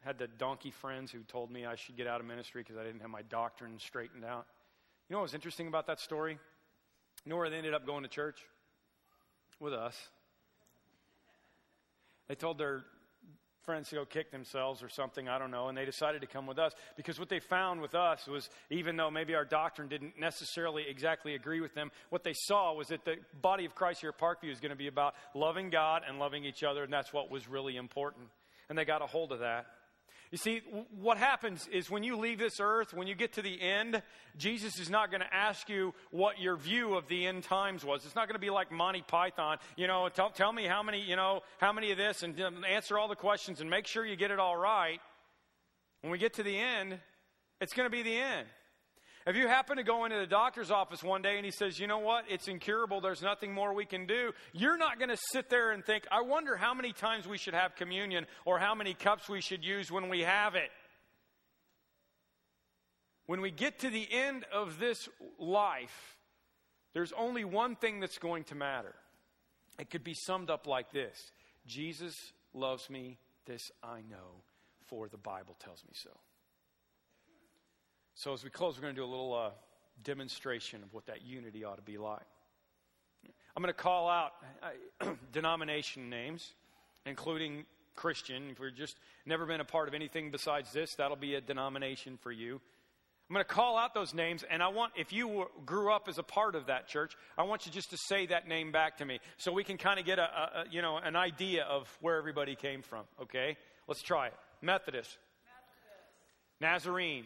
had 0.06 0.18
the 0.18 0.28
donkey 0.28 0.72
friends 0.72 1.12
who 1.12 1.20
told 1.20 1.52
me 1.52 1.66
I 1.66 1.76
should 1.76 1.96
get 1.96 2.08
out 2.08 2.20
of 2.20 2.26
ministry 2.28 2.62
because 2.62 2.78
I 2.78 2.84
didn't 2.84 3.02
have 3.02 3.10
my 3.10 3.22
doctrine 3.24 3.80
straightened 3.80 4.26
out. 4.26 4.46
You 5.08 5.14
know 5.14 5.20
what 5.20 5.24
was 5.24 5.34
interesting 5.34 5.68
about 5.68 5.88
that 5.88 6.00
story? 6.00 6.38
You 7.24 7.30
know 7.30 7.38
where 7.38 7.50
they 7.50 7.58
ended 7.58 7.74
up 7.74 7.86
going 7.86 8.04
to 8.04 8.10
church? 8.10 8.42
With 9.60 9.74
us. 9.74 9.96
They 12.28 12.36
told 12.36 12.58
their 12.58 12.84
friends 13.66 13.90
to 13.90 13.96
go 13.96 14.06
kick 14.06 14.32
themselves 14.32 14.84
or 14.84 14.90
something, 14.90 15.28
I 15.28 15.40
don't 15.40 15.52
know, 15.52 15.68
and 15.68 15.78
they 15.78 15.86
decided 15.86 16.22
to 16.22 16.28
come 16.28 16.46
with 16.46 16.60
us 16.60 16.74
because 16.96 17.20
what 17.20 17.30
they 17.30 17.40
found 17.40 17.82
with 17.82 17.96
us 17.96 18.28
was 18.28 18.50
even 18.70 18.98
though 18.98 19.10
maybe 19.10 19.36
our 19.36 19.46
doctrine 19.46 19.88
didn't 19.88 20.20
necessarily 20.20 20.86
exactly 20.88 21.36
agree 21.36 21.62
with 21.62 21.74
them, 21.74 21.92
what 22.10 22.24
they 22.24 22.34
saw 22.34 22.74
was 22.74 22.90
that 22.90 23.06
the 23.06 23.16
body 23.42 23.66
of 23.66 23.76
Christ 23.76 24.02
here 24.02 24.10
at 24.10 24.20
Parkview 24.20 24.52
is 24.52 24.60
going 24.60 24.72
to 24.72 24.76
be 24.76 24.88
about 24.88 25.16
loving 25.34 25.70
God 25.70 26.04
and 26.08 26.20
loving 26.20 26.46
each 26.46 26.64
other, 26.64 26.84
and 26.84 26.92
that's 26.92 27.14
what 27.14 27.32
was 27.32 27.48
really 27.48 27.78
important. 27.78 28.28
And 28.70 28.78
they 28.78 28.86
got 28.86 29.02
a 29.02 29.08
hold 29.08 29.32
of 29.32 29.40
that. 29.40 29.66
You 30.34 30.38
see, 30.38 30.64
what 31.00 31.20
happens 31.20 31.70
is 31.72 31.92
when 31.92 32.02
you 32.02 32.18
leave 32.18 32.40
this 32.40 32.60
earth, 32.60 32.92
when 32.92 33.06
you 33.06 33.14
get 33.14 33.34
to 33.34 33.44
the 33.44 33.62
end, 33.62 34.02
Jesus 34.36 34.80
is 34.80 34.90
not 34.90 35.12
going 35.12 35.22
to 35.22 35.32
ask 35.32 35.70
you 35.70 35.94
what 36.10 36.40
your 36.40 36.56
view 36.56 36.96
of 36.96 37.08
the 37.08 37.28
end 37.28 37.44
times 37.44 37.86
was. 37.86 38.04
It's 38.04 38.16
not 38.16 38.28
going 38.28 38.34
to 38.34 38.42
be 38.42 38.50
like 38.50 38.72
Monty 38.72 39.04
Python, 39.08 39.60
you 39.78 39.86
know, 39.86 40.10
tell, 40.10 40.32
tell 40.32 40.52
me 40.52 40.66
how 40.66 40.82
many, 40.82 41.00
you 41.00 41.16
know, 41.16 41.42
how 41.60 41.72
many 41.72 41.92
of 41.92 42.00
this 42.00 42.24
and 42.24 42.42
um, 42.42 42.66
answer 42.66 42.98
all 42.98 43.08
the 43.08 43.16
questions 43.16 43.62
and 43.62 43.70
make 43.70 43.86
sure 43.86 44.08
you 44.08 44.16
get 44.16 44.32
it 44.32 44.40
all 44.40 44.58
right. 44.58 45.00
When 46.02 46.12
we 46.12 46.18
get 46.18 46.34
to 46.34 46.44
the 46.44 46.58
end, 46.58 46.98
it's 47.62 47.74
going 47.74 47.86
to 47.86 47.96
be 47.96 48.02
the 48.02 48.18
end. 48.18 48.48
If 49.26 49.38
you 49.38 49.48
happen 49.48 49.78
to 49.78 49.84
go 49.84 50.04
into 50.04 50.18
the 50.18 50.28
doctor's 50.28 50.70
office 50.70 51.02
one 51.02 51.22
day 51.22 51.38
and 51.38 51.46
he 51.46 51.52
says, 51.52 51.80
you 51.80 51.88
know 51.88 52.00
what, 52.00 52.26
it's 52.28 52.50
incurable, 52.50 53.00
there's 53.00 53.22
nothing 53.22 53.54
more 53.54 53.74
we 53.74 53.86
can 53.86 54.06
do, 54.06 54.34
you're 54.52 54.78
not 54.78 55.00
going 55.00 55.10
to 55.10 55.18
sit 55.32 55.50
there 55.50 55.72
and 55.72 55.84
think, 55.84 56.06
I 56.12 56.22
wonder 56.22 56.58
how 56.58 56.74
many 56.74 56.92
times 56.92 57.26
we 57.26 57.38
should 57.38 57.54
have 57.54 57.76
communion 57.76 58.26
or 58.44 58.60
how 58.60 58.76
many 58.76 58.94
cups 58.94 59.30
we 59.30 59.40
should 59.40 59.64
use 59.64 59.90
when 59.90 60.10
we 60.10 60.22
have 60.22 60.56
it. 60.56 60.72
When 63.26 63.40
we 63.40 63.52
get 63.52 63.80
to 63.80 63.90
the 63.90 64.06
end 64.12 64.46
of 64.52 64.78
this 64.80 65.08
life, 65.40 66.18
there's 66.94 67.14
only 67.14 67.46
one 67.46 67.78
thing 67.78 68.02
that's 68.02 68.18
going 68.18 68.44
to 68.46 68.56
matter. 68.56 68.94
It 69.80 69.90
could 69.90 70.04
be 70.04 70.14
summed 70.14 70.50
up 70.50 70.68
like 70.68 70.92
this 70.92 71.32
Jesus 71.66 72.34
loves 72.54 72.90
me, 72.90 73.18
this 73.46 73.72
I 73.82 74.02
know, 74.02 74.44
for 74.88 75.08
the 75.08 75.18
Bible 75.18 75.56
tells 75.64 75.84
me 75.86 75.94
so. 75.94 76.12
So, 78.16 78.34
as 78.34 78.44
we 78.44 78.52
close, 78.52 78.76
we're 78.78 78.84
going 78.84 78.96
to 78.96 79.02
do 79.02 79.06
a 79.06 79.10
little 79.10 79.34
uh, 79.34 79.50
demonstration 80.04 80.84
of 80.84 80.94
what 80.94 81.08
that 81.08 81.24
unity 81.24 81.64
ought 81.64 81.78
to 81.78 81.82
be 81.82 81.98
like. 81.98 82.22
I'm 83.56 83.64
going 83.64 83.74
to 83.74 83.80
call 83.80 84.08
out 84.08 84.34
uh, 85.02 85.14
denomination 85.32 86.10
names, 86.10 86.54
including 87.06 87.66
Christian. 87.96 88.50
If 88.52 88.60
you've 88.60 88.76
just 88.76 88.98
never 89.26 89.46
been 89.48 89.62
a 89.62 89.66
part 89.66 89.88
of 89.88 89.96
anything 89.96 90.30
besides 90.30 90.72
this, 90.72 90.94
that'll 90.96 91.18
be 91.18 91.36
a 91.36 91.42
denomination 91.42 92.18
for 92.22 92.32
you. 92.32 92.62
I'm 93.30 93.34
going 93.34 93.46
to 93.46 93.52
call 93.52 93.78
out 93.78 93.96
those 93.96 94.14
names, 94.14 94.44
and 94.48 94.62
I 94.62 94.68
want, 94.68 94.94
if 94.96 95.12
you 95.12 95.28
were, 95.28 95.48
grew 95.66 95.92
up 95.92 96.08
as 96.08 96.20
a 96.20 96.24
part 96.24 96.54
of 96.54 96.68
that 96.68 96.88
church, 96.88 97.16
I 97.36 97.44
want 97.44 97.66
you 97.66 97.72
just 97.72 97.90
to 97.90 97.98
say 97.98 98.28
that 98.28 98.48
name 98.48 98.72
back 98.72 98.98
to 98.98 99.06
me 99.06 99.20
so 99.38 99.52
we 99.52 99.64
can 99.64 99.78
kind 99.78 100.00
of 100.00 100.06
get 100.06 100.20
a, 100.20 100.24
a, 100.24 100.66
you 100.70 100.84
know, 100.84 100.98
an 100.98 101.16
idea 101.16 101.64
of 101.64 101.88
where 102.00 102.18
everybody 102.18 102.56
came 102.56 102.84
from, 102.84 103.06
okay? 103.24 103.58
Let's 103.88 104.04
try 104.04 104.28
it. 104.28 104.34
Methodist. 104.62 105.18
Methodist. 106.60 106.62
Nazarene. 106.62 107.26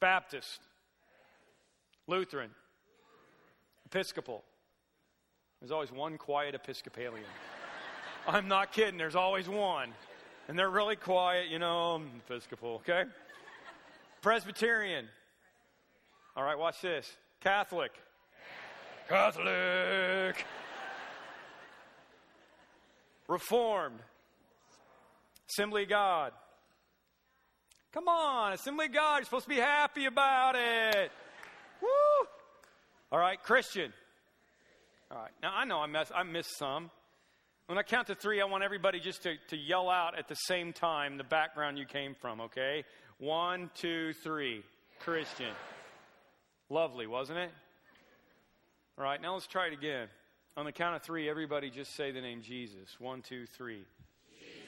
Baptist. 0.00 0.60
Lutheran. 2.06 2.50
Episcopal. 3.86 4.42
There's 5.60 5.70
always 5.70 5.92
one 5.92 6.16
quiet 6.16 6.54
Episcopalian. 6.54 7.26
I'm 8.26 8.48
not 8.48 8.72
kidding, 8.72 8.98
there's 8.98 9.16
always 9.16 9.48
one. 9.48 9.92
And 10.48 10.58
they're 10.58 10.70
really 10.70 10.96
quiet, 10.96 11.48
you 11.48 11.58
know, 11.58 12.02
Episcopal, 12.26 12.82
okay? 12.88 13.04
Presbyterian. 14.22 15.06
All 16.36 16.42
right, 16.44 16.58
watch 16.58 16.80
this. 16.80 17.10
Catholic. 17.40 17.92
Catholic. 19.08 20.44
Reformed. 23.28 24.00
Assembly 25.48 25.86
God. 25.86 26.32
Come 27.92 28.06
on, 28.06 28.52
Assembly 28.52 28.86
of 28.86 28.92
God. 28.92 29.16
You're 29.16 29.24
supposed 29.24 29.46
to 29.46 29.48
be 29.48 29.56
happy 29.56 30.06
about 30.06 30.54
it. 30.54 31.10
Woo! 31.82 31.88
All 33.10 33.18
right, 33.18 33.42
Christian. 33.42 33.92
All 35.10 35.18
right. 35.18 35.32
Now 35.42 35.52
I 35.56 35.64
know 35.64 35.78
I 35.78 36.04
I 36.14 36.22
missed 36.22 36.56
some. 36.56 36.90
When 37.66 37.78
I 37.78 37.82
count 37.82 38.06
to 38.08 38.14
three, 38.14 38.40
I 38.40 38.44
want 38.44 38.62
everybody 38.62 39.00
just 39.00 39.24
to, 39.24 39.34
to 39.48 39.56
yell 39.56 39.88
out 39.88 40.18
at 40.18 40.28
the 40.28 40.34
same 40.34 40.72
time 40.72 41.16
the 41.16 41.24
background 41.24 41.78
you 41.78 41.84
came 41.84 42.14
from, 42.20 42.40
okay? 42.42 42.84
One, 43.18 43.70
two, 43.74 44.12
three. 44.24 44.62
Christian. 45.00 45.52
Lovely, 46.68 47.06
wasn't 47.06 47.38
it? 47.38 47.50
All 48.98 49.04
right, 49.04 49.20
now 49.20 49.34
let's 49.34 49.46
try 49.46 49.68
it 49.68 49.72
again. 49.72 50.08
On 50.56 50.64
the 50.64 50.72
count 50.72 50.96
of 50.96 51.02
three, 51.02 51.28
everybody 51.28 51.70
just 51.70 51.94
say 51.96 52.10
the 52.10 52.20
name 52.20 52.42
Jesus. 52.42 52.96
One, 52.98 53.22
two, 53.22 53.46
three. 53.46 53.84
Jesus. 54.38 54.58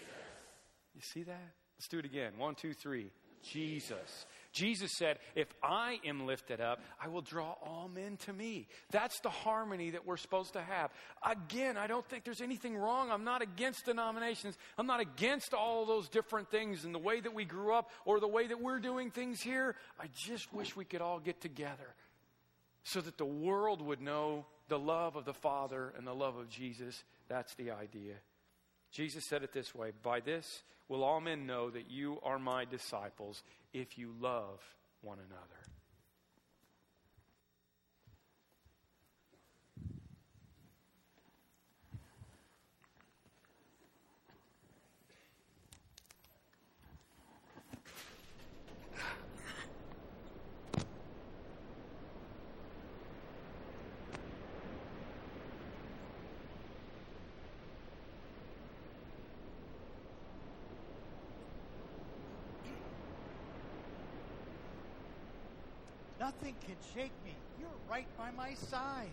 You 0.95 1.01
see 1.03 1.23
that? 1.25 1.53
Let's 1.83 1.89
do 1.89 1.99
it 1.99 2.05
again. 2.05 2.35
One, 2.37 2.55
two, 2.55 2.75
three. 2.75 3.11
Jesus. 3.43 4.27
Jesus 4.53 4.93
said, 4.97 5.19
If 5.35 5.49
I 5.65 5.99
am 6.05 6.27
lifted 6.27 6.61
up, 6.61 6.81
I 7.03 7.09
will 7.09 7.23
draw 7.23 7.57
all 7.61 7.91
men 7.93 8.19
to 8.19 8.33
me. 8.33 8.69
That's 8.93 9.19
the 9.19 9.31
harmony 9.31 9.91
that 9.91 10.07
we're 10.07 10.17
supposed 10.17 10.53
to 10.53 10.63
have. 10.63 10.93
Again, 11.27 11.77
I 11.77 11.89
don't 11.89 12.09
think 12.09 12.23
there's 12.23 12.41
anything 12.41 12.77
wrong. 12.77 13.11
I'm 13.11 13.25
not 13.25 13.43
against 13.43 13.87
denominations. 13.87 14.57
I'm 14.79 14.87
not 14.87 15.01
against 15.01 15.55
all 15.55 15.85
those 15.85 16.09
different 16.09 16.53
things 16.53 16.85
and 16.85 16.95
the 16.95 17.01
way 17.01 17.19
that 17.19 17.35
we 17.35 17.45
grew 17.45 17.75
up 17.75 17.91
or 18.05 18.21
the 18.21 18.29
way 18.29 18.47
that 18.47 18.63
we're 18.63 18.79
doing 18.79 19.11
things 19.11 19.41
here. 19.41 19.75
I 19.99 20.07
just 20.15 20.55
wish 20.55 20.77
we 20.77 20.85
could 20.85 21.01
all 21.01 21.19
get 21.19 21.41
together 21.41 21.97
so 22.85 23.01
that 23.01 23.19
the 23.19 23.25
world 23.25 23.83
would 23.83 24.01
know 24.01 24.47
the 24.69 24.79
love 24.79 25.17
of 25.17 25.25
the 25.25 25.35
Father 25.35 25.93
and 25.99 26.07
the 26.07 26.15
love 26.15 26.37
of 26.37 26.49
Jesus. 26.49 27.03
That's 27.27 27.57
the 27.57 27.73
idea. 27.73 28.15
Jesus 28.93 29.25
said 29.25 29.43
it 29.43 29.53
this 29.53 29.75
way 29.75 29.91
By 30.03 30.21
this 30.21 30.63
will 30.89 31.03
all 31.03 31.21
men 31.21 31.47
know 31.47 31.71
that 31.71 31.91
you 31.91 32.19
are 32.23 32.39
my 32.39 32.65
disciples 32.65 33.43
if 33.73 33.99
you 33.99 34.15
love 34.21 34.61
one 35.01 35.19
another. 35.19 35.72
Nothing 66.53 66.75
can 66.75 66.95
shake 66.95 67.13
me. 67.25 67.35
You're 67.59 67.69
right 67.91 68.07
by 68.17 68.31
my 68.37 68.55
side. 68.55 69.11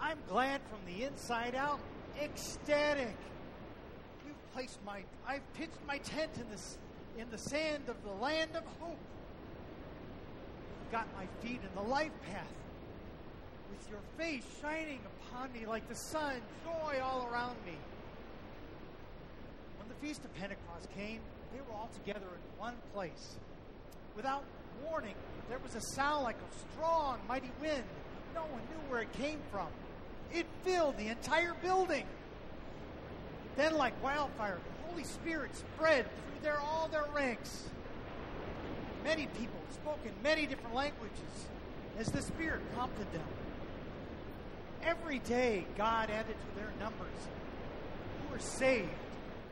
I'm 0.00 0.18
glad 0.28 0.60
from 0.70 0.80
the 0.92 1.04
inside 1.04 1.54
out, 1.54 1.80
ecstatic. 2.20 3.16
You've 4.26 4.52
placed 4.52 4.78
my, 4.84 5.02
I've 5.26 5.52
pitched 5.54 5.78
my 5.86 5.98
tent 5.98 6.30
in 6.36 6.46
the, 6.50 7.20
in 7.20 7.30
the 7.30 7.38
sand 7.38 7.84
of 7.88 7.96
the 8.04 8.12
land 8.22 8.50
of 8.54 8.64
hope. 8.80 8.98
You've 10.80 10.92
got 10.92 11.06
my 11.14 11.26
feet 11.40 11.60
in 11.62 11.74
the 11.74 11.88
life 11.88 12.12
path. 12.30 12.46
With 13.70 13.90
your 13.90 14.00
face 14.18 14.44
shining 14.60 15.00
upon 15.30 15.52
me 15.52 15.66
like 15.66 15.88
the 15.88 15.94
sun, 15.94 16.36
joy 16.64 17.00
all 17.02 17.28
around 17.32 17.56
me. 17.64 17.76
When 19.78 19.88
the 19.88 20.06
Feast 20.06 20.24
of 20.24 20.34
Pentecost 20.34 20.88
came, 20.96 21.20
they 21.52 21.60
were 21.60 21.74
all 21.74 21.90
together 21.94 22.26
in 22.26 22.60
one 22.60 22.74
place. 22.94 23.36
Without 24.16 24.44
warning, 24.84 25.14
there 25.48 25.58
was 25.58 25.74
a 25.74 25.80
sound 25.80 26.24
like 26.24 26.36
a 26.36 26.72
strong, 26.74 27.18
mighty 27.28 27.50
wind. 27.60 27.84
No 28.34 28.42
one 28.42 28.60
knew 28.60 28.90
where 28.90 29.00
it 29.02 29.12
came 29.14 29.38
from. 29.50 29.68
It 30.32 30.46
filled 30.64 30.96
the 30.96 31.08
entire 31.08 31.54
building. 31.62 32.04
Then, 33.56 33.76
like 33.76 34.02
wildfire, 34.02 34.58
the 34.58 34.88
Holy 34.90 35.04
Spirit 35.04 35.54
spread 35.54 36.04
through 36.04 36.42
their, 36.42 36.58
all 36.58 36.88
their 36.90 37.04
ranks. 37.14 37.64
Many 39.04 39.26
people 39.38 39.60
spoke 39.70 39.98
in 40.04 40.12
many 40.22 40.46
different 40.46 40.74
languages 40.74 41.48
as 41.98 42.10
the 42.10 42.22
Spirit 42.22 42.60
prompted 42.74 43.12
them. 43.12 43.22
Every 44.82 45.18
day, 45.20 45.66
God 45.76 46.10
added 46.10 46.34
to 46.34 46.60
their 46.60 46.72
numbers 46.80 47.28
who 48.22 48.32
were 48.32 48.40
saved 48.40 48.88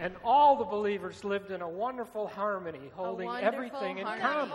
and 0.01 0.15
all 0.25 0.57
the 0.57 0.65
believers 0.65 1.23
lived 1.25 1.51
in 1.51 1.61
a 1.61 1.69
wonderful 1.69 2.27
harmony, 2.27 2.91
holding 2.95 3.27
wonderful 3.27 3.47
everything 3.47 3.99
in 3.99 4.07
common. 4.07 4.51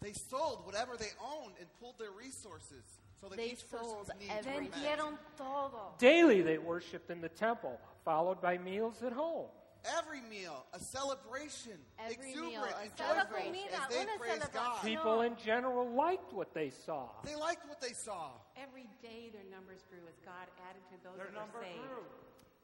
They 0.00 0.12
sold 0.12 0.64
whatever 0.64 0.96
they 0.96 1.10
owned 1.20 1.54
and 1.58 1.66
pulled 1.80 1.98
their 1.98 2.12
resources 2.12 2.84
so 3.20 3.28
that 3.28 3.36
They 3.36 3.52
each 3.52 3.66
sold 3.66 4.06
person's 4.06 4.20
needs 4.20 4.46
were 4.46 4.60
met. 4.60 4.72
Vendieron 4.72 5.18
todo. 5.36 5.94
Daily 5.98 6.42
they 6.42 6.58
worshiped 6.58 7.10
in 7.10 7.20
the 7.20 7.28
temple, 7.28 7.80
followed 8.04 8.40
by 8.40 8.58
meals 8.58 9.02
at 9.02 9.12
home. 9.12 9.48
Every 9.98 10.20
meal, 10.20 10.66
a 10.72 10.80
celebration, 10.80 11.78
Every 11.98 12.30
exuberant 12.30 12.52
meal, 12.52 12.62
a 12.64 12.82
and 12.82 12.96
joyful 12.96 13.38
comida, 13.38 13.78
as 13.82 13.88
they 13.88 14.02
una 14.02 14.18
praise 14.18 14.42
God. 14.52 14.82
People 14.82 15.20
in 15.22 15.36
general 15.44 15.88
liked 15.90 16.32
what 16.32 16.52
they 16.54 16.70
saw. 16.70 17.08
They 17.24 17.36
liked 17.36 17.68
what 17.68 17.80
they 17.80 17.92
saw. 17.92 18.30
Every 18.60 18.88
day 19.00 19.30
their 19.32 19.46
numbers 19.48 19.86
grew 19.88 20.02
as 20.08 20.18
God 20.24 20.50
added 20.68 20.82
to 20.90 20.96
those 21.06 21.16
Their 21.16 21.30
that 21.30 21.54
were 21.54 21.62
saved. 21.62 21.86
grew. 21.86 22.02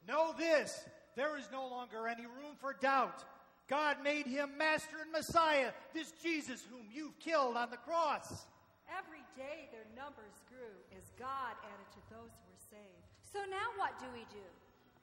Know 0.07 0.33
this 0.37 0.85
there 1.15 1.37
is 1.37 1.47
no 1.51 1.67
longer 1.67 2.07
any 2.07 2.25
room 2.25 2.57
for 2.59 2.73
doubt. 2.73 3.23
God 3.69 3.97
made 4.03 4.27
him 4.27 4.57
Master 4.57 4.99
and 5.01 5.11
Messiah, 5.11 5.71
this 5.93 6.11
Jesus 6.21 6.65
whom 6.67 6.85
you've 6.91 7.17
killed 7.19 7.55
on 7.55 7.71
the 7.71 7.77
cross. 7.77 8.45
Every 8.91 9.23
day 9.39 9.71
their 9.71 9.87
numbers 9.95 10.35
grew 10.51 10.75
as 10.97 11.09
God 11.15 11.55
added 11.63 11.89
to 11.95 12.01
those 12.11 12.33
who 12.33 12.45
were 12.51 12.65
saved. 12.69 13.07
So 13.23 13.39
now 13.47 13.71
what 13.79 13.95
do 13.97 14.05
we 14.11 14.27
do? 14.29 14.45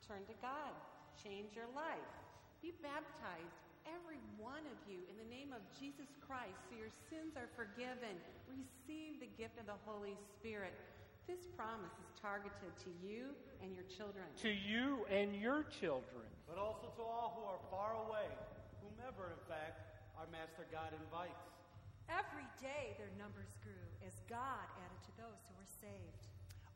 Turn 0.07 0.23
to 0.29 0.37
God. 0.45 0.77
Change 1.17 1.57
your 1.57 1.71
life. 1.73 2.11
Be 2.61 2.77
baptized, 2.85 3.57
every 3.89 4.21
one 4.37 4.63
of 4.69 4.79
you, 4.85 5.01
in 5.09 5.17
the 5.17 5.31
name 5.33 5.57
of 5.57 5.65
Jesus 5.81 6.13
Christ, 6.21 6.61
so 6.69 6.77
your 6.77 6.93
sins 7.09 7.35
are 7.41 7.49
forgiven. 7.57 8.13
Receive 8.45 9.19
the 9.19 9.33
gift 9.41 9.57
of 9.57 9.65
the 9.65 9.81
Holy 9.89 10.15
Spirit. 10.37 10.77
This 11.31 11.47
promise 11.55 11.95
is 12.03 12.11
targeted 12.19 12.75
to 12.83 12.91
you 12.99 13.31
and 13.63 13.71
your 13.71 13.87
children. 13.87 14.27
To 14.43 14.51
you 14.51 15.07
and 15.07 15.31
your 15.39 15.63
children. 15.71 16.27
but 16.43 16.59
also 16.59 16.91
to 16.99 17.03
all 17.07 17.39
who 17.39 17.47
are 17.47 17.63
far 17.71 17.95
away, 18.03 18.27
whomever, 18.83 19.31
in 19.31 19.43
fact, 19.47 19.95
our 20.19 20.27
Master 20.35 20.67
God 20.75 20.91
invites. 20.91 21.47
Every 22.11 22.51
day 22.59 22.99
their 22.99 23.15
numbers 23.15 23.55
grew 23.63 23.87
as 24.03 24.19
God 24.27 24.67
added 24.83 24.99
to 25.07 25.13
those 25.23 25.39
who 25.47 25.55
were 25.55 25.71
saved. 25.71 26.30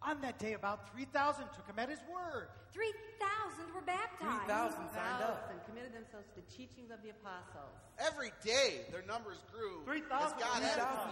On 0.04 0.20
that 0.20 0.38
day, 0.38 0.52
about 0.52 0.92
3,000 0.92 1.48
took 1.56 1.66
him 1.66 1.78
at 1.78 1.88
his 1.88 2.00
word. 2.12 2.52
3,000 2.72 3.72
were 3.72 3.80
baptized. 3.80 4.44
3,000 4.44 4.76
signed 4.92 5.22
up. 5.24 5.48
And 5.48 5.64
committed 5.64 5.96
themselves 5.96 6.28
to 6.36 6.44
the 6.44 6.48
teachings 6.52 6.92
of 6.92 7.00
the 7.00 7.08
apostles. 7.08 7.72
Every 7.96 8.28
day, 8.44 8.84
their 8.92 9.00
numbers 9.08 9.40
grew. 9.48 9.80
3,000 9.88 10.36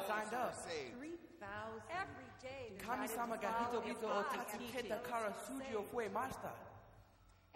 signed 0.05 0.35
up. 0.37 0.61
3,000. 0.93 1.81
Every 1.89 2.29
day. 2.45 2.77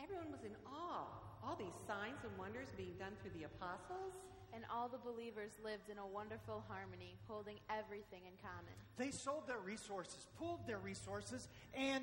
Everyone 0.01 0.33
was 0.33 0.41
in 0.41 0.57
awe. 0.65 1.05
All 1.45 1.57
these 1.57 1.77
signs 1.87 2.25
and 2.25 2.33
wonders 2.39 2.73
being 2.77 2.97
done 2.99 3.13
through 3.21 3.37
the 3.37 3.45
apostles 3.45 4.17
and 4.57 4.65
all 4.73 4.89
the 4.89 4.99
believers 4.99 5.53
lived 5.63 5.93
in 5.93 5.99
a 5.99 6.07
wonderful 6.07 6.65
harmony, 6.67 7.21
holding 7.29 7.61
everything 7.69 8.25
in 8.25 8.33
common. 8.41 8.73
They 8.97 9.11
sold 9.13 9.47
their 9.47 9.61
resources, 9.61 10.27
pooled 10.39 10.67
their 10.67 10.79
resources, 10.81 11.49
and 11.77 12.03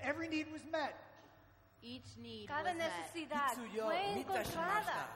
every 0.00 0.28
need 0.28 0.52
was 0.52 0.60
met. 0.70 0.92
Each 1.82 2.12
need 2.20 2.46
Cada 2.48 2.74
was 2.74 2.82
necesidad 2.84 3.56
fue 3.56 3.80
encontrada. 4.20 5.08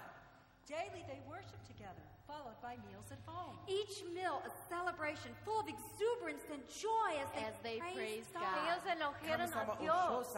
Daily 0.66 1.04
they 1.10 1.20
worshiped 1.28 1.66
together, 1.66 2.06
followed 2.26 2.56
by 2.62 2.78
meals 2.88 3.12
at 3.12 3.18
home. 3.26 3.58
Each 3.68 4.02
meal 4.14 4.40
a 4.46 4.50
celebration 4.72 5.36
full 5.44 5.60
of 5.60 5.66
exuberance 5.68 6.44
and 6.50 6.62
joy 6.72 7.20
as 7.20 7.28
they, 7.36 7.44
as 7.44 7.54
they 7.62 7.78
praised, 7.78 7.96
praised 7.96 8.32
God. 8.32 8.42
God. 9.52 9.76
Ellos. 9.84 10.32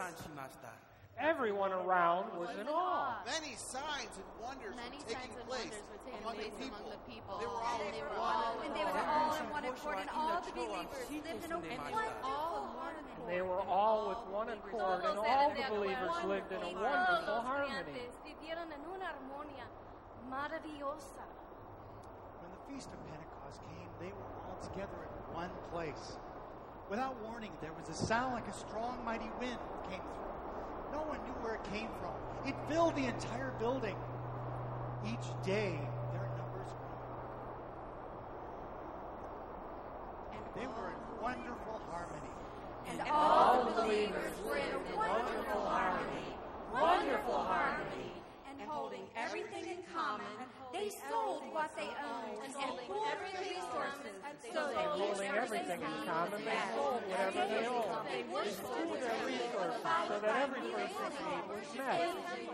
Everyone 1.19 1.71
around 1.71 2.27
was 2.37 2.51
in 2.59 2.67
awe. 2.67 3.23
Many 3.23 3.55
signs 3.55 4.11
and 4.19 4.27
wonders 4.43 4.75
Many 4.75 4.99
were 4.99 5.07
taking 5.15 5.31
place 5.47 5.71
were 5.87 5.95
taking 6.03 6.19
among 6.19 6.35
the 6.35 6.43
place 6.43 6.59
people. 6.59 6.75
among 6.75 6.91
the 6.91 7.03
people. 7.07 7.35
They 7.39 7.47
were 7.47 7.63
all 7.63 7.79
And 7.79 7.87
in 7.87 7.95
they 7.95 8.03
were 8.03 8.19
one. 8.19 8.35
all 8.35 8.59
And 8.59 8.73
they 8.75 8.83
were 8.83 8.99
all 9.07 9.31
in 9.39 9.45
one 9.55 9.65
accord, 9.65 9.97
and 10.03 10.09
all 10.11 10.41
the 10.43 10.51
believers 10.51 11.07
lived 11.07 11.43
in 11.47 11.51
a 11.55 11.59
Torah, 11.63 11.87
wonderful 11.95 12.67
harmony. 12.75 13.15
They 13.31 13.41
were 13.47 13.63
all 13.63 13.99
with 14.11 14.21
one 14.27 14.49
accord, 14.51 14.99
and 15.07 15.17
all 15.23 15.49
the 15.55 15.65
believers 15.71 16.15
lived 16.27 16.51
in 16.51 16.61
a 16.61 16.71
wonderful 16.75 17.39
harmony. 17.47 18.03
Vivieron 18.27 18.67
en 18.75 18.83
una 18.91 19.07
armonía 19.15 19.65
maravillosa. 20.27 21.23
When 22.43 22.51
the 22.51 22.61
Feast 22.67 22.91
of 22.91 22.99
Pentecost 23.07 23.63
came, 23.71 23.87
they 24.03 24.11
were 24.11 24.29
all 24.43 24.59
together 24.59 24.99
in 24.99 25.15
one 25.31 25.53
place. 25.71 26.19
Without 26.91 27.15
warning, 27.23 27.55
there 27.63 27.71
was 27.71 27.87
a 27.87 27.95
sound 27.95 28.33
like 28.35 28.47
a 28.51 28.53
strong, 28.53 28.99
mighty 29.07 29.31
wind 29.39 29.57
came 29.89 30.03
through. 30.03 30.34
No 30.95 31.01
one 31.01 31.19
knew 31.27 31.35
where 31.43 31.55
it 31.55 31.63
came 31.75 31.91
from. 31.99 32.15
It 32.47 32.55
filled 32.71 32.95
the 32.95 33.03
entire 33.03 33.51
building. 33.59 33.97
Each 35.03 35.27
day, 35.43 35.75
their 36.15 36.23
numbers 36.39 36.71
grew. 36.71 37.03
And 40.31 40.43
they 40.55 40.67
were 40.71 40.95
in 40.95 41.01
wonderful 41.19 41.83
harmony. 41.91 42.31
And 42.87 43.01
all 43.11 43.65
the 43.65 43.71
believers 43.83 44.39
were 44.47 44.55
in 44.55 44.95
wonderful 44.95 45.67
harmony. 45.67 46.31
Wonderful 46.71 47.43
harmony. 47.43 48.13
And 48.47 48.61
holding 48.65 49.03
everything 49.17 49.67
in 49.67 49.83
common, 49.91 50.31
they 50.71 50.95
sold 51.11 51.43
what 51.51 51.75
they 51.75 51.91
owned 51.91 52.39
and 52.39 52.55
pooled 52.87 53.03
their 53.03 53.43
resources 53.43 54.15
so 54.53 54.71
they 54.71 54.79
holding 54.79 54.94
everything 55.55 55.81
in 55.81 56.05
common, 56.07 56.45
they 56.45 56.59
sold 56.75 57.01
whatever 57.07 57.41
they 57.47 57.65
owned. 57.67 58.07
They 58.11 58.23
pooled 58.23 58.99
their 59.01 59.25
resources 59.25 59.81
so 60.07 60.19
that 60.19 60.35
every 60.43 60.61
person's 60.71 61.17
need 61.23 61.43
was 61.49 61.77
met. 61.77 61.99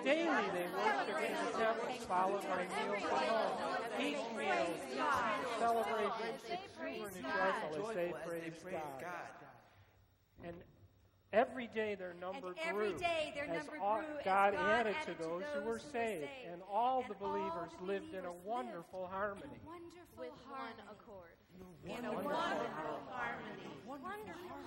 Daily 0.05 0.45
they 0.53 0.67
worshiped 0.77 1.23
in 1.25 1.35
the 1.45 1.51
temple, 1.57 1.93
followed 2.07 2.43
by 2.43 2.63
meals 2.69 3.03
at 3.03 3.27
home. 3.27 3.57
Each 3.99 4.25
meal, 4.37 4.67
celebrations 5.59 6.41
exuberant 6.45 7.15
and 7.15 7.25
joyful 7.25 7.89
as 7.89 7.95
they 7.95 8.13
praised 8.25 8.63
God. 8.63 9.31
And 10.43 10.55
every 11.33 11.67
day 11.67 11.95
their 11.95 12.13
number 12.19 12.47
And 12.49 12.57
every 12.65 12.89
grew 12.89 12.97
day 12.99 13.31
their 13.35 13.45
as 13.45 13.65
number 13.67 13.77
all- 13.83 13.99
grew 14.01 14.17
as 14.17 14.25
God 14.25 14.53
God 14.53 14.55
added 14.55 14.95
added 14.95 15.05
to 15.05 15.13
to 15.13 15.23
those 15.23 15.43
who 15.53 15.59
were 15.59 15.63
who 15.65 15.69
were 15.69 15.79
saved, 15.79 15.91
saved. 16.25 16.51
and 16.51 16.61
all 16.69 17.01
the 17.03 17.13
And 17.13 17.21
all 17.23 17.29
believers 17.29 17.71
the 17.79 17.85
lived 17.85 18.13
in 18.13 18.25
a 18.25 18.33
wonderful 18.43 19.07
harmony. 19.07 19.59
Wonderful 19.65 20.01
with 20.17 20.29
one 20.49 20.57
harmony. 20.57 20.81
In 21.85 22.05
a 22.05 22.11
wonderful 22.13 22.37
harmony. 23.09 23.69
Wonderful 23.85 24.57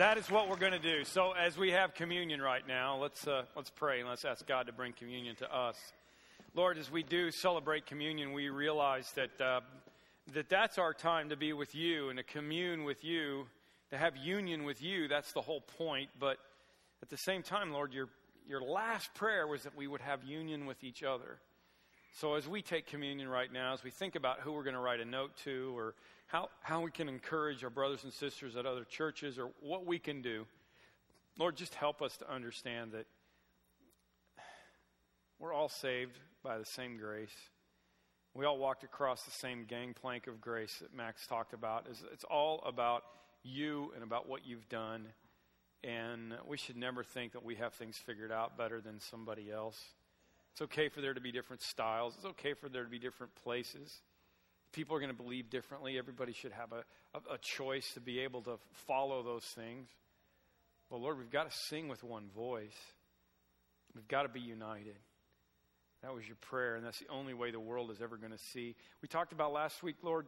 that 0.00 0.16
is 0.16 0.30
what 0.30 0.48
we're 0.48 0.56
going 0.56 0.72
to 0.72 0.78
do. 0.78 1.04
So 1.04 1.32
as 1.32 1.58
we 1.58 1.72
have 1.72 1.92
communion 1.92 2.40
right 2.40 2.66
now, 2.66 2.96
let's 2.96 3.26
uh, 3.28 3.42
let's 3.54 3.68
pray 3.68 4.00
and 4.00 4.08
let's 4.08 4.24
ask 4.24 4.46
God 4.46 4.66
to 4.68 4.72
bring 4.72 4.94
communion 4.94 5.36
to 5.36 5.54
us. 5.54 5.76
Lord, 6.54 6.78
as 6.78 6.90
we 6.90 7.02
do 7.02 7.30
celebrate 7.30 7.84
communion, 7.84 8.32
we 8.32 8.48
realize 8.48 9.12
that 9.12 9.38
uh, 9.38 9.60
that 10.32 10.48
that's 10.48 10.78
our 10.78 10.94
time 10.94 11.28
to 11.28 11.36
be 11.36 11.52
with 11.52 11.74
you 11.74 12.08
and 12.08 12.16
to 12.16 12.22
commune 12.22 12.84
with 12.84 13.04
you, 13.04 13.46
to 13.90 13.98
have 13.98 14.16
union 14.16 14.64
with 14.64 14.80
you. 14.80 15.06
That's 15.06 15.34
the 15.34 15.42
whole 15.42 15.60
point. 15.60 16.08
But 16.18 16.38
at 17.02 17.10
the 17.10 17.18
same 17.18 17.42
time, 17.42 17.70
Lord, 17.70 17.92
your 17.92 18.08
your 18.48 18.62
last 18.62 19.12
prayer 19.12 19.46
was 19.46 19.64
that 19.64 19.76
we 19.76 19.86
would 19.86 20.00
have 20.00 20.24
union 20.24 20.64
with 20.64 20.82
each 20.82 21.02
other. 21.02 21.40
So 22.18 22.36
as 22.36 22.48
we 22.48 22.62
take 22.62 22.86
communion 22.86 23.28
right 23.28 23.52
now, 23.52 23.74
as 23.74 23.84
we 23.84 23.90
think 23.90 24.14
about 24.14 24.40
who 24.40 24.52
we're 24.52 24.64
going 24.64 24.76
to 24.76 24.80
write 24.80 25.00
a 25.00 25.04
note 25.04 25.36
to 25.44 25.76
or 25.76 25.94
how, 26.30 26.48
how 26.62 26.80
we 26.80 26.92
can 26.92 27.08
encourage 27.08 27.64
our 27.64 27.70
brothers 27.70 28.04
and 28.04 28.12
sisters 28.12 28.54
at 28.54 28.64
other 28.64 28.84
churches 28.84 29.36
or 29.36 29.50
what 29.60 29.84
we 29.84 29.98
can 29.98 30.22
do, 30.22 30.46
Lord, 31.36 31.56
just 31.56 31.74
help 31.74 32.02
us 32.02 32.16
to 32.18 32.32
understand 32.32 32.92
that 32.92 33.06
we're 35.40 35.52
all 35.52 35.68
saved 35.68 36.16
by 36.44 36.58
the 36.58 36.64
same 36.64 36.98
grace. 36.98 37.34
We 38.32 38.44
all 38.44 38.58
walked 38.58 38.84
across 38.84 39.24
the 39.24 39.32
same 39.32 39.64
gangplank 39.64 40.28
of 40.28 40.40
grace 40.40 40.78
that 40.80 40.94
Max 40.94 41.26
talked 41.26 41.52
about. 41.52 41.86
It's 42.12 42.24
all 42.24 42.62
about 42.64 43.02
you 43.42 43.90
and 43.96 44.04
about 44.04 44.28
what 44.28 44.46
you've 44.46 44.68
done. 44.68 45.08
And 45.82 46.34
we 46.46 46.56
should 46.56 46.76
never 46.76 47.02
think 47.02 47.32
that 47.32 47.44
we 47.44 47.56
have 47.56 47.74
things 47.74 47.96
figured 47.96 48.30
out 48.30 48.56
better 48.56 48.80
than 48.80 49.00
somebody 49.00 49.50
else. 49.50 49.82
It's 50.52 50.62
okay 50.62 50.88
for 50.88 51.00
there 51.00 51.14
to 51.14 51.20
be 51.20 51.32
different 51.32 51.62
styles. 51.62 52.14
It's 52.16 52.26
okay 52.26 52.54
for 52.54 52.68
there 52.68 52.84
to 52.84 52.90
be 52.90 53.00
different 53.00 53.34
places. 53.34 54.00
People 54.72 54.96
are 54.96 55.00
going 55.00 55.10
to 55.10 55.22
believe 55.22 55.50
differently. 55.50 55.98
Everybody 55.98 56.32
should 56.32 56.52
have 56.52 56.72
a, 56.72 56.84
a, 57.14 57.34
a 57.34 57.38
choice 57.38 57.92
to 57.94 58.00
be 58.00 58.20
able 58.20 58.42
to 58.42 58.58
follow 58.86 59.22
those 59.22 59.44
things. 59.44 59.88
But 60.90 61.00
Lord, 61.00 61.18
we've 61.18 61.30
got 61.30 61.50
to 61.50 61.56
sing 61.68 61.88
with 61.88 62.02
one 62.04 62.28
voice. 62.34 62.76
We've 63.94 64.08
got 64.08 64.22
to 64.22 64.28
be 64.28 64.40
united. 64.40 64.96
That 66.02 66.14
was 66.14 66.26
your 66.26 66.36
prayer, 66.36 66.76
and 66.76 66.84
that's 66.84 66.98
the 66.98 67.08
only 67.08 67.34
way 67.34 67.50
the 67.50 67.60
world 67.60 67.90
is 67.90 68.00
ever 68.00 68.16
going 68.16 68.32
to 68.32 68.38
see. 68.38 68.74
We 69.02 69.08
talked 69.08 69.32
about 69.32 69.52
last 69.52 69.82
week, 69.82 69.96
Lord, 70.02 70.26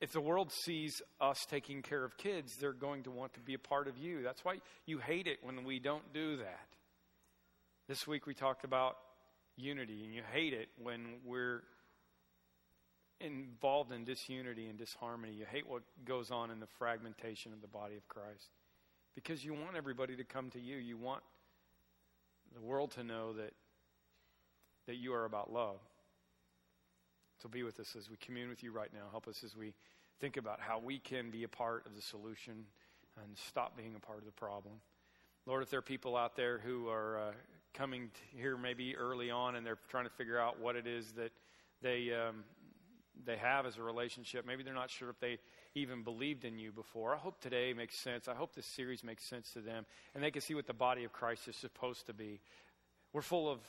if 0.00 0.12
the 0.12 0.20
world 0.20 0.50
sees 0.52 1.00
us 1.20 1.46
taking 1.48 1.82
care 1.82 2.04
of 2.04 2.16
kids, 2.16 2.56
they're 2.56 2.72
going 2.72 3.04
to 3.04 3.10
want 3.10 3.34
to 3.34 3.40
be 3.40 3.54
a 3.54 3.58
part 3.58 3.86
of 3.86 3.96
you. 3.96 4.22
That's 4.22 4.44
why 4.44 4.56
you 4.84 4.98
hate 4.98 5.28
it 5.28 5.38
when 5.42 5.64
we 5.64 5.78
don't 5.78 6.12
do 6.12 6.38
that. 6.38 6.66
This 7.88 8.06
week 8.06 8.26
we 8.26 8.34
talked 8.34 8.64
about 8.64 8.96
unity, 9.56 10.04
and 10.04 10.12
you 10.12 10.22
hate 10.32 10.52
it 10.52 10.68
when 10.82 11.20
we're 11.24 11.62
involved 13.20 13.92
in 13.92 14.04
disunity 14.04 14.66
and 14.66 14.78
disharmony. 14.78 15.32
You 15.32 15.46
hate 15.50 15.66
what 15.66 15.82
goes 16.04 16.30
on 16.30 16.50
in 16.50 16.60
the 16.60 16.66
fragmentation 16.78 17.52
of 17.52 17.60
the 17.60 17.68
body 17.68 17.96
of 17.96 18.06
Christ 18.08 18.50
because 19.14 19.44
you 19.44 19.54
want 19.54 19.76
everybody 19.76 20.16
to 20.16 20.24
come 20.24 20.50
to 20.50 20.60
you. 20.60 20.76
You 20.76 20.96
want 20.96 21.22
the 22.54 22.60
world 22.60 22.90
to 22.92 23.04
know 23.04 23.32
that 23.34 23.52
that 24.86 24.96
you 24.96 25.14
are 25.14 25.24
about 25.24 25.52
love. 25.52 25.78
So 27.42 27.48
be 27.48 27.62
with 27.62 27.80
us 27.80 27.96
as 27.96 28.10
we 28.10 28.16
commune 28.16 28.48
with 28.48 28.62
you 28.62 28.70
right 28.70 28.92
now. 28.92 29.06
Help 29.10 29.28
us 29.28 29.42
as 29.42 29.56
we 29.56 29.74
think 30.20 30.36
about 30.36 30.60
how 30.60 30.78
we 30.78 30.98
can 30.98 31.30
be 31.30 31.44
a 31.44 31.48
part 31.48 31.86
of 31.86 31.94
the 31.94 32.02
solution 32.02 32.64
and 33.22 33.36
stop 33.36 33.76
being 33.76 33.94
a 33.96 34.00
part 34.00 34.18
of 34.18 34.24
the 34.24 34.32
problem. 34.32 34.74
Lord, 35.46 35.62
if 35.62 35.70
there 35.70 35.78
are 35.78 35.82
people 35.82 36.16
out 36.16 36.36
there 36.36 36.58
who 36.58 36.88
are 36.88 37.18
uh, 37.18 37.32
coming 37.74 38.10
here 38.34 38.56
maybe 38.56 38.96
early 38.96 39.30
on 39.30 39.56
and 39.56 39.66
they're 39.66 39.78
trying 39.88 40.04
to 40.04 40.10
figure 40.10 40.38
out 40.38 40.60
what 40.60 40.76
it 40.76 40.86
is 40.86 41.12
that 41.12 41.32
they 41.82 42.12
um, 42.12 42.44
they 43.24 43.36
have 43.36 43.66
as 43.66 43.76
a 43.76 43.82
relationship. 43.82 44.46
Maybe 44.46 44.62
they're 44.62 44.74
not 44.74 44.90
sure 44.90 45.10
if 45.10 45.18
they 45.20 45.38
even 45.74 46.02
believed 46.02 46.44
in 46.44 46.58
you 46.58 46.72
before. 46.72 47.14
I 47.14 47.18
hope 47.18 47.40
today 47.40 47.72
makes 47.72 47.96
sense. 47.96 48.28
I 48.28 48.34
hope 48.34 48.54
this 48.54 48.66
series 48.66 49.04
makes 49.04 49.24
sense 49.24 49.50
to 49.52 49.60
them 49.60 49.86
and 50.14 50.22
they 50.22 50.30
can 50.30 50.42
see 50.42 50.54
what 50.54 50.66
the 50.66 50.74
body 50.74 51.04
of 51.04 51.12
Christ 51.12 51.48
is 51.48 51.56
supposed 51.56 52.06
to 52.06 52.14
be. 52.14 52.40
We're 53.12 53.22
full 53.22 53.50
of 53.50 53.60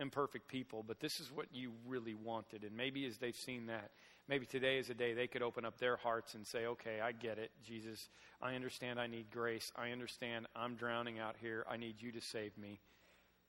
imperfect 0.00 0.48
people, 0.48 0.84
but 0.86 1.00
this 1.00 1.20
is 1.20 1.30
what 1.32 1.46
you 1.52 1.72
really 1.86 2.14
wanted. 2.14 2.64
And 2.64 2.76
maybe 2.76 3.04
as 3.06 3.18
they've 3.18 3.36
seen 3.36 3.66
that, 3.66 3.90
maybe 4.28 4.46
today 4.46 4.78
is 4.78 4.90
a 4.90 4.94
day 4.94 5.12
they 5.12 5.26
could 5.26 5.42
open 5.42 5.64
up 5.64 5.78
their 5.78 5.96
hearts 5.96 6.34
and 6.34 6.46
say, 6.46 6.66
okay, 6.66 7.00
I 7.00 7.12
get 7.12 7.38
it, 7.38 7.50
Jesus. 7.64 8.08
I 8.42 8.54
understand 8.54 8.98
I 8.98 9.06
need 9.06 9.26
grace. 9.30 9.70
I 9.76 9.90
understand 9.90 10.46
I'm 10.56 10.74
drowning 10.74 11.18
out 11.18 11.36
here. 11.40 11.64
I 11.70 11.76
need 11.76 11.96
you 12.00 12.12
to 12.12 12.20
save 12.20 12.56
me. 12.58 12.80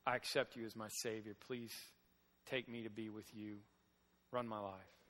I 0.05 0.15
accept 0.15 0.55
you 0.55 0.65
as 0.65 0.75
my 0.75 0.87
Savior. 0.89 1.35
Please 1.47 1.73
take 2.45 2.67
me 2.67 2.83
to 2.83 2.89
be 2.89 3.09
with 3.09 3.33
you. 3.33 3.57
Run 4.31 4.47
my 4.47 4.59
life. 4.59 5.00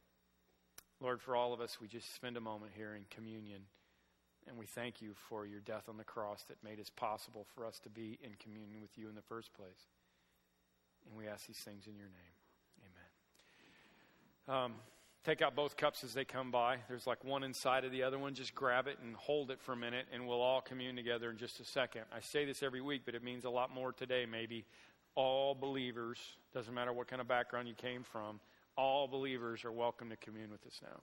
Lord, 1.01 1.19
for 1.19 1.35
all 1.35 1.51
of 1.51 1.59
us, 1.59 1.79
we 1.81 1.87
just 1.87 2.13
spend 2.13 2.37
a 2.37 2.41
moment 2.41 2.73
here 2.75 2.93
in 2.95 3.05
communion. 3.09 3.63
And 4.47 4.57
we 4.57 4.65
thank 4.65 5.01
you 5.01 5.13
for 5.29 5.45
your 5.45 5.59
death 5.59 5.89
on 5.89 5.97
the 5.97 6.03
cross 6.03 6.43
that 6.47 6.63
made 6.63 6.79
it 6.79 6.89
possible 6.95 7.45
for 7.55 7.65
us 7.65 7.79
to 7.79 7.89
be 7.89 8.19
in 8.23 8.31
communion 8.39 8.81
with 8.81 8.97
you 8.97 9.09
in 9.09 9.15
the 9.15 9.21
first 9.21 9.53
place. 9.53 9.87
And 11.07 11.17
we 11.17 11.27
ask 11.27 11.47
these 11.47 11.57
things 11.57 11.87
in 11.87 11.95
your 11.95 12.07
name. 12.07 12.93
Amen. 14.47 14.63
Um, 14.63 14.73
take 15.23 15.41
out 15.41 15.55
both 15.55 15.77
cups 15.77 16.03
as 16.03 16.13
they 16.13 16.25
come 16.25 16.51
by. 16.51 16.77
There's 16.87 17.07
like 17.07 17.23
one 17.23 17.43
inside 17.43 17.83
of 17.85 17.91
the 17.91 18.03
other 18.03 18.19
one. 18.19 18.33
Just 18.33 18.53
grab 18.53 18.87
it 18.87 18.97
and 19.03 19.15
hold 19.15 19.51
it 19.51 19.59
for 19.59 19.73
a 19.73 19.77
minute, 19.77 20.05
and 20.13 20.27
we'll 20.27 20.41
all 20.41 20.61
commune 20.61 20.95
together 20.95 21.29
in 21.29 21.37
just 21.37 21.59
a 21.59 21.65
second. 21.65 22.03
I 22.15 22.19
say 22.19 22.45
this 22.45 22.61
every 22.61 22.81
week, 22.81 23.03
but 23.05 23.15
it 23.15 23.23
means 23.23 23.45
a 23.45 23.49
lot 23.49 23.73
more 23.73 23.91
today, 23.91 24.25
maybe. 24.29 24.65
All 25.15 25.55
believers, 25.55 26.17
doesn't 26.53 26.73
matter 26.73 26.93
what 26.93 27.07
kind 27.07 27.21
of 27.21 27.27
background 27.27 27.67
you 27.67 27.75
came 27.75 28.03
from, 28.03 28.39
all 28.77 29.07
believers 29.07 29.63
are 29.65 29.71
welcome 29.71 30.09
to 30.09 30.15
commune 30.17 30.51
with 30.51 30.65
us 30.65 30.79
now. 30.81 31.01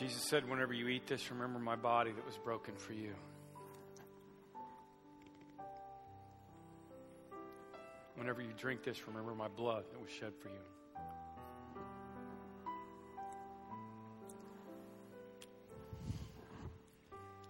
Jesus 0.00 0.22
said, 0.22 0.48
Whenever 0.48 0.72
you 0.72 0.88
eat 0.88 1.06
this, 1.06 1.30
remember 1.30 1.58
my 1.58 1.76
body 1.76 2.10
that 2.10 2.24
was 2.24 2.38
broken 2.38 2.74
for 2.74 2.94
you. 2.94 3.12
Whenever 8.14 8.40
you 8.40 8.48
drink 8.56 8.82
this, 8.82 9.06
remember 9.06 9.34
my 9.34 9.48
blood 9.48 9.84
that 9.92 10.00
was 10.00 10.10
shed 10.10 10.32
for 10.40 10.48
you. 10.48 10.54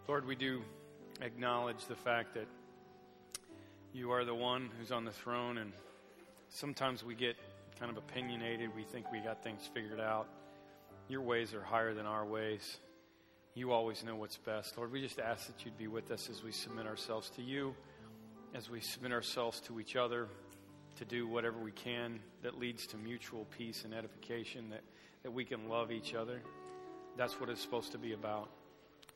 Lord, 0.08 0.26
we 0.26 0.34
do 0.34 0.62
acknowledge 1.20 1.86
the 1.86 1.94
fact 1.94 2.34
that 2.34 2.48
you 3.92 4.10
are 4.10 4.24
the 4.24 4.34
one 4.34 4.70
who's 4.76 4.90
on 4.90 5.04
the 5.04 5.12
throne, 5.12 5.58
and 5.58 5.72
sometimes 6.48 7.04
we 7.04 7.14
get 7.14 7.36
kind 7.78 7.92
of 7.92 7.96
opinionated. 7.96 8.70
We 8.74 8.82
think 8.82 9.06
we 9.12 9.20
got 9.20 9.44
things 9.44 9.70
figured 9.72 10.00
out. 10.00 10.26
Your 11.10 11.22
ways 11.22 11.54
are 11.54 11.62
higher 11.62 11.92
than 11.92 12.06
our 12.06 12.24
ways. 12.24 12.78
You 13.54 13.72
always 13.72 14.04
know 14.04 14.14
what's 14.14 14.36
best. 14.36 14.78
Lord, 14.78 14.92
we 14.92 15.00
just 15.00 15.18
ask 15.18 15.48
that 15.48 15.64
you'd 15.64 15.76
be 15.76 15.88
with 15.88 16.12
us 16.12 16.30
as 16.30 16.44
we 16.44 16.52
submit 16.52 16.86
ourselves 16.86 17.30
to 17.30 17.42
you, 17.42 17.74
as 18.54 18.70
we 18.70 18.80
submit 18.80 19.10
ourselves 19.10 19.60
to 19.62 19.80
each 19.80 19.96
other, 19.96 20.28
to 20.98 21.04
do 21.04 21.26
whatever 21.26 21.58
we 21.58 21.72
can 21.72 22.20
that 22.44 22.60
leads 22.60 22.86
to 22.86 22.96
mutual 22.96 23.44
peace 23.58 23.82
and 23.84 23.92
edification, 23.92 24.70
that, 24.70 24.82
that 25.24 25.32
we 25.32 25.44
can 25.44 25.68
love 25.68 25.90
each 25.90 26.14
other. 26.14 26.40
That's 27.16 27.40
what 27.40 27.50
it's 27.50 27.60
supposed 27.60 27.90
to 27.90 27.98
be 27.98 28.12
about. 28.12 28.48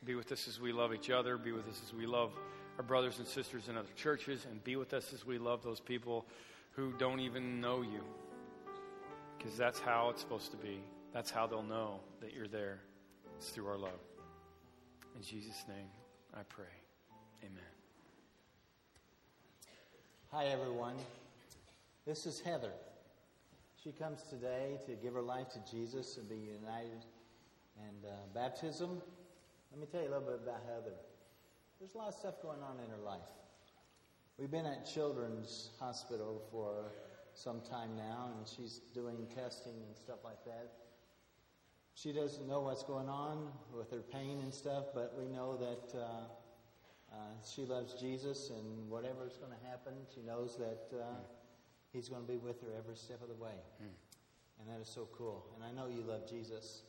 Be 0.04 0.16
with 0.16 0.32
us 0.32 0.48
as 0.48 0.60
we 0.60 0.72
love 0.72 0.92
each 0.92 1.10
other. 1.10 1.38
Be 1.38 1.52
with 1.52 1.68
us 1.68 1.80
as 1.86 1.94
we 1.94 2.06
love 2.06 2.32
our 2.76 2.82
brothers 2.82 3.20
and 3.20 3.28
sisters 3.28 3.68
in 3.68 3.76
other 3.76 3.86
churches. 3.94 4.46
And 4.50 4.64
be 4.64 4.74
with 4.74 4.94
us 4.94 5.12
as 5.12 5.24
we 5.24 5.38
love 5.38 5.62
those 5.62 5.78
people 5.78 6.26
who 6.72 6.92
don't 6.98 7.20
even 7.20 7.60
know 7.60 7.82
you. 7.82 8.02
Because 9.38 9.56
that's 9.56 9.78
how 9.78 10.08
it's 10.10 10.22
supposed 10.22 10.50
to 10.50 10.56
be. 10.56 10.80
That's 11.14 11.30
how 11.30 11.46
they'll 11.46 11.62
know 11.62 12.00
that 12.20 12.34
you're 12.34 12.48
there. 12.48 12.80
It's 13.36 13.50
through 13.50 13.68
our 13.68 13.78
love. 13.78 14.00
In 15.14 15.22
Jesus' 15.22 15.64
name, 15.68 15.86
I 16.34 16.42
pray. 16.48 16.64
Amen. 17.44 17.62
Hi, 20.32 20.46
everyone. 20.46 20.96
This 22.04 22.26
is 22.26 22.40
Heather. 22.40 22.72
She 23.80 23.92
comes 23.92 24.24
today 24.28 24.76
to 24.86 24.96
give 24.96 25.14
her 25.14 25.22
life 25.22 25.46
to 25.50 25.60
Jesus 25.70 26.16
and 26.16 26.28
be 26.28 26.34
united. 26.34 27.04
And 27.78 28.04
uh, 28.04 28.14
baptism, 28.34 29.00
let 29.70 29.80
me 29.80 29.86
tell 29.86 30.02
you 30.02 30.08
a 30.08 30.18
little 30.18 30.26
bit 30.26 30.40
about 30.42 30.62
Heather. 30.66 30.96
There's 31.78 31.94
a 31.94 31.98
lot 31.98 32.08
of 32.08 32.14
stuff 32.14 32.42
going 32.42 32.60
on 32.60 32.80
in 32.84 32.90
her 32.90 33.04
life. 33.06 33.20
We've 34.36 34.50
been 34.50 34.66
at 34.66 34.84
Children's 34.84 35.70
Hospital 35.78 36.42
for 36.50 36.90
some 37.34 37.60
time 37.60 37.90
now, 37.96 38.30
and 38.36 38.48
she's 38.48 38.80
doing 38.92 39.28
testing 39.32 39.74
and 39.74 39.96
stuff 39.96 40.18
like 40.24 40.44
that. 40.46 40.72
She 41.94 42.12
doesn't 42.12 42.48
know 42.48 42.60
what's 42.60 42.82
going 42.82 43.08
on 43.08 43.48
with 43.72 43.90
her 43.90 44.00
pain 44.00 44.40
and 44.42 44.52
stuff, 44.52 44.86
but 44.94 45.14
we 45.16 45.26
know 45.26 45.56
that 45.56 45.98
uh, 45.98 46.04
uh, 47.12 47.16
she 47.48 47.64
loves 47.64 47.94
Jesus, 47.94 48.50
and 48.50 48.90
whatever's 48.90 49.36
going 49.36 49.52
to 49.52 49.68
happen, 49.68 49.94
she 50.12 50.20
knows 50.20 50.56
that 50.56 50.98
uh, 50.98 51.04
He's 51.92 52.08
going 52.08 52.22
to 52.22 52.28
be 52.28 52.38
with 52.38 52.60
her 52.62 52.68
every 52.76 52.96
step 52.96 53.22
of 53.22 53.28
the 53.28 53.36
way. 53.36 53.54
And 54.58 54.68
that 54.68 54.82
is 54.82 54.88
so 54.88 55.08
cool. 55.16 55.46
And 55.54 55.62
I 55.62 55.70
know 55.70 55.88
you 55.88 56.02
love 56.02 56.28
Jesus. 56.28 56.82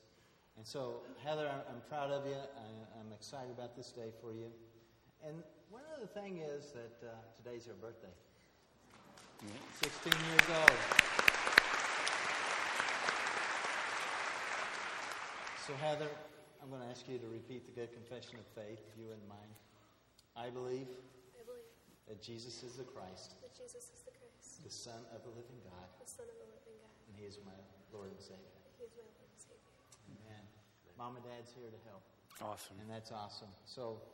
And 0.57 0.65
so, 0.65 1.01
Heather, 1.23 1.47
I'm, 1.47 1.81
proud 1.89 2.09
of 2.09 2.25
you. 2.25 2.33
I, 2.33 2.99
I'm 2.99 3.11
excited 3.13 3.51
about 3.51 3.75
this 3.75 3.91
day 3.91 4.09
for 4.19 4.33
you. 4.33 4.47
And 5.25 5.35
one 5.69 5.83
other 5.95 6.07
thing 6.07 6.39
is 6.39 6.71
that 6.71 7.07
uh, 7.07 7.11
today's 7.37 7.67
her 7.67 7.73
birthday. 7.73 8.07
16 9.81 10.13
years 10.31 10.41
old. 10.49 11.24
So, 15.65 15.73
Heather, 15.81 16.05
I'm 16.61 16.69
going 16.69 16.85
to 16.85 16.91
ask 16.93 17.09
you 17.09 17.17
to 17.17 17.25
repeat 17.25 17.65
the 17.65 17.73
good 17.73 17.89
confession 17.89 18.37
of 18.37 18.45
faith, 18.53 18.85
you 18.93 19.09
and 19.09 19.17
mine. 19.25 19.53
I 20.37 20.53
believe 20.53 20.85
I 21.33 21.41
believe 21.41 21.73
that 22.05 22.21
Jesus 22.21 22.61
is 22.61 22.77
the 22.77 22.85
Christ, 22.85 23.41
that 23.41 23.49
Jesus 23.49 23.89
is 23.89 24.05
the 24.05 24.13
Christ, 24.13 24.61
the 24.61 24.69
Son 24.69 25.01
of 25.09 25.25
the 25.25 25.33
living 25.33 25.57
God, 25.65 25.89
the 25.97 26.05
Son 26.05 26.29
of 26.29 26.37
the 26.37 26.53
living 26.53 26.77
God. 26.77 26.93
and 27.09 27.17
He 27.17 27.25
is 27.25 27.41
my 27.41 27.57
Lord 27.89 28.13
and 28.13 28.21
Savior. 28.21 28.53
He 28.77 28.85
is 28.85 28.93
my 28.93 29.09
Lord 29.09 29.25
and 29.25 29.41
Savior. 29.41 29.73
Amen. 30.21 30.45
Mom 31.01 31.17
and 31.17 31.25
Dad's 31.25 31.49
here 31.57 31.73
to 31.73 31.81
help. 31.89 32.05
Awesome. 32.45 32.77
And 32.85 32.89
that's 32.93 33.09
awesome. 33.09 33.49
So, 33.65 34.05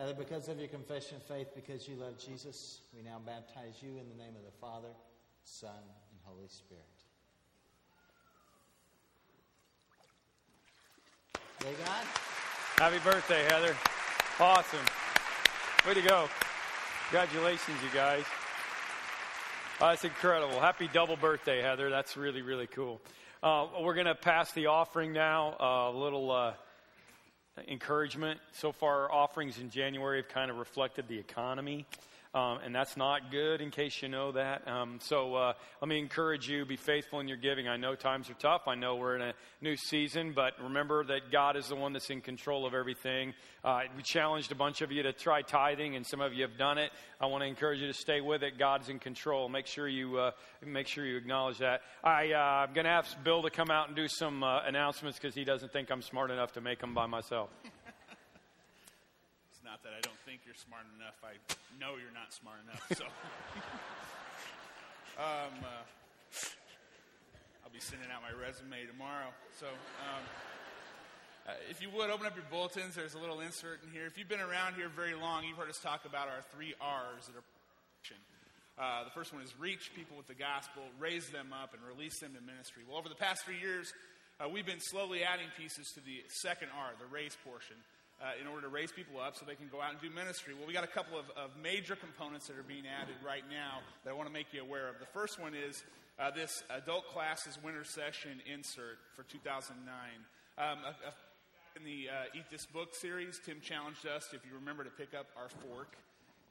Heather, 0.00 0.16
because 0.16 0.48
of 0.48 0.56
your 0.56 0.72
confession 0.72 1.20
of 1.20 1.28
faith, 1.28 1.52
because 1.52 1.84
you 1.92 2.00
love 2.00 2.16
Jesus, 2.16 2.88
we 2.96 3.04
now 3.04 3.20
baptize 3.20 3.84
you 3.84 4.00
in 4.00 4.08
the 4.08 4.16
name 4.16 4.32
of 4.32 4.48
the 4.48 4.56
Father, 4.64 4.96
Son, 5.44 5.76
and 5.76 6.18
Holy 6.24 6.48
Spirit. 6.48 6.99
They 11.60 11.72
God? 11.84 12.04
Happy 12.78 12.98
birthday, 13.04 13.44
Heather. 13.44 13.76
Awesome. 14.38 14.80
Way 15.86 15.92
to 15.92 16.00
go. 16.00 16.26
Congratulations, 17.10 17.76
you 17.82 17.90
guys. 17.92 18.24
Oh, 19.78 19.88
that's 19.88 20.04
incredible. 20.04 20.58
Happy 20.58 20.88
double 20.90 21.16
birthday, 21.16 21.60
Heather. 21.60 21.90
That's 21.90 22.16
really, 22.16 22.40
really 22.40 22.66
cool. 22.66 22.98
Uh, 23.42 23.66
we're 23.82 23.92
going 23.92 24.06
to 24.06 24.14
pass 24.14 24.52
the 24.52 24.66
offering 24.66 25.12
now. 25.12 25.54
Uh, 25.60 25.94
a 25.94 25.98
little 25.98 26.30
uh, 26.30 26.54
encouragement. 27.68 28.40
So 28.52 28.72
far, 28.72 29.02
our 29.02 29.12
offerings 29.12 29.58
in 29.58 29.68
January 29.68 30.22
have 30.22 30.30
kind 30.30 30.50
of 30.50 30.56
reflected 30.56 31.08
the 31.08 31.18
economy. 31.18 31.84
Um, 32.32 32.60
and 32.64 32.72
that's 32.72 32.96
not 32.96 33.32
good 33.32 33.60
in 33.60 33.72
case 33.72 34.00
you 34.02 34.08
know 34.08 34.30
that. 34.30 34.66
Um, 34.68 35.00
so 35.02 35.34
uh, 35.34 35.52
let 35.80 35.88
me 35.88 35.98
encourage 35.98 36.48
you, 36.48 36.64
be 36.64 36.76
faithful 36.76 37.18
in 37.18 37.26
your 37.26 37.36
giving. 37.36 37.66
I 37.66 37.76
know 37.76 37.96
times 37.96 38.30
are 38.30 38.34
tough. 38.34 38.68
I 38.68 38.76
know 38.76 38.94
we're 38.94 39.16
in 39.16 39.22
a 39.22 39.34
new 39.60 39.76
season, 39.76 40.32
but 40.32 40.52
remember 40.62 41.02
that 41.06 41.32
God 41.32 41.56
is 41.56 41.66
the 41.66 41.74
one 41.74 41.92
that's 41.92 42.08
in 42.08 42.20
control 42.20 42.66
of 42.66 42.72
everything. 42.72 43.34
Uh, 43.64 43.80
we 43.96 44.02
challenged 44.04 44.52
a 44.52 44.54
bunch 44.54 44.80
of 44.80 44.92
you 44.92 45.02
to 45.02 45.12
try 45.12 45.42
tithing, 45.42 45.96
and 45.96 46.06
some 46.06 46.20
of 46.20 46.32
you 46.32 46.42
have 46.42 46.56
done 46.56 46.78
it. 46.78 46.92
I 47.20 47.26
want 47.26 47.42
to 47.42 47.48
encourage 47.48 47.80
you 47.80 47.88
to 47.88 47.94
stay 47.94 48.20
with 48.20 48.44
it. 48.44 48.58
God's 48.58 48.88
in 48.90 49.00
control. 49.00 49.48
Make 49.48 49.66
sure 49.66 49.88
you 49.88 50.16
uh, 50.16 50.30
make 50.64 50.86
sure 50.86 51.04
you 51.04 51.16
acknowledge 51.16 51.58
that. 51.58 51.80
I, 52.04 52.32
uh, 52.32 52.38
I'm 52.38 52.74
going 52.74 52.84
to 52.84 52.92
ask 52.92 53.16
Bill 53.24 53.42
to 53.42 53.50
come 53.50 53.70
out 53.72 53.88
and 53.88 53.96
do 53.96 54.06
some 54.06 54.44
uh, 54.44 54.62
announcements 54.62 55.18
because 55.18 55.34
he 55.34 55.42
doesn't 55.42 55.72
think 55.72 55.90
I'm 55.90 56.00
smart 56.00 56.30
enough 56.30 56.52
to 56.52 56.60
make 56.60 56.78
them 56.78 56.94
by 56.94 57.06
myself. 57.06 57.50
Not 59.70 59.86
that 59.86 59.94
I 59.94 60.02
don't 60.02 60.18
think 60.26 60.42
you're 60.42 60.58
smart 60.58 60.82
enough. 60.98 61.14
I 61.22 61.38
know 61.78 61.94
you're 61.94 62.10
not 62.10 62.34
smart 62.34 62.58
enough. 62.66 62.82
So, 62.90 63.06
um, 65.22 65.54
uh, 65.62 65.86
I'll 67.62 67.70
be 67.70 67.78
sending 67.78 68.10
out 68.10 68.18
my 68.18 68.34
resume 68.34 68.82
tomorrow. 68.90 69.30
So, 69.62 69.70
um, 69.70 70.26
uh, 71.46 71.54
if 71.70 71.78
you 71.78 71.86
would 71.94 72.10
open 72.10 72.26
up 72.26 72.34
your 72.34 72.50
bulletins, 72.50 72.98
there's 72.98 73.14
a 73.14 73.22
little 73.22 73.38
insert 73.38 73.86
in 73.86 73.94
here. 73.94 74.10
If 74.10 74.18
you've 74.18 74.26
been 74.26 74.42
around 74.42 74.74
here 74.74 74.90
very 74.90 75.14
long, 75.14 75.46
you've 75.46 75.54
heard 75.54 75.70
us 75.70 75.78
talk 75.78 76.02
about 76.02 76.26
our 76.26 76.42
three 76.50 76.74
R's 76.82 77.30
that 77.30 77.38
are. 77.38 77.46
Uh, 78.74 79.04
the 79.04 79.14
first 79.14 79.30
one 79.30 79.38
is 79.38 79.54
reach 79.54 79.94
people 79.94 80.16
with 80.16 80.26
the 80.26 80.34
gospel, 80.34 80.82
raise 80.98 81.30
them 81.30 81.54
up, 81.54 81.78
and 81.78 81.82
release 81.86 82.18
them 82.18 82.34
to 82.34 82.42
ministry. 82.42 82.82
Well, 82.88 82.98
over 82.98 83.08
the 83.08 83.14
past 83.14 83.46
three 83.46 83.60
years, 83.62 83.92
uh, 84.42 84.48
we've 84.48 84.66
been 84.66 84.80
slowly 84.80 85.22
adding 85.22 85.46
pieces 85.54 85.92
to 85.94 86.00
the 86.00 86.26
second 86.42 86.74
R, 86.74 86.90
the 86.98 87.06
raise 87.06 87.36
portion 87.44 87.76
uh, 88.20 88.36
in 88.40 88.46
order 88.46 88.62
to 88.62 88.68
raise 88.68 88.92
people 88.92 89.20
up 89.20 89.36
so 89.36 89.44
they 89.46 89.54
can 89.54 89.68
go 89.72 89.80
out 89.80 89.90
and 89.90 90.00
do 90.00 90.10
ministry. 90.10 90.54
Well, 90.54 90.66
we 90.66 90.72
got 90.72 90.84
a 90.84 90.92
couple 90.92 91.18
of, 91.18 91.24
of 91.36 91.50
major 91.62 91.96
components 91.96 92.46
that 92.48 92.58
are 92.58 92.68
being 92.68 92.84
added 92.84 93.16
right 93.24 93.44
now 93.48 93.80
that 94.04 94.10
I 94.10 94.12
want 94.12 94.28
to 94.28 94.32
make 94.32 94.52
you 94.52 94.60
aware 94.60 94.88
of. 94.88 94.98
The 95.00 95.08
first 95.12 95.40
one 95.40 95.54
is 95.54 95.82
uh, 96.18 96.30
this 96.30 96.62
adult 96.68 97.08
classes 97.08 97.58
winter 97.64 97.84
session 97.84 98.40
insert 98.44 98.98
for 99.16 99.22
2009. 99.24 99.80
Um, 100.58 100.78
a, 100.84 100.92
a, 101.08 101.12
in 101.76 101.84
the 101.84 102.10
uh, 102.10 102.36
Eat 102.36 102.44
This 102.50 102.66
Book 102.66 102.94
series, 102.94 103.40
Tim 103.44 103.60
challenged 103.60 104.06
us, 104.06 104.28
if 104.34 104.44
you 104.44 104.54
remember, 104.58 104.84
to 104.84 104.90
pick 104.90 105.14
up 105.14 105.26
our 105.36 105.48
fork 105.48 105.96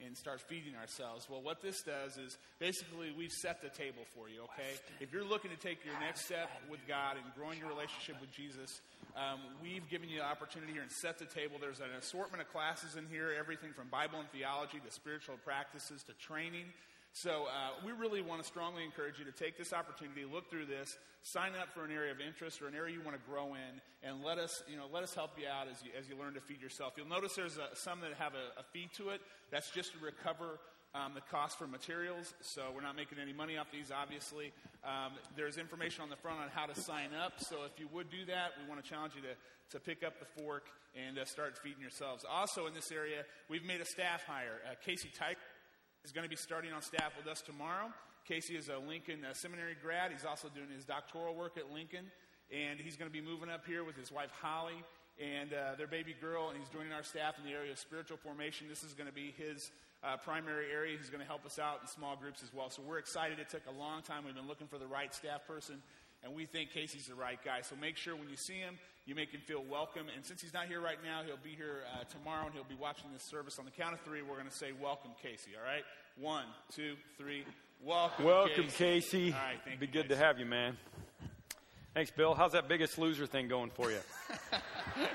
and 0.05 0.15
start 0.15 0.41
feeding 0.41 0.76
ourselves. 0.76 1.27
Well, 1.30 1.41
what 1.41 1.61
this 1.61 1.81
does 1.81 2.17
is 2.17 2.38
basically 2.59 3.11
we've 3.17 3.31
set 3.31 3.61
the 3.61 3.69
table 3.69 4.03
for 4.15 4.30
you, 4.30 4.41
okay? 4.43 4.80
If 4.99 5.11
you're 5.11 5.26
looking 5.26 5.51
to 5.51 5.57
take 5.57 5.84
your 5.85 5.97
next 5.99 6.26
step 6.26 6.49
with 6.69 6.80
God 6.88 7.17
and 7.17 7.26
growing 7.35 7.59
your 7.59 7.67
relationship 7.67 8.19
with 8.21 8.31
Jesus, 8.31 8.81
um, 9.15 9.39
we've 9.61 9.88
given 9.89 10.09
you 10.09 10.19
the 10.19 10.26
opportunity 10.26 10.73
here 10.73 10.81
and 10.81 10.91
set 10.91 11.19
the 11.19 11.26
table. 11.26 11.57
There's 11.59 11.80
an 11.80 11.91
assortment 11.97 12.41
of 12.41 12.51
classes 12.51 12.95
in 12.95 13.07
here, 13.11 13.35
everything 13.38 13.71
from 13.73 13.88
Bible 13.89 14.19
and 14.19 14.30
theology 14.31 14.80
to 14.80 14.91
spiritual 14.91 15.35
practices 15.43 16.03
to 16.03 16.13
training. 16.13 16.65
So 17.14 17.48
uh, 17.48 17.86
we 17.86 17.91
really 17.91 18.22
want 18.22 18.41
to 18.41 18.48
strongly 18.48 18.84
encourage 18.84 19.19
you 19.19 19.26
to 19.26 19.31
take 19.31 19.57
this 19.57 19.73
opportunity, 19.73 20.26
look 20.31 20.49
through 20.49 20.68
this, 20.68 20.98
sign 21.23 21.52
up 21.60 21.73
for 21.73 21.84
an 21.84 21.91
area 21.91 22.11
of 22.11 22.22
interest 22.22 22.61
or 22.61 22.68
an 22.68 22.76
area 22.76 22.95
you 22.95 23.02
want 23.03 23.18
to 23.18 23.30
grow 23.30 23.56
in, 23.56 23.81
and 24.03 24.23
let 24.23 24.38
us, 24.38 24.64
you 24.69 24.77
know, 24.77 24.86
let 24.94 25.03
us 25.03 25.14
help 25.14 25.31
you 25.38 25.48
out 25.48 25.68
as 25.68 25.84
you, 25.84 25.91
as 25.99 26.07
you 26.07 26.15
learn 26.18 26.34
to 26.36 26.41
feed 26.41 26.61
yourself. 26.61 26.94
You'll 26.95 27.10
notice 27.10 27.34
there's 27.36 27.57
a, 27.57 27.76
some 27.76 27.99
that 28.02 28.14
have 28.14 28.34
a, 28.34 28.60
a 28.60 28.64
fee 28.72 28.90
to 28.98 29.10
it. 29.10 29.22
That's 29.52 29.72
just 29.72 29.94
to 29.94 29.98
recover 29.99 30.60
um, 30.95 31.14
the 31.14 31.22
cost 31.22 31.57
for 31.57 31.68
materials, 31.68 32.34
so 32.41 32.64
we're 32.73 32.81
not 32.81 32.95
making 32.95 33.19
any 33.22 33.34
money 33.34 33.57
off 33.57 33.68
these, 33.72 33.91
obviously. 33.91 34.52
Um, 34.84 35.14
there's 35.36 35.57
information 35.57 36.02
on 36.03 36.10
the 36.10 36.15
front 36.15 36.40
on 36.40 36.49
how 36.53 36.65
to 36.65 36.80
sign 36.80 37.10
up, 37.14 37.34
so 37.38 37.57
if 37.65 37.80
you 37.80 37.88
would 37.94 38.10
do 38.10 38.26
that, 38.26 38.53
we 38.57 38.68
want 38.69 38.84
to 38.84 38.90
challenge 38.90 39.14
you 39.15 39.22
to, 39.22 39.77
to 39.77 39.80
pick 39.80 40.03
up 40.03 40.19
the 40.19 40.41
fork 40.41 40.65
and 40.95 41.19
uh, 41.19 41.26
start 41.26 41.57
feeding 41.61 41.81
yourselves. 41.81 42.26
Also, 42.27 42.65
in 42.65 42.73
this 42.73 42.91
area, 42.91 43.23
we've 43.49 43.65
made 43.65 43.81
a 43.81 43.86
staff 43.86 44.23
hire. 44.26 44.61
Uh, 44.65 44.73
Casey 44.84 45.10
Tyke 45.14 45.38
is 46.10 46.14
going 46.14 46.26
to 46.26 46.30
be 46.30 46.36
starting 46.36 46.73
on 46.73 46.81
staff 46.81 47.14
with 47.15 47.27
us 47.27 47.40
tomorrow. 47.40 47.86
Casey 48.27 48.56
is 48.56 48.68
a 48.68 48.80
Lincoln 48.80 49.22
uh, 49.23 49.31
Seminary 49.31 49.77
grad. 49.80 50.10
He's 50.11 50.26
also 50.26 50.49
doing 50.49 50.65
his 50.73 50.84
doctoral 50.84 51.36
work 51.36 51.56
at 51.56 51.72
Lincoln. 51.72 52.10
and 52.49 52.80
he's 52.80 52.98
going 52.98 53.07
to 53.07 53.14
be 53.14 53.22
moving 53.22 53.48
up 53.48 53.64
here 53.64 53.84
with 53.84 53.95
his 53.95 54.11
wife 54.11 54.31
Holly 54.41 54.81
and 55.22 55.53
uh, 55.53 55.76
their 55.77 55.86
baby 55.86 56.15
girl, 56.19 56.49
and 56.49 56.57
he's 56.57 56.68
joining 56.69 56.94
our 56.94 57.03
staff 57.03 57.38
in 57.38 57.45
the 57.45 57.56
area 57.56 57.72
of 57.72 57.77
spiritual 57.77 58.18
formation. 58.18 58.65
This 58.68 58.84
is 58.84 58.95
going 58.95 59.06
to 59.06 59.14
be 59.14 59.36
his 59.38 59.69
uh, 60.03 60.18
primary 60.18 60.72
area. 60.73 60.98
He's 60.98 61.11
going 61.11 61.22
to 61.22 61.27
help 61.27 61.45
us 61.45 61.60
out 61.60 61.77
in 61.84 61.88
small 61.88 62.15
groups 62.15 62.41
as 62.41 62.52
well. 62.52 62.72
So 62.72 62.81
we're 62.81 62.98
excited. 62.98 63.38
It 63.38 63.49
took 63.49 63.68
a 63.69 63.77
long 63.77 64.02
time. 64.02 64.26
We've 64.26 64.34
been 64.34 64.48
looking 64.48 64.65
for 64.65 64.80
the 64.80 64.88
right 64.88 65.14
staff 65.14 65.45
person, 65.45 65.76
and 66.23 66.34
we 66.34 66.48
think 66.48 66.72
Casey's 66.72 67.06
the 67.06 67.14
right 67.14 67.38
guy. 67.45 67.61
So 67.61 67.76
make 67.80 67.98
sure 67.98 68.15
when 68.15 68.30
you 68.30 68.38
see 68.38 68.57
him, 68.57 68.80
you 69.10 69.15
make 69.15 69.31
him 69.31 69.41
feel 69.41 69.64
welcome. 69.68 70.06
And 70.15 70.23
since 70.23 70.40
he's 70.40 70.53
not 70.53 70.68
here 70.68 70.80
right 70.80 70.99
now, 71.03 71.23
he'll 71.26 71.44
be 71.44 71.56
here 71.57 71.81
uh, 71.91 72.03
tomorrow, 72.03 72.45
and 72.45 72.53
he'll 72.53 72.64
be 72.64 72.77
watching 72.80 73.11
this 73.11 73.23
service. 73.23 73.57
On 73.57 73.65
the 73.65 73.72
count 73.72 73.95
of 73.95 74.02
three, 74.02 74.22
we're 74.22 74.36
going 74.36 74.48
to 74.48 74.56
say, 74.56 74.68
Welcome, 74.80 75.11
Casey, 75.22 75.52
all 75.60 75.65
right? 75.65 75.84
One, 76.15 76.45
two, 76.76 76.94
three. 77.18 77.44
Welcome, 77.84 78.26
Welcome, 78.26 78.65
Casey. 78.65 79.31
Casey. 79.31 79.34
All 79.34 79.40
right, 79.40 79.57
thank 79.65 79.80
Be 79.80 79.88
you, 79.88 79.91
good 79.91 80.10
to 80.10 80.15
have 80.15 80.38
you, 80.38 80.45
man. 80.45 80.77
Thanks, 81.95 82.11
Bill. 82.11 82.36
How's 82.36 82.52
that 82.52 82.68
biggest 82.68 82.99
loser 82.99 83.26
thing 83.26 83.48
going 83.48 83.72
for 83.72 83.90
you? 83.90 83.98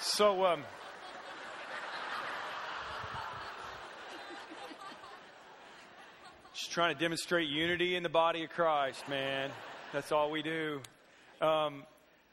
so, 0.00 0.46
um, 0.46 0.64
just 6.54 6.70
trying 6.70 6.94
to 6.94 6.98
demonstrate 6.98 7.50
unity 7.50 7.96
in 7.96 8.02
the 8.02 8.08
body 8.08 8.44
of 8.44 8.50
Christ, 8.50 9.06
man. 9.10 9.50
That's 9.92 10.10
all 10.10 10.30
we 10.30 10.40
do. 10.40 10.80
Um, 11.42 11.82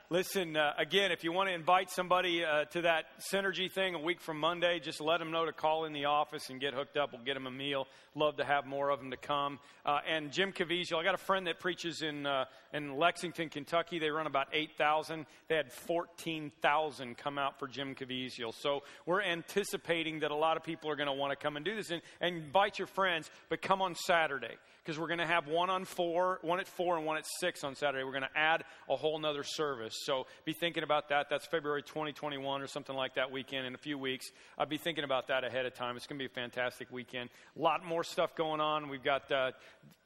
listen, 0.10 0.56
uh, 0.56 0.74
again, 0.78 1.12
if 1.12 1.24
you 1.24 1.32
want 1.32 1.50
to 1.50 1.54
invite 1.54 1.90
somebody 1.90 2.44
uh, 2.44 2.66
to 2.66 2.82
that 2.82 3.06
Synergy 3.32 3.72
thing 3.72 3.96
a 3.96 4.00
week 4.00 4.22
from 4.22 4.40
Monday, 4.40 4.80
just 4.80 5.02
let 5.02 5.20
them 5.20 5.32
know 5.32 5.46
to 5.46 5.52
call 5.52 5.86
in 5.86 5.94
the 5.94 6.06
office 6.06 6.50
and 6.50 6.60
get 6.60 6.74
hooked 6.74 6.98
up. 6.98 7.12
We'll 7.14 7.24
get 7.24 7.34
them 7.34 7.48
a 7.48 7.52
meal. 7.52 7.88
Love 8.14 8.38
to 8.38 8.46
have 8.46 8.66
more 8.66 8.90
of 8.90 9.00
them 9.00 9.12
to 9.12 9.18
come. 9.18 9.60
Uh, 9.86 10.00
and 10.08 10.32
Jim 10.32 10.52
Caviezel, 10.52 10.98
I 10.98 11.04
got 11.04 11.16
a 11.16 11.20
friend 11.20 11.48
that 11.48 11.60
preaches 11.60 12.02
in, 12.02 12.26
uh, 12.26 12.46
in 12.74 12.98
Lexington, 12.98 13.50
Kentucky. 13.50 14.00
They 14.00 14.10
run 14.10 14.28
about 14.28 14.48
8,000. 14.54 15.26
They 15.48 15.56
had 15.56 15.72
14,000 15.72 17.18
come 17.18 17.38
out 17.38 17.60
for 17.60 17.68
Jim 17.68 17.96
Caviezel. 17.96 18.54
So 18.54 18.84
we're 19.06 19.22
anticipating 19.22 20.20
that 20.20 20.32
a 20.32 20.36
lot 20.36 20.58
of 20.58 20.64
people 20.64 20.90
are 20.90 20.96
going 20.96 21.08
to 21.08 21.14
want 21.14 21.32
to 21.32 21.36
come 21.36 21.56
and 21.56 21.66
do 21.66 21.76
this. 21.76 21.90
And, 21.90 22.02
and 22.22 22.38
invite 22.38 22.80
your 22.80 22.88
friends, 22.88 23.30
but 23.50 23.62
come 23.62 23.82
on 23.82 23.96
Saturday 23.96 24.56
because 24.86 25.00
we're 25.00 25.08
going 25.08 25.20
to 25.20 25.26
have 25.26 25.48
one 25.48 25.72
on 25.72 25.84
four, 25.84 26.38
one 26.44 26.60
at 26.60 26.68
four, 26.68 26.96
and 26.96 27.06
one 27.08 27.18
at 27.18 27.26
six 27.40 27.64
on 27.64 27.74
Saturday. 27.74 28.04
We're 28.04 28.12
going 28.12 28.22
to 28.22 28.38
add 28.38 28.64
a 28.88 28.96
whole 28.96 29.18
nother 29.18 29.44
service. 29.44 29.96
So 30.04 30.28
be 30.46 30.54
thinking 30.54 30.84
about 30.84 31.10
that. 31.10 31.28
That's 31.28 31.48
February 31.48 31.82
2021 31.82 32.62
or 32.62 32.68
something 32.68 32.96
like 32.96 33.16
that 33.16 33.32
weekend 33.32 33.66
in 33.66 33.74
a 33.74 33.80
few 33.80 33.98
weeks. 33.98 34.28
I'll 34.60 34.68
be 34.68 34.78
thinking 34.78 35.04
about 35.04 35.28
that 35.30 35.44
ahead 35.44 35.66
of 35.66 35.74
time. 35.74 35.98
It's 35.98 36.06
going 36.06 36.20
to 36.20 36.22
be 36.22 36.28
a 36.28 36.30
fantastic 36.30 36.92
weekend. 36.92 37.32
A 37.58 37.62
lot 37.62 37.84
more 37.84 38.04
stuff 38.04 38.36
going 38.36 38.62
on. 38.62 38.88
We've 38.88 39.04
got 39.04 39.32
uh, 39.32 39.52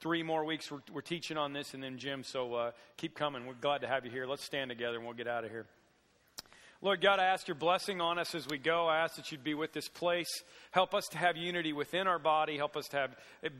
three 0.00 0.22
more 0.22 0.46
weeks. 0.46 0.70
We're, 0.70 0.78
we're, 0.90 1.00
teaching 1.02 1.36
on 1.36 1.52
this, 1.52 1.74
and 1.74 1.82
then 1.82 1.98
Jim. 1.98 2.22
So 2.22 2.54
uh, 2.54 2.70
keep 2.96 3.14
coming. 3.14 3.44
We're 3.44 3.54
glad 3.54 3.82
to 3.82 3.86
have 3.86 4.06
you 4.06 4.10
here. 4.10 4.26
Let's 4.26 4.44
stand 4.44 4.70
together 4.70 4.96
and 4.96 5.04
we'll 5.04 5.14
get 5.14 5.28
out 5.28 5.44
of 5.44 5.50
here. 5.50 5.66
Lord 6.82 7.02
God, 7.02 7.18
I 7.18 7.26
ask 7.26 7.46
your 7.46 7.56
blessing 7.56 8.00
on 8.00 8.18
us 8.18 8.34
as 8.34 8.48
we 8.48 8.56
go. 8.56 8.86
I 8.86 9.00
ask 9.00 9.16
that 9.16 9.30
you'd 9.30 9.44
be 9.44 9.52
with 9.52 9.74
this 9.74 9.86
place. 9.86 10.42
Help 10.70 10.94
us 10.94 11.08
to 11.08 11.18
have 11.18 11.36
unity 11.36 11.74
within 11.74 12.06
our 12.06 12.18
body. 12.18 12.56
Help 12.56 12.74
us 12.74 12.88
to 12.88 12.96
have 12.96 13.10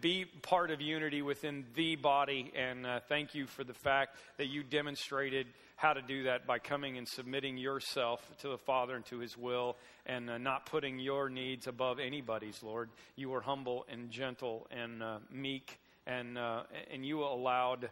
be 0.01 0.25
part 0.25 0.71
of 0.71 0.81
unity 0.81 1.21
within 1.21 1.67
the 1.75 1.97
body. 1.97 2.51
And 2.57 2.87
uh, 2.87 3.01
thank 3.11 3.35
you 3.35 3.47
for 3.47 3.63
the 3.63 3.75
fact 3.75 4.17
that 4.39 4.47
you 4.47 4.63
demonstrated 4.63 5.49
how 5.77 5.93
to 5.93 6.01
do 6.01 6.23
that 6.23 6.47
by 6.47 6.61
coming 6.61 6.97
and 6.97 7.07
submitting 7.07 7.59
yourself 7.59 8.27
to 8.39 8.49
the 8.49 8.57
Father 8.57 8.97
and 8.97 9.05
to 9.07 9.19
His 9.19 9.37
will, 9.37 9.77
and 10.07 10.31
uh, 10.31 10.39
not 10.39 10.65
putting 10.65 10.99
your 10.99 11.29
needs 11.29 11.67
above 11.67 11.99
anybody's. 11.99 12.63
Lord, 12.63 12.89
you 13.17 13.29
were 13.29 13.43
humble 13.43 13.85
and 13.93 14.11
gentle 14.11 14.67
and 14.71 15.03
uh, 15.03 15.19
meek, 15.31 15.79
and 16.07 16.39
uh, 16.39 16.63
and 16.91 17.05
you 17.05 17.23
allowed 17.23 17.91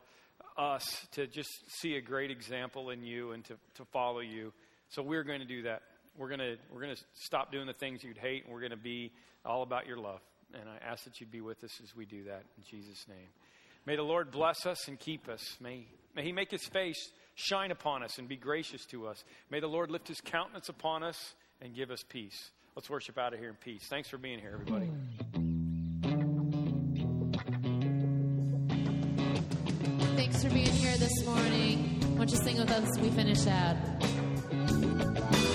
us 0.57 1.07
to 1.13 1.27
just 1.27 1.51
see 1.81 1.97
a 1.97 2.01
great 2.01 2.31
example 2.31 2.89
in 2.89 3.05
you 3.05 3.33
and 3.33 3.45
to, 3.45 3.55
to 3.75 3.85
follow 3.85 4.21
you. 4.21 4.53
So 4.91 5.03
we're 5.03 5.25
going 5.25 5.41
to 5.41 5.47
do 5.47 5.63
that. 5.63 5.83
We're 6.17 6.29
going 6.29 6.41
to 6.41 6.57
we're 6.73 6.81
going 6.81 6.97
to 6.97 7.03
stop 7.15 7.53
doing 7.53 7.67
the 7.67 7.73
things 7.73 8.03
you'd 8.03 8.19
hate, 8.19 8.45
and 8.45 8.53
we're 8.53 8.61
going 8.61 8.71
to 8.71 8.77
be 8.77 9.13
all 9.45 9.63
about 9.63 9.87
your 9.87 9.99
love. 9.99 10.21
And 10.55 10.69
I 10.69 10.85
ask 10.85 11.05
that 11.05 11.21
you'd 11.21 11.31
be 11.31 11.41
with 11.41 11.63
us 11.63 11.81
as 11.83 11.95
we 11.95 12.07
do 12.07 12.25
that 12.25 12.43
in 12.57 12.65
Jesus' 12.69 13.07
name. 13.09 13.29
May 13.87 13.97
the 13.97 14.03
Lord 14.03 14.31
bless 14.31 14.67
us 14.67 14.89
and 14.89 14.99
keep 14.99 15.29
us. 15.29 15.57
May 15.61 15.87
may 16.15 16.25
He 16.25 16.33
make 16.33 16.51
His 16.51 16.65
face 16.65 17.11
shine 17.35 17.71
upon 17.71 18.03
us 18.03 18.19
and 18.19 18.29
be 18.29 18.37
gracious 18.37 18.85
to 18.87 19.07
us. 19.07 19.23
May 19.51 19.61
the 19.61 19.69
Lord 19.69 19.91
lift 19.91 20.09
His 20.09 20.21
countenance 20.21 20.69
upon 20.69 21.03
us 21.03 21.35
and 21.61 21.75
give 21.75 21.91
us 21.91 22.03
peace. 22.09 22.51
Let's 22.75 22.91
worship 22.91 23.19
out 23.19 23.33
of 23.33 23.41
here 23.41 23.49
in 23.51 23.57
peace. 23.57 23.87
Thanks 23.89 24.09
for 24.09 24.19
being 24.19 24.39
here, 24.39 24.53
everybody. 24.55 24.89
Thanks 30.17 30.43
for 30.43 30.51
being 30.51 30.67
here 30.67 30.97
this 30.97 31.25
morning. 31.25 32.01
Why 32.13 32.19
don't 32.19 32.31
you 32.31 32.37
sing 32.37 32.59
with 32.59 32.71
us 32.71 32.89
as 32.89 32.99
we 32.99 33.11
finish 33.11 33.47
out? 33.47 33.77
Bye. 35.21 35.48